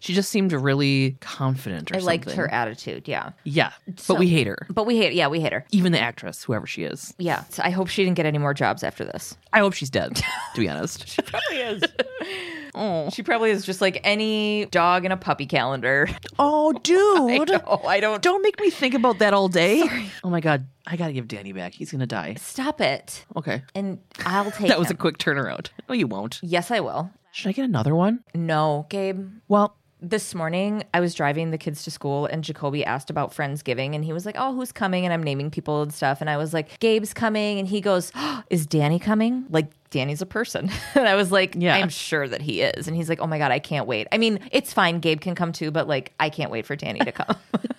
She 0.00 0.14
just 0.14 0.30
seemed 0.30 0.52
really 0.52 1.16
confident 1.20 1.90
or 1.90 1.96
I 1.96 1.98
something. 1.98 2.06
liked 2.06 2.30
her 2.32 2.50
attitude. 2.52 3.08
Yeah. 3.08 3.30
Yeah. 3.44 3.72
So- 3.96 4.14
but 4.14 4.20
we 4.20 4.28
hate 4.28 4.46
her. 4.46 4.66
But 4.70 4.86
we 4.86 4.96
hate, 4.96 5.12
yeah, 5.14 5.28
we 5.28 5.40
hate 5.40 5.52
her. 5.52 5.64
Even 5.70 5.92
the 5.92 6.00
actress, 6.00 6.44
whoever 6.44 6.66
she 6.66 6.84
is. 6.84 7.14
Yeah. 7.18 7.44
So 7.50 7.62
I 7.64 7.70
hope 7.70 7.88
she 7.88 8.04
didn't 8.04 8.16
get 8.16 8.26
any 8.26 8.38
more 8.38 8.54
jobs 8.54 8.82
after 8.82 9.04
this. 9.04 9.36
I 9.52 9.58
hope 9.60 9.72
she's 9.74 9.90
dead, 9.90 10.16
to 10.54 10.60
be 10.60 10.68
honest. 10.68 11.06
She 11.16 11.22
probably 11.22 11.56
is. 11.58 11.82
oh, 12.76 13.10
she 13.10 13.22
probably 13.22 13.50
is 13.50 13.64
just 13.64 13.80
like 13.80 14.00
any 14.04 14.66
dog 14.66 15.04
in 15.04 15.10
a 15.12 15.16
puppy 15.16 15.46
calendar. 15.46 16.08
oh, 16.38 16.72
dude. 16.82 17.50
Oh, 17.66 17.82
I 17.86 17.98
don't. 18.00 18.22
Don't 18.22 18.42
make 18.42 18.60
me 18.60 18.70
think 18.70 18.94
about 18.94 19.18
that 19.18 19.34
all 19.34 19.48
day. 19.48 19.82
Oh 20.22 20.30
my 20.30 20.40
god, 20.40 20.66
I 20.86 20.96
gotta 20.96 21.12
give 21.12 21.26
Danny 21.26 21.52
back. 21.52 21.74
He's 21.74 21.90
gonna 21.90 22.06
die. 22.06 22.34
Stop 22.38 22.80
it. 22.80 23.24
Okay. 23.34 23.62
And 23.74 23.98
I'll 24.24 24.50
take. 24.52 24.68
That 24.68 24.78
was 24.78 24.90
a 24.90 24.94
quick 24.94 25.18
turnaround. 25.18 25.70
No, 25.88 25.94
you 25.94 26.06
won't. 26.06 26.38
Yes, 26.42 26.70
I 26.70 26.80
will. 26.80 27.10
Should 27.32 27.48
I 27.48 27.52
get 27.52 27.64
another 27.64 27.94
one? 27.94 28.20
No, 28.34 28.86
Gabe. 28.88 29.28
Well, 29.48 29.76
This 30.00 30.34
morning, 30.34 30.84
I 30.92 31.00
was 31.00 31.14
driving 31.14 31.50
the 31.50 31.58
kids 31.58 31.82
to 31.84 31.90
school, 31.90 32.26
and 32.26 32.44
Jacoby 32.44 32.84
asked 32.84 33.08
about 33.10 33.34
Friendsgiving, 33.34 33.94
and 33.94 34.04
he 34.04 34.12
was 34.12 34.24
like, 34.26 34.36
"Oh, 34.38 34.54
who's 34.54 34.70
coming?" 34.70 35.04
And 35.04 35.12
I'm 35.12 35.22
naming 35.22 35.50
people 35.50 35.82
and 35.82 35.92
stuff, 35.92 36.20
and 36.20 36.28
I 36.30 36.36
was 36.36 36.52
like, 36.52 36.78
"Gabe's 36.80 37.14
coming," 37.14 37.58
and 37.58 37.66
he 37.66 37.80
goes, 37.80 38.12
oh, 38.14 38.42
"Is 38.50 38.66
Danny 38.66 38.98
coming?" 38.98 39.46
Like 39.50 39.68
Danny's 39.96 40.20
a 40.20 40.26
person, 40.26 40.70
and 40.94 41.08
I 41.08 41.14
was 41.14 41.32
like, 41.32 41.54
Yeah. 41.56 41.74
I'm 41.74 41.88
sure 41.88 42.28
that 42.28 42.42
he 42.42 42.60
is." 42.60 42.86
And 42.86 42.94
he's 42.94 43.08
like, 43.08 43.20
"Oh 43.20 43.26
my 43.26 43.38
god, 43.38 43.50
I 43.50 43.58
can't 43.58 43.86
wait." 43.86 44.06
I 44.12 44.18
mean, 44.18 44.38
it's 44.52 44.72
fine. 44.72 45.00
Gabe 45.00 45.20
can 45.22 45.34
come 45.34 45.52
too, 45.52 45.70
but 45.70 45.88
like, 45.88 46.12
I 46.20 46.28
can't 46.28 46.50
wait 46.50 46.66
for 46.66 46.76
Danny 46.76 47.00
to 47.00 47.12
come. 47.12 47.36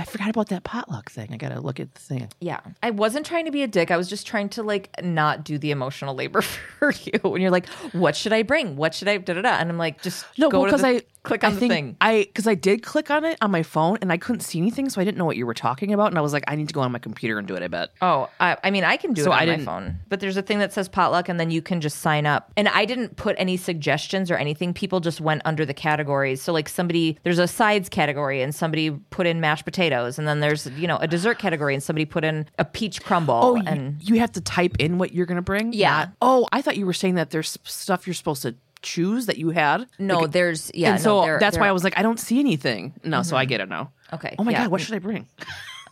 I 0.00 0.04
forgot 0.04 0.30
about 0.30 0.48
that 0.48 0.64
potluck 0.64 1.10
thing. 1.10 1.28
I 1.30 1.36
gotta 1.36 1.60
look 1.60 1.78
at 1.78 1.94
the 1.94 2.00
thing. 2.00 2.28
Yeah. 2.40 2.60
I 2.82 2.90
wasn't 2.90 3.26
trying 3.26 3.44
to 3.44 3.50
be 3.50 3.62
a 3.62 3.68
dick. 3.68 3.90
I 3.90 3.96
was 3.96 4.08
just 4.08 4.26
trying 4.26 4.48
to 4.50 4.62
like 4.62 4.88
not 5.02 5.44
do 5.44 5.58
the 5.58 5.70
emotional 5.70 6.14
labor 6.14 6.40
for 6.78 6.92
you. 6.92 7.18
When 7.22 7.42
you're 7.42 7.50
like, 7.50 7.68
what 7.92 8.16
should 8.16 8.32
I 8.32 8.42
bring? 8.42 8.76
What 8.76 8.94
should 8.94 9.08
I 9.08 9.18
da 9.18 9.34
da 9.34 9.42
da? 9.42 9.56
And 9.58 9.68
I'm 9.68 9.78
like, 9.78 10.02
just 10.02 10.24
No, 10.38 10.48
go 10.48 10.64
because 10.64 10.80
the, 10.82 10.88
I 10.88 11.02
click 11.22 11.44
I 11.44 11.48
on 11.48 11.54
the 11.54 11.60
thing. 11.68 11.96
I 12.00 12.24
because 12.26 12.46
I 12.46 12.54
did 12.54 12.82
click 12.82 13.10
on 13.10 13.24
it 13.24 13.36
on 13.42 13.50
my 13.50 13.62
phone 13.62 13.98
and 14.00 14.12
I 14.12 14.16
couldn't 14.16 14.40
see 14.40 14.58
anything, 14.58 14.88
so 14.88 15.00
I 15.00 15.04
didn't 15.04 15.18
know 15.18 15.24
what 15.24 15.36
you 15.36 15.46
were 15.46 15.54
talking 15.54 15.92
about, 15.92 16.08
and 16.08 16.18
I 16.18 16.20
was 16.22 16.32
like, 16.32 16.44
I 16.48 16.56
need 16.56 16.68
to 16.68 16.74
go 16.74 16.80
on 16.80 16.92
my 16.92 16.98
computer 16.98 17.38
and 17.38 17.46
do 17.46 17.54
it. 17.54 17.62
I 17.62 17.68
bet. 17.68 17.90
Oh, 18.00 18.28
I, 18.40 18.56
I 18.64 18.70
mean, 18.70 18.84
I 18.84 18.96
can 18.96 19.12
do 19.12 19.22
So 19.22 19.32
it 19.32 19.34
on 19.34 19.48
I 19.48 19.56
my 19.56 19.64
phone, 19.64 19.96
but 20.08 20.20
there's 20.20 20.36
a 20.36 20.42
thing 20.42 20.58
that 20.60 20.72
says 20.72 20.88
potluck, 20.88 21.28
and 21.28 21.38
then 21.38 21.50
you 21.50 21.62
can 21.62 21.80
just 21.80 21.98
sign 21.98 22.26
up. 22.26 22.52
And 22.56 22.68
I 22.68 22.84
didn't 22.84 23.16
put 23.16 23.36
any 23.38 23.56
suggestions 23.56 24.30
or 24.30 24.36
anything. 24.36 24.72
People 24.72 25.00
just 25.00 25.20
went 25.20 25.42
under 25.44 25.66
the 25.66 25.74
categories. 25.74 26.40
So, 26.42 26.52
like, 26.52 26.68
somebody 26.68 27.18
there's 27.22 27.38
a 27.38 27.46
sides 27.48 27.88
category, 27.88 28.42
and 28.42 28.54
somebody 28.54 28.90
put 28.90 29.26
in 29.26 29.40
mashed 29.40 29.64
potatoes, 29.64 29.89
and 29.90 30.26
then 30.26 30.40
there's 30.40 30.66
you 30.66 30.86
know 30.86 30.96
a 30.98 31.06
dessert 31.06 31.38
category, 31.38 31.74
and 31.74 31.82
somebody 31.82 32.04
put 32.04 32.24
in 32.24 32.46
a 32.58 32.64
peach 32.64 33.02
crumble. 33.02 33.40
Oh, 33.42 33.56
and 33.56 34.02
you 34.02 34.18
have 34.18 34.32
to 34.32 34.40
type 34.40 34.76
in 34.78 34.98
what 34.98 35.12
you're 35.12 35.26
gonna 35.26 35.42
bring. 35.42 35.72
Yeah. 35.72 35.90
Not- 35.90 36.12
oh, 36.22 36.48
I 36.52 36.62
thought 36.62 36.76
you 36.76 36.86
were 36.86 36.92
saying 36.92 37.16
that 37.16 37.30
there's 37.30 37.58
stuff 37.64 38.06
you're 38.06 38.14
supposed 38.14 38.42
to 38.42 38.54
choose 38.82 39.26
that 39.26 39.38
you 39.38 39.50
had. 39.50 39.86
no, 39.98 40.20
Like, 40.20 40.32
there's 40.32 40.70
yeah. 40.74 40.94
and 40.94 41.04
no, 41.04 41.24
so 41.24 41.38
that's 41.38 41.58
why 41.58 41.68
I 41.68 41.72
was 41.72 41.84
like, 41.84 41.98
I 41.98 42.02
don't 42.02 42.18
see 42.18 42.38
anything. 42.40 42.94
No, 43.04 43.22
so 43.22 43.36
I 43.36 43.42
mm-hmm. 43.44 43.48
get 43.48 43.60
it 43.60 43.68
now. 43.68 43.92
Okay, 44.12 44.34
Oh 44.38 44.44
my 44.44 44.52
yeah. 44.52 44.62
god, 44.62 44.70
what 44.70 44.80
should 44.80 44.94
I 44.94 44.98
bring? 44.98 45.28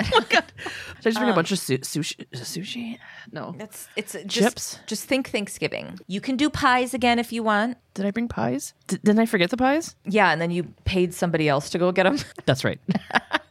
oh 0.01 0.09
my 0.13 0.25
god, 0.29 0.45
should 0.57 1.07
I 1.07 1.11
just 1.11 1.17
bring 1.19 1.29
a 1.29 1.33
um, 1.33 1.35
bunch 1.35 1.53
of 1.53 1.59
su- 1.59 1.79
sushi? 1.79 2.25
Sushi? 2.33 2.99
No. 3.33 3.55
It's 3.59 3.89
it's 3.97 4.13
just, 4.27 4.31
Chips? 4.31 4.79
Just 4.87 5.05
think 5.05 5.29
Thanksgiving. 5.31 5.99
You 6.07 6.21
can 6.21 6.37
do 6.37 6.49
pies 6.51 6.95
again 6.95 7.19
if 7.19 7.33
you 7.33 7.43
want. 7.43 7.77
Did 7.95 8.07
I 8.07 8.11
bring 8.11 8.29
pies? 8.29 8.75
D- 8.87 8.99
didn't 9.05 9.21
I 9.21 9.27
forget 9.27 9.51
the 9.51 9.57
pies? 9.57 9.95
Yeah, 10.05 10.31
and 10.31 10.41
then 10.41 10.51
you 10.51 10.65
paid 10.85 11.15
somebody 11.15 11.49
else 11.49 11.71
to 11.71 11.79
go 11.79 11.93
get 11.93 12.05
them. 12.05 12.19
That's 12.47 12.65
right. 12.65 12.81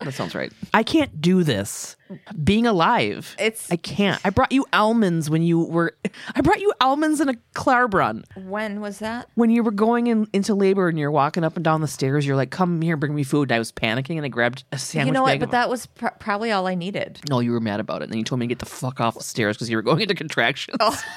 that 0.00 0.14
sounds 0.14 0.34
right. 0.34 0.52
I 0.72 0.82
can't 0.82 1.20
do 1.20 1.42
this. 1.42 1.96
Being 2.42 2.66
alive. 2.66 3.34
It's- 3.38 3.68
I 3.70 3.76
can't. 3.76 4.20
I 4.24 4.30
brought 4.30 4.52
you 4.52 4.64
almonds 4.72 5.28
when 5.28 5.42
you 5.42 5.58
were 5.60 5.96
I 6.34 6.40
brought 6.40 6.60
you 6.60 6.72
almonds 6.80 7.20
in 7.20 7.28
a 7.28 7.34
Clarbrun. 7.54 8.24
when 8.46 8.80
was 8.80 8.98
that? 9.00 9.28
When 9.34 9.50
you 9.50 9.62
were 9.62 9.70
going 9.72 10.06
in, 10.06 10.26
into 10.32 10.54
labor 10.54 10.88
and 10.88 10.98
you're 10.98 11.10
walking 11.10 11.44
up 11.44 11.56
and 11.56 11.64
down 11.64 11.80
the 11.80 11.88
stairs, 11.88 12.26
you're 12.26 12.36
like, 12.36 12.50
"Come 12.50 12.80
here, 12.80 12.96
bring 12.96 13.14
me 13.14 13.24
food." 13.24 13.50
And 13.50 13.56
I 13.56 13.58
was 13.58 13.72
panicking 13.72 14.16
and 14.16 14.24
I 14.24 14.28
grabbed 14.28 14.64
a 14.72 14.78
sandwich 14.78 15.08
you 15.08 15.12
know 15.12 15.22
what? 15.22 15.32
bag. 15.32 15.40
But 15.40 15.50
that 15.50 15.68
was 15.68 15.86
pr- 15.86 16.06
probably 16.18 16.50
all 16.52 16.66
I 16.66 16.74
needed. 16.74 17.20
no, 17.28 17.40
you 17.40 17.52
were 17.52 17.60
mad 17.60 17.80
about 17.80 18.00
it. 18.00 18.04
And 18.04 18.12
then 18.12 18.18
you 18.18 18.24
told 18.24 18.38
me 18.40 18.46
to 18.46 18.48
get 18.48 18.58
the 18.60 18.66
fuck 18.66 19.00
off 19.00 19.14
the 19.16 19.22
stairs 19.24 19.56
because 19.56 19.68
you 19.68 19.76
were 19.76 19.82
going 19.82 20.00
into 20.00 20.14
contractions. 20.14 20.76
Oh. 20.80 21.00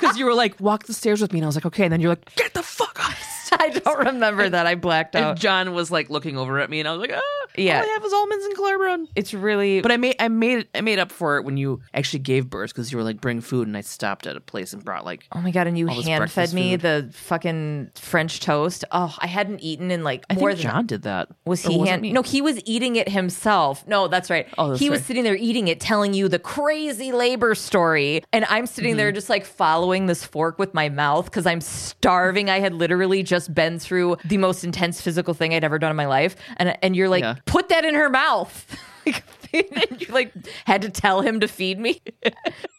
Because 0.00 0.18
you 0.18 0.24
were 0.24 0.34
like, 0.34 0.58
"Walk 0.58 0.86
the 0.86 0.92
stairs 0.92 1.20
with 1.20 1.32
me," 1.32 1.38
and 1.38 1.44
I 1.44 1.46
was 1.46 1.54
like, 1.54 1.64
"Okay." 1.64 1.84
And 1.84 1.92
then 1.92 2.00
you're 2.00 2.10
like, 2.10 2.34
"Get 2.34 2.54
the 2.54 2.62
fuck 2.62 2.98
off." 2.98 3.29
The 3.50 3.56
stairs." 3.56 3.72
I 3.86 3.94
don't 3.94 4.06
remember 4.14 4.48
that. 4.48 4.66
I 4.66 4.74
blacked 4.74 5.16
out. 5.16 5.30
And. 5.32 5.40
John 5.40 5.74
was 5.74 5.90
like 5.90 6.10
looking 6.10 6.36
over 6.38 6.58
at 6.60 6.70
me, 6.70 6.80
and 6.80 6.88
I 6.88 6.92
was 6.92 7.00
like, 7.00 7.12
"Ah, 7.14 7.46
Yeah. 7.56 7.78
all 7.78 7.84
I 7.88 7.92
have 7.92 8.04
is 8.04 8.12
almonds 8.12 8.44
and 8.44 8.56
Clarbrun." 8.56 9.06
It's 9.16 9.34
really. 9.34 9.80
But 9.80 9.92
I 9.92 9.96
made 9.96 10.16
I 10.18 10.28
made 10.28 10.58
it 10.60 10.68
I 10.74 10.80
made 10.80 10.98
up 10.98 11.10
for 11.12 11.36
it 11.36 11.44
when 11.44 11.56
you 11.56 11.80
actually 11.94 12.20
gave 12.20 12.48
birth 12.50 12.70
because 12.70 12.90
you 12.92 12.98
were 12.98 13.04
like 13.04 13.20
bring 13.20 13.40
food 13.40 13.66
and 13.66 13.76
I 13.76 13.80
stopped 13.80 14.26
at 14.26 14.36
a 14.36 14.40
place 14.40 14.72
and 14.72 14.84
brought 14.84 15.04
like 15.04 15.26
Oh 15.32 15.40
my 15.40 15.50
god! 15.50 15.66
And 15.66 15.76
you 15.78 15.86
hand 15.86 16.30
fed 16.30 16.52
me 16.52 16.72
food. 16.72 16.80
the 16.80 17.10
fucking 17.12 17.90
French 17.94 18.40
toast. 18.40 18.84
Oh, 18.92 19.14
I 19.18 19.26
hadn't 19.26 19.60
eaten 19.60 19.90
in 19.90 20.04
like 20.04 20.24
I 20.28 20.34
more 20.34 20.50
think 20.50 20.62
than 20.62 20.70
John 20.72 20.86
did 20.86 21.02
that. 21.02 21.28
Was 21.44 21.62
he 21.62 21.78
hand? 21.86 22.02
No, 22.02 22.22
he 22.22 22.42
was 22.42 22.60
eating 22.64 22.96
it 22.96 23.08
himself. 23.08 23.86
No, 23.86 24.08
that's 24.08 24.30
right. 24.30 24.46
Oh, 24.58 24.68
that's 24.70 24.80
he 24.80 24.90
was 24.90 25.04
sitting 25.04 25.24
there 25.24 25.36
eating 25.36 25.68
it, 25.68 25.80
telling 25.80 26.12
you 26.14 26.28
the 26.28 26.38
crazy 26.38 27.12
labor 27.12 27.54
story, 27.54 28.22
and 28.32 28.44
I'm 28.46 28.66
sitting 28.66 28.90
Mm-hmm. 28.90 28.96
there 28.96 29.12
just 29.12 29.30
like 29.30 29.44
following 29.44 30.06
this 30.06 30.24
fork 30.24 30.58
with 30.58 30.74
my 30.74 30.88
mouth 30.88 31.26
because 31.26 31.46
I'm 31.46 31.60
starving. 31.60 32.50
I 32.50 32.58
had 32.58 32.74
literally 32.74 33.22
just 33.22 33.39
been 33.48 33.78
through 33.78 34.16
the 34.24 34.36
most 34.38 34.64
intense 34.64 35.00
physical 35.00 35.34
thing 35.34 35.54
I'd 35.54 35.64
ever 35.64 35.78
done 35.78 35.90
in 35.90 35.96
my 35.96 36.06
life, 36.06 36.36
and 36.56 36.76
and 36.82 36.94
you're 36.96 37.08
like, 37.08 37.22
Yeah. 37.22 37.36
put 37.46 37.68
that 37.70 37.84
in 37.84 37.94
her 37.94 38.08
mouth. 38.10 38.76
and 39.06 39.22
you 40.00 40.06
like 40.10 40.32
had 40.66 40.82
to 40.82 40.90
tell 40.90 41.22
him 41.22 41.40
to 41.40 41.48
feed 41.48 41.78
me. 41.78 42.00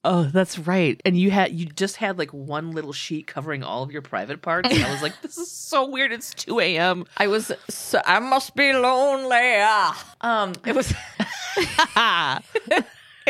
Oh, 0.04 0.24
that's 0.24 0.58
right. 0.58 1.00
And 1.06 1.16
you 1.16 1.30
had 1.30 1.52
you 1.54 1.68
just 1.68 1.98
had 1.98 2.18
like 2.18 2.34
one 2.34 2.72
little 2.72 2.92
sheet 2.92 3.28
covering 3.28 3.62
all 3.64 3.84
of 3.84 3.92
your 3.92 4.02
private 4.02 4.42
parts. 4.42 4.68
And 4.74 4.84
I 4.84 4.92
was 4.92 5.04
like, 5.04 5.14
this 5.22 5.38
is 5.38 5.52
so 5.52 5.88
weird. 5.88 6.12
It's 6.12 6.34
two 6.34 6.60
a.m. 6.60 7.06
I 7.18 7.28
was 7.28 7.52
so, 7.70 8.02
I 8.04 8.18
must 8.18 8.56
be 8.56 8.74
lonely. 8.74 9.30
Ah. 9.60 10.16
Um, 10.22 10.54
it 10.66 10.74
was. 10.74 10.92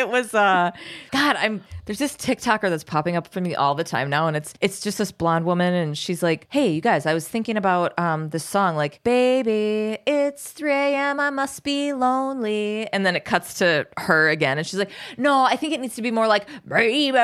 It 0.01 0.09
was 0.09 0.33
uh 0.33 0.71
god 1.11 1.35
i'm 1.37 1.63
there's 1.85 1.99
this 1.99 2.15
tiktoker 2.17 2.69
that's 2.69 2.83
popping 2.83 3.15
up 3.15 3.27
for 3.27 3.39
me 3.41 3.55
all 3.55 3.75
the 3.75 3.83
time 3.83 4.09
now 4.09 4.27
and 4.27 4.35
it's 4.35 4.53
it's 4.59 4.81
just 4.81 4.97
this 4.97 5.11
blonde 5.11 5.45
woman 5.45 5.73
and 5.73 5.97
she's 5.97 6.21
like 6.21 6.47
hey 6.49 6.69
you 6.71 6.81
guys 6.81 7.05
i 7.05 7.13
was 7.13 7.27
thinking 7.27 7.55
about 7.55 7.97
um 7.99 8.29
this 8.29 8.43
song 8.43 8.75
like 8.75 9.01
baby 9.03 9.97
it's 10.05 10.51
3 10.51 10.71
a.m 10.71 11.19
I 11.19 11.29
must 11.29 11.63
be 11.63 11.93
lonely. 11.93 12.87
And 12.91 13.05
then 13.05 13.15
it 13.15 13.25
cuts 13.25 13.55
to 13.55 13.87
her 13.97 14.29
again, 14.29 14.57
and 14.57 14.65
she's 14.65 14.79
like, 14.79 14.91
No, 15.17 15.43
I 15.43 15.55
think 15.55 15.73
it 15.73 15.79
needs 15.79 15.95
to 15.95 16.01
be 16.01 16.11
more 16.11 16.27
like, 16.27 16.47
Baby. 16.67 17.17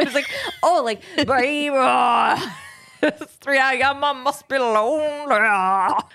It's 0.00 0.14
like, 0.14 0.26
Oh, 0.62 0.82
like, 0.84 1.02
Baby. 1.16 1.70
It's 3.02 3.34
3 3.36 3.58
a.m. 3.58 4.02
I 4.04 4.12
must 4.12 4.48
be 4.48 4.58
lonely. 4.58 5.36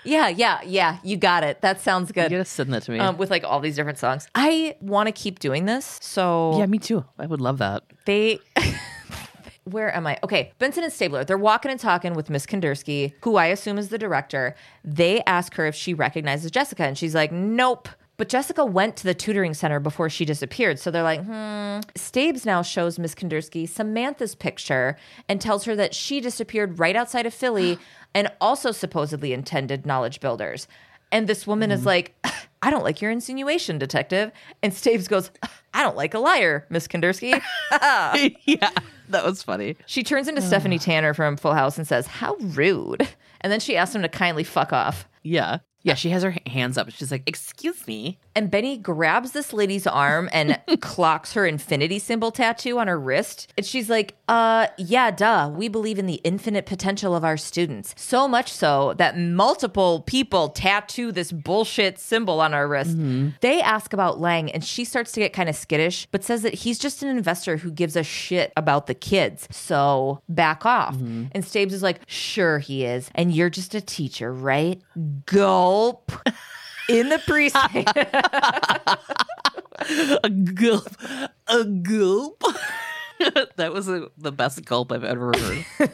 Yeah, 0.04 0.28
yeah, 0.28 0.60
yeah. 0.64 0.98
You 1.02 1.16
got 1.16 1.42
it. 1.44 1.60
That 1.62 1.80
sounds 1.80 2.12
good. 2.12 2.24
You 2.24 2.28
good. 2.28 2.36
gotta 2.36 2.44
send 2.44 2.72
that 2.74 2.82
to 2.84 2.92
me. 2.92 2.98
Um, 2.98 3.16
with 3.16 3.30
like 3.30 3.44
all 3.44 3.60
these 3.60 3.76
different 3.76 3.98
songs. 3.98 4.28
I 4.34 4.76
want 4.80 5.06
to 5.06 5.12
keep 5.12 5.38
doing 5.38 5.64
this. 5.64 5.98
So 6.02 6.58
yeah, 6.58 6.66
me 6.66 6.78
too. 6.78 7.04
I 7.18 7.26
would 7.26 7.40
love 7.40 7.58
that. 7.58 7.84
they 8.06 8.38
where 9.64 9.94
am 9.96 10.06
i 10.06 10.18
okay 10.22 10.52
benson 10.58 10.84
and 10.84 10.92
stabler 10.92 11.24
they're 11.24 11.38
walking 11.38 11.70
and 11.70 11.80
talking 11.80 12.12
with 12.12 12.28
miss 12.28 12.44
kandersky 12.44 13.14
who 13.22 13.36
i 13.36 13.46
assume 13.46 13.78
is 13.78 13.88
the 13.88 13.96
director 13.96 14.54
they 14.84 15.22
ask 15.22 15.54
her 15.54 15.64
if 15.64 15.74
she 15.74 15.94
recognizes 15.94 16.50
jessica 16.50 16.84
and 16.84 16.98
she's 16.98 17.14
like 17.14 17.32
nope 17.32 17.88
but 18.16 18.28
Jessica 18.28 18.64
went 18.64 18.96
to 18.96 19.04
the 19.04 19.14
tutoring 19.14 19.54
center 19.54 19.80
before 19.80 20.08
she 20.08 20.24
disappeared. 20.24 20.78
So 20.78 20.90
they're 20.90 21.02
like, 21.02 21.24
hmm. 21.24 21.80
Stabes 21.96 22.46
now 22.46 22.62
shows 22.62 22.98
Miss 22.98 23.14
Kandersky 23.14 23.68
Samantha's 23.68 24.34
picture 24.34 24.96
and 25.28 25.40
tells 25.40 25.64
her 25.64 25.74
that 25.76 25.94
she 25.94 26.20
disappeared 26.20 26.78
right 26.78 26.96
outside 26.96 27.26
of 27.26 27.34
Philly 27.34 27.78
and 28.14 28.30
also 28.40 28.70
supposedly 28.70 29.32
intended 29.32 29.84
knowledge 29.86 30.20
builders. 30.20 30.68
And 31.10 31.28
this 31.28 31.46
woman 31.46 31.70
is 31.70 31.86
like, 31.86 32.14
I 32.62 32.70
don't 32.70 32.82
like 32.82 33.02
your 33.02 33.10
insinuation, 33.10 33.78
detective. 33.78 34.32
And 34.62 34.72
Stabes 34.72 35.06
goes, 35.06 35.30
I 35.74 35.82
don't 35.82 35.96
like 35.96 36.14
a 36.14 36.18
liar, 36.18 36.66
Miss 36.70 36.88
Kandersky. 36.88 37.40
yeah, 38.44 38.70
that 39.08 39.24
was 39.24 39.42
funny. 39.42 39.76
She 39.86 40.02
turns 40.02 40.28
into 40.28 40.42
Stephanie 40.42 40.78
Tanner 40.78 41.14
from 41.14 41.36
Full 41.36 41.54
House 41.54 41.78
and 41.78 41.86
says, 41.86 42.06
How 42.06 42.36
rude. 42.40 43.08
And 43.40 43.52
then 43.52 43.60
she 43.60 43.76
asks 43.76 43.94
him 43.94 44.02
to 44.02 44.08
kindly 44.08 44.44
fuck 44.44 44.72
off. 44.72 45.06
Yeah. 45.22 45.58
Yeah, 45.84 45.94
she 45.94 46.10
has 46.10 46.22
her 46.24 46.34
hands 46.46 46.76
up. 46.78 46.90
She's 46.90 47.12
like, 47.12 47.22
"Excuse 47.26 47.86
me." 47.86 48.18
And 48.36 48.50
Benny 48.50 48.76
grabs 48.76 49.32
this 49.32 49.52
lady's 49.52 49.86
arm 49.86 50.28
and 50.32 50.60
clocks 50.80 51.32
her 51.34 51.46
infinity 51.46 51.98
symbol 51.98 52.30
tattoo 52.30 52.78
on 52.78 52.88
her 52.88 52.98
wrist. 52.98 53.52
And 53.56 53.64
she's 53.64 53.88
like, 53.88 54.14
uh, 54.28 54.66
yeah, 54.76 55.10
duh. 55.10 55.50
We 55.52 55.68
believe 55.68 55.98
in 55.98 56.06
the 56.06 56.20
infinite 56.24 56.66
potential 56.66 57.14
of 57.14 57.24
our 57.24 57.36
students. 57.36 57.94
So 57.96 58.26
much 58.26 58.52
so 58.52 58.94
that 58.98 59.18
multiple 59.18 60.00
people 60.06 60.48
tattoo 60.48 61.12
this 61.12 61.30
bullshit 61.32 61.98
symbol 61.98 62.40
on 62.40 62.54
our 62.54 62.66
wrist. 62.66 62.96
They 63.40 63.60
ask 63.60 63.92
about 63.92 64.20
Lang, 64.20 64.50
and 64.50 64.64
she 64.64 64.84
starts 64.84 65.12
to 65.12 65.20
get 65.20 65.32
kind 65.32 65.48
of 65.48 65.54
skittish, 65.56 66.06
but 66.10 66.24
says 66.24 66.42
that 66.42 66.54
he's 66.54 66.78
just 66.78 67.02
an 67.02 67.08
investor 67.08 67.56
who 67.56 67.70
gives 67.70 67.96
a 67.96 68.02
shit 68.02 68.52
about 68.56 68.86
the 68.86 68.94
kids. 68.94 69.46
So 69.50 70.20
back 70.28 70.66
off. 70.66 70.96
And 71.32 71.44
Stabes 71.44 71.74
is 71.74 71.82
like, 71.82 72.00
sure 72.06 72.58
he 72.58 72.84
is. 72.84 73.10
And 73.14 73.32
you're 73.32 73.50
just 73.50 73.74
a 73.74 73.80
teacher, 73.80 74.32
right? 74.32 74.80
Gulp. 75.26 76.12
In 76.88 77.08
the 77.08 77.18
precinct. 77.18 77.90
A 80.24 80.30
gulp. 80.30 80.88
A 81.48 81.64
gulp. 81.64 82.42
that 83.56 83.72
was 83.72 83.88
a, 83.88 84.08
the 84.16 84.32
best 84.32 84.64
gulp 84.64 84.92
I've 84.92 85.04
ever 85.04 85.32
heard. 85.36 85.64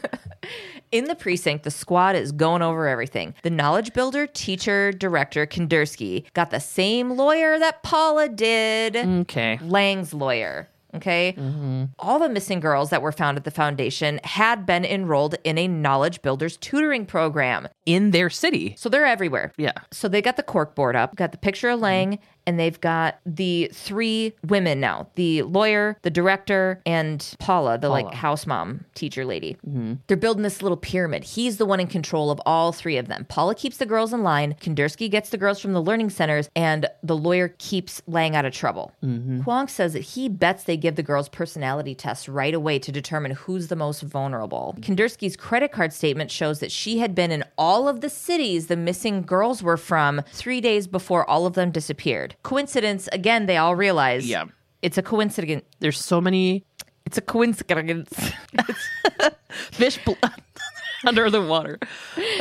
In 0.92 1.04
the 1.04 1.14
precinct, 1.14 1.64
the 1.64 1.70
squad 1.70 2.16
is 2.16 2.32
going 2.32 2.62
over 2.62 2.88
everything. 2.88 3.34
The 3.42 3.50
knowledge 3.50 3.92
builder, 3.92 4.26
teacher, 4.26 4.92
director, 4.92 5.46
Kandersky 5.46 6.24
got 6.34 6.50
the 6.50 6.60
same 6.60 7.10
lawyer 7.10 7.58
that 7.58 7.82
Paula 7.82 8.28
did. 8.28 8.96
okay. 8.96 9.58
Lang's 9.62 10.12
lawyer. 10.12 10.68
Okay. 10.94 11.34
Mm-hmm. 11.36 11.84
All 11.98 12.18
the 12.18 12.28
missing 12.28 12.60
girls 12.60 12.90
that 12.90 13.02
were 13.02 13.12
found 13.12 13.36
at 13.36 13.44
the 13.44 13.50
foundation 13.50 14.20
had 14.24 14.66
been 14.66 14.84
enrolled 14.84 15.36
in 15.44 15.58
a 15.58 15.68
knowledge 15.68 16.22
builders 16.22 16.56
tutoring 16.56 17.06
program. 17.06 17.68
In 17.86 18.10
their 18.12 18.30
city. 18.30 18.74
So 18.76 18.88
they're 18.88 19.06
everywhere. 19.06 19.52
Yeah. 19.56 19.72
So 19.90 20.08
they 20.08 20.22
got 20.22 20.36
the 20.36 20.42
cork 20.42 20.74
board 20.74 20.96
up, 20.96 21.16
got 21.16 21.32
the 21.32 21.38
picture 21.38 21.70
of 21.70 21.80
Lang, 21.80 22.18
and 22.50 22.58
they've 22.58 22.80
got 22.80 23.20
the 23.24 23.70
three 23.72 24.34
women 24.44 24.80
now 24.80 25.06
the 25.14 25.42
lawyer, 25.42 25.96
the 26.02 26.10
director, 26.10 26.82
and 26.84 27.36
Paula, 27.38 27.78
the 27.78 27.88
like 27.88 28.12
house 28.12 28.44
mom 28.44 28.84
teacher 28.96 29.24
lady. 29.24 29.56
Mm-hmm. 29.64 29.94
They're 30.08 30.16
building 30.16 30.42
this 30.42 30.60
little 30.60 30.76
pyramid. 30.76 31.22
He's 31.22 31.58
the 31.58 31.64
one 31.64 31.78
in 31.78 31.86
control 31.86 32.28
of 32.28 32.40
all 32.44 32.72
three 32.72 32.96
of 32.96 33.06
them. 33.06 33.24
Paula 33.28 33.54
keeps 33.54 33.76
the 33.76 33.86
girls 33.86 34.12
in 34.12 34.24
line, 34.24 34.54
Kandersky 34.60 35.08
gets 35.08 35.30
the 35.30 35.38
girls 35.38 35.60
from 35.60 35.74
the 35.74 35.80
learning 35.80 36.10
centers, 36.10 36.50
and 36.56 36.88
the 37.04 37.16
lawyer 37.16 37.54
keeps 37.58 38.02
Lang 38.08 38.34
out 38.34 38.44
of 38.44 38.52
trouble. 38.52 38.90
Mm-hmm. 39.04 39.42
Huang 39.42 39.68
says 39.68 39.92
that 39.92 40.00
he 40.00 40.28
bets 40.28 40.64
they 40.64 40.76
give 40.76 40.96
the 40.96 41.04
girls 41.04 41.28
personality 41.28 41.94
tests 41.94 42.28
right 42.28 42.52
away 42.52 42.80
to 42.80 42.90
determine 42.90 43.30
who's 43.30 43.68
the 43.68 43.76
most 43.76 44.02
vulnerable. 44.02 44.74
Kandersky's 44.80 45.36
credit 45.36 45.70
card 45.70 45.92
statement 45.92 46.32
shows 46.32 46.58
that 46.58 46.72
she 46.72 46.98
had 46.98 47.14
been 47.14 47.30
in 47.30 47.44
all 47.56 47.86
of 47.86 48.00
the 48.00 48.10
cities 48.10 48.66
the 48.66 48.76
missing 48.76 49.22
girls 49.22 49.62
were 49.62 49.76
from 49.76 50.22
three 50.32 50.60
days 50.60 50.88
before 50.88 51.28
all 51.30 51.46
of 51.46 51.54
them 51.54 51.70
disappeared. 51.70 52.34
Coincidence, 52.42 53.08
again, 53.12 53.46
they 53.46 53.56
all 53.56 53.74
realize. 53.76 54.26
Yeah. 54.28 54.44
It's 54.82 54.96
a 54.98 55.02
coincidence. 55.02 55.64
There's 55.80 55.98
so 55.98 56.20
many 56.20 56.64
It's 57.04 57.18
a 57.18 57.20
coincidence. 57.20 58.32
fish 59.72 59.98
bl- 60.04 60.12
under 61.06 61.28
the 61.30 61.42
water. 61.42 61.78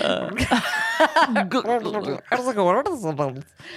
Uh, 0.02 0.30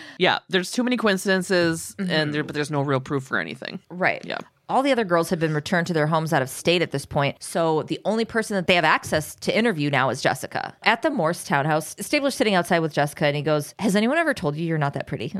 yeah, 0.18 0.38
there's 0.48 0.70
too 0.70 0.82
many 0.82 0.96
coincidences, 0.96 1.94
and 1.98 2.32
there, 2.34 2.44
but 2.44 2.54
there's 2.54 2.70
no 2.70 2.82
real 2.82 3.00
proof 3.00 3.24
for 3.24 3.38
anything. 3.38 3.80
Right. 3.90 4.24
Yeah. 4.24 4.38
All 4.68 4.82
the 4.82 4.92
other 4.92 5.04
girls 5.04 5.28
have 5.30 5.38
been 5.40 5.52
returned 5.54 5.86
to 5.88 5.92
their 5.92 6.06
homes 6.06 6.32
out 6.32 6.40
of 6.40 6.48
state 6.48 6.80
at 6.82 6.92
this 6.92 7.04
point, 7.04 7.42
so 7.42 7.82
the 7.82 8.00
only 8.04 8.24
person 8.24 8.54
that 8.54 8.66
they 8.66 8.74
have 8.74 8.84
access 8.84 9.34
to 9.36 9.54
interview 9.56 9.90
now 9.90 10.08
is 10.08 10.22
Jessica. 10.22 10.74
At 10.84 11.02
the 11.02 11.10
Morse 11.10 11.44
townhouse, 11.44 11.94
Stabler's 12.00 12.34
sitting 12.34 12.54
outside 12.54 12.78
with 12.78 12.92
Jessica 12.94 13.26
and 13.26 13.36
he 13.36 13.42
goes, 13.42 13.74
Has 13.80 13.96
anyone 13.96 14.16
ever 14.18 14.32
told 14.32 14.56
you 14.56 14.64
you're 14.66 14.78
not 14.78 14.94
that 14.94 15.06
pretty? 15.06 15.34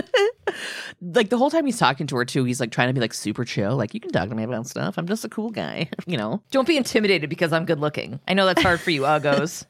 Like 1.02 1.28
the 1.28 1.36
whole 1.36 1.50
time 1.50 1.66
he's 1.66 1.78
talking 1.78 2.06
to 2.06 2.16
her 2.16 2.24
too, 2.24 2.44
he's 2.44 2.58
like 2.58 2.70
trying 2.70 2.88
to 2.88 2.94
be 2.94 3.00
like 3.00 3.12
super 3.12 3.44
chill. 3.44 3.76
Like 3.76 3.92
you 3.92 4.00
can 4.00 4.10
talk 4.10 4.28
to 4.30 4.34
me 4.34 4.44
about 4.44 4.66
stuff. 4.66 4.96
I'm 4.96 5.06
just 5.06 5.24
a 5.24 5.28
cool 5.28 5.50
guy, 5.50 5.90
you 6.06 6.16
know. 6.16 6.42
Don't 6.50 6.66
be 6.66 6.76
intimidated 6.76 7.28
because 7.28 7.52
I'm 7.52 7.66
good 7.66 7.80
looking. 7.80 8.18
I 8.26 8.34
know 8.34 8.46
that's 8.46 8.62
hard 8.62 8.80
for 8.80 8.90
you, 8.90 9.02
uggos. 9.02 9.66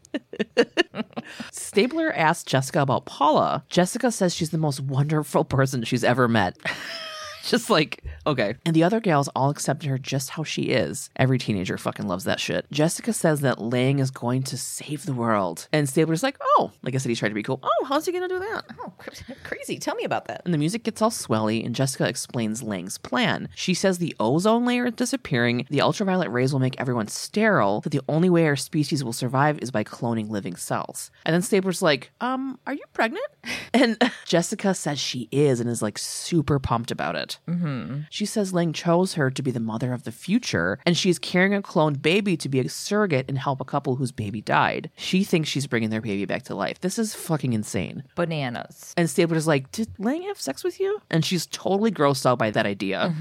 Stabler 1.52 2.12
asks 2.12 2.44
Jessica 2.44 2.80
about 2.80 3.06
Paula. 3.06 3.64
Jessica 3.68 4.12
says 4.12 4.34
she's 4.34 4.50
the 4.50 4.58
most 4.58 4.80
wonderful 4.80 5.44
person 5.44 5.82
she's 5.82 6.04
ever 6.04 6.28
met. 6.28 6.56
just 7.50 7.70
like, 7.70 8.02
okay. 8.26 8.56
And 8.64 8.74
the 8.74 8.82
other 8.82 9.00
gals 9.00 9.28
all 9.36 9.50
accepted 9.50 9.88
her 9.88 9.98
just 9.98 10.30
how 10.30 10.42
she 10.42 10.62
is. 10.62 11.10
Every 11.16 11.38
teenager 11.38 11.78
fucking 11.78 12.06
loves 12.06 12.24
that 12.24 12.40
shit. 12.40 12.66
Jessica 12.70 13.12
says 13.12 13.40
that 13.40 13.60
Lang 13.60 13.98
is 14.00 14.10
going 14.10 14.42
to 14.44 14.58
save 14.58 15.06
the 15.06 15.12
world. 15.12 15.68
And 15.72 15.88
Stabler's 15.88 16.22
like, 16.22 16.36
oh, 16.40 16.72
like 16.82 16.94
I 16.94 16.98
said, 16.98 17.08
he's 17.08 17.18
trying 17.18 17.30
to 17.30 17.36
be 17.36 17.42
cool. 17.42 17.60
Oh, 17.62 17.84
how's 17.84 18.06
he 18.06 18.12
going 18.12 18.28
to 18.28 18.34
do 18.34 18.40
that? 18.40 18.64
Oh, 18.80 18.92
crazy. 19.44 19.78
Tell 19.78 19.94
me 19.94 20.04
about 20.04 20.26
that. 20.26 20.42
And 20.44 20.52
the 20.52 20.58
music 20.58 20.82
gets 20.82 21.00
all 21.00 21.10
swelly, 21.10 21.64
and 21.64 21.74
Jessica 21.74 22.08
explains 22.08 22.62
Lang's 22.62 22.98
plan. 22.98 23.48
She 23.54 23.74
says 23.74 23.98
the 23.98 24.16
ozone 24.18 24.64
layer 24.64 24.86
is 24.86 24.94
disappearing, 24.94 25.66
the 25.70 25.80
ultraviolet 25.80 26.30
rays 26.30 26.52
will 26.52 26.60
make 26.60 26.78
everyone 26.80 27.08
sterile, 27.08 27.80
that 27.82 27.90
the 27.90 28.02
only 28.08 28.28
way 28.28 28.46
our 28.46 28.56
species 28.56 29.04
will 29.04 29.12
survive 29.12 29.58
is 29.60 29.70
by 29.70 29.84
cloning 29.84 30.28
living 30.28 30.56
cells. 30.56 31.10
And 31.24 31.34
then 31.34 31.42
Stabler's 31.42 31.82
like, 31.82 32.10
um, 32.20 32.58
are 32.66 32.74
you 32.74 32.84
pregnant? 32.92 33.26
And 33.74 33.98
Jessica 34.24 34.72
says 34.74 34.98
she 34.98 35.28
is 35.30 35.60
and 35.60 35.68
is 35.68 35.82
like 35.82 35.98
super 35.98 36.58
pumped 36.58 36.90
about 36.90 37.14
it. 37.14 37.35
Mm-hmm. 37.48 38.00
She 38.10 38.26
says 38.26 38.52
Lang 38.52 38.72
chose 38.72 39.14
her 39.14 39.30
to 39.30 39.42
be 39.42 39.50
the 39.50 39.60
mother 39.60 39.92
of 39.92 40.04
the 40.04 40.12
future, 40.12 40.78
and 40.86 40.96
she's 40.96 41.18
carrying 41.18 41.54
a 41.54 41.62
cloned 41.62 42.02
baby 42.02 42.36
to 42.36 42.48
be 42.48 42.60
a 42.60 42.68
surrogate 42.68 43.26
and 43.28 43.38
help 43.38 43.60
a 43.60 43.64
couple 43.64 43.96
whose 43.96 44.12
baby 44.12 44.40
died. 44.40 44.90
She 44.96 45.24
thinks 45.24 45.48
she's 45.48 45.66
bringing 45.66 45.90
their 45.90 46.00
baby 46.00 46.24
back 46.24 46.42
to 46.44 46.54
life. 46.54 46.80
This 46.80 46.98
is 46.98 47.14
fucking 47.14 47.52
insane. 47.52 48.04
Bananas. 48.14 48.94
And 48.96 49.08
Stabler's 49.08 49.46
like, 49.46 49.70
Did 49.72 49.88
Lang 49.98 50.22
have 50.22 50.40
sex 50.40 50.64
with 50.64 50.80
you? 50.80 51.00
And 51.10 51.24
she's 51.24 51.46
totally 51.46 51.90
grossed 51.90 52.26
out 52.26 52.38
by 52.38 52.50
that 52.50 52.66
idea. 52.66 53.14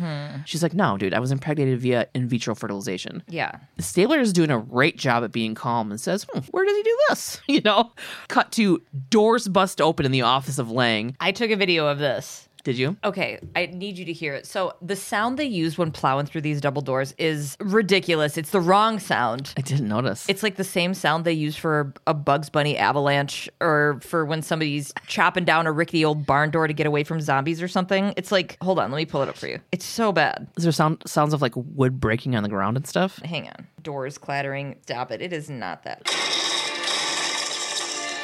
She's 0.45 0.63
like, 0.63 0.73
No, 0.73 0.97
dude, 0.97 1.13
I 1.13 1.19
was 1.19 1.31
impregnated 1.31 1.79
via 1.79 2.07
in 2.13 2.27
vitro 2.27 2.55
fertilization. 2.55 3.23
Yeah. 3.27 3.59
Stabler 3.79 4.19
is 4.19 4.33
doing 4.33 4.51
a 4.51 4.59
great 4.59 4.97
job 4.97 5.23
at 5.23 5.31
being 5.31 5.55
calm 5.55 5.91
and 5.91 5.99
says, 5.99 6.25
hmm, 6.31 6.39
Where 6.51 6.65
does 6.65 6.75
he 6.75 6.83
do 6.83 6.97
this? 7.09 7.41
You 7.55 7.61
know? 7.61 7.93
Cut 8.27 8.51
to 8.53 8.81
doors 9.09 9.47
bust 9.47 9.79
open 9.79 10.05
in 10.05 10.11
the 10.11 10.23
office 10.23 10.57
of 10.59 10.69
Lang. 10.71 11.15
I 11.21 11.31
took 11.31 11.51
a 11.51 11.55
video 11.55 11.87
of 11.87 11.99
this. 11.99 12.49
Did 12.65 12.79
you? 12.79 12.97
Okay, 13.03 13.39
I 13.55 13.67
need 13.67 13.95
you 13.99 14.05
to 14.05 14.11
hear 14.11 14.33
it. 14.33 14.47
So, 14.47 14.73
the 14.81 14.95
sound 14.95 15.37
they 15.37 15.45
use 15.45 15.77
when 15.77 15.91
plowing 15.91 16.25
through 16.25 16.41
these 16.41 16.59
double 16.59 16.81
doors 16.81 17.13
is 17.19 17.55
ridiculous. 17.59 18.37
It's 18.37 18.49
the 18.49 18.59
wrong 18.59 18.97
sound. 18.97 19.53
I 19.55 19.61
didn't 19.61 19.87
notice. 19.87 20.27
It's 20.27 20.41
like 20.41 20.55
the 20.55 20.63
same 20.63 20.95
sound 20.95 21.25
they 21.25 21.31
use 21.31 21.55
for 21.55 21.93
a 22.07 22.15
Bugs 22.15 22.49
Bunny 22.49 22.75
avalanche 22.75 23.47
or 23.61 23.99
for 24.01 24.25
when 24.25 24.41
somebody's 24.41 24.91
chopping 25.05 25.45
down 25.45 25.67
a 25.67 25.71
rickety 25.71 26.03
old 26.03 26.25
barn 26.25 26.49
door 26.49 26.65
to 26.65 26.73
get 26.73 26.87
away 26.87 27.03
from 27.03 27.21
zombies 27.21 27.61
or 27.61 27.67
something. 27.67 28.15
It's 28.17 28.31
like, 28.31 28.57
hold 28.63 28.79
on, 28.79 28.89
let 28.89 28.97
me 28.97 29.05
pull 29.05 29.21
it 29.21 29.29
up 29.29 29.37
for 29.37 29.47
you. 29.47 29.59
It's 29.71 29.85
so 29.85 30.11
bad. 30.11 30.47
Is 30.57 30.63
there 30.63 30.71
sound 30.71 31.03
sounds 31.05 31.35
of 31.35 31.43
like 31.43 31.53
wood 31.55 31.99
breaking 31.99 32.35
on 32.35 32.41
the 32.41 32.49
ground 32.49 32.77
and 32.77 32.87
stuff? 32.87 33.19
Hang 33.19 33.47
on. 33.47 33.67
Doors 33.83 34.17
clattering. 34.17 34.77
Stop 34.81 35.11
it. 35.11 35.21
It 35.21 35.31
is 35.31 35.51
not 35.51 35.83
that. 35.83 36.01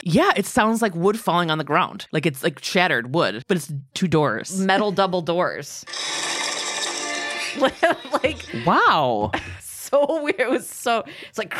Yeah, 0.04 0.32
it 0.36 0.45
sounds 0.45 0.82
like 0.82 0.95
wood 0.95 1.20
falling 1.20 1.52
on 1.52 1.58
the 1.58 1.64
ground. 1.64 2.08
Like 2.12 2.26
it's 2.26 2.43
like 2.43 2.64
shattered 2.64 3.14
wood, 3.14 3.43
but 3.47 3.58
it's 3.58 3.72
two 3.93 4.08
doors. 4.08 4.60
Metal 4.60 4.91
double 4.91 5.22
doors. 5.22 5.86
like, 8.24 8.45
Wow. 8.66 9.32
so 9.91 10.23
weird. 10.23 10.39
It 10.39 10.49
was 10.49 10.67
so. 10.67 11.03
It's 11.29 11.37
like 11.37 11.53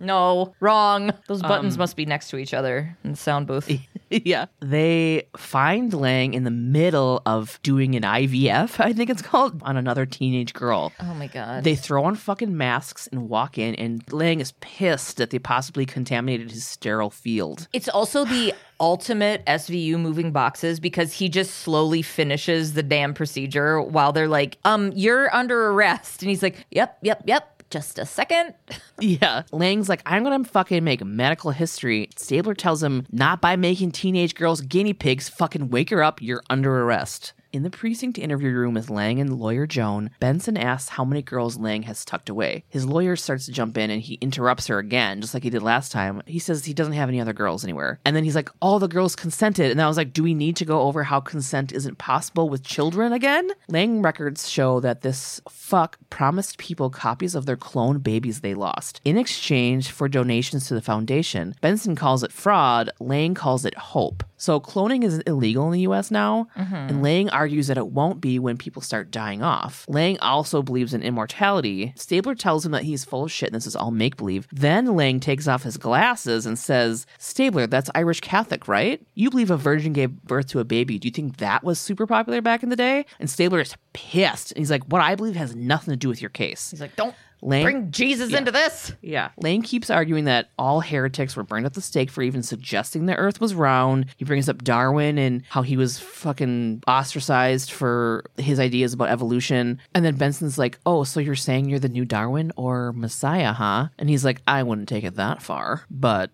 no, 0.00 0.54
wrong. 0.60 1.12
Those 1.26 1.42
buttons 1.42 1.74
Um, 1.74 1.78
must 1.78 1.96
be 1.96 2.06
next 2.06 2.30
to 2.30 2.38
each 2.38 2.54
other 2.54 2.96
in 3.04 3.10
the 3.10 3.16
sound 3.16 3.46
booth. 3.46 3.70
yeah. 4.10 4.46
They 4.60 5.28
find 5.36 5.92
Lang 5.92 6.34
in 6.34 6.44
the 6.44 6.50
middle 6.50 7.20
of 7.26 7.58
doing 7.62 7.94
an 7.94 8.02
IVF, 8.02 8.80
I 8.82 8.92
think 8.92 9.10
it's 9.10 9.22
called, 9.22 9.60
on 9.62 9.76
another 9.76 10.06
teenage 10.06 10.54
girl. 10.54 10.92
Oh 11.00 11.14
my 11.14 11.26
god. 11.26 11.64
They 11.64 11.74
throw 11.74 12.04
on 12.04 12.14
fucking 12.14 12.56
masks 12.56 13.08
and 13.08 13.28
walk 13.28 13.58
in, 13.58 13.74
and 13.74 14.02
Lang 14.12 14.40
is 14.40 14.52
pissed 14.60 15.16
that 15.18 15.30
they 15.30 15.38
possibly 15.38 15.84
contaminated 15.84 16.50
his 16.50 16.66
sterile 16.66 17.10
field. 17.10 17.68
It's 17.72 17.88
also 17.88 18.24
the 18.24 18.54
ultimate 18.80 19.44
SVU 19.46 19.98
moving 19.98 20.32
boxes 20.32 20.80
because 20.80 21.12
he 21.12 21.28
just 21.28 21.54
slowly 21.56 22.02
finishes 22.02 22.74
the 22.74 22.82
damn 22.82 23.14
procedure 23.14 23.80
while 23.80 24.12
they're 24.12 24.28
like, 24.28 24.58
um, 24.64 24.92
you're 24.94 25.34
under 25.34 25.70
arrest. 25.70 26.22
And 26.22 26.28
he's 26.30 26.42
like, 26.42 26.66
yep, 26.70 26.98
yep, 27.02 27.22
yep. 27.26 27.62
Just 27.70 27.98
a 27.98 28.06
second. 28.06 28.54
Yeah. 29.00 29.42
Lang's 29.52 29.88
like, 29.88 30.02
I'm 30.06 30.24
gonna 30.24 30.42
fucking 30.42 30.82
make 30.82 31.04
medical 31.04 31.52
history. 31.52 32.08
Stabler 32.16 32.54
tells 32.54 32.82
him, 32.82 33.06
not 33.12 33.40
by 33.40 33.54
making 33.54 33.92
teenage 33.92 34.34
girls 34.34 34.60
guinea 34.60 34.92
pigs, 34.92 35.28
fucking 35.28 35.70
wake 35.70 35.90
her 35.90 36.02
up, 36.02 36.20
you're 36.20 36.42
under 36.50 36.82
arrest. 36.82 37.32
In 37.50 37.62
the 37.62 37.70
precinct 37.70 38.18
interview 38.18 38.50
room 38.50 38.74
with 38.74 38.90
Lang 38.90 39.18
and 39.18 39.38
lawyer 39.38 39.66
Joan, 39.66 40.10
Benson 40.20 40.58
asks 40.58 40.90
how 40.90 41.04
many 41.04 41.22
girls 41.22 41.56
Lang 41.56 41.84
has 41.84 42.04
tucked 42.04 42.28
away. 42.28 42.64
His 42.68 42.84
lawyer 42.84 43.16
starts 43.16 43.46
to 43.46 43.52
jump 43.52 43.78
in 43.78 43.90
and 43.90 44.02
he 44.02 44.18
interrupts 44.20 44.66
her 44.66 44.78
again, 44.78 45.22
just 45.22 45.32
like 45.32 45.44
he 45.44 45.50
did 45.50 45.62
last 45.62 45.90
time. 45.90 46.22
He 46.26 46.38
says 46.38 46.66
he 46.66 46.74
doesn't 46.74 46.92
have 46.92 47.08
any 47.08 47.22
other 47.22 47.32
girls 47.32 47.64
anywhere. 47.64 48.00
And 48.04 48.14
then 48.14 48.24
he's 48.24 48.34
like, 48.34 48.50
all 48.60 48.78
the 48.78 48.86
girls 48.86 49.16
consented. 49.16 49.70
And 49.70 49.80
I 49.80 49.88
was 49.88 49.96
like, 49.96 50.12
do 50.12 50.22
we 50.22 50.34
need 50.34 50.56
to 50.56 50.66
go 50.66 50.82
over 50.82 51.04
how 51.04 51.20
consent 51.20 51.72
isn't 51.72 51.96
possible 51.96 52.50
with 52.50 52.62
children 52.62 53.14
again? 53.14 53.50
Lang 53.68 54.02
records 54.02 54.50
show 54.50 54.78
that 54.80 55.00
this 55.00 55.40
fuck 55.48 55.96
promised 56.10 56.58
people 56.58 56.90
copies 56.90 57.34
of 57.34 57.46
their 57.46 57.56
cloned 57.56 58.02
babies 58.02 58.40
they 58.40 58.52
lost 58.52 59.00
in 59.06 59.16
exchange 59.16 59.90
for 59.90 60.06
donations 60.06 60.68
to 60.68 60.74
the 60.74 60.82
foundation. 60.82 61.54
Benson 61.62 61.96
calls 61.96 62.22
it 62.22 62.30
fraud, 62.30 62.90
Lang 63.00 63.32
calls 63.32 63.64
it 63.64 63.74
hope. 63.74 64.22
So 64.38 64.60
cloning 64.60 65.04
is 65.04 65.18
illegal 65.20 65.66
in 65.66 65.72
the 65.72 65.80
US 65.80 66.10
now, 66.10 66.48
mm-hmm. 66.56 66.74
and 66.74 67.02
Lang 67.02 67.28
argues 67.30 67.66
that 67.66 67.76
it 67.76 67.88
won't 67.88 68.20
be 68.20 68.38
when 68.38 68.56
people 68.56 68.80
start 68.80 69.10
dying 69.10 69.42
off. 69.42 69.84
Lang 69.88 70.18
also 70.20 70.62
believes 70.62 70.94
in 70.94 71.02
immortality. 71.02 71.92
Stabler 71.96 72.34
tells 72.34 72.64
him 72.64 72.72
that 72.72 72.84
he's 72.84 73.04
full 73.04 73.24
of 73.24 73.32
shit 73.32 73.48
and 73.48 73.56
this 73.56 73.66
is 73.66 73.76
all 73.76 73.90
make 73.90 74.16
believe. 74.16 74.48
Then 74.52 74.96
Lang 74.96 75.20
takes 75.20 75.46
off 75.46 75.64
his 75.64 75.76
glasses 75.76 76.46
and 76.46 76.58
says, 76.58 77.04
Stabler, 77.18 77.66
that's 77.66 77.90
Irish 77.94 78.20
Catholic, 78.20 78.68
right? 78.68 79.04
You 79.14 79.30
believe 79.30 79.50
a 79.50 79.56
virgin 79.56 79.92
gave 79.92 80.22
birth 80.22 80.46
to 80.48 80.60
a 80.60 80.64
baby. 80.64 80.98
Do 80.98 81.08
you 81.08 81.12
think 81.12 81.38
that 81.38 81.64
was 81.64 81.78
super 81.78 82.06
popular 82.06 82.40
back 82.40 82.62
in 82.62 82.68
the 82.68 82.76
day? 82.76 83.04
And 83.18 83.28
Stabler 83.28 83.60
is 83.60 83.74
pissed. 83.92 84.52
And 84.52 84.58
he's 84.58 84.70
like, 84.70 84.84
What 84.84 85.02
I 85.02 85.14
believe 85.14 85.36
has 85.36 85.54
nothing 85.56 85.92
to 85.92 85.96
do 85.96 86.08
with 86.08 86.22
your 86.22 86.30
case. 86.30 86.70
He's 86.70 86.80
like, 86.80 86.96
don't 86.96 87.14
Lang- 87.40 87.62
bring 87.64 87.90
Jesus 87.90 88.32
into 88.32 88.50
this. 88.50 88.92
Yeah. 89.00 89.30
Lang 89.36 89.62
keeps 89.62 89.90
arguing 89.90 90.24
that 90.24 90.50
all 90.58 90.80
heretics 90.80 91.36
were 91.36 91.44
burned 91.44 91.66
at 91.66 91.74
the 91.74 91.80
stake 91.80 92.10
for 92.10 92.22
even 92.22 92.42
suggesting 92.42 93.06
the 93.06 93.16
earth 93.16 93.40
was 93.40 93.54
round. 93.54 94.06
He 94.16 94.24
brings 94.24 94.48
up 94.48 94.64
Darwin 94.64 95.18
and 95.18 95.42
how 95.48 95.62
he 95.62 95.76
was 95.76 95.98
fucking 95.98 96.82
ostracized 96.86 97.70
for 97.70 98.24
his 98.36 98.58
ideas 98.58 98.92
about 98.92 99.08
evolution. 99.10 99.80
And 99.94 100.04
then 100.04 100.16
Benson's 100.16 100.58
like, 100.58 100.78
Oh, 100.84 101.04
so 101.04 101.20
you're 101.20 101.34
saying 101.36 101.68
you're 101.68 101.78
the 101.78 101.88
new 101.88 102.04
Darwin 102.04 102.52
or 102.56 102.92
Messiah, 102.92 103.52
huh? 103.52 103.88
And 103.98 104.08
he's 104.08 104.24
like, 104.24 104.42
I 104.46 104.62
wouldn't 104.62 104.88
take 104.88 105.04
it 105.04 105.16
that 105.16 105.42
far, 105.42 105.84
but. 105.90 106.30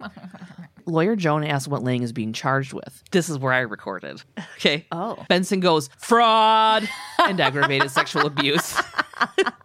Lawyer 0.88 1.16
Joan 1.16 1.42
asks 1.42 1.66
what 1.66 1.82
Lang 1.82 2.04
is 2.04 2.12
being 2.12 2.32
charged 2.32 2.72
with. 2.72 3.02
This 3.10 3.28
is 3.28 3.38
where 3.38 3.52
I 3.52 3.60
recorded. 3.60 4.22
Okay. 4.56 4.86
Oh. 4.92 5.24
Benson 5.28 5.58
goes, 5.58 5.90
fraud 5.98 6.88
and 7.26 7.40
aggravated 7.40 7.90
sexual 7.90 8.24
abuse. 8.26 8.80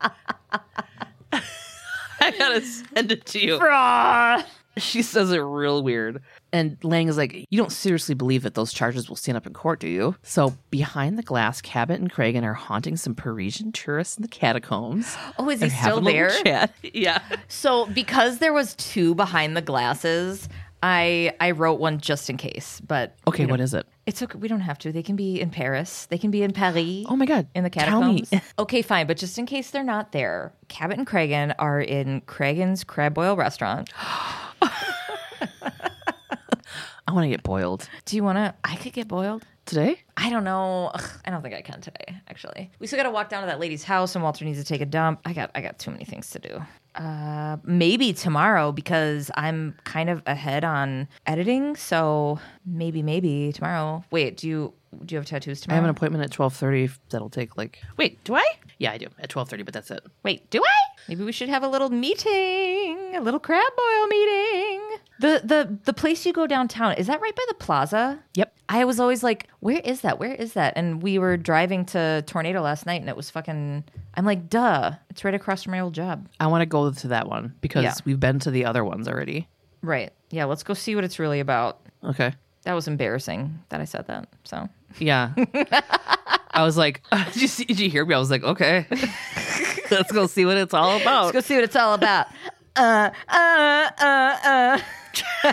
I 2.42 2.50
gotta 2.50 2.62
send 2.62 3.12
it 3.12 3.26
to 3.28 3.40
you. 3.40 3.58
Fraud. 3.58 4.46
She 4.78 5.02
says 5.02 5.32
it 5.34 5.38
real 5.40 5.84
weird. 5.84 6.22
And 6.54 6.78
Lang 6.82 7.10
is 7.10 7.18
like, 7.18 7.34
You 7.50 7.58
don't 7.58 7.72
seriously 7.74 8.16
believe 8.16 8.44
that 8.44 8.54
those 8.54 8.72
charges 8.72 9.10
will 9.10 9.18
stand 9.18 9.36
up 9.38 9.46
in 9.46 9.52
court, 9.54 9.82
do 9.82 9.88
you? 9.88 10.16
So, 10.24 10.56
behind 10.70 11.18
the 11.18 11.24
glass, 11.24 11.60
Cabot 11.62 12.00
and 12.00 12.12
Cragen 12.12 12.44
are 12.44 12.54
haunting 12.54 12.96
some 12.96 13.14
Parisian 13.14 13.74
tourists 13.74 14.16
in 14.18 14.22
the 14.22 14.30
catacombs. 14.30 15.16
Oh, 15.38 15.50
is 15.50 15.60
he 15.60 15.68
They're 15.68 15.78
still 15.78 16.02
having 16.02 16.04
a 16.04 16.22
little 16.28 16.44
there? 16.44 16.70
Yeah. 16.94 17.22
So 17.48 17.86
because 17.88 18.38
there 18.40 18.54
was 18.54 18.76
two 18.76 19.14
behind 19.16 19.58
the 19.58 19.62
glasses, 19.62 20.48
I 20.84 21.34
I 21.40 21.52
wrote 21.52 21.80
one 21.80 22.00
just 22.00 22.30
in 22.30 22.38
case. 22.38 22.82
But 22.86 23.16
Okay, 23.28 23.44
you 23.44 23.48
know, 23.48 23.54
what 23.54 23.60
is 23.60 23.74
it? 23.74 23.86
It's 24.06 24.22
okay. 24.22 24.38
We 24.38 24.48
don't 24.48 24.62
have 24.62 24.78
to. 24.80 24.92
They 24.92 25.04
can 25.04 25.16
be 25.16 25.40
in 25.40 25.50
Paris. 25.50 26.08
They 26.08 26.18
can 26.18 26.32
be 26.32 26.42
in 26.44 26.52
Paris. 26.54 27.06
Oh 27.08 27.16
my 27.16 27.26
God. 27.26 27.48
In 27.54 27.64
the 27.64 27.70
Tell 27.70 28.02
me. 28.02 28.22
catacombs. 28.22 28.54
okay, 28.60 28.82
fine. 28.82 29.08
But 29.08 29.18
just 29.18 29.38
in 29.38 29.46
case 29.46 29.72
they're 29.72 29.84
not 29.84 30.12
there, 30.12 30.54
Cabot 30.68 30.98
and 30.98 31.08
Cragen 31.08 31.54
are 31.60 31.80
in 31.80 32.22
Cragen's 32.22 32.84
Crab 32.84 33.14
Boil 33.14 33.36
restaurant. 33.36 33.90
I 37.08 37.14
want 37.14 37.26
to 37.26 37.30
get 37.30 37.44
boiled. 37.44 37.90
Do 38.06 38.16
you 38.16 38.24
want 38.24 38.38
to? 38.38 38.54
I 38.64 38.76
could 38.76 38.94
get 38.94 39.08
boiled. 39.08 39.46
Today? 39.66 40.00
I 40.18 40.30
don't 40.30 40.44
know. 40.44 40.92
Ugh, 40.94 41.10
I 41.24 41.30
don't 41.30 41.42
think 41.44 41.54
I 41.54 41.62
can 41.62 41.82
today. 41.82 42.20
Actually, 42.28 42.72
we 42.80 42.88
still 42.88 42.98
got 42.98 43.04
to 43.04 43.12
walk 43.12 43.30
down 43.30 43.42
to 43.42 43.48
that 43.48 43.60
lady's 43.60 43.84
house, 43.84 44.16
and 44.16 44.24
Walter 44.24 44.44
needs 44.44 44.58
to 44.58 44.66
take 44.66 44.82
a 44.82 44.86
dump. 44.86 45.22
I 45.24 45.34
got 45.34 45.52
I 45.54 45.62
got 45.62 45.78
too 45.78 45.92
many 45.92 46.04
things 46.04 46.32
to 46.32 46.40
do. 46.40 46.62
Uh, 46.96 47.58
maybe 47.64 48.12
tomorrow 48.14 48.72
because 48.72 49.32
I'm 49.36 49.78
kind 49.86 50.10
of 50.10 50.22
ahead 50.26 50.64
on 50.64 51.08
editing. 51.26 51.76
So 51.76 52.40
maybe 52.66 53.02
maybe 53.02 53.52
tomorrow. 53.54 54.04
Wait, 54.12 54.38
do 54.38 54.48
you 54.48 54.74
do 55.06 55.16
you 55.16 55.18
have 55.18 55.26
tattoos 55.26 55.62
tomorrow? 55.62 55.76
I 55.76 55.82
have 55.82 55.84
an 55.86 55.90
appointment 55.90 56.24
at 56.24 56.32
12.30 56.32 56.92
that'll 57.10 57.30
take 57.30 57.58
like... 57.58 57.82
Wait, 57.98 58.24
do 58.24 58.36
I? 58.36 58.46
Yeah, 58.78 58.92
I 58.92 58.98
do. 58.98 59.08
At 59.20 59.30
12.30, 59.30 59.64
but 59.66 59.74
that's 59.74 59.92
it. 59.92 60.04
Wait, 60.24 60.50
do 60.50 60.62
I? 60.64 61.02
Maybe 61.08 61.24
we 61.24 61.32
should 61.32 61.50
have 61.50 61.64
a 61.64 61.68
little 61.68 61.90
meeting, 62.36 63.16
a 63.16 63.22
little 63.22 63.40
crab 63.40 63.72
boil 63.76 64.08
meeting. 64.08 64.82
The 65.20 65.42
the 65.44 65.78
the 65.86 65.94
place 65.94 66.26
you 66.26 66.34
go 66.34 66.48
downtown 66.48 66.94
is 66.94 67.08
that 67.08 67.22
right 67.22 67.36
by 67.36 67.44
the 67.48 67.54
plaza? 67.56 68.20
Yep. 68.36 68.56
I 68.70 68.86
was 68.86 69.00
always 69.00 69.22
like, 69.24 69.48
where 69.60 69.80
is 69.84 70.02
that? 70.02 70.20
Where 70.20 70.34
is 70.34 70.54
that? 70.54 70.74
And 70.76 71.02
we 71.04 71.20
were 71.20 71.38
driving 71.38 71.86
to 71.88 72.24
Tornado 72.26 72.62
last 72.62 72.86
night 72.86 73.02
and 73.02 73.10
it 73.10 73.16
was 73.16 73.30
fucking 73.30 73.84
I'm 74.16 74.26
like, 74.26 74.50
duh. 74.50 74.94
It's 75.10 75.24
right 75.24 75.34
across 75.34 75.64
from 75.64 75.72
my 75.72 75.80
old 75.80 75.94
job. 75.94 76.28
I 76.40 76.48
want 76.48 76.62
to 76.62 76.66
go 76.66 76.92
to 76.92 77.08
that 77.10 77.28
one 77.28 77.54
because 77.62 77.84
Yeah. 77.84 77.94
we've 78.06 78.20
been 78.20 78.40
to 78.40 78.52
the 78.52 78.66
other 78.66 78.84
ones 78.84 79.08
already. 79.08 79.48
Right. 79.84 80.12
Yeah, 80.32 80.46
let's 80.46 80.64
go 80.64 80.74
see 80.74 80.96
what 80.96 81.04
it's 81.04 81.20
really 81.20 81.40
about. 81.40 81.80
Okay. 82.04 82.34
That 82.64 82.74
was 82.74 82.88
embarrassing 82.88 83.60
that 83.70 83.82
I 83.82 83.86
said 83.86 84.08
that. 84.08 84.28
So 84.44 84.70
Yeah. 85.00 85.34
I 86.54 86.64
was 86.64 86.78
like, 86.78 87.02
did 87.34 87.42
you, 87.42 87.48
see, 87.48 87.66
did 87.66 87.80
you 87.80 87.90
hear 87.90 88.06
me? 88.06 88.14
I 88.16 88.20
was 88.20 88.30
like, 88.32 88.44
okay. 88.44 88.86
Let's 89.92 90.12
go 90.12 90.28
see 90.28 90.46
what 90.46 90.58
it's 90.58 90.74
all 90.74 91.00
about. 91.02 91.26
let's 91.26 91.34
go 91.34 91.42
see 91.42 91.56
what 91.56 91.64
it's 91.66 91.76
all 91.76 91.94
about. 91.94 92.28
uh 92.78 93.10
uh 93.28 93.90
uh 94.00 94.80
uh 95.44 95.52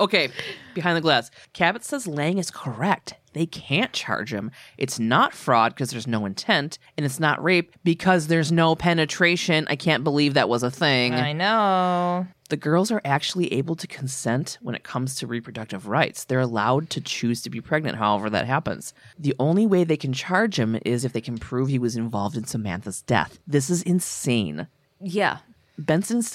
Okay, 0.00 0.28
behind 0.74 0.96
the 0.96 1.00
glass. 1.00 1.30
Cabot 1.52 1.84
says 1.84 2.06
Lang 2.06 2.38
is 2.38 2.50
correct. 2.50 3.14
They 3.36 3.44
can't 3.44 3.92
charge 3.92 4.32
him. 4.32 4.50
It's 4.78 4.98
not 4.98 5.34
fraud 5.34 5.74
because 5.74 5.90
there's 5.90 6.06
no 6.06 6.24
intent, 6.24 6.78
and 6.96 7.04
it's 7.04 7.20
not 7.20 7.42
rape 7.44 7.76
because 7.84 8.28
there's 8.28 8.50
no 8.50 8.74
penetration. 8.74 9.66
I 9.68 9.76
can't 9.76 10.02
believe 10.04 10.32
that 10.34 10.48
was 10.48 10.62
a 10.62 10.70
thing. 10.70 11.12
I 11.12 11.34
know. 11.34 12.26
the 12.48 12.56
girls 12.56 12.90
are 12.90 13.02
actually 13.04 13.52
able 13.52 13.76
to 13.76 13.86
consent 13.86 14.56
when 14.62 14.74
it 14.74 14.84
comes 14.84 15.16
to 15.16 15.26
reproductive 15.26 15.86
rights. 15.86 16.24
They're 16.24 16.40
allowed 16.40 16.88
to 16.90 17.00
choose 17.02 17.42
to 17.42 17.50
be 17.50 17.60
pregnant, 17.60 17.98
however, 17.98 18.30
that 18.30 18.46
happens. 18.46 18.94
The 19.18 19.34
only 19.38 19.66
way 19.66 19.84
they 19.84 19.96
can 19.98 20.14
charge 20.14 20.58
him 20.58 20.78
is 20.86 21.04
if 21.04 21.12
they 21.12 21.20
can 21.20 21.36
prove 21.36 21.68
he 21.68 21.78
was 21.78 21.94
involved 21.96 22.36
in 22.38 22.44
Samantha's 22.44 23.02
death. 23.02 23.38
This 23.46 23.68
is 23.68 23.82
insane. 23.82 24.66
Yeah. 24.98 25.38
Benson's. 25.76 26.34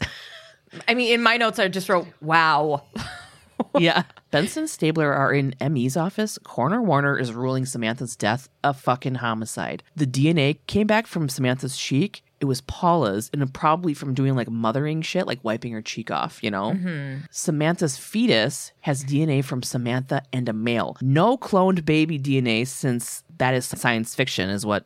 I 0.88 0.93
mean, 0.93 1.12
in 1.14 1.24
my 1.24 1.38
notes, 1.38 1.58
I 1.58 1.68
just 1.68 1.89
wrote, 1.89 2.08
wow. 2.22 2.84
yeah. 3.80 4.03
Benson 4.32 4.62
and 4.64 4.70
Stabler 4.70 5.12
are 5.12 5.34
in 5.34 5.55
ME's 5.62 5.97
office. 5.97 6.38
Coroner 6.43 6.82
Warner 6.82 7.18
is 7.18 7.34
ruling 7.34 7.66
Samantha's 7.66 8.16
death 8.16 8.49
a 8.64 8.74
fucking 8.74 9.16
homicide. 9.16 9.84
The 9.95 10.07
DNA 10.07 10.59
came 10.68 10.88
back 10.88 11.07
from 11.07 11.30
Samantha's 11.30 11.78
cheek. 11.78 12.24
It 12.39 12.45
was 12.45 12.62
Paula's, 12.62 13.30
and 13.34 13.53
probably 13.53 13.93
from 13.93 14.16
doing 14.16 14.36
like 14.36 14.49
mothering 14.49 15.03
shit, 15.03 15.28
like 15.28 15.43
wiping 15.43 15.74
her 15.74 15.82
cheek 15.82 16.09
off, 16.09 16.43
you 16.43 16.49
know? 16.49 16.72
Mm-hmm. 16.72 17.26
Samantha's 17.30 17.97
fetus 17.97 18.72
has 18.82 19.03
DNA 19.03 19.43
from 19.43 19.62
Samantha 19.62 20.24
and 20.34 20.49
a 20.49 20.53
male. 20.53 20.97
No 21.01 21.38
cloned 21.38 21.86
baby 21.86 22.18
DNA, 22.18 22.66
since 22.66 23.24
that 23.38 23.53
is 23.53 23.66
science 23.66 24.16
fiction, 24.16 24.49
is 24.49 24.66
what 24.66 24.86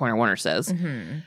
Coroner 0.00 0.16
Warner 0.16 0.36
says. 0.36 0.72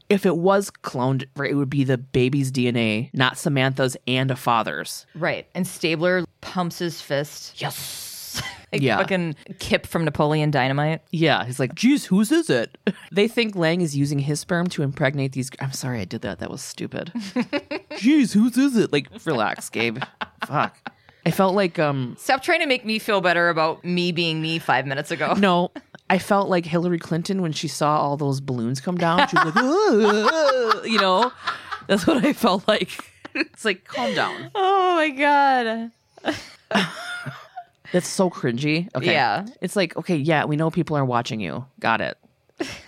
If 0.09 0.25
it 0.25 0.35
was 0.35 0.71
cloned, 0.71 1.25
it 1.37 1.53
would 1.53 1.69
be 1.69 1.83
the 1.83 1.99
baby's 1.99 2.51
DNA, 2.51 3.11
not 3.13 3.37
Samantha's 3.37 3.95
and 4.07 4.31
a 4.31 4.35
father's. 4.35 5.05
Right. 5.13 5.45
And 5.53 5.67
Stabler 5.67 6.25
pumps 6.41 6.79
his 6.79 6.99
fist. 6.99 7.61
Yes. 7.61 8.41
like 8.73 8.81
Yeah. 8.81 8.97
fucking 8.97 9.35
Kip 9.59 9.85
from 9.85 10.05
Napoleon 10.05 10.49
Dynamite. 10.49 11.01
Yeah, 11.11 11.45
he's 11.45 11.59
like, 11.59 11.75
geez, 11.75 12.05
whose 12.05 12.31
is 12.31 12.49
it? 12.49 12.75
They 13.11 13.27
think 13.27 13.55
Lang 13.55 13.81
is 13.81 13.95
using 13.95 14.17
his 14.17 14.39
sperm 14.39 14.65
to 14.69 14.81
impregnate 14.81 15.33
these. 15.33 15.51
I'm 15.59 15.71
sorry, 15.71 15.99
I 16.01 16.05
did 16.05 16.21
that. 16.23 16.39
That 16.39 16.49
was 16.49 16.63
stupid. 16.63 17.11
geez, 17.99 18.33
whose 18.33 18.57
is 18.57 18.75
it? 18.75 18.91
Like, 18.91 19.07
relax, 19.23 19.69
Gabe. 19.69 19.99
Fuck. 20.47 20.75
I 21.27 21.29
felt 21.29 21.53
like, 21.53 21.77
um, 21.77 22.15
Stop 22.19 22.41
trying 22.41 22.61
to 22.61 22.65
make 22.65 22.85
me 22.85 22.97
feel 22.97 23.21
better 23.21 23.49
about 23.49 23.85
me 23.85 24.11
being 24.11 24.41
me 24.41 24.57
five 24.57 24.87
minutes 24.87 25.11
ago. 25.11 25.33
no, 25.37 25.69
I 26.09 26.19
felt 26.19 26.49
like 26.49 26.65
Hillary 26.65 26.99
Clinton 26.99 27.41
when 27.41 27.53
she 27.53 27.67
saw 27.67 27.97
all 27.99 28.17
those 28.17 28.39
balloons 28.41 28.81
come 28.81 28.97
down. 28.97 29.27
She 29.29 29.35
was 29.37 29.45
like, 29.45 29.55
"Ugh," 29.57 30.85
you 30.85 30.99
know, 30.99 31.31
that's 31.87 32.05
what 32.05 32.23
I 32.25 32.33
felt 32.33 32.67
like. 32.67 32.89
It's 33.35 33.65
like, 33.65 33.83
calm 33.85 34.13
down. 34.13 34.51
Oh 34.53 34.93
my 34.93 35.09
god. 35.09 35.91
That's 37.91 38.07
so 38.07 38.29
cringy. 38.29 38.89
Okay. 38.95 39.11
Yeah. 39.11 39.47
It's 39.59 39.75
like, 39.75 39.97
okay, 39.97 40.15
yeah, 40.15 40.45
we 40.45 40.55
know 40.55 40.69
people 40.69 40.95
are 40.97 41.03
watching 41.05 41.39
you. 41.39 41.65
Got 41.79 42.01
it. 42.01 42.15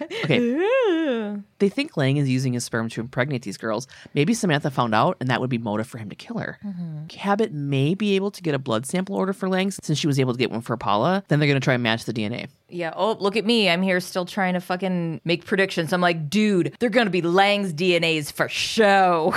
Okay. 0.02 1.38
they 1.60 1.70
think 1.70 1.98
Lang 1.98 2.18
is 2.18 2.30
using 2.30 2.54
his 2.54 2.64
sperm 2.64 2.90
to 2.90 3.02
impregnate 3.02 3.42
these 3.44 3.58
girls. 3.58 3.88
Maybe 4.14 4.34
Samantha 4.34 4.72
found 4.72 4.96
out, 4.96 5.18
and 5.20 5.30
that 5.30 5.42
would 5.42 5.50
be 5.50 5.58
motive 5.58 5.88
for 5.88 5.98
him 5.98 6.10
to 6.10 6.16
kill 6.16 6.38
her. 6.38 6.58
Mm-hmm. 6.66 7.08
Cabot 7.08 7.52
may 7.52 7.94
be 7.94 8.16
able 8.16 8.32
to 8.32 8.42
get 8.42 8.56
a 8.56 8.60
blood 8.60 8.86
sample 8.86 9.16
order 9.16 9.34
for 9.34 9.50
Lang 9.50 9.72
since 9.72 9.98
she 9.98 10.08
was 10.08 10.20
able 10.20 10.34
to 10.34 10.40
get 10.40 10.52
one 10.52 10.62
for 10.62 10.78
Paula. 10.78 11.24
Then 11.28 11.40
they're 11.40 11.48
going 11.48 11.60
to 11.60 11.64
try 11.64 11.76
and 11.76 11.84
match 11.84 12.06
the 12.06 12.14
DNA. 12.14 12.48
Yeah. 12.70 12.94
Oh, 12.96 13.14
look 13.14 13.36
at 13.36 13.46
me. 13.46 13.70
I'm 13.70 13.82
here 13.82 14.00
still 14.00 14.26
trying 14.26 14.54
to 14.56 14.60
fucking 14.60 15.22
make 15.24 15.46
predictions. 15.46 15.94
I'm 15.94 16.02
like, 16.02 16.30
dude, 16.30 16.76
they're 16.80 16.90
gonna 16.90 17.10
be 17.10 17.22
Lang's 17.22 17.74
DNAs 17.74 18.32
for 18.32 18.50
show. 18.50 19.34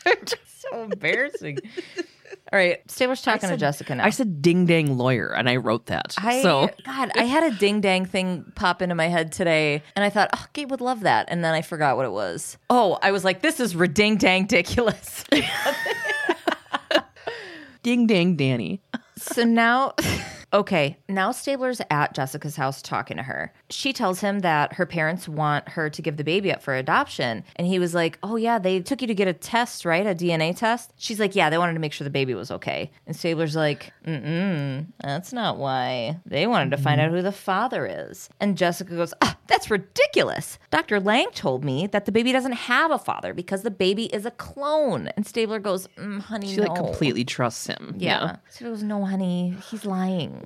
so 0.46 0.82
embarrassing. 0.82 1.58
All 2.52 2.58
right, 2.58 2.78
Stabler's 2.88 3.22
talking 3.22 3.48
to 3.48 3.56
Jessica 3.56 3.96
now. 3.96 4.04
I 4.04 4.10
said 4.10 4.40
ding 4.40 4.66
dang 4.66 4.96
lawyer, 4.96 5.34
and 5.34 5.48
I 5.48 5.56
wrote 5.56 5.86
that. 5.86 6.14
I, 6.18 6.42
so 6.42 6.70
God, 6.84 7.10
I 7.16 7.24
had 7.24 7.42
a 7.52 7.56
ding 7.56 7.80
dang 7.80 8.04
thing 8.06 8.52
pop 8.54 8.80
into 8.82 8.94
my 8.94 9.08
head 9.08 9.32
today, 9.32 9.82
and 9.96 10.04
I 10.04 10.10
thought, 10.10 10.30
oh, 10.32 10.46
Gabe 10.52 10.70
would 10.70 10.80
love 10.80 11.00
that, 11.00 11.26
and 11.28 11.44
then 11.44 11.54
I 11.54 11.62
forgot 11.62 11.96
what 11.96 12.06
it 12.06 12.12
was. 12.12 12.56
Oh, 12.70 12.98
I 13.02 13.10
was 13.10 13.24
like, 13.24 13.42
this 13.42 13.58
is 13.58 13.74
reding 13.74 14.16
dang 14.16 14.42
ridiculous. 14.42 15.24
ding 17.82 18.06
dang 18.06 18.36
Danny. 18.36 18.80
so 19.16 19.42
now, 19.42 19.94
okay, 20.56 20.96
now 21.08 21.30
Stabler's 21.32 21.80
at 21.90 22.14
Jessica's 22.14 22.56
house 22.56 22.82
talking 22.82 23.16
to 23.16 23.22
her. 23.22 23.52
She 23.70 23.92
tells 23.92 24.20
him 24.20 24.40
that 24.40 24.72
her 24.74 24.86
parents 24.86 25.28
want 25.28 25.68
her 25.70 25.90
to 25.90 26.02
give 26.02 26.16
the 26.16 26.24
baby 26.24 26.52
up 26.52 26.62
for 26.62 26.74
adoption. 26.74 27.44
And 27.56 27.66
he 27.66 27.78
was 27.78 27.94
like, 27.94 28.18
Oh, 28.22 28.36
yeah, 28.36 28.58
they 28.58 28.80
took 28.80 29.00
you 29.00 29.06
to 29.08 29.14
get 29.14 29.28
a 29.28 29.32
test, 29.32 29.84
right? 29.84 30.06
A 30.06 30.14
DNA 30.14 30.56
test? 30.56 30.92
She's 30.96 31.20
like, 31.20 31.34
Yeah, 31.34 31.50
they 31.50 31.58
wanted 31.58 31.74
to 31.74 31.80
make 31.80 31.92
sure 31.92 32.04
the 32.04 32.10
baby 32.10 32.34
was 32.34 32.50
okay. 32.50 32.90
And 33.06 33.14
Stabler's 33.14 33.56
like, 33.56 33.92
Mm 34.04 34.24
mm, 34.24 34.86
that's 35.02 35.32
not 35.32 35.58
why. 35.58 36.18
They 36.26 36.46
wanted 36.46 36.70
to 36.70 36.76
find 36.78 37.00
out 37.00 37.10
who 37.10 37.22
the 37.22 37.32
father 37.32 37.86
is. 37.86 38.28
And 38.40 38.56
Jessica 38.56 38.94
goes, 38.96 39.12
ah, 39.22 39.36
That's 39.48 39.70
ridiculous. 39.70 40.58
Dr. 40.70 41.00
Lang 41.00 41.30
told 41.32 41.64
me 41.64 41.86
that 41.88 42.04
the 42.06 42.12
baby 42.12 42.32
doesn't 42.32 42.52
have 42.52 42.90
a 42.90 42.98
father 42.98 43.34
because 43.34 43.62
the 43.62 43.70
baby 43.70 44.06
is 44.06 44.24
a 44.26 44.30
clone. 44.30 45.08
And 45.16 45.26
Stabler 45.26 45.58
goes, 45.58 45.86
mm, 45.98 46.20
Honey, 46.20 46.48
She 46.48 46.56
no. 46.56 46.68
like 46.68 46.76
completely 46.76 47.24
trusts 47.24 47.66
him. 47.66 47.94
Yeah. 47.98 48.36
So 48.50 48.64
he 48.64 48.70
goes, 48.70 48.82
No, 48.82 49.04
honey, 49.04 49.54
he's 49.70 49.84
lying. 49.84 50.45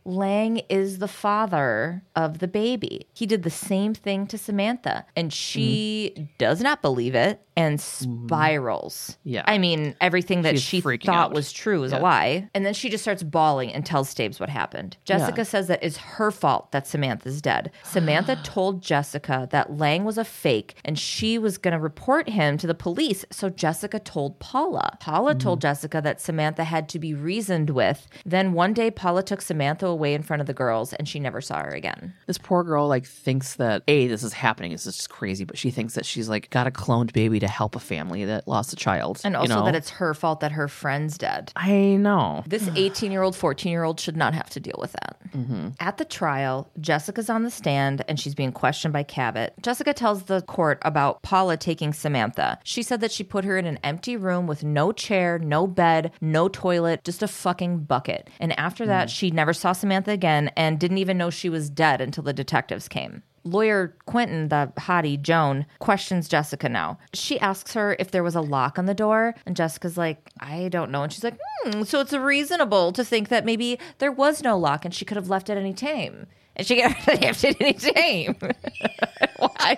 Lang 0.05 0.57
is 0.69 0.97
the 0.99 1.07
father 1.07 2.03
of 2.15 2.39
the 2.39 2.47
baby. 2.47 3.07
He 3.13 3.25
did 3.25 3.43
the 3.43 3.49
same 3.49 3.93
thing 3.93 4.25
to 4.27 4.37
Samantha, 4.37 5.05
and 5.15 5.31
she 5.31 6.29
does 6.37 6.61
not 6.61 6.81
believe 6.81 7.13
it 7.15 7.41
and 7.57 7.79
spirals. 7.79 9.17
Yeah. 9.23 9.43
I 9.45 9.57
mean, 9.57 9.95
everything 9.99 10.41
that 10.43 10.55
She's 10.55 10.63
she 10.63 10.81
thought 10.81 11.07
out. 11.09 11.33
was 11.33 11.51
true 11.51 11.83
is 11.83 11.91
Yeah. 11.91 11.99
a 11.99 12.01
lie. 12.01 12.49
And 12.55 12.65
then 12.65 12.73
she 12.73 12.89
just 12.89 13.03
starts 13.03 13.23
bawling 13.23 13.73
and 13.73 13.85
tells 13.85 14.09
Stabes 14.09 14.39
what 14.39 14.49
happened. 14.49 14.97
Jessica 15.03 15.39
Yeah. 15.41 15.43
says 15.43 15.67
that 15.67 15.83
it's 15.83 15.97
her 15.97 16.31
fault 16.31 16.71
that 16.71 16.87
Samantha's 16.87 17.41
dead. 17.41 17.71
Samantha 17.83 18.35
told 18.43 18.81
Jessica 18.81 19.47
that 19.51 19.77
Lang 19.77 20.05
was 20.05 20.17
a 20.17 20.23
fake 20.23 20.75
and 20.85 20.97
she 20.97 21.37
was 21.37 21.57
going 21.57 21.73
to 21.73 21.79
report 21.79 22.29
him 22.29 22.57
to 22.57 22.67
the 22.67 22.73
police. 22.73 23.25
So 23.31 23.49
Jessica 23.49 23.99
told 23.99 24.39
Paula. 24.39 24.97
Paula 24.99 25.35
told 25.35 25.59
Mm-hmm. 25.59 25.61
Jessica 25.67 26.01
that 26.01 26.21
Samantha 26.21 26.63
had 26.63 26.87
to 26.89 26.99
be 26.99 27.13
reasoned 27.13 27.71
with. 27.71 28.07
Then 28.25 28.53
one 28.53 28.73
day, 28.73 28.89
Paula 28.89 29.21
took 29.23 29.41
Samantha 29.41 29.90
away 29.91 30.13
in 30.13 30.23
front 30.23 30.41
of 30.41 30.47
the 30.47 30.53
girls 30.53 30.93
and 30.93 31.07
she 31.07 31.19
never 31.19 31.41
saw 31.41 31.61
her 31.61 31.69
again. 31.69 32.13
This 32.27 32.37
poor 32.37 32.63
girl 32.63 32.87
like 32.87 33.05
thinks 33.05 33.55
that 33.55 33.83
a 33.87 34.07
this 34.07 34.23
is 34.23 34.33
happening. 34.33 34.71
This 34.71 34.85
is 34.85 34.95
just 34.95 35.09
crazy, 35.09 35.43
but 35.43 35.57
she 35.57 35.71
thinks 35.71 35.93
that 35.95 36.05
she's 36.05 36.29
like 36.29 36.49
got 36.49 36.67
a 36.67 36.71
cloned 36.71 37.13
baby 37.13 37.39
to 37.39 37.47
help 37.47 37.75
a 37.75 37.79
family 37.79 38.25
that 38.25 38.47
lost 38.47 38.73
a 38.73 38.75
child, 38.75 39.21
And 39.23 39.33
you 39.33 39.39
also 39.39 39.59
know? 39.59 39.65
that 39.65 39.75
it's 39.75 39.89
her 39.91 40.13
fault 40.13 40.39
that 40.39 40.53
her 40.53 40.67
friend's 40.67 41.17
dead. 41.17 41.51
I 41.55 41.97
know. 41.97 42.43
This 42.47 42.69
18 42.75 43.11
year 43.11 43.21
old, 43.21 43.35
14 43.35 43.71
year 43.71 43.83
old 43.83 43.99
should 43.99 44.17
not 44.17 44.33
have 44.33 44.49
to 44.51 44.59
deal 44.59 44.77
with 44.79 44.93
that. 44.93 45.17
Mm-hmm. 45.35 45.69
At 45.79 45.97
the 45.97 46.05
trial, 46.05 46.69
Jessica's 46.79 47.29
on 47.29 47.43
the 47.43 47.51
stand 47.51 48.03
and 48.07 48.19
she's 48.19 48.35
being 48.35 48.51
questioned 48.51 48.93
by 48.93 49.03
Cabot. 49.03 49.53
Jessica 49.61 49.93
tells 49.93 50.23
the 50.23 50.41
court 50.43 50.79
about 50.83 51.21
Paula 51.21 51.57
taking 51.57 51.93
Samantha. 51.93 52.59
She 52.63 52.83
said 52.83 53.01
that 53.01 53.11
she 53.11 53.23
put 53.23 53.45
her 53.45 53.57
in 53.57 53.65
an 53.65 53.79
empty 53.83 54.17
room 54.17 54.47
with 54.47 54.63
no 54.63 54.91
chair, 54.91 55.39
no 55.39 55.67
bed, 55.67 56.11
no 56.21 56.47
toilet, 56.47 57.03
just 57.03 57.23
a 57.23 57.27
fucking 57.27 57.79
bucket. 57.79 58.29
And 58.39 58.57
after 58.59 58.85
that, 58.85 59.07
mm. 59.07 59.11
she 59.11 59.31
never 59.31 59.53
saw 59.53 59.73
Samantha 59.81 60.11
again 60.11 60.51
and 60.55 60.79
didn't 60.79 60.99
even 60.99 61.17
know 61.17 61.29
she 61.29 61.49
was 61.49 61.69
dead 61.69 61.99
until 61.99 62.23
the 62.23 62.33
detectives 62.33 62.87
came. 62.87 63.23
Lawyer 63.43 63.95
Quentin, 64.05 64.49
the 64.49 64.71
hottie 64.77 65.19
Joan, 65.19 65.65
questions 65.79 66.27
Jessica 66.27 66.69
now. 66.69 66.99
She 67.13 67.39
asks 67.39 67.73
her 67.73 67.95
if 67.97 68.11
there 68.11 68.23
was 68.23 68.35
a 68.35 68.41
lock 68.41 68.77
on 68.77 68.85
the 68.85 68.93
door, 68.93 69.33
and 69.45 69.55
Jessica's 69.55 69.97
like, 69.97 70.29
I 70.39 70.69
don't 70.69 70.91
know. 70.91 71.03
And 71.03 71.11
she's 71.11 71.23
like, 71.23 71.39
hmm, 71.63 71.83
so 71.83 71.99
it's 71.99 72.13
reasonable 72.13 72.91
to 72.93 73.03
think 73.03 73.29
that 73.29 73.43
maybe 73.43 73.79
there 73.97 74.11
was 74.11 74.43
no 74.43 74.57
lock 74.57 74.85
and 74.85 74.93
she 74.93 75.05
could 75.05 75.17
have 75.17 75.29
left 75.29 75.49
at 75.49 75.57
any 75.57 75.73
time. 75.73 76.27
And 76.55 76.67
she 76.67 76.75
could 76.81 76.91
have 76.91 77.21
left 77.21 77.43
at 77.43 77.59
any 77.59 77.73
time. 77.73 78.35
Why? 79.37 79.77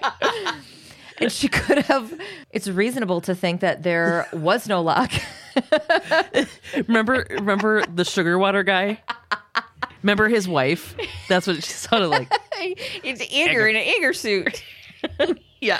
And 1.20 1.32
she 1.32 1.48
could 1.48 1.80
have, 1.86 2.14
it's 2.52 2.68
reasonable 2.68 3.22
to 3.22 3.36
think 3.36 3.62
that 3.62 3.84
there 3.84 4.28
was 4.34 4.68
no 4.68 4.82
lock. 4.82 5.12
remember 6.88 7.28
remember 7.30 7.86
the 7.86 8.04
sugar 8.04 8.40
water 8.40 8.64
guy? 8.64 9.00
Remember 10.04 10.28
his 10.28 10.48
wife? 10.48 10.96
That's 11.30 11.48
what 11.48 11.56
she 11.64 11.72
sounded 11.72 12.10
like. 12.10 12.32
it's 13.04 13.22
Igor 13.34 13.68
in 13.68 13.76
an 13.76 13.84
Igor 13.84 14.14
suit. 14.14 14.64
Yeah. 15.60 15.80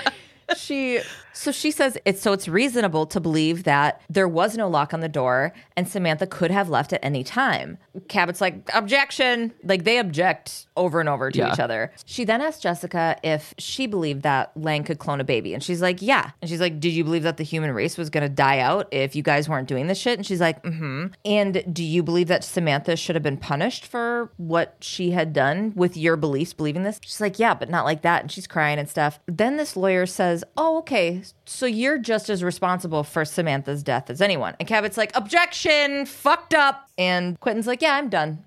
she 0.56 1.00
so 1.34 1.52
she 1.52 1.70
says 1.70 1.98
it's 2.04 2.22
so 2.22 2.32
it's 2.32 2.48
reasonable 2.48 3.04
to 3.06 3.20
believe 3.20 3.64
that 3.64 4.00
there 4.08 4.28
was 4.28 4.56
no 4.56 4.68
lock 4.68 4.94
on 4.94 5.00
the 5.00 5.08
door 5.08 5.52
and 5.76 5.86
Samantha 5.88 6.26
could 6.26 6.50
have 6.50 6.68
left 6.70 6.92
at 6.92 7.00
any 7.02 7.22
time. 7.24 7.76
Cabot's 8.08 8.40
like 8.40 8.68
objection, 8.72 9.52
like 9.64 9.84
they 9.84 9.98
object 9.98 10.66
over 10.76 11.00
and 11.00 11.08
over 11.08 11.30
to 11.30 11.38
Yeah. 11.38 11.52
each 11.52 11.60
other. 11.60 11.92
She 12.06 12.24
then 12.24 12.40
asks 12.40 12.60
Jessica 12.62 13.16
if 13.22 13.52
she 13.58 13.86
believed 13.86 14.22
that 14.22 14.52
Lang 14.56 14.84
could 14.84 14.98
clone 14.98 15.20
a 15.20 15.24
baby 15.24 15.54
and 15.54 15.62
she's 15.62 15.82
like, 15.82 16.00
"Yeah." 16.00 16.30
And 16.40 16.48
she's 16.48 16.60
like, 16.60 16.80
"Did 16.80 16.92
you 16.92 17.04
believe 17.04 17.22
that 17.24 17.36
the 17.36 17.44
human 17.44 17.72
race 17.72 17.98
was 17.98 18.10
going 18.10 18.22
to 18.22 18.28
die 18.28 18.60
out 18.60 18.88
if 18.92 19.14
you 19.16 19.22
guys 19.22 19.48
weren't 19.48 19.68
doing 19.68 19.86
this 19.88 19.98
shit?" 19.98 20.18
And 20.18 20.26
she's 20.26 20.40
like, 20.40 20.62
"Mhm." 20.62 21.12
And 21.24 21.64
do 21.72 21.82
you 21.84 22.02
believe 22.02 22.28
that 22.28 22.44
Samantha 22.44 22.96
should 22.96 23.16
have 23.16 23.22
been 23.22 23.36
punished 23.36 23.86
for 23.86 24.30
what 24.36 24.76
she 24.80 25.10
had 25.10 25.32
done 25.32 25.72
with 25.74 25.96
your 25.96 26.16
beliefs 26.16 26.52
believing 26.52 26.82
this? 26.84 27.00
She's 27.02 27.20
like, 27.20 27.38
"Yeah, 27.38 27.54
but 27.54 27.68
not 27.70 27.84
like 27.84 28.02
that." 28.02 28.22
And 28.22 28.30
she's 28.30 28.46
crying 28.46 28.78
and 28.78 28.88
stuff. 28.88 29.18
Then 29.26 29.56
this 29.56 29.76
lawyer 29.76 30.06
says, 30.06 30.44
"Oh, 30.56 30.78
okay. 30.78 31.22
So 31.44 31.66
you're 31.66 31.98
just 31.98 32.28
as 32.28 32.42
responsible 32.42 33.04
for 33.04 33.24
Samantha's 33.24 33.82
death 33.82 34.10
as 34.10 34.20
anyone." 34.20 34.54
And 34.58 34.68
Cabot's 34.68 34.96
like, 34.96 35.14
"Objection, 35.16 36.06
fucked 36.06 36.54
up." 36.54 36.88
And 36.98 37.38
Quentin's 37.40 37.66
like, 37.66 37.82
"Yeah, 37.82 37.94
I'm 37.94 38.08
done." 38.08 38.44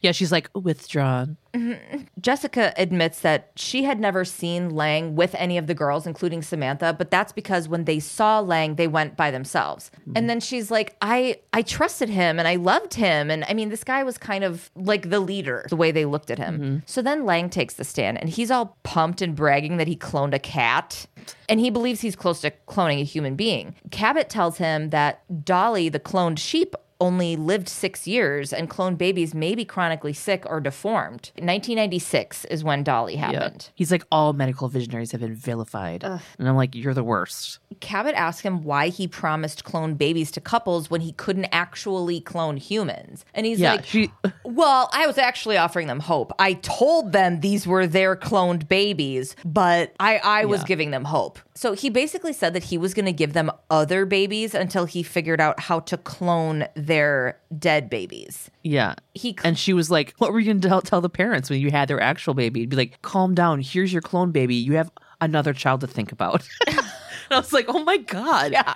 Yeah, 0.00 0.12
she's 0.12 0.32
like 0.32 0.48
withdrawn. 0.54 1.36
Mm-hmm. 1.54 2.02
Jessica 2.20 2.72
admits 2.76 3.20
that 3.20 3.50
she 3.56 3.84
had 3.84 3.98
never 3.98 4.24
seen 4.24 4.70
Lang 4.70 5.16
with 5.16 5.34
any 5.36 5.58
of 5.58 5.66
the 5.66 5.74
girls, 5.74 6.06
including 6.06 6.42
Samantha, 6.42 6.94
but 6.96 7.10
that's 7.10 7.32
because 7.32 7.68
when 7.68 7.84
they 7.84 7.98
saw 7.98 8.40
Lang, 8.40 8.76
they 8.76 8.86
went 8.86 9.16
by 9.16 9.30
themselves. 9.30 9.90
Mm-hmm. 10.00 10.12
And 10.16 10.30
then 10.30 10.40
she's 10.40 10.70
like, 10.70 10.96
I 11.00 11.40
I 11.52 11.62
trusted 11.62 12.08
him 12.08 12.38
and 12.38 12.46
I 12.46 12.56
loved 12.56 12.94
him. 12.94 13.30
And 13.30 13.44
I 13.48 13.54
mean, 13.54 13.70
this 13.70 13.84
guy 13.84 14.02
was 14.04 14.18
kind 14.18 14.44
of 14.44 14.70
like 14.76 15.10
the 15.10 15.20
leader, 15.20 15.66
the 15.68 15.76
way 15.76 15.90
they 15.90 16.04
looked 16.04 16.30
at 16.30 16.38
him. 16.38 16.58
Mm-hmm. 16.58 16.78
So 16.86 17.02
then 17.02 17.24
Lang 17.24 17.50
takes 17.50 17.74
the 17.74 17.84
stand 17.84 18.18
and 18.18 18.28
he's 18.28 18.50
all 18.50 18.76
pumped 18.82 19.22
and 19.22 19.34
bragging 19.34 19.78
that 19.78 19.88
he 19.88 19.96
cloned 19.96 20.34
a 20.34 20.38
cat. 20.38 21.06
And 21.48 21.60
he 21.60 21.70
believes 21.70 22.00
he's 22.00 22.16
close 22.16 22.40
to 22.42 22.52
cloning 22.68 23.00
a 23.00 23.04
human 23.04 23.34
being. 23.36 23.74
Cabot 23.90 24.28
tells 24.28 24.58
him 24.58 24.90
that 24.90 25.22
Dolly, 25.44 25.88
the 25.88 26.00
cloned 26.00 26.38
sheep, 26.38 26.74
only 27.00 27.36
lived 27.36 27.68
six 27.68 28.06
years 28.06 28.52
and 28.52 28.68
cloned 28.68 28.98
babies 28.98 29.34
may 29.34 29.54
be 29.54 29.64
chronically 29.64 30.12
sick 30.12 30.44
or 30.46 30.60
deformed. 30.60 31.30
1996 31.36 32.44
is 32.46 32.64
when 32.64 32.82
Dolly 32.82 33.14
Yeah. 33.14 33.26
happened. 33.32 33.70
He's 33.74 33.90
like, 33.92 34.04
all 34.10 34.32
medical 34.32 34.68
visionaries 34.68 35.12
have 35.12 35.20
been 35.20 35.34
vilified. 35.34 36.02
And 36.02 36.20
I'm 36.48 36.56
like, 36.56 36.74
you're 36.74 36.94
the 36.94 37.04
worst. 37.04 37.58
Cabot 37.80 38.14
asked 38.14 38.42
him 38.42 38.62
why 38.64 38.88
he 38.88 39.06
promised 39.06 39.64
cloned 39.64 39.96
babies 39.98 40.30
to 40.32 40.40
couples 40.40 40.90
when 40.90 41.00
he 41.00 41.12
couldn't 41.12 41.46
actually 41.52 42.20
clone 42.20 42.56
humans. 42.56 43.24
And 43.34 43.46
he's 43.46 43.60
Yeah, 43.60 43.72
like, 43.72 43.86
she 43.86 44.10
Well, 44.44 44.88
I 44.92 45.06
was 45.06 45.18
actually 45.18 45.56
offering 45.56 45.86
them 45.86 46.00
hope. 46.00 46.32
I 46.38 46.54
told 46.54 47.12
them 47.12 47.40
these 47.40 47.66
were 47.66 47.86
their 47.86 48.16
cloned 48.16 48.66
babies, 48.68 49.36
but 49.44 49.94
I, 50.00 50.20
I 50.24 50.44
was 50.46 50.60
Yeah. 50.62 50.66
giving 50.66 50.90
them 50.90 51.04
hope. 51.04 51.38
So 51.58 51.72
he 51.72 51.90
basically 51.90 52.32
said 52.32 52.52
that 52.52 52.62
he 52.62 52.78
was 52.78 52.94
going 52.94 53.06
to 53.06 53.12
give 53.12 53.32
them 53.32 53.50
other 53.68 54.06
babies 54.06 54.54
until 54.54 54.84
he 54.84 55.02
figured 55.02 55.40
out 55.40 55.58
how 55.58 55.80
to 55.80 55.96
clone 55.96 56.66
their 56.76 57.36
dead 57.58 57.90
babies. 57.90 58.48
Yeah. 58.62 58.94
He 59.14 59.36
And 59.42 59.58
she 59.58 59.72
was 59.72 59.90
like, 59.90 60.14
What 60.18 60.32
were 60.32 60.38
you 60.38 60.44
going 60.44 60.60
to 60.60 60.68
tell, 60.68 60.82
tell 60.82 61.00
the 61.00 61.08
parents 61.08 61.50
when 61.50 61.60
you 61.60 61.72
had 61.72 61.88
their 61.88 62.00
actual 62.00 62.34
baby? 62.34 62.60
You'd 62.60 62.68
be 62.68 62.76
like, 62.76 63.02
Calm 63.02 63.34
down. 63.34 63.60
Here's 63.60 63.92
your 63.92 64.02
clone 64.02 64.30
baby. 64.30 64.54
You 64.54 64.74
have 64.74 64.92
another 65.20 65.52
child 65.52 65.80
to 65.80 65.88
think 65.88 66.12
about. 66.12 66.48
and 66.68 66.78
I 67.28 67.38
was 67.38 67.52
like, 67.52 67.64
Oh 67.66 67.82
my 67.82 67.96
God. 67.96 68.52
Yeah. 68.52 68.74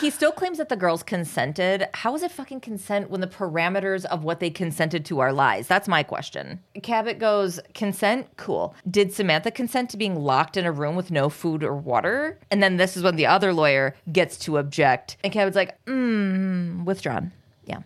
He 0.00 0.10
still 0.10 0.32
claims 0.32 0.58
that 0.58 0.68
the 0.68 0.76
girls 0.76 1.02
consented. 1.02 1.86
How 1.94 2.14
is 2.14 2.22
it 2.22 2.30
fucking 2.30 2.60
consent 2.60 3.10
when 3.10 3.20
the 3.20 3.26
parameters 3.26 4.04
of 4.06 4.24
what 4.24 4.40
they 4.40 4.50
consented 4.50 5.04
to 5.06 5.20
are 5.20 5.32
lies? 5.32 5.66
That's 5.66 5.88
my 5.88 6.02
question. 6.02 6.60
Cabot 6.82 7.18
goes, 7.18 7.60
consent? 7.74 8.28
Cool. 8.36 8.74
Did 8.90 9.12
Samantha 9.12 9.50
consent 9.50 9.90
to 9.90 9.96
being 9.96 10.16
locked 10.16 10.56
in 10.56 10.66
a 10.66 10.72
room 10.72 10.96
with 10.96 11.10
no 11.10 11.28
food 11.28 11.62
or 11.62 11.74
water? 11.74 12.38
And 12.50 12.62
then 12.62 12.76
this 12.76 12.96
is 12.96 13.02
when 13.02 13.16
the 13.16 13.26
other 13.26 13.52
lawyer 13.52 13.94
gets 14.12 14.36
to 14.40 14.58
object. 14.58 15.16
And 15.24 15.32
Cabot's 15.32 15.56
like, 15.56 15.82
mm, 15.86 16.84
withdrawn. 16.84 17.32
Yeah. 17.64 17.80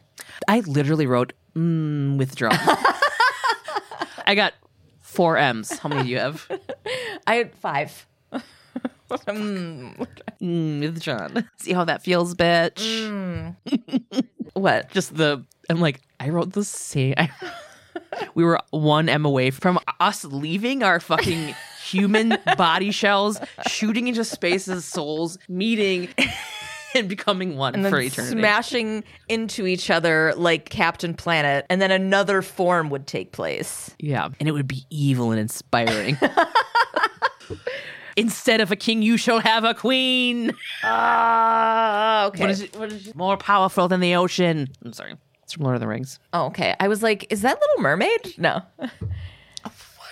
I 0.47 0.61
literally 0.61 1.07
wrote 1.07 1.33
mm, 1.55 2.19
withdrawn. 2.19 2.53
I 4.27 4.35
got 4.35 4.55
four 5.01 5.37
M's. 5.37 5.79
How 5.79 5.89
many 5.89 6.03
do 6.03 6.09
you 6.09 6.19
have? 6.19 6.47
I 7.27 7.37
had 7.37 7.55
five. 7.55 8.07
Mm, 9.11 10.81
withdrawn. 10.81 11.49
See 11.59 11.73
how 11.73 11.85
that 11.85 12.03
feels, 12.03 12.35
bitch. 12.35 13.55
What? 14.55 14.91
Just 14.91 15.15
the 15.17 15.45
I'm 15.71 15.81
like 15.81 16.01
I 16.19 16.31
wrote 16.31 16.53
the 16.53 16.65
same. 16.65 17.15
I, 17.17 17.31
we 18.35 18.43
were 18.43 18.59
one 18.71 19.09
M 19.09 19.25
away 19.25 19.51
from 19.51 19.79
us 20.01 20.25
leaving 20.25 20.83
our 20.83 20.99
fucking 20.99 21.55
human 21.85 22.37
body 22.57 22.91
shells, 22.91 23.39
shooting 23.69 24.09
into 24.09 24.25
spaces, 24.25 24.85
souls 24.85 25.39
meeting. 25.49 26.09
And 26.95 27.07
becoming 27.09 27.57
one 27.57 27.75
and 27.75 27.87
for 27.87 28.01
eternity. 28.01 28.39
smashing 28.39 29.05
into 29.29 29.67
each 29.67 29.91
other 29.91 30.33
like 30.37 30.71
Captain 30.71 31.13
Planet, 31.13 31.67
and 31.69 31.83
then 31.83 31.91
another 31.91 32.41
form 32.41 32.89
would 32.89 33.07
take 33.07 33.31
place. 33.31 33.95
Yeah. 33.99 34.31
And 34.41 34.49
it 34.49 34.53
would 34.53 34.67
be 34.67 34.87
evil 34.89 35.31
and 35.31 35.39
inspiring. 35.39 36.17
Instead 38.19 38.61
of 38.61 38.71
a 38.73 38.77
king, 38.77 39.03
you 39.03 39.17
shall 39.17 39.41
have 39.41 39.65
a 39.65 39.75
queen. 39.75 40.53
Ah, 40.83 42.27
okay. 42.27 42.41
What 42.43 42.51
is 42.51 42.61
it? 42.63 42.77
What 42.77 42.93
is 42.93 43.09
it? 43.09 43.17
More 43.17 43.37
powerful 43.37 43.89
than 43.89 44.01
the 44.01 44.15
ocean. 44.17 44.69
I'm 44.85 44.93
sorry. 44.93 45.15
It's 45.43 45.53
from 45.55 45.65
Lord 45.65 45.77
of 45.77 45.81
the 45.81 45.87
Rings. 45.87 46.19
Oh, 46.33 46.47
okay. 46.47 46.75
I 46.81 46.89
was 46.89 47.03
like, 47.03 47.27
is 47.33 47.43
that 47.43 47.59
Little 47.61 47.83
Mermaid? 47.83 48.35
No. 48.37 48.61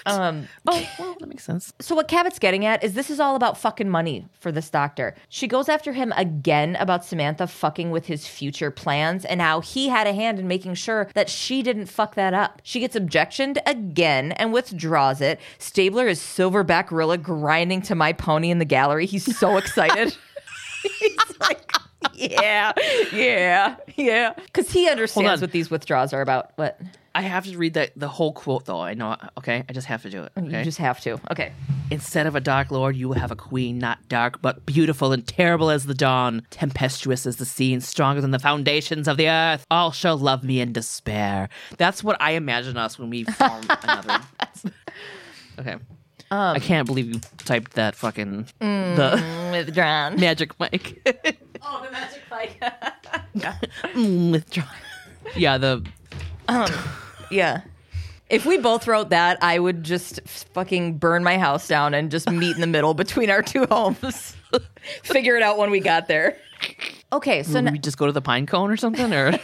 Um, 0.06 0.48
Oh, 0.68 0.88
well, 0.98 1.16
that 1.20 1.28
makes 1.28 1.44
sense. 1.44 1.72
so 1.80 1.94
what 1.94 2.08
Cabot's 2.08 2.38
getting 2.38 2.64
at 2.64 2.82
is 2.84 2.94
this 2.94 3.10
is 3.10 3.20
all 3.20 3.36
about 3.36 3.58
fucking 3.58 3.88
money 3.88 4.26
for 4.38 4.50
this 4.52 4.70
doctor. 4.70 5.14
She 5.28 5.46
goes 5.48 5.68
after 5.68 5.92
him 5.92 6.12
again 6.16 6.76
about 6.76 7.04
Samantha 7.04 7.46
fucking 7.46 7.90
with 7.90 8.06
his 8.06 8.26
future 8.26 8.70
plans 8.70 9.24
and 9.24 9.40
how 9.40 9.60
he 9.60 9.88
had 9.88 10.06
a 10.06 10.12
hand 10.12 10.38
in 10.38 10.46
making 10.48 10.74
sure 10.74 11.08
that 11.14 11.28
she 11.28 11.62
didn't 11.62 11.86
fuck 11.86 12.14
that 12.14 12.34
up. 12.34 12.60
She 12.64 12.80
gets 12.80 12.96
objectioned 12.96 13.58
again 13.66 14.32
and 14.32 14.52
withdraws 14.52 15.20
it. 15.20 15.40
Stabler 15.58 16.06
is 16.08 16.20
silverback 16.20 16.88
gorilla 16.88 17.18
grinding 17.18 17.82
to 17.82 17.94
my 17.94 18.12
pony 18.12 18.50
in 18.50 18.58
the 18.58 18.64
gallery. 18.64 19.06
He's 19.06 19.36
so 19.38 19.56
excited. 19.56 20.16
He's 21.00 21.40
like, 21.40 21.72
yeah, 22.14 22.72
yeah, 23.12 23.76
yeah. 23.96 24.34
Because 24.34 24.70
he 24.70 24.88
understands 24.88 25.40
what 25.40 25.50
these 25.52 25.70
withdrawals 25.70 26.12
are 26.12 26.20
about. 26.20 26.52
What? 26.56 26.80
I 27.16 27.22
have 27.22 27.46
to 27.46 27.56
read 27.56 27.72
that 27.74 27.92
the 27.96 28.08
whole 28.08 28.34
quote 28.34 28.66
though. 28.66 28.82
I 28.82 28.92
know. 28.92 29.16
Okay, 29.38 29.64
I 29.66 29.72
just 29.72 29.86
have 29.86 30.02
to 30.02 30.10
do 30.10 30.24
it. 30.24 30.32
You 30.36 30.62
just 30.62 30.76
have 30.76 31.00
to. 31.00 31.18
Okay. 31.30 31.50
Instead 31.90 32.26
of 32.26 32.36
a 32.36 32.40
dark 32.40 32.70
lord, 32.70 32.94
you 32.94 33.08
will 33.08 33.16
have 33.16 33.30
a 33.30 33.36
queen, 33.36 33.78
not 33.78 34.06
dark, 34.06 34.42
but 34.42 34.66
beautiful 34.66 35.12
and 35.12 35.26
terrible 35.26 35.70
as 35.70 35.86
the 35.86 35.94
dawn, 35.94 36.46
tempestuous 36.50 37.24
as 37.24 37.36
the 37.36 37.46
sea, 37.46 37.72
and 37.72 37.82
stronger 37.82 38.20
than 38.20 38.32
the 38.32 38.38
foundations 38.38 39.08
of 39.08 39.16
the 39.16 39.30
earth. 39.30 39.64
All 39.70 39.92
shall 39.92 40.18
love 40.18 40.44
me 40.44 40.60
in 40.60 40.74
despair. 40.74 41.48
That's 41.78 42.04
what 42.04 42.20
I 42.20 42.32
imagine 42.32 42.76
us 42.76 42.98
when 42.98 43.08
we 43.08 43.24
form 43.24 43.64
another. 43.82 44.20
Okay. 45.58 45.76
I 46.30 46.56
um. 46.56 46.60
can't 46.60 46.86
believe 46.86 47.06
you 47.06 47.20
typed 47.38 47.72
that 47.74 47.94
fucking 47.94 48.46
mm, 48.60 48.96
the 48.96 49.56
Withdrawn. 49.56 50.16
magic 50.20 50.60
mic. 50.60 51.00
Oh, 51.62 51.82
the 51.82 51.90
magic 51.90 52.22
mic. 52.30 52.60
Mm, 53.94 54.32
Withdrawn. 54.32 54.68
Yeah, 55.34 55.56
the 55.56 55.82
um, 56.48 56.70
yeah. 57.30 57.62
If 58.28 58.44
we 58.44 58.58
both 58.58 58.88
wrote 58.88 59.10
that, 59.10 59.38
I 59.42 59.58
would 59.58 59.84
just 59.84 60.20
fucking 60.26 60.98
burn 60.98 61.22
my 61.22 61.38
house 61.38 61.68
down 61.68 61.94
and 61.94 62.10
just 62.10 62.28
meet 62.28 62.56
in 62.56 62.60
the 62.60 62.66
middle 62.66 62.92
between 62.92 63.30
our 63.30 63.40
two 63.42 63.66
homes. 63.66 64.36
Figure 65.04 65.36
it 65.36 65.42
out 65.42 65.58
when 65.58 65.70
we 65.70 65.78
got 65.78 66.08
there. 66.08 66.36
Okay, 67.12 67.44
so 67.44 67.52
Would 67.54 67.66
n- 67.68 67.72
we 67.72 67.78
just 67.78 67.98
go 67.98 68.06
to 68.06 68.12
the 68.12 68.20
pine 68.22 68.46
cone 68.46 68.68
or 68.70 68.76
something? 68.76 69.12
Or 69.14 69.38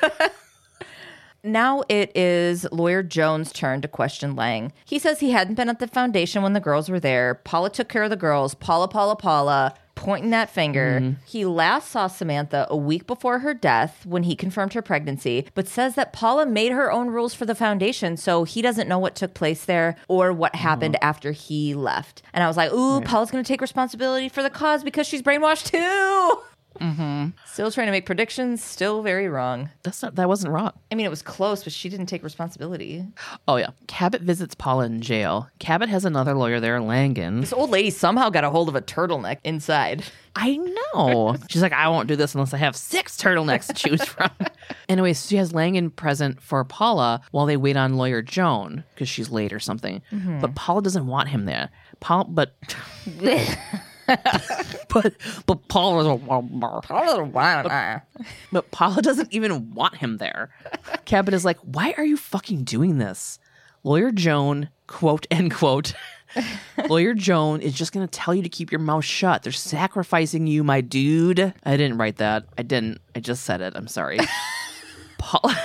now 1.45 1.83
it 1.89 2.17
is 2.17 2.67
lawyer 2.73 3.03
Joan's 3.05 3.53
turn 3.53 3.81
to 3.83 3.89
question 3.89 4.35
Lang. 4.35 4.73
He 4.85 4.99
says 4.99 5.21
he 5.21 5.31
hadn't 5.31 5.55
been 5.55 5.69
at 5.69 5.79
the 5.79 5.87
foundation 5.87 6.43
when 6.43 6.53
the 6.53 6.61
girls 6.61 6.89
were 6.89 7.01
there. 7.01 7.35
Paula 7.37 7.71
took 7.71 7.89
care 7.89 8.03
of 8.05 8.11
the 8.11 8.17
girls. 8.17 8.55
Paula, 8.55 8.89
Paula, 8.89 9.15
Paula, 9.17 9.75
pointing 10.03 10.31
that 10.31 10.51
finger. 10.51 10.99
Mm-hmm. 11.01 11.23
He 11.25 11.45
last 11.45 11.91
saw 11.91 12.09
Samantha 12.09 12.67
a 12.69 12.77
week 12.77 13.07
before 13.07 13.39
her 13.39 13.55
death 13.55 14.05
when 14.05 14.25
he 14.25 14.35
confirmed 14.35 14.73
her 14.73 14.83
pregnancy, 14.83 15.47
but 15.55 15.69
says 15.69 15.95
that 15.95 16.13
Paula 16.13 16.45
made 16.45 16.73
her 16.73 16.91
own 16.91 17.09
rules 17.09 17.35
for 17.35 17.47
the 17.47 17.55
foundation, 17.55 18.17
so 18.17 18.43
he 18.43 18.61
doesn't 18.63 18.89
know 18.89 18.99
what 18.99 19.15
took 19.15 19.33
place 19.33 19.65
there 19.65 19.95
or 20.09 20.33
what 20.33 20.55
mm-hmm. 20.55 20.63
happened 20.63 20.97
after 21.01 21.31
he 21.31 21.73
left. 21.73 22.21
And 22.33 22.43
I 22.43 22.49
was 22.49 22.57
like, 22.57 22.73
ooh, 22.73 23.01
Paula's 23.03 23.31
going 23.31 23.45
to 23.45 23.49
take 23.49 23.61
responsibility 23.61 24.29
for 24.29 24.43
the 24.43 24.51
cause 24.51 24.83
because 24.83 25.07
she's 25.07 25.23
brainwashed 25.23 25.71
too. 25.71 26.43
Mm-hmm. 26.81 27.29
Still 27.47 27.71
trying 27.71 27.87
to 27.87 27.93
make 27.93 28.07
predictions, 28.07 28.63
still 28.63 29.03
very 29.03 29.29
wrong. 29.29 29.71
that's 29.83 30.03
not 30.03 30.15
that 30.17 30.29
wasn't 30.29 30.53
wrong. 30.53 30.73
I 30.91 30.95
mean, 30.95 31.07
it 31.07 31.11
was 31.11 31.23
close, 31.23 31.65
but 31.65 31.73
she 31.73 31.89
didn't 31.89 32.07
take 32.07 32.23
responsibility. 32.23 33.05
Oh 33.47 33.57
yeah. 33.57 33.71
Cabot 33.87 34.23
visits 34.23 34.55
Paula 34.55 34.87
in 34.87 35.01
jail. 35.01 35.49
Cabot 35.59 35.89
has 35.89 36.05
another 36.05 36.35
lawyer 36.35 36.61
there, 36.61 36.81
Langan. 36.81 37.41
This 37.41 37.53
old 37.53 37.71
lady 37.71 37.91
somehow 37.91 38.31
got 38.31 38.45
a 38.45 38.51
hold 38.51 38.69
of 38.69 38.75
a 38.75 38.83
turtleneck 38.83 39.39
inside. 39.45 40.05
I 40.35 40.57
know. 40.95 41.37
She's 41.49 41.63
like, 41.63 41.73
I 41.73 41.89
won't 41.89 42.09
do 42.09 42.17
this 42.17 42.35
unless 42.35 42.55
I 42.55 42.59
have 42.59 42.75
six 42.75 43.17
turtlenecks 43.17 43.67
to 43.67 43.75
choose 43.75 44.05
from. 44.05 44.31
Anyways, 44.89 45.27
she 45.27 45.37
has 45.37 45.53
Langan 45.53 45.91
present 45.91 46.41
for 46.41 46.65
Paula 46.65 47.21
while 47.33 47.47
they 47.47 47.57
wait 47.57 47.77
on 47.77 47.97
lawyer 47.97 48.23
Joan 48.23 48.85
because 48.95 49.09
she's 49.09 49.31
late 49.31 49.53
or 49.53 49.61
something. 49.61 50.03
Mm-hmm. 50.11 50.41
But 50.41 50.55
Paula 50.55 50.83
doesn't 50.83 51.07
want 51.07 51.29
him 51.29 51.45
there. 51.45 51.71
Paul, 52.01 52.25
but. 52.25 52.55
but 54.89 55.15
but 55.47 55.69
Paula 55.69 56.19
but 58.53 58.71
Paula 58.71 59.03
doesn't 59.03 59.33
even 59.33 59.75
want 59.75 59.97
him 59.97 60.19
there. 60.19 60.51
Cabot 61.05 61.35
is 61.35 61.45
like, 61.45 61.59
why 61.59 61.95
are 61.97 62.05
you 62.05 62.17
fucking 62.17 62.65
doing 62.65 62.99
this? 62.99 63.39
Lawyer 63.85 64.13
Joan, 64.13 64.69
quote 64.87 65.27
end 65.31 65.55
quote. 65.55 65.95
Lawyer 66.89 67.15
Joan 67.15 67.61
is 67.61 67.75
just 67.75 67.93
gonna 67.93 68.07
tell 68.07 68.35
you 68.35 68.43
to 68.43 68.49
keep 68.49 68.73
your 68.73 68.81
mouth 68.81 69.05
shut. 69.05 69.43
They're 69.43 69.53
sacrificing 69.53 70.47
you, 70.47 70.65
my 70.65 70.81
dude. 70.81 71.55
I 71.65 71.77
didn't 71.77 71.99
write 71.99 72.17
that. 72.17 72.45
I 72.59 72.63
didn't. 72.63 73.01
I 73.15 73.21
just 73.21 73.45
said 73.45 73.61
it. 73.61 73.75
I'm 73.77 73.89
sorry. 73.89 74.19
Paula 75.19 75.57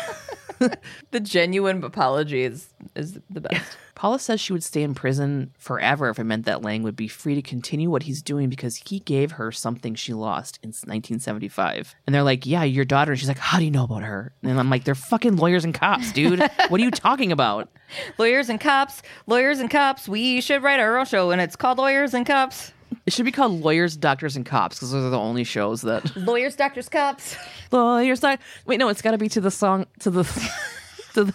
the 1.12 1.20
genuine 1.20 1.84
apology 1.84 2.44
is, 2.44 2.70
is 2.96 3.20
the 3.30 3.42
best. 3.42 3.78
Paula 3.98 4.20
says 4.20 4.40
she 4.40 4.54
would 4.54 4.64
stay 4.64 4.84
in 4.84 4.94
prison 4.94 5.52
forever 5.58 6.10
if 6.10 6.20
it 6.20 6.24
meant 6.24 6.46
that 6.46 6.62
Lang 6.62 6.84
would 6.84 6.96
be 6.96 7.08
free 7.08 7.34
to 7.34 7.42
continue 7.42 7.90
what 7.90 8.04
he's 8.04 8.22
doing 8.22 8.48
because 8.48 8.76
he 8.88 9.00
gave 9.00 9.32
her 9.32 9.52
something 9.52 9.96
she 9.96 10.14
lost 10.14 10.60
in 10.62 10.68
1975. 10.70 11.96
And 12.06 12.14
they're 12.14 12.22
like, 12.22 12.46
Yeah, 12.46 12.64
your 12.64 12.86
daughter. 12.86 13.14
And 13.14 13.20
she's 13.20 13.28
like, 13.28 13.40
How 13.40 13.58
do 13.58 13.66
you 13.66 13.72
know 13.72 13.86
about 13.86 14.04
her? 14.04 14.34
And 14.44 14.60
I'm 14.60 14.70
like, 14.70 14.84
They're 14.84 14.94
fucking 14.94 15.38
lawyers 15.38 15.66
and 15.66 15.74
cops, 15.74 16.12
dude. 16.12 16.40
what 16.70 16.80
are 16.80 16.84
you 16.84 16.92
talking 16.92 17.32
about? 17.32 17.70
lawyers 18.20 18.50
and 18.50 18.60
cops, 18.62 19.02
lawyers 19.26 19.60
and 19.60 19.70
cops. 19.72 20.08
We 20.08 20.42
should 20.42 20.62
write 20.62 20.80
our 20.80 21.00
own 21.00 21.06
show, 21.08 21.32
and 21.32 21.42
it's 21.42 21.56
called 21.56 21.80
Lawyers 21.80 22.14
and 22.14 22.24
Cops. 22.24 22.72
It 23.08 23.14
should 23.14 23.26
be 23.26 23.32
called 23.32 23.62
Lawyers, 23.62 23.98
Doctors, 23.98 24.36
and 24.36 24.46
Cops 24.46 24.76
because 24.78 24.92
those 24.92 25.06
are 25.06 25.10
the 25.10 25.18
only 25.18 25.44
shows 25.44 25.82
that. 25.82 26.16
Lawyers, 26.16 26.56
doctors, 26.56 26.88
cops. 26.88 27.36
lawyers, 27.72 28.20
doc- 28.20 28.42
Wait, 28.68 28.78
no, 28.78 28.90
it's 28.90 29.02
got 29.02 29.12
to 29.12 29.18
be 29.18 29.30
to 29.30 29.42
the 29.42 29.50
song, 29.52 29.88
to 30.02 30.12
the. 30.12 30.24
to 31.16 31.24
the 31.24 31.34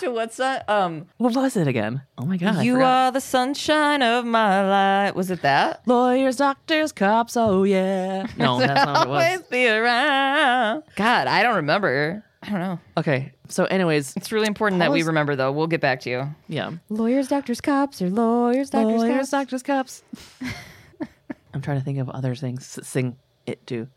To 0.00 0.10
what's 0.10 0.36
that? 0.38 0.68
Um, 0.68 1.06
what 1.18 1.34
was 1.36 1.56
it 1.56 1.68
again? 1.68 2.02
Oh 2.16 2.24
my 2.24 2.36
God. 2.38 2.64
You 2.64 2.80
are 2.80 3.12
the 3.12 3.20
sunshine 3.20 4.02
of 4.02 4.24
my 4.24 4.66
life. 5.06 5.14
Was 5.14 5.30
it 5.30 5.42
that? 5.42 5.86
Lawyers, 5.86 6.36
doctors, 6.36 6.90
cops, 6.92 7.36
oh 7.36 7.64
yeah. 7.64 8.26
No, 8.38 8.58
that's 8.58 8.84
not 8.86 9.08
what 9.08 9.30
it 9.32 9.38
was. 9.40 9.48
Be 9.48 9.68
around. 9.68 10.84
God, 10.96 11.26
I 11.26 11.42
don't 11.42 11.56
remember. 11.56 12.24
I 12.42 12.48
don't 12.50 12.60
know. 12.60 12.80
Okay, 12.96 13.32
so, 13.48 13.66
anyways, 13.66 14.16
It's 14.16 14.32
really 14.32 14.46
important 14.46 14.78
that 14.78 14.90
we 14.90 15.02
remember, 15.02 15.36
though. 15.36 15.52
We'll 15.52 15.66
get 15.66 15.82
back 15.82 16.00
to 16.00 16.10
you. 16.10 16.34
yeah. 16.48 16.70
Lawyers, 16.88 17.28
doctors, 17.28 17.60
cops, 17.60 18.00
or 18.00 18.08
lawyers, 18.08 18.70
doctors, 18.70 19.00
Lawyers, 19.02 19.16
cops. 19.16 19.30
doctors, 19.30 19.62
cops. 19.62 20.02
I'm 21.52 21.60
trying 21.60 21.78
to 21.78 21.84
think 21.84 21.98
of 21.98 22.08
other 22.08 22.34
things 22.34 22.72
to 22.74 22.84
sing 22.84 23.16
it 23.46 23.66
to. 23.66 23.88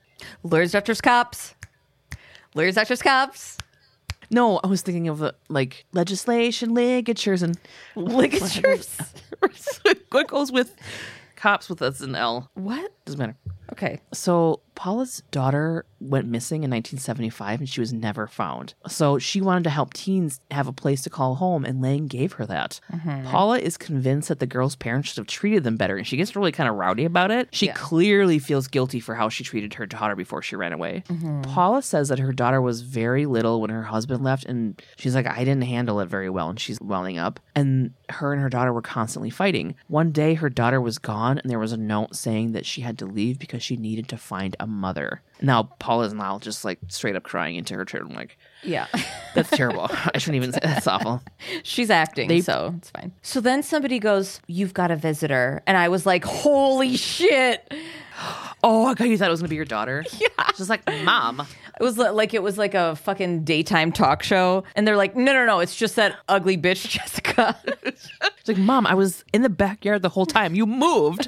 Lawyers, 0.44 0.74
doctors, 0.74 1.00
cops. 1.00 1.56
Lawyers, 2.56 2.76
doctors, 2.76 3.02
cops. 3.02 3.58
No, 4.34 4.60
I 4.64 4.68
was 4.68 4.82
thinking 4.82 5.08
of 5.08 5.20
the 5.20 5.36
like 5.48 5.86
legislation, 5.94 6.74
ligatures, 6.74 7.44
and 7.44 7.58
Ligatures. 7.96 8.98
what 10.12 10.28
goes 10.28 10.52
with 10.52 10.76
cops 11.36 11.70
with 11.70 11.82
us 11.82 12.02
an 12.02 12.16
L. 12.16 12.50
what? 12.56 12.92
Doesn't 13.06 13.20
matter. 13.20 13.36
Okay. 13.72 14.00
So 14.14 14.62
Paula's 14.76 15.24
daughter 15.32 15.86
went 16.00 16.28
missing 16.28 16.64
in 16.64 16.72
1975 16.72 17.62
and 17.62 17.70
she 17.70 17.80
was 17.80 17.94
never 17.94 18.28
found. 18.28 18.74
So 18.88 19.18
she 19.20 19.42
wanted 19.42 19.64
to 19.66 19.70
help 19.70 19.94
teens 19.94 20.40
have 20.52 20.68
a 20.68 20.74
place 20.74 21.02
to 21.04 21.10
call 21.10 21.36
home, 21.36 21.66
and 21.66 21.82
Lang 21.82 22.08
gave 22.08 22.34
her 22.34 22.46
that. 22.46 22.80
Mm-hmm. 22.92 23.26
Paula 23.28 23.60
is 23.60 23.78
convinced 23.78 24.30
that 24.30 24.40
the 24.40 24.46
girl's 24.46 24.76
parents 24.76 25.10
should 25.10 25.18
have 25.18 25.28
treated 25.28 25.64
them 25.64 25.78
better, 25.78 25.98
and 25.98 26.06
she 26.06 26.18
gets 26.18 26.36
really 26.36 26.52
kind 26.52 26.70
of 26.70 26.76
rowdy 26.76 27.06
about 27.06 27.32
it. 27.32 27.50
She 27.52 27.68
clearly 27.70 28.40
feels 28.40 28.68
guilty 28.68 29.00
for 29.00 29.16
how 29.16 29.30
she 29.30 29.44
treated 29.44 29.74
her 29.76 29.86
daughter 29.86 30.16
before 30.16 30.42
she 30.42 30.56
ran 30.56 30.74
away. 30.74 31.04
Mm-hmm. 31.08 31.44
Paula 31.44 31.82
says 31.82 32.10
that 32.10 32.20
her 32.20 32.34
daughter 32.34 32.62
was 32.62 32.82
very 32.82 33.26
little 33.26 33.62
when 33.62 33.70
her 33.70 33.84
husband 33.84 34.24
left, 34.24 34.46
and 34.46 34.82
she's 34.98 35.16
like, 35.16 35.28
I 35.28 35.40
didn't 35.40 35.64
handle 35.64 36.00
it 36.00 36.08
very 36.08 36.30
well, 36.30 36.50
and 36.50 36.60
she's 36.60 36.80
welling 36.82 37.18
up. 37.18 37.40
And 37.56 37.94
her 38.10 38.34
and 38.34 38.42
her 38.42 38.50
daughter 38.50 38.74
were 38.74 38.82
constantly 38.82 39.30
fighting. 39.30 39.76
One 39.88 40.12
day, 40.12 40.34
her 40.34 40.50
daughter 40.50 40.82
was 40.82 40.98
gone, 40.98 41.40
and 41.40 41.50
there 41.50 41.60
was 41.60 41.72
a 41.72 41.78
note 41.78 42.16
saying 42.16 42.52
that 42.54 42.66
she 42.66 42.82
had 42.82 42.98
to 43.00 43.06
leave 43.06 43.40
because 43.40 43.64
she 43.64 43.78
needed 43.78 44.08
to 44.10 44.18
find 44.18 44.56
a 44.64 44.68
mother. 44.68 45.22
Now, 45.42 45.64
Paula's 45.80 46.14
now 46.14 46.40
just 46.40 46.64
like 46.64 46.80
straight 46.88 47.16
up 47.18 47.24
crying 47.24 47.58
into 47.58 47.74
her 47.76 47.84
chair. 47.86 48.02
I'm 48.02 48.14
like, 48.16 48.38
Yeah. 48.64 48.88
that's 49.36 49.50
terrible. 49.50 49.88
I 49.92 50.18
shouldn't 50.18 50.38
even 50.38 50.54
say 50.54 50.60
that's 50.64 50.88
awful. 50.88 51.22
She's 51.64 51.90
acting, 51.90 52.30
They- 52.30 52.42
so 52.42 52.74
it's 52.78 52.90
fine. 52.92 53.12
So 53.22 53.42
then 53.42 53.62
somebody 53.62 54.00
goes, 54.00 54.40
You've 54.48 54.74
got 54.74 54.90
a 54.90 54.96
visitor. 54.96 55.62
And 55.68 55.76
I 55.78 55.90
was 55.90 56.06
like, 56.06 56.24
Holy 56.26 56.96
shit. 56.98 57.72
Oh, 58.66 58.86
I 58.86 58.94
thought 58.94 59.10
you 59.10 59.18
thought 59.18 59.28
it 59.28 59.32
was 59.32 59.42
gonna 59.42 59.50
be 59.50 59.58
your 59.58 59.66
daughter. 59.66 60.06
Yeah, 60.18 60.28
just 60.56 60.70
like 60.70 60.88
mom. 61.04 61.42
It 61.78 61.84
was 61.84 61.98
like 61.98 62.34
it 62.34 62.42
was 62.42 62.58
like 62.58 62.74
a 62.76 62.96
fucking 62.96 63.44
daytime 63.44 63.92
talk 63.92 64.24
show. 64.24 64.64
And 64.76 64.88
they're 64.88 64.96
like, 64.96 65.18
No, 65.18 65.34
no, 65.34 65.46
no, 65.46 65.60
it's 65.60 65.76
just 65.76 65.98
that 65.98 66.16
ugly 66.30 66.58
bitch, 66.58 66.88
Jessica. 66.88 67.58
It's 67.84 68.48
like, 68.48 68.58
mom, 68.58 68.88
I 68.88 68.94
was 68.94 69.26
in 69.34 69.42
the 69.42 69.50
backyard 69.50 70.02
the 70.04 70.08
whole 70.10 70.26
time. 70.26 70.56
You 70.56 70.66
moved. 70.66 71.28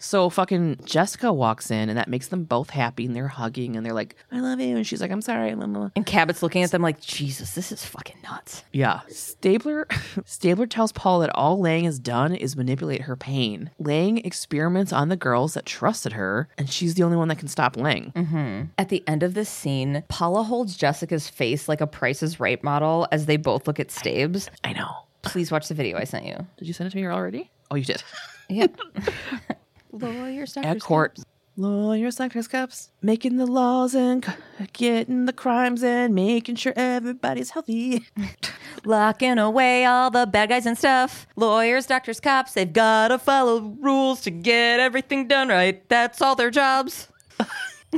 So 0.00 0.28
fucking 0.30 0.78
Jessica 0.84 1.32
walks 1.32 1.70
in, 1.70 1.88
and 1.88 1.96
that 1.96 2.08
makes 2.08 2.26
them 2.28 2.42
both 2.44 2.70
happy, 2.70 3.06
and 3.06 3.14
they're 3.14 3.28
hugging, 3.28 3.76
and 3.76 3.86
they're 3.86 3.92
like, 3.92 4.16
"I 4.32 4.40
love 4.40 4.58
you," 4.58 4.74
and 4.76 4.84
she's 4.86 5.00
like, 5.00 5.12
"I'm 5.12 5.20
sorry." 5.22 5.54
blah, 5.54 5.66
blah, 5.66 5.80
blah. 5.80 5.90
and 5.94 6.04
Cabot's 6.06 6.42
looking 6.42 6.62
at 6.62 6.70
them 6.70 6.82
like, 6.82 7.00
Jesus, 7.00 7.54
this 7.54 7.70
is 7.70 7.84
fucking 7.84 8.16
nuts. 8.24 8.64
Yeah. 8.72 9.00
Stabler 9.08 9.86
Stabler 10.24 10.66
tells 10.66 10.90
Paul 10.92 11.20
that 11.20 11.30
all 11.34 11.60
Lang 11.60 11.84
has 11.84 11.98
done 11.98 12.34
is 12.34 12.56
manipulate 12.56 13.02
her 13.02 13.14
pain. 13.16 13.70
Lang 13.78 14.18
experiments 14.18 14.92
on 14.92 15.08
the 15.08 15.16
girls 15.16 15.54
that 15.54 15.66
trusted 15.66 16.14
her, 16.14 16.48
and 16.58 16.68
she's 16.70 16.94
the 16.94 17.02
only 17.02 17.16
one 17.16 17.28
that 17.28 17.38
can 17.38 17.48
stop 17.48 17.76
Lang. 17.76 18.12
Mm-hmm. 18.16 18.62
At 18.78 18.88
the 18.88 19.04
end 19.06 19.22
of 19.22 19.34
this 19.34 19.48
scene, 19.50 20.02
Paula 20.08 20.42
holds 20.42 20.76
Jessica's 20.76 21.28
face 21.28 21.68
like 21.68 21.80
a 21.80 21.86
Price 21.86 22.22
is 22.22 22.40
Right 22.40 22.62
model 22.64 23.06
as 23.12 23.26
they 23.26 23.36
both 23.36 23.66
look 23.66 23.78
at 23.78 23.90
Stabes. 23.90 24.48
I 24.64 24.72
know. 24.72 24.90
Please 25.22 25.52
watch 25.52 25.68
the 25.68 25.74
video 25.74 25.98
I 25.98 26.04
sent 26.04 26.24
you. 26.24 26.46
Did 26.56 26.66
you 26.66 26.72
send 26.72 26.88
it 26.88 26.90
to 26.92 26.96
me 26.96 27.06
already? 27.06 27.50
Oh, 27.70 27.74
you 27.76 27.84
did. 27.84 28.02
Yeah. 28.48 28.66
Lawyers, 29.92 30.52
doctors, 30.54 30.76
At 30.76 30.80
court. 30.80 31.18
Lawyers, 31.56 32.16
doctors, 32.16 32.48
cops, 32.48 32.90
making 33.02 33.36
the 33.36 33.46
laws 33.46 33.94
and 33.94 34.24
c- 34.24 34.32
getting 34.72 35.26
the 35.26 35.32
crimes 35.32 35.82
and 35.82 36.14
making 36.14 36.54
sure 36.54 36.72
everybody's 36.76 37.50
healthy. 37.50 38.06
locking 38.84 39.38
away 39.38 39.84
all 39.84 40.10
the 40.10 40.26
bad 40.26 40.48
guys 40.48 40.64
and 40.64 40.78
stuff. 40.78 41.26
Lawyers, 41.36 41.86
doctors, 41.86 42.20
cops, 42.20 42.54
they've 42.54 42.72
got 42.72 43.08
to 43.08 43.18
follow 43.18 43.60
rules 43.80 44.22
to 44.22 44.30
get 44.30 44.80
everything 44.80 45.28
done 45.28 45.48
right. 45.48 45.86
That's 45.88 46.22
all 46.22 46.34
their 46.34 46.50
jobs. 46.50 47.08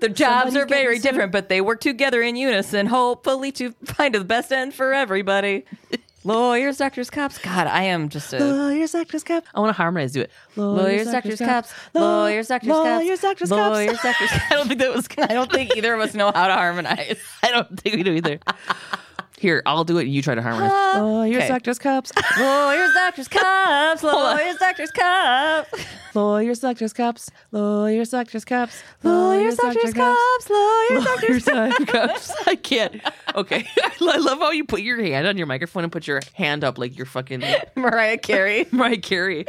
their 0.00 0.08
jobs 0.10 0.52
Somebody's 0.52 0.56
are 0.56 0.66
very 0.66 0.98
different, 0.98 1.32
but 1.32 1.48
they 1.48 1.60
work 1.60 1.80
together 1.80 2.20
in 2.20 2.36
unison, 2.36 2.86
hopefully 2.88 3.52
to 3.52 3.72
find 3.84 4.14
the 4.14 4.24
best 4.24 4.52
end 4.52 4.74
for 4.74 4.92
everybody. 4.92 5.64
Lawyers, 6.24 6.76
doctors, 6.78 7.10
cops. 7.10 7.38
God, 7.38 7.66
I 7.66 7.82
am 7.84 8.08
just 8.08 8.32
a. 8.32 8.38
Lawyers, 8.38 8.92
doctors, 8.92 9.24
cops. 9.24 9.46
I 9.54 9.60
want 9.60 9.70
to 9.70 9.76
harmonize. 9.76 10.12
Do 10.12 10.20
it. 10.20 10.30
Lawyers, 10.56 11.10
doctors, 11.10 11.38
cops. 11.38 11.72
Law- 11.94 12.22
Lawyers, 12.22 12.48
doctors, 12.48 12.68
cops. 12.68 12.84
Lawyers, 12.86 13.20
doctors, 13.20 13.48
cops. 13.48 13.60
Lawyers, 13.76 13.98
doctors, 14.00 14.30
cops. 14.30 14.44
I 14.50 14.54
don't 14.54 14.68
think 14.68 14.80
that 14.80 14.94
was. 14.94 15.08
I 15.18 15.34
don't 15.34 15.50
think 15.50 15.76
either 15.76 15.94
of 15.94 16.00
us 16.00 16.14
know 16.14 16.30
how 16.32 16.46
to 16.46 16.54
harmonize. 16.54 17.18
I 17.42 17.50
don't 17.50 17.80
think 17.80 17.96
we 17.96 18.02
do 18.02 18.12
either. 18.12 18.38
Here, 19.42 19.60
I'll 19.66 19.82
do 19.82 19.98
it, 19.98 20.02
and 20.04 20.14
you 20.14 20.22
try 20.22 20.36
to 20.36 20.40
harmonize. 20.40 20.70
Lawyers, 20.70 21.36
okay. 21.38 21.48
doctors, 21.48 21.80
cops. 21.80 22.12
Lawyers, 22.38 22.94
doctors, 22.94 23.26
cops. 23.26 24.04
Lawyers, 24.04 24.56
doctors, 24.56 24.90
cops. 24.92 25.72
Lawyers, 26.14 26.60
doctors, 26.60 26.94
cops. 26.94 27.30
Lawyers, 27.50 28.10
doctors, 28.10 28.44
cops. 28.44 28.84
Lawyers, 29.02 29.56
doctors, 29.56 29.94
cops. 29.94 30.48
Lawyers, 30.48 31.44
doctors, 31.44 31.44
cops. 31.88 32.32
I 32.46 32.54
can't. 32.54 33.02
Okay. 33.34 33.66
I 34.00 34.16
love 34.18 34.38
how 34.38 34.52
you 34.52 34.64
put 34.64 34.82
your 34.82 35.02
hand 35.02 35.26
on 35.26 35.36
your 35.36 35.48
microphone 35.48 35.82
and 35.82 35.90
put 35.90 36.06
your 36.06 36.20
hand 36.34 36.62
up 36.62 36.78
like 36.78 36.96
you're 36.96 37.04
fucking 37.04 37.42
Mariah 37.74 38.18
Carey. 38.18 38.68
Mariah 38.70 38.98
Carey. 38.98 39.44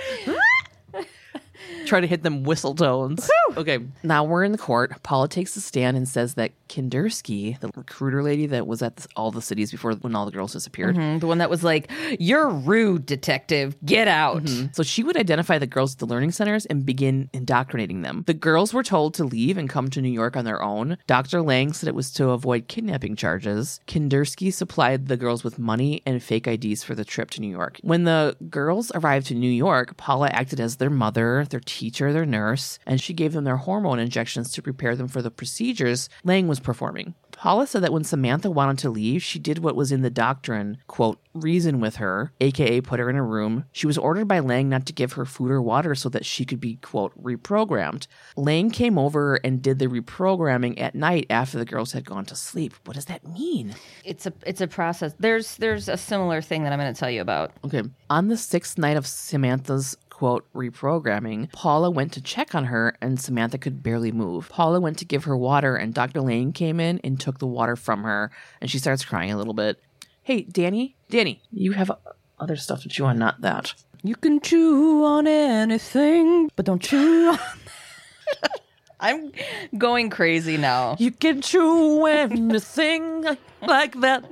Try 1.86 2.00
to 2.00 2.08
hit 2.08 2.24
them 2.24 2.44
whistle 2.44 2.74
tones. 2.76 3.30
Okay, 3.58 3.80
now 4.04 4.24
we're 4.24 4.44
in 4.44 4.52
the 4.52 4.58
court. 4.58 5.04
Paula 5.04 5.28
takes 5.28 5.54
the 5.54 5.62
stand 5.62 5.96
and 5.98 6.08
says 6.08 6.36
that 6.36 6.52
Kindersky, 6.70 7.60
the 7.60 7.70
recruiter 7.76 8.24
lady 8.24 8.48
that 8.48 8.66
was 8.68 8.82
at 8.82 9.06
all 9.16 9.32
the 9.32 9.42
cities 9.42 9.70
before 9.72 9.94
when 9.96 10.16
all 10.16 10.26
the 10.26 10.32
girls 10.32 10.54
disappeared, 10.54 10.96
Mm, 10.96 11.20
The 11.20 11.28
one 11.28 11.38
that 11.40 11.50
was 11.50 11.64
like, 11.64 11.92
"You're 12.20 12.50
rude, 12.50 13.06
detective. 13.06 13.76
Get 13.86 14.08
out." 14.08 14.48
so 14.72 14.82
she 14.84 15.04
would 15.04 15.18
identify 15.18 15.58
the 15.58 15.68
girls 15.68 15.94
at 15.94 16.00
the 16.00 16.06
learning 16.08 16.32
centers 16.32 16.66
and 16.66 16.86
begin 16.86 17.30
indoctrinating 17.34 18.02
them. 18.02 18.24
The 18.26 18.34
girls 18.34 18.74
were 18.74 18.84
told 18.84 19.14
to 19.16 19.24
leave 19.24 19.58
and 19.58 19.70
come 19.70 19.90
to 19.92 20.02
New 20.02 20.10
York 20.12 20.36
on 20.36 20.46
their 20.46 20.62
own. 20.62 20.98
Dr. 21.08 21.42
Lang 21.42 21.74
said 21.74 21.88
it 21.88 21.96
was 21.96 22.12
to 22.14 22.30
avoid 22.30 22.68
kidnapping 22.68 23.16
charges. 23.16 23.80
Kindersky 23.88 24.52
supplied 24.52 25.08
the 25.08 25.18
girls 25.18 25.44
with 25.44 25.60
money 25.60 26.02
and 26.06 26.22
fake 26.24 26.48
IDs 26.48 26.84
for 26.84 26.96
the 26.96 27.06
trip 27.06 27.30
to 27.32 27.42
New 27.42 27.50
York. 27.52 27.78
When 27.84 28.04
the 28.04 28.36
girls 28.50 28.92
arrived 28.96 29.28
to 29.28 29.36
New 29.36 29.52
York, 29.52 29.96
Paula 29.98 30.30
acted 30.30 30.60
as 30.60 30.78
their 30.78 30.90
mother, 30.90 31.46
their 31.54 31.62
teacher, 31.62 32.12
their 32.12 32.26
nurse, 32.26 32.80
and 32.86 33.00
she 33.00 33.14
gave 33.14 33.32
them 33.32 33.46
their 33.46 33.58
hormone 33.58 34.00
injections 34.00 34.52
to 34.52 34.62
prepare 34.62 34.96
them 34.96 35.08
for 35.08 35.22
the 35.22 35.32
procedures 35.32 36.10
Lang 36.26 36.48
was 36.48 36.60
performing. 36.60 37.14
Paula 37.32 37.68
said 37.68 37.84
that 37.84 37.94
when 37.94 38.04
Samantha 38.04 38.52
wanted 38.52 38.78
to 38.80 38.90
leave, 38.90 39.24
she 39.24 39.40
did 39.40 39.60
what 39.60 39.76
was 39.76 39.92
in 39.92 40.02
the 40.02 40.10
doctrine, 40.10 40.78
quote, 40.88 41.20
reason 41.34 41.80
with 41.80 41.98
her, 41.98 42.32
aka 42.40 42.82
put 42.82 43.00
her 43.00 43.10
in 43.10 43.16
a 43.16 43.24
room. 43.24 43.66
She 43.72 43.88
was 43.88 43.98
ordered 43.98 44.28
by 44.28 44.40
Lang 44.40 44.70
not 44.70 44.86
to 44.86 44.94
give 44.94 45.14
her 45.14 45.26
food 45.26 45.52
or 45.52 45.62
water 45.62 45.96
so 45.96 46.10
that 46.10 46.26
she 46.26 46.46
could 46.46 46.60
be, 46.60 46.76
quote, 46.76 47.12
reprogrammed. 47.22 48.08
Lang 48.36 48.70
came 48.70 48.98
over 48.98 49.36
and 49.36 49.62
did 49.62 49.80
the 49.80 49.88
reprogramming 49.88 50.80
at 50.80 50.96
night 50.96 51.26
after 51.30 51.58
the 51.58 51.66
girls 51.66 51.92
had 51.92 52.06
gone 52.06 52.26
to 52.26 52.36
sleep. 52.36 52.74
What 52.86 52.96
does 52.96 53.06
that 53.06 53.28
mean? 53.28 53.76
It's 54.06 54.26
a 54.26 54.34
it's 54.46 54.62
a 54.62 54.68
process. 54.68 55.14
There's 55.20 55.58
there's 55.58 55.90
a 55.90 55.98
similar 55.98 56.42
thing 56.42 56.64
that 56.64 56.74
I'm 56.74 56.80
going 56.80 56.94
to 56.94 57.00
tell 57.00 57.10
you 57.10 57.22
about. 57.22 57.52
Okay. 57.66 57.84
On 58.10 58.28
the 58.28 58.38
sixth 58.38 58.78
night 58.78 58.98
of 58.98 59.08
Samantha's 59.08 59.98
quote 60.24 60.48
reprogramming, 60.54 61.52
Paula 61.52 61.92
went 61.92 62.14
to 62.14 62.22
check 62.22 62.56
on 62.56 62.64
her 62.64 62.96
and 63.02 63.20
Samantha 63.20 63.58
could 63.58 63.84
barely 63.84 64.10
move. 64.10 64.48
Paula 64.48 64.80
went 64.80 64.98
to 65.00 65.06
give 65.06 65.26
her 65.26 65.36
water 65.36 65.76
and 65.76 65.94
Dr. 65.94 66.22
Lang 66.22 66.54
came 66.54 66.80
in 66.80 67.02
and 67.04 67.20
took 67.20 67.40
the 67.40 67.46
water 67.46 67.76
from 67.76 68.04
her 68.04 68.32
and 68.62 68.72
she 68.72 68.80
starts 68.80 69.04
crying 69.04 69.34
a 69.34 69.38
little 69.38 69.54
bit. 69.54 69.84
Hey, 70.22 70.44
Danny, 70.44 70.96
Danny, 71.10 71.42
you 71.52 71.74
have 71.74 71.92
other 72.40 72.56
stuff 72.56 72.84
to 72.84 72.88
chew 72.88 73.04
on, 73.04 73.20
not 73.20 73.42
that. 73.42 73.74
You 74.02 74.16
can 74.16 74.40
chew 74.40 75.04
on 75.04 75.28
anything, 75.28 76.50
but 76.56 76.66
don't 76.66 76.82
chew 76.82 77.32
on. 77.32 77.40
I'm 79.04 79.34
going 79.78 80.10
crazy 80.10 80.56
now. 80.56 80.96
You 80.98 81.12
can 81.12 81.42
chew 81.42 82.06
anything 82.06 83.26
like 83.62 84.00
that. 84.00 84.24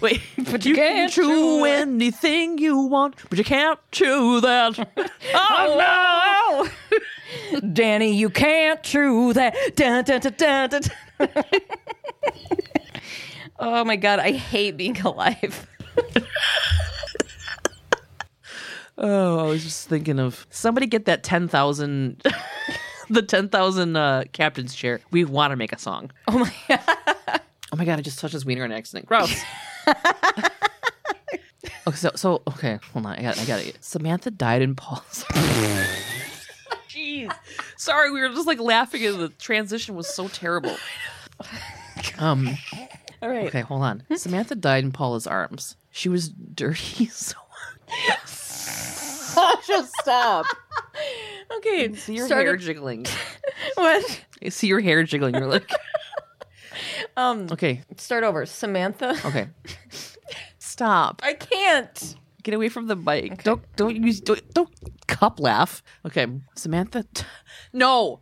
Wait, 0.00 0.20
but 0.38 0.64
you, 0.64 0.76
can 0.76 1.08
can't 1.08 1.12
chew 1.12 1.24
chew 1.24 1.64
anything 1.64 2.58
you 2.58 2.82
want, 2.82 3.16
but 3.28 3.36
you 3.36 3.44
can't 3.44 3.80
chew 3.90 4.40
that. 4.40 4.78
Oh, 5.34 5.74
oh 6.54 6.70
no! 7.52 7.60
Danny, 7.72 8.14
you 8.14 8.30
can't 8.30 8.82
chew 8.82 9.32
that. 9.32 9.56
Dun, 9.74 10.04
dun, 10.04 10.20
dun, 10.68 10.80
oh 13.58 13.84
my 13.84 13.96
god, 13.96 14.20
I 14.20 14.32
hate 14.32 14.76
being 14.76 15.00
alive. 15.00 15.66
Oh, 18.98 19.38
I 19.38 19.42
was 19.44 19.64
just 19.64 19.88
thinking 19.88 20.20
of 20.20 20.46
somebody 20.50 20.86
get 20.86 21.06
that 21.06 21.24
10,000 21.24 22.22
the 23.12 23.22
10,000 23.22 23.96
uh 23.96 24.24
captain's 24.32 24.74
chair. 24.74 25.00
We 25.10 25.24
want 25.24 25.52
to 25.52 25.56
make 25.56 25.72
a 25.72 25.78
song. 25.78 26.10
Oh 26.28 26.38
my 26.38 26.52
god. 26.68 27.40
Oh 27.74 27.78
my 27.78 27.86
god, 27.86 27.98
I 27.98 28.02
just 28.02 28.18
touched 28.18 28.34
his 28.34 28.44
wiener 28.44 28.64
on 28.64 28.70
accident. 28.72 29.06
Gross. 29.06 29.34
okay, 29.88 30.50
so 31.94 32.10
so 32.14 32.42
okay, 32.46 32.78
hold 32.92 33.06
on. 33.06 33.18
I 33.18 33.22
got 33.22 33.38
I 33.40 33.46
got 33.46 33.64
it. 33.64 33.82
Samantha 33.82 34.30
died 34.30 34.60
in 34.60 34.74
Paul's. 34.74 35.24
Jeez. 36.90 37.34
Sorry, 37.78 38.10
we 38.10 38.20
were 38.20 38.28
just 38.28 38.46
like 38.46 38.60
laughing 38.60 39.06
and 39.06 39.18
the 39.18 39.30
transition 39.30 39.94
was 39.94 40.14
so 40.14 40.28
terrible. 40.28 40.76
Um 42.18 42.50
All 43.22 43.30
right. 43.30 43.46
okay, 43.46 43.62
hold 43.62 43.80
on. 43.82 44.02
Samantha 44.16 44.54
died 44.54 44.84
in 44.84 44.92
Paula's 44.92 45.26
arms. 45.26 45.76
She 45.90 46.10
was 46.10 46.28
dirty 46.28 47.06
so 47.06 47.36
Just 49.66 49.92
stop. 50.00 50.46
okay. 51.56 51.94
See 51.94 52.14
your 52.14 52.26
start 52.26 52.46
hair 52.46 52.56
jiggling. 52.56 53.06
what? 53.74 54.24
I 54.44 54.48
see 54.48 54.66
your 54.66 54.80
hair 54.80 55.02
jiggling. 55.04 55.34
You're 55.34 55.46
like, 55.46 55.70
Um 57.16 57.48
okay, 57.50 57.82
start 57.96 58.24
over. 58.24 58.46
Samantha. 58.46 59.16
okay. 59.24 59.48
Stop. 60.58 61.20
I 61.22 61.34
can't. 61.34 62.16
Get 62.42 62.54
away 62.54 62.68
from 62.68 62.86
the 62.86 62.96
mic. 62.96 63.42
Don't 63.42 63.62
don't 63.76 63.94
use 63.96 64.20
don't, 64.20 64.42
don't 64.54 64.70
cup 65.06 65.38
laugh. 65.38 65.82
Okay, 66.06 66.26
Samantha. 66.56 67.04
T- 67.14 67.24
no. 67.72 68.20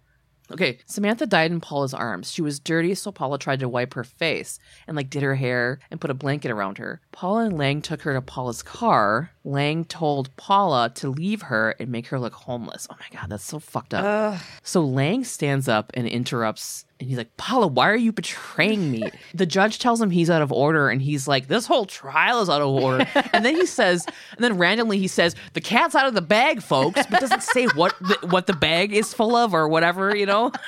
Okay, 0.53 0.79
Samantha 0.87 1.27
died 1.27 1.51
in 1.51 1.61
Paula's 1.61 1.95
arms. 1.95 2.33
She 2.33 2.43
was 2.43 2.59
dirty, 2.59 2.95
so 2.95 3.13
Paula 3.13 3.39
tried 3.39 3.61
to 3.61 3.69
wipe 3.69 3.95
her 3.95 4.05
face 4.05 4.59
and 4.87 4.97
like 4.97 5.11
did 5.11 5.23
her 5.23 5.37
hair 5.37 5.79
and 5.91 6.01
put 6.01 6.11
a 6.11 6.15
blanket 6.15 6.51
around 6.51 6.79
her. 6.79 7.01
Paula 7.13 7.45
and 7.45 7.57
Lang 7.57 7.83
took 7.83 8.03
her 8.03 8.15
to 8.15 8.23
Paula's 8.23 8.63
car. 8.63 9.31
Lang 9.45 9.85
told 9.85 10.35
Paula 10.37 10.91
to 10.97 11.09
leave 11.09 11.43
her 11.43 11.77
and 11.79 11.91
make 11.91 12.09
her 12.09 12.19
look 12.19 12.35
homeless. 12.35 12.87
Oh 12.91 12.97
my 12.99 13.19
god, 13.19 13.31
that's 13.31 13.45
so 13.45 13.59
fucked 13.59 13.95
up. 13.95 14.41
So 14.63 14.83
Lang 14.83 15.25
stands 15.25 15.69
up 15.69 15.91
and 15.95 16.07
interrupts 16.07 16.85
and 17.01 17.09
he's 17.09 17.17
like, 17.19 17.35
Paula, 17.39 17.67
why 17.67 17.89
are 17.89 17.97
you 17.97 18.13
betraying 18.13 18.91
me? 18.91 19.11
the 19.35 19.47
judge 19.47 19.79
tells 19.79 20.01
him 20.01 20.11
he's 20.11 20.29
out 20.31 20.43
of 20.43 20.53
order, 20.53 20.89
and 20.91 21.01
he's 21.03 21.27
like, 21.27 21.49
This 21.49 21.67
whole 21.67 21.87
trial 21.87 22.41
is 22.43 22.49
out 22.51 22.61
of 22.63 22.69
order. 22.69 23.07
and 23.33 23.45
then 23.45 23.57
he 23.57 23.67
says, 23.67 24.05
and 24.37 24.45
then 24.45 24.59
randomly 24.59 24.99
he 24.99 25.09
says, 25.09 25.35
The 25.55 25.61
cat's 25.61 25.95
out 25.95 26.07
of 26.07 26.15
the 26.15 26.21
bag, 26.23 26.63
folks, 26.63 27.01
but 27.11 27.21
doesn't 27.21 27.43
say 27.43 27.67
what 27.69 27.95
the, 28.01 28.19
what 28.29 28.47
the 28.47 28.53
bag 28.53 28.93
is 28.93 29.13
full 29.15 29.35
of 29.35 29.55
or 29.55 29.67
whatever, 29.69 30.15
you 30.15 30.27
know? 30.27 30.53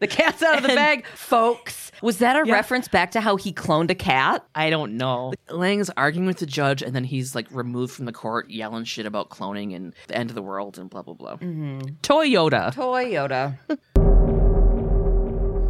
The 0.00 0.08
cat's 0.08 0.42
out 0.42 0.56
of 0.56 0.62
the 0.64 0.70
And- 0.70 0.76
bag, 0.76 1.06
folks. 1.06 1.92
Was 2.02 2.18
that 2.18 2.34
a 2.36 2.46
Yeah. 2.46 2.54
reference 2.54 2.88
back 2.88 3.12
to 3.12 3.20
how 3.20 3.36
he 3.36 3.52
cloned 3.52 3.90
a 3.90 3.94
cat? 3.94 4.44
I 4.54 4.68
don't 4.68 4.96
know. 4.96 5.32
Lang's 5.48 5.88
arguing 5.96 6.26
with 6.26 6.38
the 6.38 6.46
judge, 6.46 6.82
and 6.82 6.94
then 6.94 7.04
he's 7.04 7.34
like 7.34 7.46
removed 7.50 7.94
from 7.94 8.04
the 8.04 8.12
court, 8.12 8.50
yelling 8.50 8.84
shit 8.84 9.06
about 9.06 9.30
cloning 9.30 9.74
and 9.74 9.94
the 10.08 10.16
end 10.16 10.30
of 10.30 10.34
the 10.34 10.42
world 10.42 10.76
and 10.78 10.90
blah, 10.90 11.02
blah, 11.02 11.14
blah. 11.14 11.36
Mm-hmm. 11.36 11.80
Toyota. 12.02 12.74
Toyota. 12.74 13.56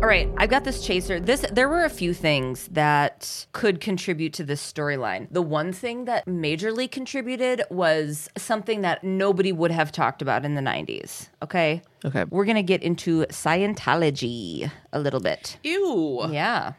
All 0.05 0.11
right, 0.11 0.29
I've 0.37 0.51
got 0.51 0.65
this 0.65 0.85
chaser. 0.85 1.19
This 1.19 1.47
there 1.51 1.67
were 1.67 1.83
a 1.83 1.89
few 1.89 2.13
things 2.13 2.69
that 2.73 3.47
could 3.53 3.81
contribute 3.81 4.35
to 4.35 4.45
this 4.45 4.61
storyline. 4.61 5.29
The 5.31 5.41
one 5.41 5.73
thing 5.73 6.05
that 6.05 6.27
majorly 6.27 6.91
contributed 6.91 7.63
was 7.71 8.29
something 8.37 8.83
that 8.83 9.03
nobody 9.03 9.51
would 9.51 9.71
have 9.71 9.93
talked 9.93 10.21
about 10.21 10.45
in 10.45 10.57
the 10.57 10.61
90s. 10.61 11.31
Okay? 11.43 11.81
Okay. 12.05 12.25
We're 12.29 12.45
going 12.45 12.57
to 12.57 12.63
get 12.63 12.83
into 12.83 13.25
Scientology 13.31 14.71
a 14.93 15.01
little 15.01 15.21
bit. 15.21 15.57
Ew. 15.63 16.27
Yeah. 16.31 16.75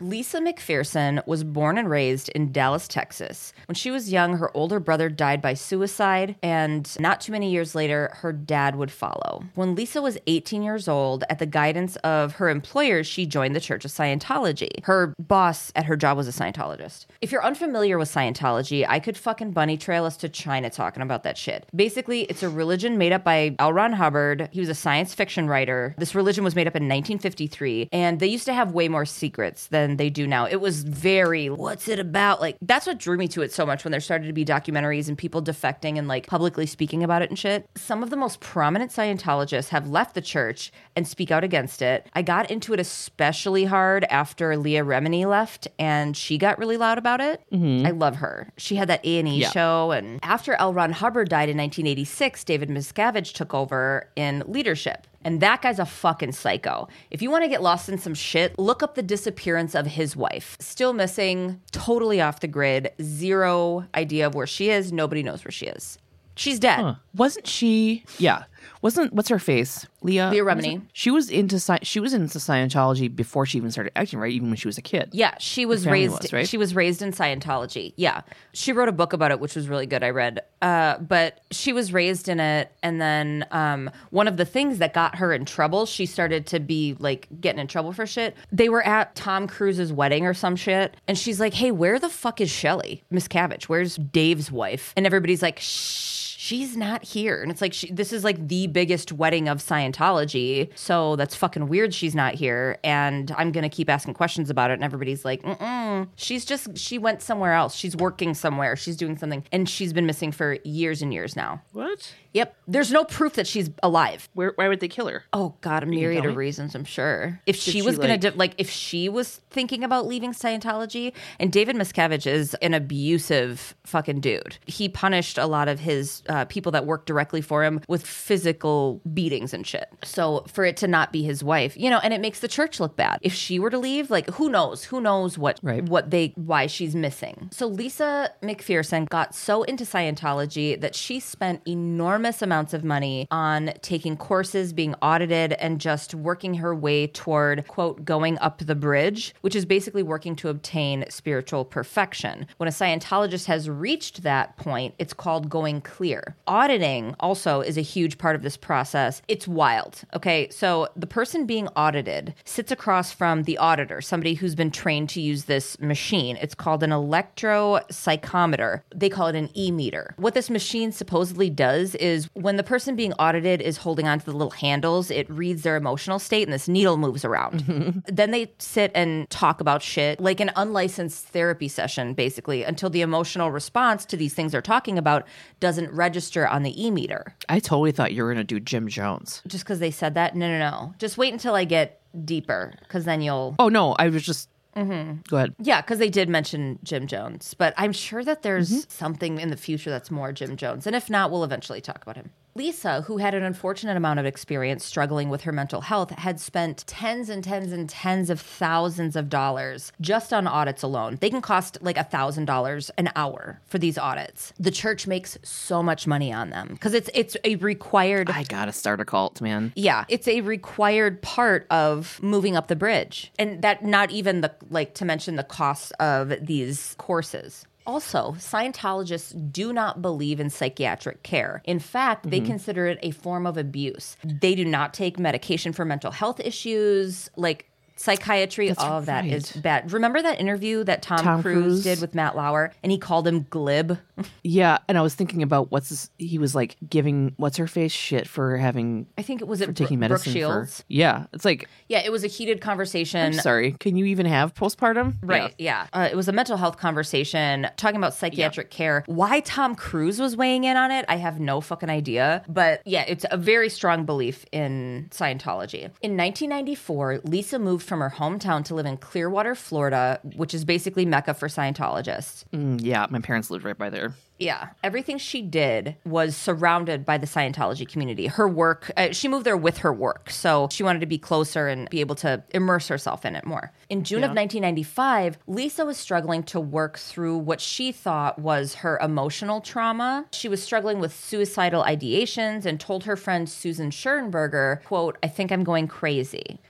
Lisa 0.00 0.40
McPherson 0.40 1.26
was 1.26 1.44
born 1.44 1.78
and 1.78 1.88
raised 1.88 2.28
in 2.30 2.52
Dallas, 2.52 2.86
Texas. 2.86 3.52
When 3.66 3.74
she 3.74 3.90
was 3.90 4.12
young, 4.12 4.36
her 4.36 4.54
older 4.56 4.78
brother 4.78 5.08
died 5.08 5.40
by 5.40 5.54
suicide, 5.54 6.36
and 6.42 6.94
not 7.00 7.20
too 7.20 7.32
many 7.32 7.50
years 7.50 7.74
later, 7.74 8.10
her 8.14 8.32
dad 8.32 8.76
would 8.76 8.90
follow. 8.90 9.44
When 9.54 9.74
Lisa 9.74 10.02
was 10.02 10.18
18 10.26 10.62
years 10.62 10.88
old, 10.88 11.24
at 11.30 11.38
the 11.38 11.46
guidance 11.46 11.96
of 11.96 12.34
her 12.34 12.48
employers, 12.48 13.06
she 13.06 13.26
joined 13.26 13.56
the 13.56 13.60
Church 13.60 13.84
of 13.84 13.90
Scientology. 13.90 14.84
Her 14.84 15.14
boss 15.18 15.72
at 15.74 15.86
her 15.86 15.96
job 15.96 16.16
was 16.16 16.28
a 16.28 16.32
Scientologist. 16.32 17.06
If 17.20 17.32
you're 17.32 17.44
unfamiliar 17.44 17.98
with 17.98 18.12
Scientology, 18.12 18.84
I 18.88 19.00
could 19.00 19.16
fucking 19.16 19.52
bunny 19.52 19.76
trail 19.76 20.04
us 20.04 20.16
to 20.18 20.28
China 20.28 20.70
talking 20.70 21.02
about 21.02 21.22
that 21.22 21.38
shit. 21.38 21.66
Basically, 21.74 22.22
it's 22.22 22.42
a 22.42 22.48
religion 22.48 22.98
made 22.98 23.12
up 23.12 23.24
by 23.24 23.56
L. 23.58 23.72
Ron 23.72 23.94
Hubbard. 23.94 24.48
He 24.52 24.60
was 24.60 24.68
a 24.68 24.74
science 24.74 25.14
fiction 25.14 25.48
writer. 25.48 25.94
This 25.98 26.14
religion 26.14 26.44
was 26.44 26.54
made 26.54 26.66
up 26.66 26.76
in 26.76 26.84
1953, 26.84 27.88
and 27.92 28.20
they 28.20 28.26
used 28.26 28.46
to 28.46 28.54
have 28.54 28.72
way 28.72 28.88
more 28.88 29.06
secrets 29.06 29.68
than 29.68 29.85
they 29.94 30.10
do 30.10 30.26
now. 30.26 30.46
It 30.46 30.60
was 30.60 30.82
very, 30.82 31.48
what's 31.48 31.86
it 31.86 32.00
about? 32.00 32.40
Like, 32.40 32.56
that's 32.60 32.86
what 32.86 32.98
drew 32.98 33.16
me 33.16 33.28
to 33.28 33.42
it 33.42 33.52
so 33.52 33.64
much 33.64 33.84
when 33.84 33.92
there 33.92 34.00
started 34.00 34.26
to 34.26 34.32
be 34.32 34.44
documentaries 34.44 35.06
and 35.08 35.16
people 35.16 35.40
defecting 35.40 35.98
and 35.98 36.08
like 36.08 36.26
publicly 36.26 36.66
speaking 36.66 37.04
about 37.04 37.22
it 37.22 37.30
and 37.30 37.38
shit. 37.38 37.68
Some 37.76 38.02
of 38.02 38.10
the 38.10 38.16
most 38.16 38.40
prominent 38.40 38.90
Scientologists 38.90 39.68
have 39.68 39.88
left 39.88 40.14
the 40.14 40.20
church 40.20 40.72
and 40.96 41.06
speak 41.06 41.30
out 41.30 41.44
against 41.44 41.80
it. 41.82 42.08
I 42.14 42.22
got 42.22 42.50
into 42.50 42.72
it 42.72 42.80
especially 42.80 43.64
hard 43.66 44.04
after 44.10 44.56
Leah 44.56 44.84
Remini 44.84 45.24
left, 45.26 45.68
and 45.78 46.16
she 46.16 46.38
got 46.38 46.58
really 46.58 46.76
loud 46.76 46.98
about 46.98 47.20
it. 47.20 47.40
Mm-hmm. 47.52 47.86
I 47.86 47.90
love 47.90 48.16
her. 48.16 48.50
She 48.56 48.76
had 48.76 48.88
that 48.88 49.04
A 49.06 49.18
and 49.18 49.28
E 49.28 49.38
Yeah. 49.42 49.50
show, 49.50 49.90
and 49.92 50.18
after 50.22 50.54
L. 50.54 50.72
Ron 50.74 50.92
Hubbard 50.92 51.28
died 51.28 51.48
in 51.48 51.56
1986, 51.56 52.42
David 52.44 52.68
Miscavige 52.70 53.32
took 53.32 53.52
over 53.54 54.08
in 54.16 54.42
leadership. 54.46 55.06
And 55.26 55.40
that 55.40 55.60
guy's 55.60 55.80
a 55.80 55.84
fucking 55.84 56.30
psycho. 56.30 56.86
If 57.10 57.20
you 57.20 57.32
want 57.32 57.42
to 57.42 57.48
get 57.48 57.60
lost 57.60 57.88
in 57.88 57.98
some 57.98 58.14
shit, 58.14 58.56
look 58.60 58.80
up 58.80 58.94
the 58.94 59.02
disappearance 59.02 59.74
of 59.74 59.84
his 59.84 60.14
wife. 60.14 60.56
Still 60.60 60.92
missing, 60.92 61.60
totally 61.72 62.20
off 62.20 62.38
the 62.38 62.46
grid, 62.46 62.92
zero 63.02 63.88
idea 63.92 64.28
of 64.28 64.36
where 64.36 64.46
she 64.46 64.70
is. 64.70 64.92
Nobody 64.92 65.24
knows 65.24 65.44
where 65.44 65.50
she 65.50 65.66
is. 65.66 65.98
She's 66.36 66.60
dead. 66.60 66.78
Huh. 66.78 66.94
Wasn't 67.12 67.48
she? 67.48 68.04
Yeah. 68.18 68.44
Wasn't 68.82 69.12
what's 69.12 69.28
her 69.28 69.38
face? 69.38 69.86
Leah. 70.02 70.30
Leah? 70.30 70.44
Remini. 70.44 70.82
She 70.92 71.10
was 71.10 71.30
into 71.30 71.56
sci- 71.56 71.80
she 71.82 72.00
was 72.00 72.14
into 72.14 72.38
Scientology 72.38 73.14
before 73.14 73.46
she 73.46 73.58
even 73.58 73.70
started 73.70 73.92
acting, 73.96 74.18
right? 74.18 74.32
Even 74.32 74.48
when 74.48 74.56
she 74.56 74.68
was 74.68 74.78
a 74.78 74.82
kid. 74.82 75.10
Yeah, 75.12 75.34
she 75.38 75.66
was 75.66 75.86
raised. 75.86 76.22
was, 76.22 76.32
right? 76.32 76.48
She 76.48 76.56
was 76.56 76.74
raised 76.74 77.02
in 77.02 77.12
Scientology. 77.12 77.92
Yeah, 77.96 78.22
she 78.52 78.72
wrote 78.72 78.88
a 78.88 78.92
book 78.92 79.12
about 79.12 79.30
it, 79.30 79.40
which 79.40 79.54
was 79.56 79.68
really 79.68 79.86
good. 79.86 80.02
I 80.04 80.10
read, 80.10 80.40
uh, 80.62 80.98
but 80.98 81.40
she 81.50 81.72
was 81.72 81.92
raised 81.92 82.28
in 82.28 82.40
it, 82.40 82.70
and 82.82 83.00
then 83.00 83.46
um, 83.50 83.90
one 84.10 84.28
of 84.28 84.36
the 84.36 84.44
things 84.44 84.78
that 84.78 84.94
got 84.94 85.16
her 85.16 85.32
in 85.32 85.44
trouble, 85.44 85.86
she 85.86 86.06
started 86.06 86.46
to 86.48 86.60
be 86.60 86.96
like 86.98 87.28
getting 87.40 87.60
in 87.60 87.66
trouble 87.66 87.92
for 87.92 88.06
shit. 88.06 88.36
They 88.52 88.68
were 88.68 88.82
at 88.86 89.14
Tom 89.14 89.48
Cruise's 89.48 89.92
wedding 89.92 90.26
or 90.26 90.34
some 90.34 90.56
shit, 90.56 90.96
and 91.08 91.18
she's 91.18 91.40
like, 91.40 91.54
"Hey, 91.54 91.70
where 91.70 91.98
the 91.98 92.08
fuck 92.08 92.40
is 92.40 92.50
Shelly, 92.50 93.02
Miscavige? 93.12 93.64
Where's 93.64 93.96
Dave's 93.96 94.50
wife?" 94.52 94.92
And 94.96 95.06
everybody's 95.06 95.42
like, 95.42 95.58
"Shh." 95.58 96.25
She's 96.46 96.76
not 96.76 97.02
here. 97.02 97.42
And 97.42 97.50
it's 97.50 97.60
like, 97.60 97.72
she, 97.72 97.90
this 97.90 98.12
is 98.12 98.22
like 98.22 98.46
the 98.46 98.68
biggest 98.68 99.10
wedding 99.10 99.48
of 99.48 99.58
Scientology. 99.58 100.70
So 100.76 101.16
that's 101.16 101.34
fucking 101.34 101.66
weird 101.66 101.92
she's 101.92 102.14
not 102.14 102.34
here. 102.34 102.78
And 102.84 103.32
I'm 103.36 103.50
going 103.50 103.68
to 103.68 103.68
keep 103.68 103.90
asking 103.90 104.14
questions 104.14 104.48
about 104.48 104.70
it. 104.70 104.74
And 104.74 104.84
everybody's 104.84 105.24
like, 105.24 105.42
mm 105.42 106.06
she's 106.14 106.44
just, 106.44 106.78
she 106.78 106.98
went 106.98 107.20
somewhere 107.20 107.52
else. 107.52 107.74
She's 107.74 107.96
working 107.96 108.32
somewhere. 108.34 108.76
She's 108.76 108.96
doing 108.96 109.16
something. 109.16 109.44
And 109.50 109.68
she's 109.68 109.92
been 109.92 110.06
missing 110.06 110.30
for 110.30 110.58
years 110.62 111.02
and 111.02 111.12
years 111.12 111.34
now. 111.34 111.62
What? 111.72 112.14
Yep. 112.36 112.54
There's 112.68 112.92
no 112.92 113.04
proof 113.04 113.32
that 113.34 113.46
she's 113.46 113.70
alive. 113.82 114.28
Where? 114.34 114.52
Why 114.56 114.68
would 114.68 114.80
they 114.80 114.88
kill 114.88 115.06
her? 115.08 115.24
Oh 115.32 115.54
God, 115.62 115.82
a 115.82 115.86
myriad 115.86 116.26
of 116.26 116.36
reasons. 116.36 116.74
I'm 116.74 116.84
sure. 116.84 117.40
If 117.46 117.56
she 117.56 117.70
she, 117.70 117.82
was 117.82 117.96
gonna 117.96 118.14
like- 118.14 118.20
di- 118.20 118.30
like, 118.30 118.54
if 118.58 118.68
she 118.68 119.08
was 119.08 119.40
thinking 119.50 119.82
about 119.82 120.06
leaving 120.06 120.32
Scientology, 120.32 121.12
and 121.40 121.50
David 121.50 121.76
Miscavige 121.76 122.26
is 122.26 122.52
an 122.60 122.74
abusive 122.74 123.74
fucking 123.84 124.20
dude. 124.20 124.58
He 124.66 124.88
punished 124.88 125.38
a 125.38 125.46
lot 125.46 125.68
of 125.68 125.80
his 125.80 126.22
uh, 126.28 126.44
people 126.44 126.72
that 126.72 126.84
worked 126.84 127.06
directly 127.06 127.40
for 127.40 127.64
him 127.64 127.80
with 127.88 128.04
physical 128.06 129.00
beatings 129.14 129.54
and 129.54 129.66
shit. 129.66 129.88
So 130.04 130.44
for 130.52 130.64
it 130.64 130.76
to 130.78 130.88
not 130.88 131.12
be 131.12 131.22
his 131.22 131.42
wife, 131.42 131.74
you 131.76 131.88
know, 131.88 132.00
and 132.02 132.12
it 132.12 132.20
makes 132.20 132.40
the 132.40 132.48
church 132.48 132.80
look 132.80 132.96
bad. 132.96 133.18
If 133.22 133.32
she 133.32 133.58
were 133.58 133.70
to 133.70 133.78
leave, 133.78 134.10
like 134.10 134.28
who 134.30 134.50
knows? 134.50 134.84
Who 134.84 135.00
knows 135.00 135.38
what 135.38 135.58
Right. 135.62 135.82
what 135.84 136.10
they 136.10 136.32
why 136.36 136.66
she's 136.66 136.94
missing. 136.94 137.48
So 137.52 137.66
Lisa 137.66 138.30
McPherson 138.42 139.08
got 139.08 139.34
so 139.34 139.62
into 139.62 139.84
Scientology 139.84 140.78
that 140.80 140.94
she 140.94 141.20
spent 141.20 141.62
enormous 141.66 142.25
amounts 142.42 142.74
of 142.74 142.84
money 142.84 143.26
on 143.30 143.72
taking 143.82 144.16
courses, 144.16 144.72
being 144.72 144.94
audited, 145.02 145.52
and 145.54 145.80
just 145.80 146.14
working 146.14 146.54
her 146.54 146.74
way 146.74 147.06
toward 147.06 147.66
quote 147.66 148.04
going 148.04 148.38
up 148.38 148.58
the 148.58 148.74
bridge, 148.74 149.34
which 149.40 149.54
is 149.54 149.64
basically 149.64 150.02
working 150.02 150.34
to 150.36 150.48
obtain 150.48 151.04
spiritual 151.08 151.64
perfection. 151.64 152.46
When 152.56 152.68
a 152.68 152.72
Scientologist 152.72 153.46
has 153.46 153.68
reached 153.68 154.22
that 154.22 154.56
point, 154.56 154.94
it's 154.98 155.14
called 155.14 155.48
going 155.48 155.80
clear. 155.82 156.36
Auditing 156.46 157.14
also 157.20 157.60
is 157.60 157.76
a 157.76 157.82
huge 157.82 158.18
part 158.18 158.34
of 158.36 158.42
this 158.42 158.56
process. 158.56 159.22
It's 159.28 159.46
wild. 159.46 160.02
Okay, 160.14 160.48
so 160.50 160.88
the 160.96 161.06
person 161.06 161.46
being 161.46 161.68
audited 161.68 162.34
sits 162.44 162.72
across 162.72 163.12
from 163.12 163.42
the 163.42 163.58
auditor, 163.58 164.00
somebody 164.00 164.34
who's 164.34 164.54
been 164.54 164.70
trained 164.70 165.08
to 165.10 165.20
use 165.20 165.44
this 165.44 165.78
machine. 165.80 166.36
It's 166.40 166.54
called 166.54 166.82
an 166.82 166.90
electropsychometer. 166.90 168.82
They 168.94 169.08
call 169.08 169.26
it 169.26 169.36
an 169.36 169.50
e 169.54 169.70
meter. 169.70 170.14
What 170.16 170.34
this 170.34 170.48
machine 170.50 170.92
supposedly 170.92 171.50
does 171.50 171.94
is 171.96 172.15
when 172.34 172.56
the 172.56 172.62
person 172.62 172.96
being 172.96 173.12
audited 173.14 173.60
is 173.60 173.76
holding 173.76 174.08
onto 174.08 174.24
the 174.24 174.32
little 174.32 174.50
handles, 174.50 175.10
it 175.10 175.28
reads 175.30 175.62
their 175.62 175.76
emotional 175.76 176.18
state 176.18 176.44
and 176.44 176.52
this 176.52 176.68
needle 176.68 176.96
moves 176.96 177.24
around. 177.24 177.64
Mm-hmm. 177.64 178.00
then 178.06 178.30
they 178.30 178.52
sit 178.58 178.90
and 178.94 179.28
talk 179.30 179.60
about 179.60 179.82
shit 179.82 180.20
like 180.20 180.40
an 180.40 180.50
unlicensed 180.56 181.26
therapy 181.28 181.68
session, 181.68 182.14
basically, 182.14 182.62
until 182.62 182.90
the 182.90 183.02
emotional 183.02 183.50
response 183.50 184.04
to 184.06 184.16
these 184.16 184.34
things 184.34 184.52
they're 184.52 184.62
talking 184.62 184.98
about 184.98 185.26
doesn't 185.60 185.90
register 185.92 186.46
on 186.46 186.62
the 186.62 186.84
e 186.84 186.90
meter. 186.90 187.34
I 187.48 187.60
totally 187.60 187.92
thought 187.92 188.12
you 188.12 188.22
were 188.22 188.32
gonna 188.32 188.44
do 188.44 188.60
Jim 188.60 188.88
Jones. 188.88 189.42
Just 189.46 189.64
because 189.64 189.78
they 189.78 189.90
said 189.90 190.14
that? 190.14 190.34
No, 190.36 190.48
no, 190.48 190.58
no. 190.58 190.94
Just 190.98 191.18
wait 191.18 191.32
until 191.32 191.54
I 191.54 191.64
get 191.64 192.00
deeper 192.24 192.74
because 192.80 193.04
then 193.04 193.20
you'll. 193.20 193.54
Oh 193.58 193.68
no, 193.68 193.92
I 193.92 194.08
was 194.08 194.24
just. 194.24 194.48
Mm-hmm. 194.76 195.20
Go 195.28 195.36
ahead. 195.38 195.54
Yeah, 195.58 195.80
because 195.80 195.98
they 195.98 196.10
did 196.10 196.28
mention 196.28 196.78
Jim 196.82 197.06
Jones, 197.06 197.54
but 197.54 197.72
I'm 197.76 197.92
sure 197.92 198.22
that 198.24 198.42
there's 198.42 198.86
something 198.92 199.40
in 199.40 199.48
the 199.48 199.56
future 199.56 199.90
that's 199.90 200.10
more 200.10 200.32
Jim 200.32 200.56
Jones. 200.56 200.86
And 200.86 200.94
if 200.94 201.08
not, 201.08 201.30
we'll 201.30 201.44
eventually 201.44 201.80
talk 201.80 202.02
about 202.02 202.16
him. 202.16 202.30
Lisa, 202.56 203.02
who 203.02 203.18
had 203.18 203.34
an 203.34 203.42
unfortunate 203.42 203.98
amount 203.98 204.18
of 204.18 204.24
experience 204.24 204.82
struggling 204.82 205.28
with 205.28 205.42
her 205.42 205.52
mental 205.52 205.82
health, 205.82 206.10
had 206.12 206.40
spent 206.40 206.84
tens 206.86 207.28
and 207.28 207.44
tens 207.44 207.70
and 207.70 207.88
tens 207.88 208.30
of 208.30 208.40
thousands 208.40 209.14
of 209.14 209.28
dollars 209.28 209.92
just 210.00 210.32
on 210.32 210.46
audits 210.46 210.82
alone. 210.82 211.18
They 211.20 211.28
can 211.28 211.42
cost 211.42 211.76
like 211.82 211.98
a 211.98 212.04
thousand 212.04 212.46
dollars 212.46 212.90
an 212.96 213.10
hour 213.14 213.60
for 213.66 213.78
these 213.78 213.98
audits. 213.98 214.54
The 214.58 214.70
church 214.70 215.06
makes 215.06 215.36
so 215.42 215.82
much 215.82 216.06
money 216.06 216.32
on 216.32 216.48
them 216.48 216.68
because 216.72 216.94
it's 216.94 217.10
it's 217.12 217.36
a 217.44 217.56
required 217.56 218.30
I 218.30 218.44
gotta 218.44 218.72
start 218.72 219.00
a 219.00 219.04
cult, 219.04 219.42
man. 219.42 219.72
yeah, 219.76 220.06
it's 220.08 220.26
a 220.26 220.40
required 220.40 221.20
part 221.20 221.66
of 221.70 222.18
moving 222.22 222.56
up 222.56 222.68
the 222.68 222.76
bridge. 222.76 223.32
And 223.38 223.60
that 223.60 223.84
not 223.84 224.10
even 224.10 224.40
the 224.40 224.54
like 224.70 224.94
to 224.94 225.04
mention 225.04 225.36
the 225.36 225.44
cost 225.44 225.92
of 226.00 226.32
these 226.40 226.94
courses. 226.96 227.66
Also, 227.86 228.32
Scientologists 228.38 229.52
do 229.52 229.72
not 229.72 230.02
believe 230.02 230.40
in 230.40 230.50
psychiatric 230.50 231.22
care. 231.22 231.62
In 231.64 231.78
fact, 231.78 232.28
they 232.28 232.38
mm-hmm. 232.38 232.46
consider 232.46 232.86
it 232.86 232.98
a 233.02 233.12
form 233.12 233.46
of 233.46 233.56
abuse. 233.56 234.16
They 234.24 234.54
do 234.54 234.64
not 234.64 234.92
take 234.92 235.18
medication 235.18 235.72
for 235.72 235.84
mental 235.84 236.10
health 236.10 236.40
issues. 236.40 237.30
Like, 237.36 237.70
Psychiatry, 237.96 238.68
That's 238.68 238.80
all 238.80 238.98
of 238.98 239.06
that 239.06 239.24
is 239.26 239.54
right. 239.56 239.62
bad. 239.62 239.92
Remember 239.92 240.20
that 240.22 240.38
interview 240.40 240.84
that 240.84 241.02
Tom, 241.02 241.18
Tom 241.18 241.42
Cruise, 241.42 241.56
Cruise? 241.56 241.82
did 241.84 242.00
with 242.00 242.14
Matt 242.14 242.36
Lauer 242.36 242.72
and 242.82 242.92
he 242.92 242.98
called 242.98 243.26
him 243.26 243.46
glib? 243.50 243.98
Yeah, 244.42 244.78
and 244.88 244.96
I 244.96 245.02
was 245.02 245.14
thinking 245.14 245.42
about 245.42 245.70
what's 245.70 245.90
this, 245.90 246.08
he 246.18 246.38
was 246.38 246.54
like 246.54 246.76
giving 246.88 247.34
what's 247.36 247.58
her 247.58 247.66
face 247.66 247.92
shit 247.92 248.26
for 248.26 248.56
having 248.56 249.06
I 249.18 249.22
think 249.22 249.42
it 249.42 249.48
was 249.48 249.60
it 249.60 249.66
for 249.66 249.72
taking 249.72 249.98
Brooke 249.98 250.10
medicine 250.10 250.32
Shields. 250.32 250.78
for 250.78 250.84
yeah. 250.88 251.26
It's 251.34 251.44
like 251.44 251.68
Yeah, 251.88 252.02
it 252.02 252.10
was 252.10 252.24
a 252.24 252.26
heated 252.26 252.60
conversation. 252.62 253.20
I'm 253.20 253.32
sorry, 253.34 253.72
can 253.72 253.96
you 253.96 254.06
even 254.06 254.24
have 254.24 254.54
postpartum? 254.54 255.16
Right. 255.22 255.54
Yeah. 255.58 255.88
Uh, 255.92 256.08
it 256.10 256.16
was 256.16 256.28
a 256.28 256.32
mental 256.32 256.56
health 256.56 256.78
conversation 256.78 257.68
talking 257.76 257.96
about 257.96 258.14
psychiatric 258.14 258.70
care. 258.70 259.04
Why 259.06 259.40
Tom 259.40 259.74
Cruise 259.74 260.18
was 260.18 260.34
weighing 260.36 260.64
in 260.64 260.76
on 260.78 260.90
it, 260.90 261.04
I 261.08 261.16
have 261.16 261.38
no 261.38 261.60
fucking 261.60 261.90
idea. 261.90 262.42
But 262.48 262.80
yeah, 262.86 263.04
it's 263.06 263.26
a 263.30 263.36
very 263.36 263.68
strong 263.68 264.06
belief 264.06 264.46
in 264.52 265.08
Scientology. 265.10 265.90
In 266.00 266.16
1994, 266.16 267.20
Lisa 267.24 267.58
moved 267.58 267.85
from 267.86 268.00
her 268.00 268.10
hometown 268.10 268.64
to 268.66 268.74
live 268.74 268.86
in 268.86 268.96
Clearwater, 268.96 269.54
Florida, 269.54 270.20
which 270.36 270.52
is 270.52 270.64
basically 270.64 271.06
Mecca 271.06 271.34
for 271.34 271.48
Scientologists. 271.48 272.44
Mm, 272.52 272.80
yeah, 272.82 273.06
my 273.08 273.20
parents 273.20 273.50
lived 273.50 273.64
right 273.64 273.78
by 273.78 273.90
there. 273.90 274.14
Yeah. 274.38 274.68
Everything 274.82 275.18
she 275.18 275.42
did 275.42 275.96
was 276.04 276.36
surrounded 276.36 277.04
by 277.04 277.18
the 277.18 277.26
Scientology 277.26 277.88
community. 277.88 278.26
Her 278.26 278.48
work, 278.48 278.90
uh, 278.96 279.12
she 279.12 279.28
moved 279.28 279.46
there 279.46 279.56
with 279.56 279.78
her 279.78 279.92
work. 279.92 280.30
So 280.30 280.68
she 280.70 280.82
wanted 280.82 281.00
to 281.00 281.06
be 281.06 281.18
closer 281.18 281.68
and 281.68 281.88
be 281.88 282.00
able 282.00 282.14
to 282.16 282.42
immerse 282.50 282.88
herself 282.88 283.24
in 283.24 283.34
it 283.34 283.46
more. 283.46 283.72
In 283.88 284.04
June 284.04 284.24
of 284.24 284.30
1995, 284.30 285.38
Lisa 285.46 285.86
was 285.86 285.96
struggling 285.96 286.42
to 286.44 286.60
work 286.60 286.98
through 286.98 287.38
what 287.38 287.60
she 287.60 287.92
thought 287.92 288.38
was 288.38 288.74
her 288.76 288.98
emotional 288.98 289.60
trauma. 289.60 290.26
She 290.32 290.48
was 290.48 290.62
struggling 290.62 290.98
with 290.98 291.14
suicidal 291.14 291.82
ideations 291.82 292.66
and 292.66 292.78
told 292.78 293.04
her 293.04 293.16
friend 293.16 293.48
Susan 293.48 293.90
Schoenberger, 293.90 294.82
quote, 294.84 295.16
I 295.22 295.28
think 295.28 295.50
I'm 295.50 295.64
going 295.64 295.88
crazy. 295.88 296.60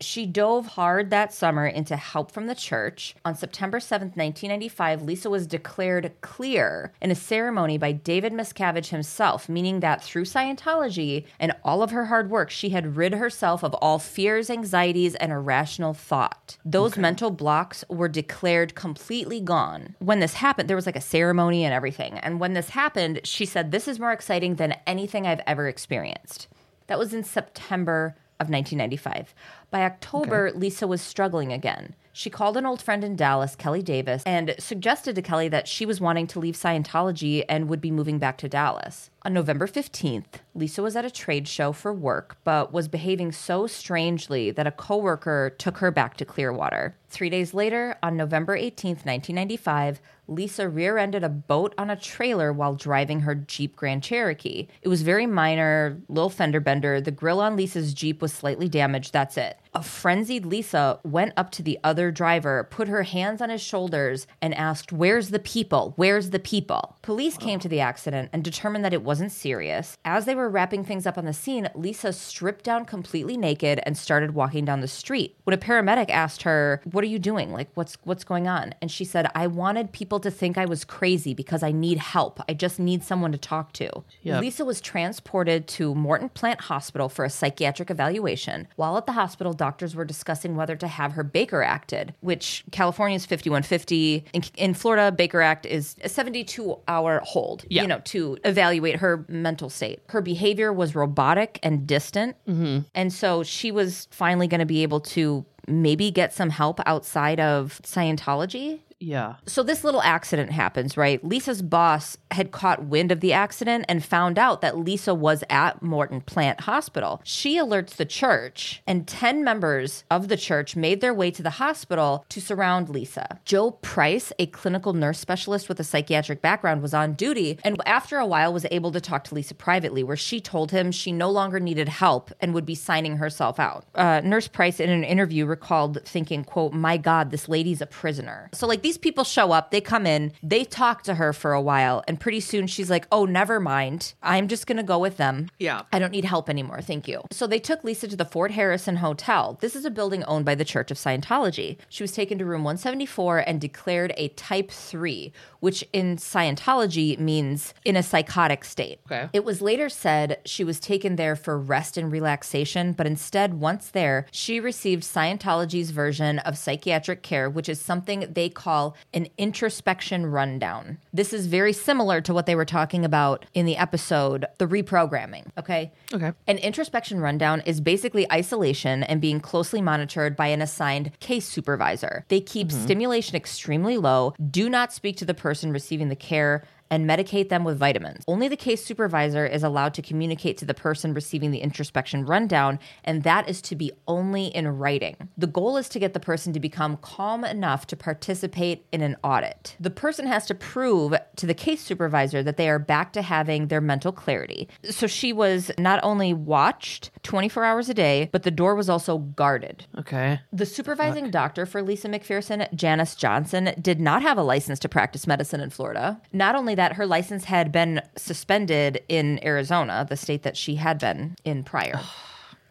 She 0.00 0.24
dove 0.26 0.66
hard 0.66 1.10
that 1.10 1.32
summer 1.32 1.66
into 1.66 1.96
help 1.96 2.30
from 2.30 2.46
the 2.46 2.54
church. 2.54 3.16
On 3.24 3.34
September 3.34 3.78
7th, 3.80 4.16
1995, 4.16 5.02
Lisa 5.02 5.28
was 5.30 5.46
declared 5.46 6.12
clear 6.20 6.92
in 7.08 7.12
a 7.12 7.14
ceremony 7.14 7.78
by 7.78 7.90
David 7.90 8.34
Miscavige 8.34 8.88
himself, 8.88 9.48
meaning 9.48 9.80
that 9.80 10.04
through 10.04 10.24
Scientology 10.24 11.24
and 11.40 11.56
all 11.64 11.82
of 11.82 11.90
her 11.90 12.04
hard 12.04 12.28
work, 12.28 12.50
she 12.50 12.68
had 12.68 12.96
rid 12.96 13.14
herself 13.14 13.64
of 13.64 13.72
all 13.76 13.98
fears, 13.98 14.50
anxieties, 14.50 15.14
and 15.14 15.32
irrational 15.32 15.94
thought. 15.94 16.58
Those 16.66 16.98
mental 16.98 17.30
blocks 17.30 17.82
were 17.88 18.08
declared 18.08 18.74
completely 18.74 19.40
gone. 19.40 19.96
When 20.00 20.20
this 20.20 20.34
happened, 20.34 20.68
there 20.68 20.76
was 20.76 20.84
like 20.84 20.96
a 20.96 21.00
ceremony 21.00 21.64
and 21.64 21.72
everything. 21.72 22.18
And 22.18 22.40
when 22.40 22.52
this 22.52 22.68
happened, 22.70 23.20
she 23.24 23.46
said, 23.46 23.70
This 23.70 23.88
is 23.88 23.98
more 23.98 24.12
exciting 24.12 24.56
than 24.56 24.76
anything 24.86 25.26
I've 25.26 25.40
ever 25.46 25.66
experienced. 25.66 26.46
That 26.88 26.98
was 26.98 27.14
in 27.14 27.24
September 27.24 28.16
of 28.38 28.50
1995. 28.50 29.34
By 29.70 29.82
October, 29.82 30.52
Lisa 30.54 30.86
was 30.86 31.00
struggling 31.00 31.54
again. 31.54 31.94
She 32.18 32.30
called 32.30 32.56
an 32.56 32.66
old 32.66 32.82
friend 32.82 33.04
in 33.04 33.14
Dallas, 33.14 33.54
Kelly 33.54 33.80
Davis, 33.80 34.24
and 34.26 34.56
suggested 34.58 35.14
to 35.14 35.22
Kelly 35.22 35.46
that 35.50 35.68
she 35.68 35.86
was 35.86 36.00
wanting 36.00 36.26
to 36.26 36.40
leave 36.40 36.56
Scientology 36.56 37.44
and 37.48 37.68
would 37.68 37.80
be 37.80 37.92
moving 37.92 38.18
back 38.18 38.38
to 38.38 38.48
Dallas. 38.48 39.10
On 39.22 39.32
November 39.32 39.68
15th, 39.68 40.40
Lisa 40.52 40.82
was 40.82 40.96
at 40.96 41.04
a 41.04 41.12
trade 41.12 41.46
show 41.46 41.70
for 41.70 41.94
work, 41.94 42.36
but 42.42 42.72
was 42.72 42.88
behaving 42.88 43.30
so 43.30 43.68
strangely 43.68 44.50
that 44.50 44.66
a 44.66 44.72
coworker 44.72 45.54
took 45.58 45.78
her 45.78 45.92
back 45.92 46.16
to 46.16 46.24
Clearwater. 46.24 46.96
Three 47.08 47.30
days 47.30 47.54
later, 47.54 47.96
on 48.02 48.16
November 48.16 48.58
18th, 48.58 49.06
1995, 49.06 50.00
Lisa 50.28 50.68
rear 50.68 50.98
ended 50.98 51.24
a 51.24 51.28
boat 51.28 51.74
on 51.78 51.90
a 51.90 51.96
trailer 51.96 52.52
while 52.52 52.74
driving 52.74 53.20
her 53.20 53.34
Jeep 53.34 53.74
Grand 53.74 54.02
Cherokee. 54.02 54.68
It 54.82 54.88
was 54.88 55.02
very 55.02 55.26
minor, 55.26 56.00
little 56.08 56.30
fender 56.30 56.60
bender. 56.60 57.00
The 57.00 57.10
grill 57.10 57.40
on 57.40 57.56
Lisa's 57.56 57.94
Jeep 57.94 58.20
was 58.20 58.32
slightly 58.32 58.68
damaged. 58.68 59.12
That's 59.12 59.36
it. 59.36 59.58
A 59.74 59.82
frenzied 59.82 60.46
Lisa 60.46 60.98
went 61.04 61.34
up 61.36 61.50
to 61.52 61.62
the 61.62 61.78
other 61.84 62.10
driver, 62.10 62.66
put 62.70 62.88
her 62.88 63.02
hands 63.02 63.40
on 63.40 63.50
his 63.50 63.60
shoulders, 63.60 64.26
and 64.40 64.54
asked, 64.54 64.92
Where's 64.92 65.28
the 65.30 65.38
people? 65.38 65.92
Where's 65.96 66.30
the 66.30 66.38
people? 66.38 66.96
Police 67.02 67.36
came 67.36 67.58
to 67.60 67.68
the 67.68 67.80
accident 67.80 68.30
and 68.32 68.42
determined 68.42 68.84
that 68.84 68.94
it 68.94 69.02
wasn't 69.02 69.32
serious. 69.32 69.96
As 70.04 70.24
they 70.24 70.34
were 70.34 70.48
wrapping 70.48 70.84
things 70.84 71.06
up 71.06 71.18
on 71.18 71.26
the 71.26 71.32
scene, 71.32 71.68
Lisa 71.74 72.12
stripped 72.12 72.64
down 72.64 72.86
completely 72.86 73.36
naked 73.36 73.80
and 73.84 73.96
started 73.96 74.34
walking 74.34 74.64
down 74.64 74.80
the 74.80 74.88
street. 74.88 75.36
When 75.44 75.54
a 75.54 75.58
paramedic 75.58 76.10
asked 76.10 76.42
her, 76.42 76.80
"What 76.90 77.04
are 77.04 77.08
you 77.08 77.18
doing? 77.18 77.52
Like 77.52 77.68
what's 77.74 77.96
what's 78.04 78.24
going 78.24 78.48
on?" 78.48 78.74
and 78.80 78.90
she 78.90 79.04
said, 79.04 79.30
"I 79.34 79.46
wanted 79.46 79.92
people 79.92 80.17
to 80.20 80.30
think 80.30 80.58
I 80.58 80.64
was 80.64 80.84
crazy 80.84 81.34
because 81.34 81.62
I 81.62 81.72
need 81.72 81.98
help. 81.98 82.40
I 82.48 82.54
just 82.54 82.78
need 82.78 83.02
someone 83.02 83.32
to 83.32 83.38
talk 83.38 83.72
to." 83.74 83.90
Yep. 84.22 84.40
Lisa 84.40 84.64
was 84.64 84.80
transported 84.80 85.66
to 85.68 85.94
Morton 85.94 86.28
Plant 86.28 86.62
Hospital 86.62 87.08
for 87.08 87.24
a 87.24 87.30
psychiatric 87.30 87.90
evaluation. 87.90 88.68
While 88.76 88.96
at 88.96 89.06
the 89.06 89.12
hospital, 89.12 89.52
doctors 89.52 89.94
were 89.94 90.04
discussing 90.04 90.56
whether 90.56 90.76
to 90.76 90.86
have 90.88 91.12
her 91.12 91.22
Baker 91.24 91.62
Acted, 91.62 92.14
which 92.20 92.64
California's 92.70 93.26
5150. 93.26 94.24
In, 94.32 94.42
in 94.56 94.74
Florida, 94.74 95.10
Baker 95.12 95.40
Act 95.40 95.66
is 95.66 95.96
a 96.02 96.08
72 96.08 96.78
hour 96.88 97.20
hold, 97.24 97.64
Yeah. 97.68 97.82
you 97.82 97.88
know, 97.88 98.00
to 98.06 98.38
evaluate 98.44 98.96
her 98.96 99.24
mental 99.28 99.70
state. 99.70 100.00
Her 100.08 100.20
behavior 100.20 100.72
was 100.72 100.94
robotic 100.94 101.58
and 101.62 101.86
distant. 101.86 102.36
Mm-hmm. 102.46 102.80
And 102.94 103.12
so 103.12 103.42
she 103.42 103.70
was 103.70 104.08
finally 104.10 104.46
going 104.46 104.60
to 104.60 104.66
be 104.66 104.82
able 104.82 105.00
to 105.00 105.44
maybe 105.66 106.10
get 106.10 106.32
some 106.32 106.50
help 106.50 106.80
outside 106.86 107.38
of 107.40 107.80
Scientology. 107.84 108.80
Yeah. 109.00 109.36
So 109.46 109.62
this 109.62 109.84
little 109.84 110.02
accident 110.02 110.50
happens, 110.50 110.96
right? 110.96 111.22
Lisa's 111.24 111.62
boss 111.62 112.16
had 112.30 112.50
caught 112.50 112.84
wind 112.84 113.12
of 113.12 113.20
the 113.20 113.32
accident 113.32 113.84
and 113.88 114.04
found 114.04 114.38
out 114.38 114.60
that 114.60 114.76
Lisa 114.76 115.14
was 115.14 115.44
at 115.48 115.82
Morton 115.82 116.20
Plant 116.20 116.62
Hospital. 116.62 117.20
She 117.24 117.56
alerts 117.56 117.90
the 117.90 118.04
church, 118.04 118.82
and 118.86 119.06
10 119.06 119.44
members 119.44 120.04
of 120.10 120.28
the 120.28 120.36
church 120.36 120.74
made 120.74 121.00
their 121.00 121.14
way 121.14 121.30
to 121.30 121.42
the 121.42 121.50
hospital 121.50 122.24
to 122.28 122.40
surround 122.40 122.88
Lisa. 122.88 123.38
Joe 123.44 123.70
Price, 123.70 124.32
a 124.38 124.46
clinical 124.46 124.92
nurse 124.92 125.18
specialist 125.18 125.68
with 125.68 125.78
a 125.78 125.84
psychiatric 125.84 126.42
background, 126.42 126.82
was 126.82 126.94
on 126.94 127.14
duty 127.14 127.58
and 127.62 127.80
after 127.86 128.18
a 128.18 128.26
while 128.26 128.52
was 128.52 128.66
able 128.70 128.90
to 128.92 129.00
talk 129.00 129.24
to 129.24 129.34
Lisa 129.34 129.54
privately 129.54 130.02
where 130.02 130.16
she 130.16 130.40
told 130.40 130.70
him 130.70 130.90
she 130.90 131.12
no 131.12 131.30
longer 131.30 131.60
needed 131.60 131.88
help 131.88 132.32
and 132.40 132.52
would 132.52 132.66
be 132.66 132.74
signing 132.74 133.16
herself 133.16 133.60
out. 133.60 133.84
Uh, 133.94 134.20
nurse 134.24 134.48
Price 134.48 134.80
in 134.80 134.90
an 134.90 135.04
interview 135.04 135.46
recalled 135.46 136.02
thinking, 136.04 136.44
quote, 136.44 136.72
my 136.72 136.96
God, 136.96 137.30
this 137.30 137.48
lady's 137.48 137.80
a 137.80 137.86
prisoner. 137.86 138.50
So 138.52 138.66
like 138.66 138.82
these 138.88 138.96
people 138.96 139.22
show 139.22 139.52
up, 139.52 139.70
they 139.70 139.82
come 139.82 140.06
in, 140.06 140.32
they 140.42 140.64
talk 140.64 141.02
to 141.02 141.16
her 141.16 141.34
for 141.34 141.52
a 141.52 141.60
while, 141.60 142.02
and 142.08 142.18
pretty 142.18 142.40
soon 142.40 142.66
she's 142.66 142.88
like, 142.88 143.06
oh, 143.12 143.26
never 143.26 143.60
mind. 143.60 144.14
I'm 144.22 144.48
just 144.48 144.66
going 144.66 144.78
to 144.78 144.82
go 144.82 144.98
with 144.98 145.18
them. 145.18 145.50
Yeah. 145.58 145.82
I 145.92 145.98
don't 145.98 146.10
need 146.10 146.24
help 146.24 146.48
anymore. 146.48 146.80
Thank 146.80 147.06
you. 147.06 147.20
So 147.30 147.46
they 147.46 147.58
took 147.58 147.84
Lisa 147.84 148.08
to 148.08 148.16
the 148.16 148.24
Fort 148.24 148.50
Harrison 148.52 148.96
Hotel. 148.96 149.58
This 149.60 149.76
is 149.76 149.84
a 149.84 149.90
building 149.90 150.24
owned 150.24 150.46
by 150.46 150.54
the 150.54 150.64
Church 150.64 150.90
of 150.90 150.96
Scientology. 150.96 151.76
She 151.90 152.02
was 152.02 152.12
taken 152.12 152.38
to 152.38 152.46
room 152.46 152.64
174 152.64 153.40
and 153.40 153.60
declared 153.60 154.14
a 154.16 154.28
type 154.28 154.70
3, 154.70 155.34
which 155.60 155.84
in 155.92 156.16
Scientology 156.16 157.18
means 157.18 157.74
in 157.84 157.94
a 157.94 158.02
psychotic 158.02 158.64
state. 158.64 159.00
Okay. 159.04 159.28
It 159.34 159.44
was 159.44 159.60
later 159.60 159.90
said 159.90 160.38
she 160.46 160.64
was 160.64 160.80
taken 160.80 161.16
there 161.16 161.36
for 161.36 161.58
rest 161.58 161.98
and 161.98 162.10
relaxation, 162.10 162.94
but 162.94 163.06
instead, 163.06 163.60
once 163.60 163.90
there, 163.90 164.24
she 164.30 164.60
received 164.60 165.02
Scientology's 165.02 165.90
version 165.90 166.38
of 166.38 166.56
psychiatric 166.56 167.22
care, 167.22 167.50
which 167.50 167.68
is 167.68 167.78
something 167.78 168.24
they 168.32 168.48
call 168.48 168.77
an 169.14 169.28
introspection 169.36 170.26
rundown. 170.26 170.98
This 171.12 171.32
is 171.32 171.46
very 171.46 171.72
similar 171.72 172.20
to 172.22 172.34
what 172.34 172.46
they 172.46 172.54
were 172.54 172.64
talking 172.64 173.04
about 173.04 173.46
in 173.54 173.66
the 173.66 173.76
episode, 173.76 174.46
The 174.58 174.66
Reprogramming. 174.66 175.46
Okay. 175.58 175.92
Okay. 176.12 176.32
An 176.46 176.58
introspection 176.58 177.20
rundown 177.20 177.62
is 177.66 177.80
basically 177.80 178.30
isolation 178.32 179.02
and 179.02 179.20
being 179.20 179.40
closely 179.40 179.82
monitored 179.82 180.36
by 180.36 180.48
an 180.48 180.62
assigned 180.62 181.18
case 181.20 181.46
supervisor. 181.46 182.24
They 182.28 182.40
keep 182.40 182.68
mm-hmm. 182.68 182.84
stimulation 182.84 183.36
extremely 183.36 183.96
low, 183.96 184.34
do 184.50 184.68
not 184.68 184.92
speak 184.92 185.16
to 185.18 185.24
the 185.24 185.34
person 185.34 185.72
receiving 185.72 186.08
the 186.08 186.16
care, 186.16 186.64
and 186.90 187.08
medicate 187.08 187.48
them 187.48 187.64
with 187.64 187.78
vitamins. 187.78 188.24
Only 188.26 188.48
the 188.48 188.56
case 188.56 188.84
supervisor 188.84 189.46
is 189.46 189.62
allowed 189.62 189.94
to 189.94 190.02
communicate 190.02 190.56
to 190.58 190.64
the 190.64 190.74
person 190.74 191.14
receiving 191.14 191.50
the 191.50 191.60
introspection 191.60 192.24
rundown, 192.24 192.78
and 193.04 193.22
that 193.22 193.48
is 193.48 193.62
to 193.62 193.76
be 193.76 193.92
only 194.06 194.46
in 194.46 194.68
writing. 194.68 195.16
The 195.36 195.46
goal 195.46 195.76
is 195.76 195.88
to 195.90 195.98
get 195.98 196.14
the 196.14 196.20
person 196.20 196.52
to 196.52 196.60
become 196.60 196.96
calm 196.98 197.44
enough 197.44 197.86
to 197.88 197.96
participate 197.96 198.86
in 198.92 199.02
an 199.02 199.16
audit. 199.22 199.76
The 199.80 199.90
person 199.90 200.26
has 200.26 200.46
to 200.46 200.54
prove 200.54 201.14
to 201.36 201.46
the 201.46 201.54
case 201.54 201.80
supervisor 201.80 202.42
that 202.42 202.56
they 202.56 202.68
are 202.68 202.78
back 202.78 203.12
to 203.14 203.22
having 203.22 203.68
their 203.68 203.80
mental 203.80 204.12
clarity. 204.12 204.68
So 204.90 205.06
she 205.06 205.32
was 205.32 205.70
not 205.78 206.00
only 206.02 206.32
watched 206.34 207.10
24 207.22 207.64
hours 207.64 207.88
a 207.88 207.94
day, 207.94 208.28
but 208.32 208.42
the 208.42 208.50
door 208.50 208.74
was 208.74 208.88
also 208.88 209.18
guarded. 209.18 209.86
Okay. 209.98 210.40
The 210.52 210.66
supervising 210.66 211.30
doctor 211.30 211.66
for 211.66 211.82
Lisa 211.82 212.08
McPherson, 212.08 212.72
Janice 212.74 213.14
Johnson, 213.14 213.74
did 213.80 214.00
not 214.00 214.22
have 214.22 214.38
a 214.38 214.42
license 214.42 214.78
to 214.80 214.88
practice 214.88 215.26
medicine 215.26 215.60
in 215.60 215.70
Florida. 215.70 216.20
Not 216.32 216.54
only 216.54 216.74
that, 216.78 216.94
her 216.94 217.06
license 217.06 217.44
had 217.44 217.70
been 217.72 218.00
suspended 218.16 219.02
in 219.08 219.44
Arizona, 219.44 220.06
the 220.08 220.16
state 220.16 220.42
that 220.42 220.56
she 220.56 220.76
had 220.76 220.98
been 220.98 221.36
in 221.44 221.64
prior. 221.64 222.00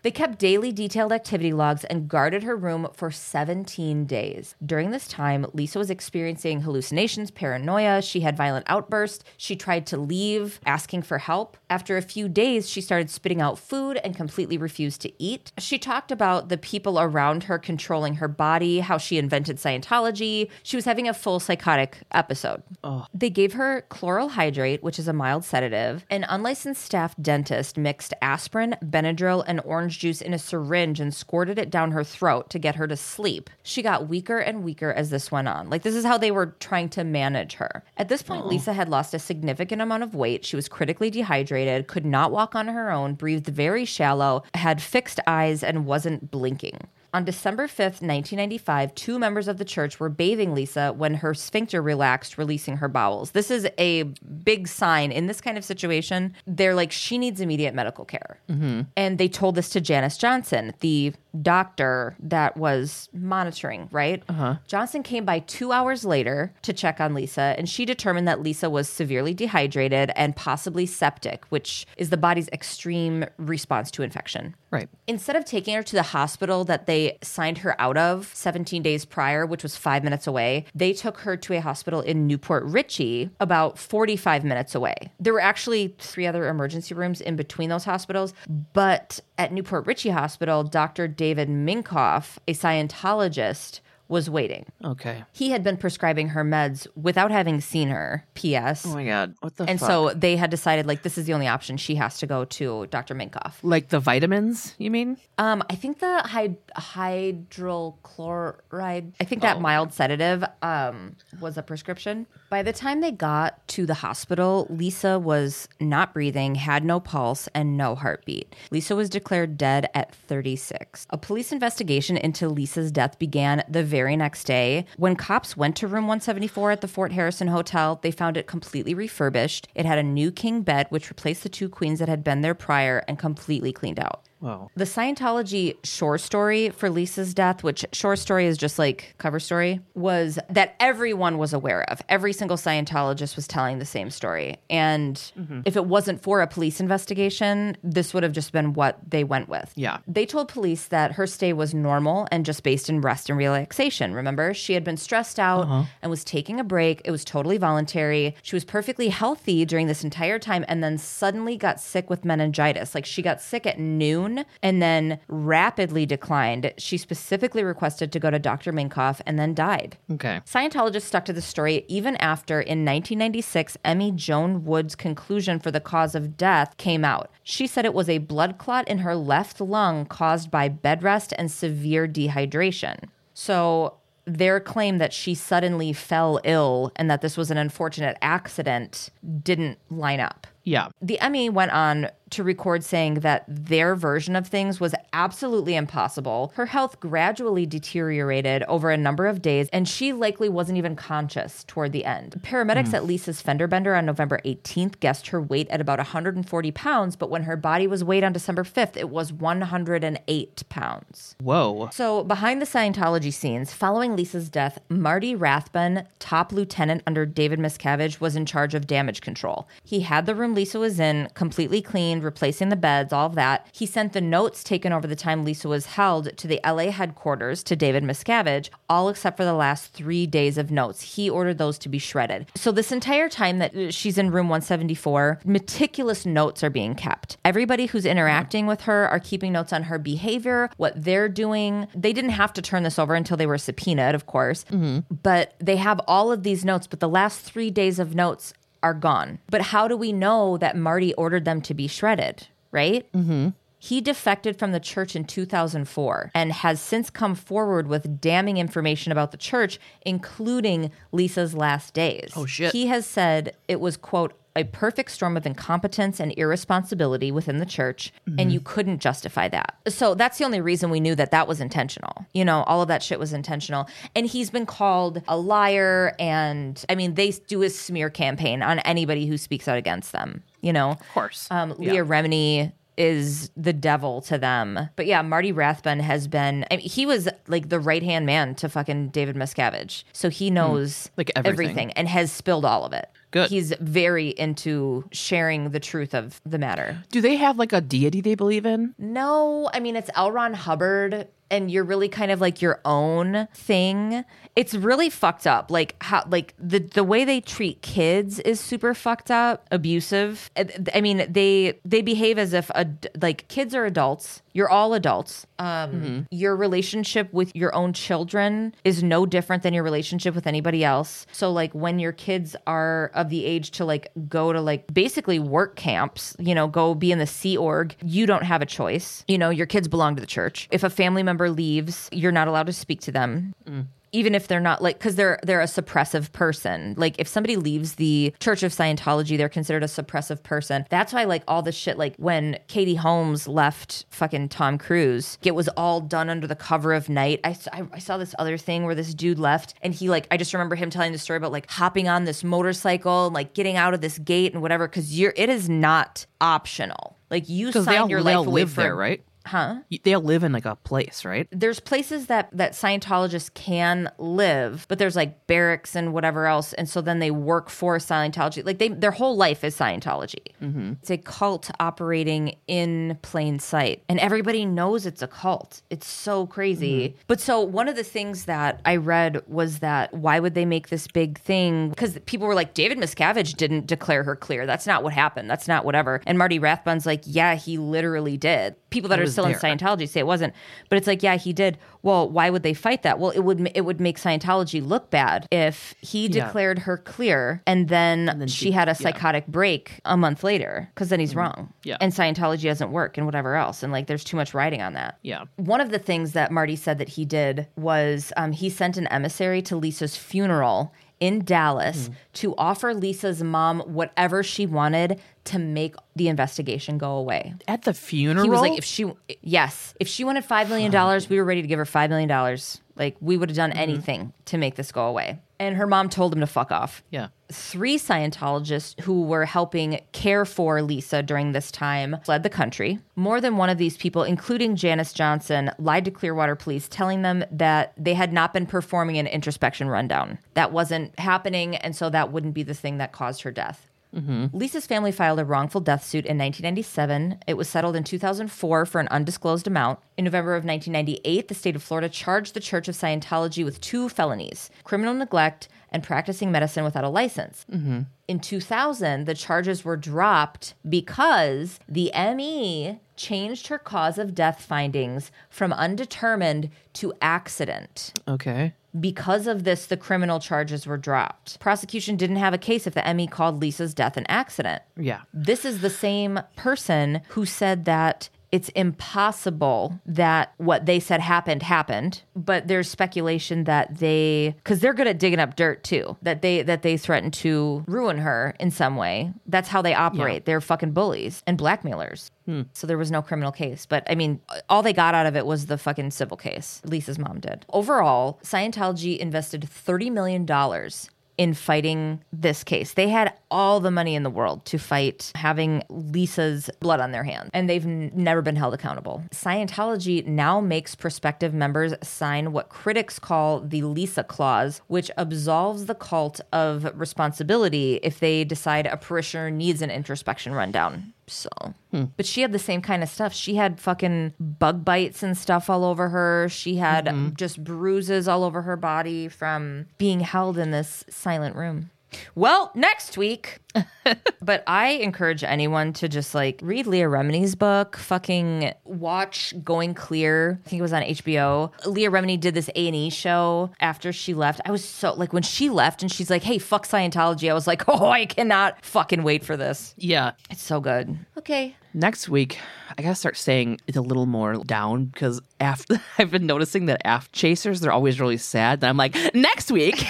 They 0.04 0.12
kept 0.12 0.40
daily 0.40 0.72
detailed 0.72 1.12
activity 1.12 1.54
logs 1.54 1.84
and 1.84 2.08
guarded 2.08 2.44
her 2.44 2.56
room 2.56 2.88
for 2.94 3.12
17 3.12 4.06
days. 4.06 4.56
During 4.66 4.92
this 4.92 5.08
time, 5.08 5.46
Lisa 5.54 5.80
was 5.80 5.90
experiencing 5.90 6.62
hallucinations, 6.62 7.32
paranoia. 7.32 8.02
She 8.02 8.22
had 8.22 8.38
violent 8.38 8.66
outbursts. 8.70 9.24
She 9.38 9.56
tried 9.56 9.86
to 9.88 9.98
leave, 9.98 10.60
asking 10.66 11.02
for 11.02 11.18
help. 11.18 11.58
After 11.70 11.98
a 11.98 12.02
few 12.02 12.30
days, 12.30 12.70
she 12.70 12.82
started 12.82 13.10
spitting 13.10 13.42
out 13.42 13.60
food 13.60 13.98
and 14.04 14.16
completely 14.16 14.58
refused 14.58 15.02
to 15.02 15.12
eat. 15.22 15.52
She 15.58 15.80
talked 15.80 16.12
about 16.12 16.50
the 16.50 16.58
people 16.58 17.00
around 17.00 17.44
her 17.44 17.58
controlling 17.58 18.16
her 18.16 18.28
body, 18.28 18.80
how 18.80 18.98
she 18.98 19.18
invented 19.18 19.58
Scientology. 19.58 20.50
She 20.64 20.76
was 20.76 20.86
having 20.86 21.08
a 21.08 21.14
full 21.14 21.40
psychotic 21.40 22.00
episode. 22.12 22.64
Oh. 22.84 23.06
They 23.14 23.30
gave 23.30 23.54
her 23.54 23.82
chloral 23.90 24.30
hydrate, 24.30 24.84
which 24.84 25.00
is 25.00 25.08
a 25.08 25.14
mild 25.14 25.44
sedative. 25.44 26.06
An 26.10 26.26
unlicensed 26.30 26.84
staff 26.84 27.16
dentist 27.22 27.78
mixed 27.78 28.14
aspirin, 28.22 28.76
Benadryl, 28.84 29.44
and 29.48 29.62
orange 29.66 29.87
juice 29.96 30.22
in 30.22 30.34
a 30.34 30.40
syringe 30.40 31.00
and 31.00 31.14
squirted 31.14 31.58
it 31.58 31.70
down 31.70 31.92
her 31.92 32.04
throat 32.04 32.50
to 32.50 32.60
get 32.60 32.76
her 32.76 32.88
to 32.88 32.98
sleep. 32.98 33.50
She 33.64 33.82
got 33.82 34.10
weaker 34.10 34.40
and 34.40 34.64
weaker 34.64 34.92
as 34.92 35.10
this 35.10 35.32
went 35.32 35.48
on. 35.48 35.70
Like, 35.70 35.84
this 35.84 35.96
is 35.96 36.04
how 36.04 36.18
they 36.18 36.32
were 36.32 36.56
trying 36.60 36.90
to 36.90 37.04
manage 37.04 37.54
her. 37.56 37.84
At 37.98 38.10
this 38.10 38.22
point, 38.22 38.46
oh. 38.46 38.48
Lisa 38.48 38.74
had 38.74 38.90
lost 38.90 39.14
a 39.14 39.20
significant 39.20 39.82
amount 39.82 40.04
of 40.04 40.16
weight. 40.16 40.44
She 40.44 40.56
was 40.56 40.68
critically 40.68 41.10
dehydrated, 41.10 41.88
could 41.88 42.06
not 42.06 42.32
walk 42.32 42.56
on 42.56 42.68
her 42.68 42.92
own, 42.92 43.14
breathed 43.14 43.48
very 43.48 43.86
shallow, 43.86 44.44
had 44.54 44.82
fixed 44.82 45.20
eyes, 45.28 45.64
and 45.64 45.86
wasn't 45.86 46.32
blinking. 46.32 46.88
On 47.14 47.24
December 47.24 47.68
5th, 47.68 48.02
1995, 48.02 48.94
two 48.94 49.18
members 49.18 49.48
of 49.48 49.58
the 49.58 49.66
church 49.66 50.00
were 50.00 50.10
bathing 50.10 50.54
Lisa 50.54 50.92
when 50.94 51.16
her 51.16 51.34
sphincter 51.34 51.82
relaxed, 51.82 52.38
releasing 52.38 52.78
her 52.78 52.88
bowels. 52.88 53.32
This 53.32 53.50
is 53.50 53.68
a 53.78 54.04
big 54.04 54.68
sign 54.68 55.12
in 55.12 55.28
this 55.28 55.40
kind 55.40 55.58
of 55.58 55.64
situation. 55.64 56.34
They're 56.46 56.76
like, 56.76 56.92
she 56.92 57.18
needs 57.18 57.40
immediate 57.40 57.74
medical 57.74 58.06
care. 58.06 58.40
Mm-hmm. 58.50 58.82
And 58.98 59.18
they 59.18 59.30
told 59.30 59.56
this 59.56 59.70
to 59.70 59.82
Janice 59.82 60.18
Johnson, 60.18 60.74
the 60.82 61.14
doctor 61.42 62.16
that 62.20 62.58
was 62.58 63.10
monitoring, 63.14 63.90
right? 63.92 64.24
Uh-huh. 64.30 64.56
Johnson 64.68 65.04
came 65.04 65.26
by 65.26 65.40
two 65.40 65.72
hours 65.72 66.06
later 66.06 66.54
to 66.62 66.74
check 66.74 67.00
on 67.00 67.14
Lisa, 67.14 67.56
and 67.58 67.68
she 67.68 67.86
determined 67.86 68.28
that 68.28 68.42
Lisa 68.42 68.70
was 68.70 68.88
severely 68.88 69.34
dehydrated 69.34 70.12
and 70.16 70.36
possibly 70.36 70.86
septic, 70.86 71.46
which 71.50 71.86
is 71.98 72.10
the 72.10 72.18
body's 72.18 72.48
extreme 72.50 73.26
response 73.38 73.92
to 73.92 74.04
infection. 74.04 74.56
Right. 74.70 74.90
Instead 75.08 75.36
of 75.38 75.46
taking 75.46 75.76
her 75.76 75.84
to 75.84 75.96
the 75.96 76.04
hospital 76.04 76.66
that 76.66 76.88
they 76.88 77.18
signed 77.22 77.60
her 77.60 77.80
out 77.80 77.98
of 77.98 78.30
17 78.34 78.84
days 78.84 79.06
prior, 79.06 79.46
which 79.46 79.64
was 79.64 79.78
five 79.78 80.04
minutes 80.04 80.28
away, 80.28 80.66
they 80.76 80.92
took 80.92 81.20
her 81.20 81.38
to 81.38 81.54
a 81.54 81.62
hospital 81.62 82.02
in 82.02 82.28
New 82.28 82.38
Port 82.38 82.64
Richey, 82.66 83.30
about 83.40 83.78
45 83.78 84.44
minutes 84.44 84.76
away. 84.76 84.96
There 85.20 85.32
were 85.32 85.40
actually 85.40 85.96
three 86.00 86.28
other 86.28 86.48
emergency 86.48 86.94
rooms 86.94 87.22
in 87.22 87.36
between 87.38 87.70
those 87.70 87.86
hospitals, 87.86 88.34
but 88.74 89.22
at 89.38 89.54
New 89.54 89.64
Port 89.64 89.86
Richey 89.86 90.10
Hospital, 90.10 90.64
Dr. 90.64 91.08
David 91.08 91.27
Minkoff, 91.36 92.38
a 92.48 92.54
Scientologist, 92.54 93.80
was 94.08 94.30
waiting. 94.30 94.66
Okay. 94.84 95.24
He 95.34 95.50
had 95.50 95.64
been 95.64 95.78
prescribing 95.78 96.30
her 96.30 96.44
meds 96.44 96.88
without 96.96 97.32
having 97.32 97.60
seen 97.62 97.90
her. 97.90 98.26
P.S. 98.36 98.86
Oh 98.86 98.94
my 98.94 99.06
god. 99.06 99.36
What 99.42 99.56
the 99.58 99.66
and 99.66 99.80
fuck? 99.80 99.90
so 99.90 100.10
they 100.14 100.38
had 100.38 100.50
decided 100.50 100.86
like 100.86 101.04
this 101.04 101.18
is 101.18 101.26
the 101.26 101.34
only 101.34 101.48
option. 101.48 101.76
She 101.78 101.96
has 101.96 102.20
to 102.20 102.28
go 102.28 102.46
to 102.46 102.86
Dr. 102.88 103.16
Minkoff. 103.16 103.56
like 103.64 103.90
the 103.90 104.00
vitamins, 104.00 104.76
you 104.78 104.90
mean? 104.92 105.18
Um, 105.38 105.62
I 105.70 105.76
think 105.76 106.00
the 106.00 106.22
hyd- 106.26 106.58
hydrochloride, 106.78 109.14
I 109.20 109.24
think 109.26 109.42
that 109.42 109.60
mild 109.60 109.94
sedative 109.94 110.44
um, 110.62 111.18
was 111.42 111.58
a 111.58 111.64
prescription. 111.64 112.28
By 112.50 112.64
the 112.64 112.72
time 112.72 113.02
they 113.02 113.12
got 113.12 113.68
to 113.70 113.86
the 113.86 113.96
hospital, 113.96 114.68
Lisa 114.70 115.20
was 115.20 115.68
not 115.82 116.14
breathing, 116.14 116.56
had 116.56 116.86
no 116.86 117.02
pulse, 117.02 117.50
and 117.54 117.76
no 117.76 117.94
heartbeat. 117.94 118.56
Lisa 118.72 118.96
was 118.96 119.10
declared 119.10 119.58
dead 119.58 119.90
at 119.94 120.16
36. 120.16 121.08
A 121.10 121.18
police 121.18 121.52
investigation 121.52 122.16
into 122.16 122.48
Lisa's 122.48 122.90
death 122.90 123.20
began 123.20 123.66
the 123.68 123.84
very 123.84 124.16
next 124.16 124.46
day. 124.46 124.86
When 124.96 125.18
cops 125.18 125.58
went 125.58 125.76
to 125.78 125.88
room 125.88 126.08
174 126.08 126.72
at 126.72 126.80
the 126.80 126.88
Fort 126.88 127.12
Harrison 127.12 127.50
Hotel, 127.50 128.00
they 128.02 128.12
found 128.12 128.38
it 128.38 128.48
completely 128.48 128.94
refurbished. 128.94 129.68
It 129.76 129.86
had 129.86 129.98
a 129.98 130.04
new 130.04 130.32
king 130.32 130.62
bed, 130.62 130.88
which 130.90 131.10
replaced 131.10 131.44
the 131.44 131.50
two 131.50 131.68
queens 131.68 132.00
that 132.00 132.08
had 132.08 132.24
been 132.24 132.40
there 132.40 132.56
prior 132.56 133.04
and 133.10 133.20
completely 133.20 133.74
cleaned 133.74 134.00
out. 134.00 134.24
Wow. 134.40 134.70
The 134.76 134.86
Scientology 134.86 135.78
shore 135.84 136.18
story 136.18 136.70
for 136.70 136.90
Lisa's 136.90 137.34
death, 137.34 137.64
which 137.64 137.86
shore 137.92 138.16
story 138.16 138.46
is 138.46 138.58
just 138.58 138.78
like 138.78 139.16
cover 139.18 139.40
story, 139.40 139.82
was 139.96 140.38
that 140.50 140.76
everyone 140.80 141.38
was 141.38 141.54
aware 141.54 141.90
of. 141.90 142.02
Every 142.08 142.34
single 142.34 142.58
Scientologist 142.58 143.36
was 143.36 143.48
telling 143.48 143.80
the 143.80 143.86
same 143.86 144.10
story. 144.10 144.58
And 144.70 145.16
mm-hmm. 145.38 145.62
if 145.66 145.76
it 145.76 145.86
wasn't 145.86 146.22
for 146.22 146.42
a 146.42 146.48
police 146.48 146.80
investigation, 146.80 147.78
this 147.84 148.14
would 148.14 148.24
have 148.24 148.32
just 148.32 148.52
been 148.52 148.74
what 148.74 149.00
they 149.08 149.24
went 149.24 149.50
with. 149.50 149.72
Yeah. 149.76 150.00
They 150.08 150.26
told 150.26 150.50
police 150.50 150.86
that 150.88 151.14
her 151.14 151.26
stay 151.26 151.54
was 151.54 151.74
normal 151.74 152.28
and 152.32 152.46
just 152.46 152.64
based 152.64 152.90
in 152.90 153.02
rest 153.02 153.30
and 153.30 153.38
relaxation. 153.38 154.14
Remember, 154.14 154.54
she 154.54 154.74
had 154.74 154.84
been 154.84 154.98
stressed 154.98 155.40
out 155.40 155.62
uh-huh. 155.62 155.84
and 156.02 156.12
was 156.12 156.24
taking 156.24 156.60
a 156.60 156.64
break. 156.64 157.02
It 157.06 157.12
was 157.12 157.26
totally 157.26 157.58
voluntary. 157.58 158.36
She 158.44 158.56
was 158.56 158.66
perfectly 158.66 159.10
healthy 159.10 159.66
during 159.66 159.88
this 159.88 160.04
entire 160.04 160.38
time 160.38 160.64
and 160.68 160.84
then 160.84 160.98
suddenly 160.98 161.58
got 161.58 161.80
sick 161.80 162.10
with 162.10 162.24
meningitis. 162.24 162.94
Like 162.94 163.06
she 163.06 163.22
got 163.22 163.42
sick 163.42 163.66
at 163.66 163.80
noon 163.80 164.27
and 164.62 164.82
then 164.82 165.20
rapidly 165.28 166.06
declined. 166.06 166.74
She 166.78 166.98
specifically 166.98 167.64
requested 167.64 168.12
to 168.12 168.20
go 168.20 168.30
to 168.30 168.40
Dr. 168.40 168.72
Minkoff 168.74 169.22
and 169.26 169.38
then 169.38 169.54
died. 169.54 169.98
Okay. 170.12 170.42
Scientologists 170.46 171.04
stuck 171.04 171.26
to 171.26 171.34
the 171.34 171.42
story 171.42 171.86
even 171.88 172.16
after, 172.18 172.60
in 172.60 172.86
1996, 172.86 173.78
ME 173.96 174.12
Joan 174.12 174.66
Wood's 174.66 174.96
conclusion 174.96 175.60
for 175.60 175.72
the 175.72 175.80
cause 175.80 176.16
of 176.16 176.38
death 176.38 176.76
came 176.78 177.06
out. 177.06 177.32
She 177.44 177.68
said 177.68 177.86
it 177.86 177.94
was 177.94 178.10
a 178.10 178.18
blood 178.18 178.58
clot 178.58 178.88
in 178.88 179.00
her 179.00 179.16
left 179.16 179.62
lung 179.62 180.06
caused 180.06 180.52
by 180.52 180.70
bed 180.70 181.04
rest 181.04 181.34
and 181.38 181.52
severe 181.52 182.08
dehydration. 182.08 183.06
So, 183.34 183.98
their 184.28 184.60
claim 184.60 184.98
that 184.98 185.14
she 185.14 185.34
suddenly 185.34 185.94
fell 185.94 186.42
ill 186.44 186.92
and 186.98 187.10
that 187.10 187.22
this 187.22 187.38
was 187.38 187.50
an 187.50 187.58
unfortunate 187.58 188.18
accident 188.22 189.10
didn't 189.42 189.80
line 189.90 190.20
up. 190.20 190.46
Yeah. 190.66 190.90
The 191.02 191.18
ME 191.32 191.50
went 191.50 191.72
on 191.72 192.10
to 192.32 192.44
record 192.44 192.84
saying 192.84 193.16
that 193.16 193.44
their 193.48 193.96
version 193.96 194.36
of 194.36 194.48
things 194.48 194.80
was 194.80 194.94
absolutely 195.14 195.76
impossible. 195.76 196.52
Her 196.56 196.66
health 196.66 197.00
gradually 197.00 197.66
deteriorated 197.66 198.64
over 198.64 198.92
a 198.92 198.98
number 198.98 199.28
of 199.28 199.42
days, 199.42 199.70
and 199.72 199.88
she 199.88 200.14
likely 200.14 200.50
wasn't 200.50 200.78
even 200.78 200.96
conscious 200.96 201.64
toward 201.64 201.92
the 201.92 202.06
end. 202.06 202.40
Paramedics 202.44 202.90
hmm. 202.90 202.96
at 202.96 203.06
Lisa's 203.06 203.42
fender 203.42 203.68
bender 203.68 203.96
on 203.96 204.06
November 204.06 204.40
18th 204.46 205.00
guessed 205.00 205.28
her 205.28 205.42
weight 205.42 205.70
at 205.70 205.82
about 205.82 206.00
140 206.00 206.72
pounds, 206.72 207.16
but 207.16 207.30
when 207.30 207.44
her 207.44 207.58
body 207.58 207.88
was 207.88 208.04
weighed 208.04 208.24
on 208.24 208.34
December 208.34 208.64
5th, 208.64 208.98
it 208.98 209.10
was 209.10 209.32
108 209.34 210.64
pounds. 210.70 211.36
Whoa. 211.42 211.90
So, 211.92 212.24
behind 212.24 212.62
the 212.62 212.66
Scientology 212.66 213.34
scenes, 213.34 213.74
following 213.74 214.16
Lisa's 214.16 214.50
death, 214.50 214.80
Marty 214.90 215.36
Rathbun, 215.36 216.06
top 216.20 216.52
lieutenant 216.52 217.04
under 217.08 217.26
David 217.26 217.60
Miscavige, 217.60 218.20
was 218.20 218.36
in 218.36 218.46
charge 218.46 218.74
of 218.74 218.88
damage 218.88 219.22
control. 219.22 219.68
He 219.84 220.02
had 220.02 220.26
the 220.26 220.36
room 220.36 220.54
Lisa 220.54 220.80
was 220.80 221.00
in 221.00 221.30
completely 221.34 221.82
cleaned, 222.18 222.24
replacing 222.24 222.70
the 222.70 222.76
beds, 222.76 223.14
all 223.14 223.28
of 223.28 223.36
that. 223.36 223.68
He 223.72 223.86
sent 223.86 224.14
the 224.14 224.22
notes 224.22 224.64
taken 224.64 224.92
over 224.92 225.08
the 225.08 225.16
time 225.16 225.44
Lisa 225.44 225.68
was 225.68 225.88
held 225.88 226.36
to 226.38 226.48
the 226.48 226.60
LA 226.66 226.92
headquarters 226.92 227.64
to 227.64 227.76
David 227.76 228.04
Miscavige, 228.04 228.70
all 228.90 229.10
except 229.10 229.38
for 229.38 229.46
the 229.46 229.54
last 229.54 229.94
three 229.94 230.26
days 230.26 230.58
of 230.58 230.72
notes. 230.72 231.16
He 231.16 231.30
ordered 231.30 231.58
those 231.58 231.78
to 231.80 231.90
be 231.90 232.00
shredded. 232.00 232.48
So, 232.56 232.72
this 232.72 232.92
entire 232.92 233.30
time 233.30 233.60
that 233.60 233.94
she's 233.94 234.18
in 234.18 234.32
room 234.32 234.50
174, 234.50 235.40
meticulous 235.46 236.26
notes 236.26 236.64
are 236.64 236.70
being 236.70 236.96
kept. 236.96 237.38
Everybody 237.46 237.88
who's 237.88 238.06
interacting 238.06 238.68
with 238.68 238.82
her 238.82 239.08
are 239.08 239.20
keeping 239.20 239.54
notes 239.54 239.74
on 239.74 239.84
her 239.84 240.00
behavior, 240.00 240.70
what 240.78 240.94
they're 240.96 241.30
doing. 241.30 241.88
They 241.96 242.14
didn't 242.14 242.32
have 242.32 242.54
to 242.54 242.62
turn 242.62 242.84
this 242.84 243.00
over 243.00 243.16
until 243.16 243.38
they 243.38 243.48
were 243.48 243.58
subpoenaed, 243.58 244.16
of 244.16 244.26
course, 244.26 244.66
mm-hmm. 244.66 245.00
but 245.24 245.54
they 245.60 245.78
have 245.78 246.00
all 246.08 246.32
of 246.32 246.44
these 246.44 246.66
notes. 246.66 246.88
But 246.88 247.00
the 247.00 247.10
last 247.10 247.42
three 247.42 247.70
days 247.70 248.00
of 248.00 248.16
notes 248.16 248.54
are 248.84 248.94
gone. 248.94 249.40
But 249.50 249.62
how 249.62 249.88
do 249.88 249.98
we 249.98 250.12
know 250.12 250.58
that 250.58 250.76
Marty 250.76 251.14
ordered 251.16 251.46
them 251.46 251.62
to 251.62 251.74
be 251.74 251.88
shredded, 251.88 252.48
right? 252.72 253.12
Mm-hmm. 253.14 253.50
He 253.80 254.02
defected 254.02 254.58
from 254.58 254.72
the 254.72 254.80
church 254.80 255.16
in 255.16 255.26
2004 255.26 256.32
and 256.34 256.52
has 256.52 256.82
since 256.82 257.10
come 257.10 257.36
forward 257.36 257.88
with 257.88 258.20
damning 258.20 258.58
information 258.58 259.12
about 259.12 259.32
the 259.32 259.38
church, 259.38 259.80
including 260.02 260.92
Lisa's 261.12 261.54
last 261.54 261.94
days. 261.94 262.32
Oh, 262.36 262.46
shit. 262.46 262.72
He 262.72 262.88
has 262.88 263.06
said 263.06 263.56
it 263.68 263.80
was, 263.80 263.96
quote, 263.98 264.34
a 264.56 264.64
perfect 264.64 265.12
storm 265.12 265.38
of 265.38 265.46
incompetence 265.46 266.20
and 266.20 266.34
irresponsibility 266.36 267.32
within 267.32 267.58
the 267.58 267.66
church, 267.66 268.12
and 268.40 268.52
you 268.52 268.60
couldn't 268.60 269.00
justify 269.00 269.48
that. 269.48 269.78
So 269.88 270.16
that's 270.16 270.40
the 270.40 270.46
only 270.46 270.62
reason 270.62 270.90
we 270.90 271.00
knew 271.00 271.14
that 271.14 271.30
that 271.30 271.48
was 271.48 271.62
intentional. 271.62 272.26
You 272.34 272.44
know, 272.44 272.64
all 272.64 272.82
of 272.82 272.88
that 272.88 273.04
shit 273.04 273.20
was 273.20 273.34
intentional. 273.34 273.88
And 274.16 274.26
he's 274.26 274.50
been 274.50 274.66
called 274.66 275.22
a 275.28 275.38
liar, 275.38 276.16
and 276.18 276.84
I 276.90 276.96
mean, 276.96 277.14
they 277.14 277.30
do 277.48 277.62
a 277.62 277.70
smear 277.70 278.10
campaign 278.10 278.64
on 278.64 278.80
anybody 278.80 279.28
who 279.28 279.38
speaks 279.38 279.68
out 279.68 279.78
against 279.78 280.12
them, 280.12 280.42
you 280.62 280.74
know? 280.74 280.92
Of 280.92 281.10
course. 281.14 281.48
Um, 281.52 281.76
Leah 281.78 282.04
Remini 282.04 282.72
is 282.98 283.52
the 283.56 283.74
devil 283.74 284.22
to 284.22 284.38
them. 284.38 284.90
But 284.96 285.06
yeah, 285.06 285.22
Marty 285.22 285.52
Rathbun 285.52 286.00
has 286.00 286.28
been, 286.28 286.66
I 286.72 286.78
mean, 286.78 286.88
he 286.88 287.06
was 287.06 287.30
like 287.48 287.70
the 287.70 287.80
right 287.80 288.04
hand 288.04 288.26
man 288.26 288.56
to 288.56 288.70
fucking 288.70 289.10
David 289.10 289.36
Miscavige. 289.36 290.04
So 290.14 290.30
he 290.30 290.50
hmm. 290.50 290.56
knows 290.56 291.10
Like 291.18 291.32
everything. 291.36 291.92
and 291.94 292.08
has 292.08 292.32
spilled 292.32 292.66
all 292.66 292.86
of 292.86 292.94
it. 292.94 293.10
Good. 293.32 293.50
He's 293.50 293.74
very 293.80 294.30
into 294.30 295.04
sharing 295.12 295.72
the 295.72 295.80
truth 295.80 296.14
of 296.14 296.42
the 296.46 296.58
matter. 296.58 297.04
Do 297.12 297.22
they 297.22 297.36
have 297.36 297.58
like 297.58 297.74
a 297.74 297.82
deity 297.82 298.22
they 298.22 298.36
believe 298.36 298.66
in? 298.66 298.96
No, 298.98 299.70
I 299.74 299.80
mean 299.80 299.96
it's 299.96 300.10
L. 300.16 300.32
Ron 300.32 300.54
Hubbard, 300.54 301.28
and 301.50 301.72
you're 301.72 301.84
really 301.84 302.10
kind 302.10 302.32
of 302.32 302.42
like 302.42 302.62
your 302.62 302.80
own 302.86 303.48
thing. 303.54 304.24
It's 304.56 304.74
really 304.74 305.10
fucked 305.10 305.46
up. 305.46 305.70
Like 305.70 305.96
how, 306.02 306.24
like 306.30 306.54
the 306.60 306.80
the 306.80 307.04
way 307.04 307.26
they 307.26 307.42
treat 307.42 307.82
kids 307.82 308.40
is 308.40 308.60
super 308.60 308.94
fucked 308.94 309.30
up, 309.32 309.68
abusive. 309.72 310.50
I- 310.94 311.02
mean, 311.02 311.26
they 311.32 311.80
they 311.86 312.02
behave 312.02 312.38
as 312.38 312.54
if 312.54 312.70
a, 312.72 312.88
like 313.22 313.48
kids 313.48 313.74
are 313.76 313.86
adults. 313.86 314.42
You're 314.54 314.70
all 314.70 314.96
adults. 314.96 315.46
Um, 315.60 316.26
Your 316.32 316.56
relationship 316.56 317.32
with 317.32 317.56
your 317.56 317.74
own 317.76 317.94
children 317.94 318.74
is 318.84 319.04
no 319.04 319.28
different 319.28 319.62
than 319.62 319.74
your 319.76 319.84
relationship 319.84 320.34
with 320.34 320.48
anybody 320.48 320.84
else. 320.84 321.28
So 321.32 321.52
like 321.52 321.74
when 321.74 322.00
your 322.00 322.12
kids 322.12 322.56
are 322.66 323.12
of 323.14 323.30
the 323.30 323.46
age 323.46 323.70
to 323.72 323.86
like 323.86 324.10
go 324.28 324.52
to 324.54 324.60
like 324.60 324.92
basically 324.92 325.38
work 325.38 325.76
camps, 325.76 326.36
you 326.40 326.56
know, 326.56 326.68
go 326.68 326.96
be 326.96 327.12
in 327.12 327.20
the 327.20 327.28
Sea 327.28 327.56
Org, 327.56 327.96
you 328.04 328.26
don't 328.26 328.44
have 328.44 328.64
a 328.64 328.66
choice. 328.66 329.24
You 329.28 329.38
know, 329.38 329.52
your 329.52 329.68
kids 329.68 329.88
belong 329.88 330.16
to 330.16 330.22
the 330.22 330.28
church. 330.28 330.68
If 330.72 330.84
a 330.84 330.90
family 330.90 331.22
member 331.22 331.37
leaves, 331.46 332.10
you're 332.12 332.32
not 332.32 332.48
allowed 332.48 332.68
to 332.68 332.74
speak 332.74 333.02
to 333.02 333.12
them. 333.12 333.54
Mm. 333.70 333.88
Even 334.14 334.34
if 334.34 334.48
they're 334.48 334.62
not 334.62 334.82
like 334.82 334.98
because 334.98 335.16
they're 335.16 335.38
they're 335.44 335.60
a 335.60 335.66
suppressive 335.66 336.32
person. 336.32 336.96
Like 336.98 337.16
if 337.20 337.28
somebody 337.28 337.58
leaves 337.58 337.96
the 337.96 338.34
church 338.40 338.64
of 338.64 338.72
scientology 338.72 339.38
they're 339.38 339.50
considered 339.50 339.84
a 339.84 339.88
suppressive 339.88 340.42
person. 340.44 340.86
That's 340.90 341.12
why 341.12 341.26
like 341.26 341.44
all 341.46 341.62
the 341.62 341.74
shit 341.74 341.98
like 341.98 342.16
when 342.16 342.58
katie 342.68 342.96
holmes 342.96 343.50
left 343.50 344.06
fucking 344.10 344.48
tom 344.48 344.78
cruise 344.78 345.38
it 345.44 345.54
was 345.56 345.68
all 345.70 346.00
done 346.00 346.30
under 346.30 346.48
the 346.48 346.56
cover 346.56 346.94
of 346.94 347.10
night. 347.10 347.42
I 347.44 347.58
I 347.92 348.00
saw 348.00 348.18
this 348.18 348.34
other 348.40 348.58
thing 348.58 348.86
where 348.86 348.96
this 348.96 349.14
dude 349.14 349.40
left 349.40 349.74
and 349.82 349.94
he 349.94 350.10
like 350.10 350.26
i 350.32 350.38
just 350.38 350.54
remember 350.54 350.76
him 350.78 350.90
telling 350.90 351.12
the 351.12 351.18
story 351.18 351.38
about 351.38 351.52
like 351.52 351.70
hopping 351.70 352.08
on 352.08 352.24
this 352.24 352.46
motorcycle 352.46 353.26
and 353.26 353.36
like 353.36 353.54
getting 353.54 353.76
out 353.76 353.94
of 353.94 354.00
this 354.00 354.18
gate 354.20 354.54
and 354.54 354.62
whatever 354.62 354.88
because 354.88 355.20
you're 355.20 355.34
it 355.36 355.50
is 355.50 355.68
not 355.68 356.26
optional. 356.42 357.18
Like 357.30 357.50
you 357.50 357.72
they 357.72 357.98
all, 357.98 358.10
your 358.10 358.22
life 358.22 358.48
away 358.48 358.62
live 358.62 358.72
for 358.72 358.82
there, 358.82 358.96
right? 358.96 359.24
Huh 359.48 359.78
Y- 359.92 360.00
They 360.04 360.14
all 360.14 360.22
live 360.22 360.44
in 360.44 360.52
like 360.52 360.66
a 360.66 360.76
place, 360.76 361.26
right? 361.26 361.48
there's 361.52 361.80
places 361.80 362.28
that 362.28 362.50
that 362.52 362.74
Scientologists 362.74 363.54
can 363.54 364.10
live, 364.18 364.86
but 364.90 365.00
there's 365.00 365.16
like 365.16 365.48
barracks 365.48 365.96
and 365.96 366.14
whatever 366.14 366.46
else, 366.46 366.74
and 366.74 366.88
so 366.90 367.02
then 367.02 367.20
they 367.20 367.32
work 367.32 367.70
for 367.70 367.98
Scientology. 367.98 368.66
Like 368.66 368.78
they, 368.80 368.90
their 368.90 369.12
whole 369.12 369.36
life 369.36 369.64
is 369.64 369.76
Scientology. 369.78 370.46
Mm-hmm. 370.62 370.94
It's 371.02 371.10
a 371.10 371.18
cult 371.18 371.72
operating 371.80 372.56
in 372.68 373.18
plain 373.22 373.60
sight, 373.60 374.04
and 374.10 374.20
everybody 374.20 374.66
knows 374.66 375.06
it's 375.06 375.22
a 375.22 375.28
cult. 375.28 375.82
It's 375.90 376.08
so 376.08 376.46
crazy. 376.48 377.10
Mm-hmm. 377.10 377.18
But 377.28 377.40
so 377.40 377.62
one 377.62 377.88
of 377.88 377.96
the 377.96 378.04
things 378.04 378.46
that 378.46 378.82
I 378.86 378.98
read 378.98 379.42
was 379.48 379.80
that 379.80 380.14
why 380.14 380.40
would 380.40 380.54
they 380.54 380.66
make 380.66 380.90
this 380.90 381.08
big 381.08 381.40
thing? 381.40 381.90
Because 381.90 382.18
people 382.26 382.48
were 382.48 382.56
like, 382.56 382.74
David 382.74 382.98
Miscavige 382.98 383.56
didn't 383.56 383.88
declare 383.88 384.24
her 384.24 384.36
clear. 384.36 384.66
That's 384.66 384.86
not 384.88 385.04
what 385.04 385.14
happened. 385.14 385.50
That's 385.50 385.68
not 385.68 385.86
whatever. 385.86 386.22
And 386.26 386.38
Marty 386.38 386.60
Rathbun's 386.60 387.06
like, 387.06 387.22
yeah, 387.26 387.56
he 387.56 387.78
literally 387.78 388.38
did. 388.38 388.76
People 388.90 389.10
that 389.10 389.20
are 389.20 389.28
still 389.28 389.46
in. 389.46 389.54
Scientology 389.54 390.08
say 390.08 390.22
it 390.22 390.26
wasn't, 390.28 390.54
but 390.90 390.98
it's 390.98 391.08
like, 391.08 391.22
yeah, 391.22 391.36
he 391.36 391.52
did. 391.52 391.78
Well, 392.04 392.30
why 392.30 392.50
would 392.50 392.64
they 392.64 392.74
fight 392.74 393.04
that? 393.04 393.20
Well, 393.20 393.32
it 393.32 393.42
would 393.42 393.70
it 393.76 393.82
would 393.82 394.00
make 394.00 394.18
Scientology 394.18 394.86
look 394.86 395.10
bad 395.10 395.46
if 395.52 395.94
he 396.02 396.28
Yeah. 396.28 396.46
declared 396.46 396.80
her 396.80 396.98
clear 396.98 397.62
and 397.68 397.90
then, 397.90 398.26
then 398.26 398.48
she, 398.48 398.66
she- 398.68 398.72
had 398.72 398.88
a 398.88 398.92
yeah. 398.92 398.94
psychotic 398.94 399.46
break 399.48 400.00
a 400.06 400.16
month 400.16 400.44
later 400.44 400.90
because 400.96 401.10
then 401.10 401.20
he's 401.20 401.36
wrong. 401.36 401.74
Yeah. 401.84 401.98
and 402.00 402.14
Scientology 402.14 402.64
doesn't 402.64 402.92
work 402.92 403.18
and 403.18 403.26
whatever 403.26 403.56
else, 403.56 403.84
and 403.84 403.92
like 403.92 404.08
there's 404.08 404.24
too 404.24 404.38
much 404.38 404.54
riding 404.54 404.82
on 404.82 404.94
that. 404.94 405.18
Yeah. 405.22 405.44
One 405.58 405.82
of 405.82 405.92
the 405.92 406.00
things 406.00 406.32
that 406.32 406.52
Marty 406.52 406.76
said 406.78 406.98
that 407.00 407.10
he 407.10 407.26
did 407.26 407.68
was 407.76 408.32
um, 408.38 408.52
he 408.54 408.70
sent 408.70 408.96
an 408.98 409.08
emissary 409.08 409.62
to 409.64 409.76
Lisa's 409.76 410.16
funeral 410.16 410.94
in 411.20 411.44
Dallas 411.44 412.12
to 412.34 412.54
offer 412.58 412.94
Lisa's 412.94 413.42
mom 413.44 413.80
whatever 413.82 414.44
she 414.44 414.68
wanted 414.68 415.20
to 415.48 415.60
make 415.60 415.96
the 416.16 416.28
investigation 416.28 416.98
go 416.98 417.16
away. 417.16 417.54
At 417.68 417.84
the 417.84 417.94
funeral, 417.94 418.44
He 418.44 418.50
was 418.50 418.62
like, 418.62 418.78
if 418.78 418.86
she, 418.86 419.12
yes, 419.42 419.94
if 420.00 420.08
she 420.08 420.24
wanted 420.24 420.46
five 420.46 420.70
million 420.70 420.92
dollars, 420.92 421.30
we 421.30 421.38
were 421.38 421.46
ready 421.46 421.62
to 421.62 421.68
give 421.68 421.80
her 421.80 421.86
five 421.86 422.10
million 422.10 422.30
dollars. 422.30 422.82
Like 422.96 423.16
we 423.22 423.38
would 423.38 423.50
have 423.50 423.56
done 423.56 423.72
mm-hmm. 423.72 423.80
anything 423.80 424.34
to 424.46 424.58
make 424.58 424.76
this 424.76 424.92
go 424.92 425.06
away. 425.06 425.40
And 425.60 425.76
her 425.76 425.88
mom 425.88 426.10
told 426.10 426.34
him 426.34 426.42
to 426.42 426.48
fuck 426.48 426.72
off. 426.72 427.02
yeah, 427.10 427.30
Three 427.52 427.98
Scientologists 427.98 429.00
who 429.02 429.24
were 429.24 429.46
helping 429.46 430.00
care 430.12 430.46
for 430.46 430.82
Lisa 430.82 431.24
during 431.24 431.52
this 431.52 431.72
time 431.72 432.18
fled 432.26 432.44
the 432.44 432.50
country. 432.50 433.00
More 433.16 433.42
than 433.42 433.58
one 433.58 433.70
of 433.70 433.78
these 433.78 433.98
people, 433.98 434.24
including 434.24 434.76
Janice 434.76 435.14
Johnson, 435.14 435.72
lied 435.80 436.06
to 436.06 436.12
Clearwater 436.12 436.56
police, 436.56 436.88
telling 436.88 437.22
them 437.24 437.44
that 437.50 437.94
they 437.98 438.14
had 438.14 438.34
not 438.34 438.54
been 438.54 438.66
performing 438.66 439.18
an 439.18 439.28
introspection 439.28 439.88
rundown. 439.88 440.38
That 440.54 440.72
wasn't 440.72 441.18
happening, 441.18 441.76
and 441.78 441.96
so 441.96 442.10
that 442.10 442.32
wouldn't 442.32 442.54
be 442.54 442.64
the 442.64 442.74
thing 442.74 442.98
that 442.98 443.12
caused 443.12 443.42
her 443.44 443.52
death. 443.52 443.87
Mm-hmm. 444.16 444.58
Lisa's 444.58 444.88
family 444.88 445.12
filed 445.12 445.40
a 445.40 445.46
wrongful 445.46 445.82
death 445.82 446.06
suit 446.06 446.26
in 446.26 446.38
1997. 446.38 447.40
It 447.48 447.56
was 447.56 447.70
settled 447.70 447.96
in 447.96 448.04
2004 448.04 448.86
for 448.86 449.00
an 449.00 449.08
undisclosed 449.10 449.68
amount. 449.68 450.00
In 450.18 450.26
November 450.26 450.56
of 450.56 450.66
1998, 450.66 451.48
the 451.48 451.54
state 451.54 451.76
of 451.76 451.84
Florida 451.84 452.10
charged 452.10 452.56
the 452.56 452.60
Church 452.60 452.88
of 452.88 452.96
Scientology 452.96 453.64
with 453.64 453.80
two 453.82 454.10
felonies 454.10 454.72
criminal 454.84 455.14
neglect 455.14 455.68
and 455.92 456.02
practicing 456.04 456.52
medicine 456.52 456.84
without 456.84 457.04
a 457.04 457.10
license. 457.10 457.66
Mm-hmm. 457.72 458.02
In 458.28 458.40
2000, 458.40 459.26
the 459.26 459.36
charges 459.36 459.86
were 459.86 459.96
dropped 459.96 460.74
because 460.90 461.80
the 461.88 462.12
ME 462.36 463.00
changed 463.16 463.68
her 463.68 463.78
cause 463.78 464.18
of 464.18 464.34
death 464.36 464.64
findings 464.66 465.32
from 465.50 465.72
undetermined 465.72 466.70
to 466.94 467.14
accident. 467.22 468.12
okay, 468.28 468.74
Because 469.00 469.46
of 469.48 469.64
this, 469.64 469.86
the 469.86 469.98
criminal 469.98 470.40
charges 470.40 470.86
were 470.88 470.98
dropped. 470.98 471.60
Prosecution 471.60 472.16
didn't 472.18 472.36
have 472.38 472.54
a 472.54 472.58
case 472.58 472.86
if 472.88 472.94
the 472.96 473.14
ME 473.14 473.28
called 473.28 473.62
Lisa's 473.62 473.94
death 473.94 474.18
an 474.18 474.26
accident. 474.28 474.82
yeah, 474.98 475.22
This 475.34 475.64
is 475.64 475.82
the 475.82 475.90
same 475.90 476.40
person 476.56 477.22
who 477.30 477.46
said 477.46 477.86
that 477.86 478.30
it's 478.52 478.70
impossible 478.70 480.00
that 480.06 480.54
what 480.58 480.86
they 480.86 481.00
said 481.00 481.20
happened 481.20 481.64
happened 481.64 482.22
but 482.36 482.68
there's 482.68 482.90
speculation 482.90 483.64
that 483.66 484.00
they 484.00 484.56
because 484.64 484.80
they're 484.80 484.94
good 484.94 485.08
at 485.08 485.20
digging 485.20 485.40
up 485.40 485.56
dirt 485.56 485.84
too 485.84 486.16
that 486.22 486.42
they 486.42 486.62
that 486.62 486.82
they 486.82 486.98
threatened 486.98 487.34
to 487.34 487.84
ruin 487.88 488.18
her 488.20 488.56
in 488.60 488.72
some 488.72 488.96
way. 488.96 489.34
That's 489.46 489.70
how 489.70 489.82
they 489.82 489.94
operate. 489.94 490.42
Yeah. 490.42 490.46
they're 490.46 490.62
fucking 490.62 490.92
bullies 490.92 491.44
and 491.48 491.58
blackmailers. 491.58 492.32
Hmm. 492.46 492.64
So 492.74 492.88
there 492.88 492.98
was 492.98 493.12
no 493.12 493.22
criminal 493.22 493.52
case. 493.52 493.86
But 493.86 494.06
i 494.10 494.16
mean 494.16 494.40
all 494.70 494.84
they 494.84 494.94
got 494.94 495.16
out 495.16 495.26
of 495.26 495.36
it 495.36 495.46
was 495.46 495.66
the 495.66 495.78
fucking 495.78 496.12
civil 496.12 496.38
case. 496.38 496.82
Lisa's 496.86 497.20
mom 497.20 497.40
did. 497.40 497.66
Overall 497.70 498.40
scientology 498.44 499.18
invested 499.18 499.68
30 499.68 500.10
million 500.10 500.46
dollars 500.46 501.10
in 501.38 501.54
fighting 501.54 502.24
this 502.34 502.64
case. 502.64 502.94
They 502.94 503.10
had 503.10 503.34
all 503.52 503.80
the 503.80 503.92
money 503.92 504.16
in 504.16 504.24
the 504.24 504.30
world 504.30 504.66
to 504.66 504.78
fight 504.78 505.32
having 505.36 505.84
Lisa's 505.90 506.70
blood 506.80 507.00
on 507.00 507.12
their 507.12 507.24
hands, 507.24 507.50
and 507.54 507.70
they've 507.70 507.86
n- 507.86 508.12
never 508.14 508.42
been 508.42 508.56
held 508.56 508.74
accountable. 508.74 509.24
Scientology 509.32 510.26
now 510.26 510.60
makes 510.60 510.96
prospective 510.96 511.54
members 511.54 511.94
sign 512.02 512.52
what 512.52 512.70
critics 512.70 513.20
call 513.20 513.62
the 513.62 513.84
Lisa 513.84 514.24
Clause, 514.24 514.82
which 514.88 515.12
absolves 515.18 515.86
the 515.86 515.96
cult 515.96 516.42
of 516.52 516.92
responsibility 516.96 518.00
if 518.04 518.20
they 518.20 518.44
decide 518.44 518.86
a 518.86 518.98
parishioner 518.98 519.52
needs 519.52 519.82
an 519.82 519.92
introspection 519.92 520.54
rundown. 520.54 521.14
So, 521.30 521.50
hmm. 521.92 522.06
but 522.16 522.26
she 522.26 522.42
had 522.42 522.54
the 522.54 522.60
same 522.60 522.82
kind 522.82 523.04
of 523.04 523.10
stuff. 523.10 523.34
She 523.34 523.56
had 523.56 523.82
fucking 523.82 524.34
bug 524.40 524.86
bites 524.86 525.24
and 525.24 525.38
stuff 525.38 525.70
all 525.70 525.84
over 525.84 526.10
her. 526.10 526.48
She 526.50 526.78
had 526.78 527.08
um, 527.08 527.16
mm-hmm. 527.16 527.36
just 527.36 527.62
bruises 527.64 528.30
all 528.30 528.46
over 528.46 528.62
her 528.62 528.78
body 528.78 529.28
from 529.28 529.88
being 529.98 530.22
held 530.22 530.58
in 530.58 530.72
this 530.72 531.04
silent 531.10 531.56
room. 531.56 531.90
Well, 532.36 532.72
next 532.76 533.18
week. 533.18 533.60
but 534.42 534.64
I 534.66 534.90
encourage 534.90 535.44
anyone 535.44 535.94
to 535.94 536.10
just 536.10 536.34
like 536.34 536.60
read 536.64 536.88
Leah 536.88 537.08
Remini's 537.08 537.56
book, 537.56 537.96
fucking 537.98 538.74
watch 538.86 539.54
Going 539.64 539.94
Clear. 539.94 540.60
I 540.66 540.70
think 540.70 540.80
it 540.80 540.84
was 540.84 540.94
on 540.94 541.04
HBO. 541.04 541.72
Leah 541.86 542.10
Remini 542.10 542.40
did 542.40 542.54
this 542.54 542.70
A&E 542.76 543.10
show 543.10 543.70
after 543.80 544.12
she 544.12 544.34
left. 544.34 544.62
I 544.66 544.72
was 544.72 544.84
so 544.84 545.14
like 545.14 545.34
when 545.34 545.44
she 545.44 545.70
left 545.70 546.02
and 546.02 546.12
she's 546.12 546.30
like, 546.30 546.44
"Hey, 546.44 546.58
fuck 546.58 546.88
Scientology." 546.88 547.50
I 547.50 547.54
was 547.54 547.68
like, 547.68 547.84
"Oh, 547.88 548.08
I 548.08 548.26
cannot 548.26 548.84
fucking 548.84 549.24
wait 549.24 549.44
for 549.46 549.58
this." 549.58 549.94
yeah. 549.98 550.32
It's 550.50 550.64
so 550.64 550.80
good. 550.80 551.18
Okay. 551.38 551.76
Next 551.94 552.30
week, 552.30 552.60
I 552.98 553.02
gotta 553.02 553.16
start 553.16 553.38
saying 553.38 553.80
it 553.88 553.96
a 553.96 554.02
little 554.02 554.26
more 554.26 554.56
down 554.56 555.06
because 555.06 555.42
after 555.60 556.02
I've 556.18 556.32
been 556.32 556.46
noticing 556.46 556.86
that 556.88 557.06
after 557.06 557.32
chasers, 557.32 557.80
they're 557.80 557.92
always 557.92 558.20
really 558.20 558.38
sad. 558.38 558.82
Then 558.82 558.90
I'm 558.90 558.98
like, 558.98 559.16
next 559.34 559.72
week, 559.72 560.06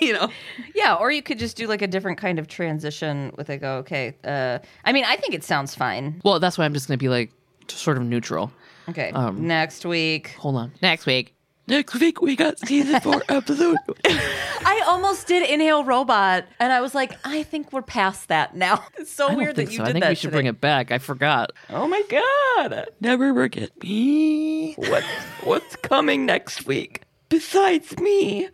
you 0.06 0.12
know, 0.12 0.28
Yeah, 0.74 0.94
or 0.94 1.10
you 1.10 1.22
could 1.22 1.38
just 1.38 1.56
do 1.56 1.66
like 1.66 1.82
a 1.82 1.86
different 1.86 2.18
kind 2.18 2.38
of 2.38 2.48
transition 2.48 3.32
with 3.36 3.50
it. 3.50 3.58
Go, 3.58 3.76
okay. 3.78 4.16
Uh, 4.24 4.58
I 4.84 4.92
mean, 4.92 5.04
I 5.04 5.16
think 5.16 5.34
it 5.34 5.44
sounds 5.44 5.74
fine. 5.74 6.20
well, 6.24 6.40
that's 6.40 6.56
why 6.58 6.64
I'm 6.64 6.74
just 6.74 6.88
gonna 6.88 6.98
be 6.98 7.08
like 7.08 7.30
sort 7.68 7.96
of 7.96 8.04
neutral. 8.04 8.50
Okay. 8.88 9.10
Um, 9.12 9.46
Next 9.46 9.84
week. 9.84 10.34
Hold 10.38 10.56
on, 10.56 10.72
next 10.82 11.06
week. 11.06 11.34
Next 11.68 11.94
week 12.00 12.20
we 12.20 12.34
got 12.34 12.58
season 12.58 12.98
four 13.00 13.22
episode. 13.28 13.76
I 14.04 14.82
almost 14.88 15.28
did 15.28 15.48
Inhale 15.48 15.84
Robot, 15.84 16.44
and 16.58 16.72
I 16.72 16.80
was 16.80 16.96
like, 16.96 17.12
I 17.24 17.44
think 17.44 17.72
we're 17.72 17.82
past 17.82 18.26
that 18.28 18.56
now. 18.56 18.82
It's 18.98 19.12
so 19.12 19.32
weird 19.32 19.54
think 19.54 19.68
that 19.68 19.72
you 19.74 19.78
so. 19.78 19.84
did 19.84 19.90
I 19.90 19.92
think 19.92 20.02
that. 20.04 20.08
we 20.08 20.14
should 20.16 20.32
bring 20.32 20.46
it 20.46 20.60
back. 20.60 20.90
I 20.90 20.98
forgot. 20.98 21.52
Oh 21.68 21.86
my 21.86 22.02
god! 22.08 22.86
Never 23.00 23.32
forget 23.32 23.70
me. 23.82 24.74
What 24.74 25.04
what's 25.44 25.76
coming 25.76 26.26
next 26.26 26.66
week 26.66 27.02
besides 27.28 27.96
me? 28.00 28.48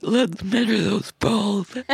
Let's 0.00 0.42
measure 0.42 0.78
those 0.78 1.10
balls. 1.12 1.76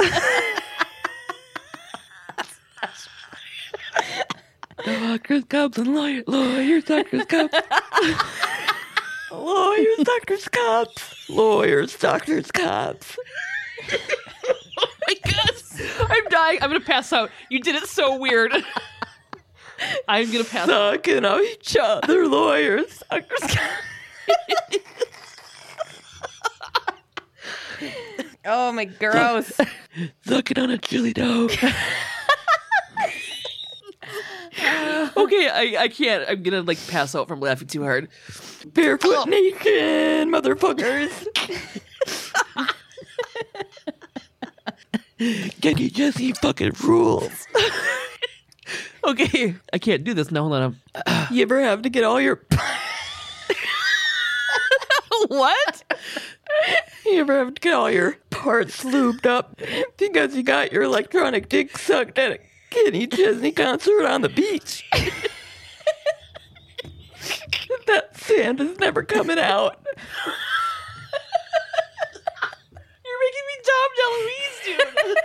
Doctor's 4.85 5.45
cups 5.45 5.77
and 5.79 5.95
lawyer, 5.95 6.23
lawyers, 6.27 6.85
doctor's 6.85 7.25
cups. 7.25 7.55
lawyers, 9.33 9.99
doctor's 10.05 10.49
cups. 10.49 11.29
Lawyers, 11.29 11.97
doctor's 11.99 12.51
cups. 12.51 13.19
oh 13.93 14.87
my 15.07 15.15
god. 15.25 16.11
I'm 16.11 16.25
dying. 16.31 16.59
I'm 16.63 16.71
gonna 16.71 16.81
pass 16.81 17.13
out. 17.13 17.31
You 17.51 17.61
did 17.61 17.75
it 17.75 17.89
so 17.89 18.17
weird. 18.17 18.53
I'm 20.09 20.31
gonna 20.31 20.45
pass 20.45 20.69
out. 20.69 20.95
Sucking 20.95 21.25
each 21.25 21.77
other, 21.81 22.27
lawyers, 22.27 23.03
doctor's 23.11 23.41
cups. 23.41 23.61
Oh 28.45 28.73
my 28.73 28.87
gross. 28.87 29.53
Sucking 30.27 30.59
on 30.59 30.71
a 30.71 30.79
chili 30.79 31.13
dog. 31.13 31.51
okay, 35.17 35.49
I, 35.49 35.77
I 35.79 35.89
can't. 35.89 36.25
I'm 36.29 36.43
gonna 36.43 36.63
like 36.63 36.79
pass 36.89 37.15
out 37.15 37.29
from 37.29 37.41
laughing 37.41 37.69
too 37.69 37.83
hard. 37.83 38.09
Barefoot 38.67 39.15
oh. 39.17 39.25
Nation, 39.25 40.31
motherfuckers. 40.31 41.27
Kenny 45.61 45.91
Chesney 45.91 46.33
fucking 46.33 46.73
rules. 46.85 47.47
okay, 49.05 49.57
I 49.73 49.79
can't 49.79 50.05
do 50.05 50.15
this 50.15 50.31
now. 50.31 50.49
Hold 50.49 50.55
on. 50.55 50.77
You 51.31 51.43
ever 51.43 51.61
have 51.61 51.83
to 51.83 51.91
get 51.91 52.05
all 52.05 52.21
your 52.21 52.41
what? 55.27 55.85
You 57.07 57.21
ever 57.21 57.39
have 57.39 57.55
to 57.55 57.61
get 57.61 57.75
all 57.75 57.91
your 57.91 58.17
parts 58.31 58.85
lubed 58.85 59.25
up 59.27 59.61
because 59.97 60.35
you 60.37 60.43
got 60.43 60.73
your 60.73 60.83
electronic 60.83 61.49
dick 61.49 61.77
sucked 61.79 62.19
at 62.19 62.33
a 62.33 62.39
Kenny 62.71 63.07
Chesney 63.07 63.53
concert 63.53 64.05
on 64.05 64.21
the 64.23 64.29
beach? 64.29 64.85
that 67.87 68.17
sand 68.17 68.61
is 68.61 68.79
never 68.79 69.03
coming 69.03 69.39
out. 69.39 69.81
You're 73.05 73.21
making 73.25 73.47
me 73.49 73.57
Dom 73.65 73.91
DeLuise, 73.99 74.65
dude. 74.65 75.17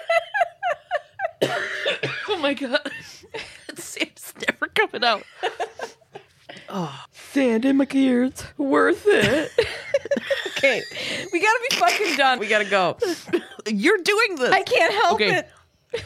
oh 2.29 2.37
my 2.37 2.53
god. 2.53 2.91
That 3.67 3.79
sand's 3.79 4.33
never 4.47 4.67
coming 4.67 5.03
out. 5.03 5.23
Oh, 6.75 7.05
sand 7.11 7.65
in 7.65 7.77
my 7.77 7.85
gears. 7.85 8.43
Worth 8.57 9.03
it. 9.05 9.51
okay. 10.57 10.81
We 11.31 11.39
gotta 11.39 11.59
be 11.69 11.75
fucking 11.75 12.17
done. 12.17 12.39
We 12.39 12.47
gotta 12.47 12.65
go. 12.65 12.97
You're 13.67 13.99
doing 13.99 14.35
this. 14.37 14.51
I 14.51 14.63
can't 14.63 14.91
help 14.93 15.13
Okay. 15.21 15.43
it. 15.93 16.03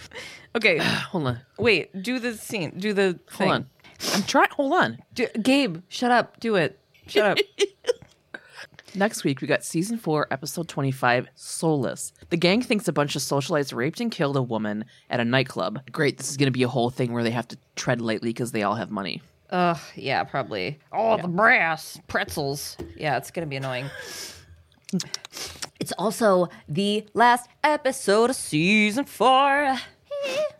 Okay. 0.56 0.77
Hold 0.81 1.27
on. 1.27 1.39
Wait, 1.57 2.02
do 2.03 2.19
the 2.19 2.34
scene. 2.34 2.73
Do 2.77 2.91
the 2.91 3.14
thing. 3.31 3.48
Hold 3.48 3.52
on. 3.52 3.69
I'm 4.14 4.23
trying. 4.23 4.49
Hold 4.52 4.73
on. 4.73 4.98
Do, 5.14 5.27
Gabe, 5.41 5.77
shut 5.88 6.11
up. 6.11 6.39
Do 6.41 6.56
it. 6.56 6.77
Shut 7.07 7.26
up. 7.26 7.38
Next 8.95 9.23
week, 9.23 9.41
we 9.41 9.48
got 9.48 9.64
season 9.64 9.98
four, 9.98 10.27
episode 10.31 10.68
25, 10.68 11.27
Soulless. 11.35 12.11
The 12.30 12.38
gang 12.38 12.61
thinks 12.61 12.88
a 12.88 12.94
bunch 12.94 13.15
of 13.15 13.22
socialites 13.22 13.73
raped 13.76 13.99
and 14.02 14.11
killed 14.11 14.35
a 14.35 14.41
woman 14.41 14.85
at 15.10 15.19
a 15.19 15.26
nightclub. 15.26 15.80
Great, 15.91 16.18
this 16.18 16.31
is 16.31 16.38
going 16.38 16.48
to 16.48 16.52
be 16.52 16.64
a 16.64 16.68
whole 16.68 16.89
thing 16.89 17.14
where 17.14 17.22
they 17.23 17.31
have 17.31 17.48
to 17.49 17.57
tread 17.76 18.02
lightly 18.02 18.30
because 18.30 18.52
they 18.53 18.64
all 18.64 18.76
have 18.76 18.89
money. 18.89 19.22
Ugh, 19.49 19.80
yeah, 19.95 20.24
probably. 20.24 20.80
Oh, 20.91 21.18
the 21.22 21.28
brass 21.28 21.99
pretzels. 22.07 22.78
Yeah, 22.98 23.18
it's 23.18 23.32
gonna 23.32 23.48
be 23.48 23.56
annoying. 23.56 23.90
It's 25.80 25.91
also 25.94 26.49
the 26.68 27.06
last 27.14 27.49
episode 27.64 28.30
of 28.30 28.36
season 28.36 29.06
four. 29.06 29.78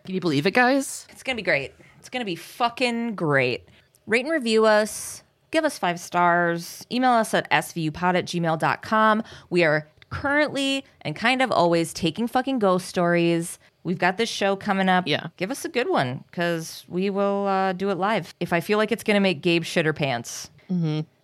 Can 0.06 0.16
you 0.16 0.22
believe 0.22 0.46
it, 0.46 0.52
guys? 0.54 1.08
It's 1.10 1.24
gonna 1.24 1.36
be 1.36 1.42
great. 1.42 1.74
It's 2.00 2.10
gonna 2.10 2.26
be 2.26 2.36
fucking 2.36 3.16
great. 3.16 3.68
Rate 4.06 4.26
and 4.26 4.32
review 4.32 4.66
us. 4.66 5.24
Give 5.52 5.66
us 5.66 5.78
five 5.78 6.00
stars. 6.00 6.86
Email 6.92 7.12
us 7.12 7.34
at 7.34 7.50
svupod 7.52 8.16
at 8.16 8.26
gmail.com. 8.26 9.24
We 9.50 9.64
are 9.64 9.88
currently 10.10 10.86
and 11.02 11.16
kind 11.16 11.42
of 11.42 11.52
always 11.52 11.94
taking 11.94 12.28
fucking 12.28 12.60
ghost 12.60 12.88
stories. 12.88 13.60
We've 13.84 13.98
got 13.98 14.18
this 14.18 14.30
show 14.30 14.56
coming 14.56 14.90
up. 14.90 15.08
Yeah. 15.08 15.28
Give 15.38 15.52
us 15.52 15.64
a 15.64 15.70
good 15.70 15.90
one 15.90 16.24
because 16.30 16.84
we 16.88 17.10
will 17.10 17.48
uh, 17.48 17.74
do 17.74 17.90
it 17.90 17.98
live. 17.98 18.34
If 18.40 18.52
I 18.54 18.60
feel 18.60 18.78
like 18.78 18.92
it's 18.92 19.04
going 19.04 19.16
to 19.16 19.22
make 19.22 19.42
Gabe 19.42 19.64
shitter 19.64 19.96
pants. 19.96 20.50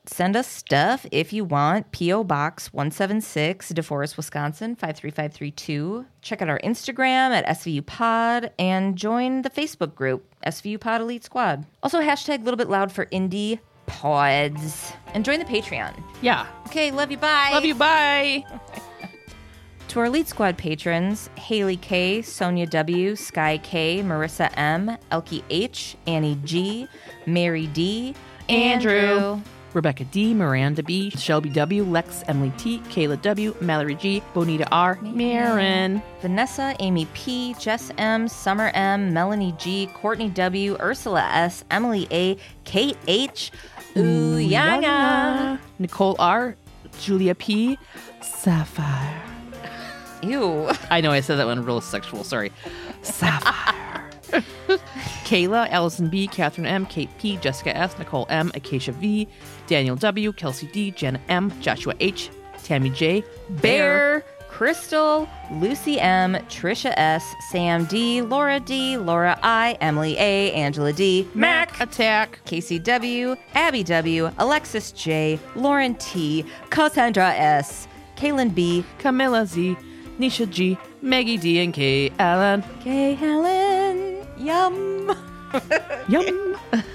Send 0.05 0.35
us 0.35 0.47
stuff 0.47 1.05
if 1.11 1.31
you 1.31 1.45
want. 1.45 1.91
P.O. 1.91 2.23
Box 2.25 2.73
176, 2.73 3.71
DeForest, 3.71 4.17
Wisconsin 4.17 4.75
53532. 4.75 6.05
Check 6.21 6.41
out 6.41 6.49
our 6.49 6.59
Instagram 6.59 7.31
at 7.31 7.45
SVU 7.45 7.85
Pod 7.85 8.51
and 8.59 8.97
join 8.97 9.43
the 9.43 9.49
Facebook 9.49 9.95
group, 9.95 10.25
SVU 10.45 10.79
Pod 10.79 11.01
Elite 11.01 11.23
Squad. 11.23 11.65
Also, 11.83 12.01
hashtag 12.01 12.43
little 12.43 12.57
bit 12.57 12.69
loud 12.69 12.91
for 12.91 13.05
indie 13.07 13.59
pods. 13.85 14.91
And 15.13 15.23
join 15.23 15.39
the 15.39 15.45
Patreon. 15.45 15.93
Yeah. 16.21 16.47
Okay, 16.67 16.91
love 16.91 17.09
you. 17.11 17.17
Bye. 17.17 17.49
Love 17.53 17.65
you. 17.65 17.75
Bye. 17.75 18.45
To 19.89 19.99
our 19.99 20.05
Elite 20.05 20.27
Squad 20.27 20.57
patrons 20.57 21.29
Haley 21.35 21.77
K, 21.77 22.19
Sonja 22.19 22.67
W, 22.69 23.15
Sky 23.15 23.59
K, 23.59 24.01
Marisa 24.01 24.51
M, 24.57 24.97
Elke 25.11 25.43
H, 25.49 25.95
Annie 26.07 26.39
G, 26.43 26.87
Mary 27.27 27.67
D, 27.67 28.15
Andrew. 28.49 29.39
Rebekah 29.73 30.05
D, 30.05 30.33
Miranda 30.33 30.83
B, 30.83 31.09
Shelby 31.11 31.49
W, 31.49 31.83
Lex, 31.83 32.23
Emily 32.27 32.51
T, 32.57 32.79
Kayla 32.89 33.19
W, 33.21 33.53
Mallorie 33.55 33.99
G, 33.99 34.23
Bonita 34.33 34.67
R, 34.71 34.99
Maren. 35.01 36.01
Vanessa, 36.21 36.75
Amy 36.79 37.05
P, 37.13 37.55
Jess 37.59 37.91
M, 37.97 38.27
Summer 38.27 38.71
M, 38.75 39.13
Melanie 39.13 39.55
G, 39.57 39.89
Courtney 39.95 40.29
W, 40.29 40.77
Ursula 40.79 41.23
S, 41.31 41.63
Emily 41.71 42.07
A, 42.11 42.37
Kate 42.65 42.97
H, 43.07 43.51
Uyanga. 43.95 45.59
Nicole 45.79 46.15
R, 46.19 46.55
Julia 46.99 47.33
P, 47.33 47.77
Sapphire. 48.21 49.32
Ew. 50.23 50.69
I 50.89 51.01
know 51.01 51.11
I 51.11 51.19
said 51.19 51.35
that 51.35 51.45
one 51.45 51.63
real 51.63 51.81
sexual. 51.81 52.23
Sorry. 52.23 52.51
Sapphire. 53.01 54.09
Kayla, 55.25 55.69
Allison 55.69 56.09
B, 56.09 56.27
Catherine 56.27 56.65
M, 56.65 56.85
Kate 56.85 57.09
P, 57.19 57.37
Jessica 57.37 57.75
S, 57.75 57.97
Nicole 57.99 58.25
M, 58.29 58.51
Acacia 58.55 58.91
V, 58.93 59.27
Daniel 59.67 59.95
W, 59.95 60.33
Kelsey 60.33 60.67
D, 60.67 60.91
Jenna 60.91 61.19
M, 61.29 61.51
Joshua 61.61 61.93
H, 61.99 62.29
Tammy 62.63 62.89
J, 62.89 63.23
Bear, 63.49 64.23
Crystal, 64.49 65.27
Lucy 65.51 65.99
M, 65.99 66.35
Trisha 66.47 66.93
S, 66.95 67.23
Sam 67.49 67.85
D, 67.85 68.21
Laura 68.21 68.59
D, 68.59 68.97
Laura 68.97 69.37
I, 69.41 69.77
Emily 69.81 70.15
A, 70.17 70.51
Angela 70.53 70.93
D, 70.93 71.27
Mac, 71.33 71.79
Attack, 71.79 72.39
Casey 72.45 72.79
W, 72.79 73.35
Abby 73.55 73.83
W, 73.83 74.31
Alexis 74.37 74.91
J, 74.91 75.39
Lauren 75.55 75.95
T, 75.95 76.45
Cassandra 76.69 77.33
S, 77.33 77.87
Kaylin 78.15 78.53
B, 78.53 78.85
Camilla 78.99 79.45
Z, 79.45 79.75
Nisha 80.19 80.49
G, 80.49 80.77
Maggie 81.01 81.37
D, 81.37 81.59
and 81.59 81.73
K. 81.73 82.11
Allen. 82.19 82.63
Kay 82.83 83.13
Helen, 83.13 84.25
yum. 84.37 85.11
Yum. 86.07 86.55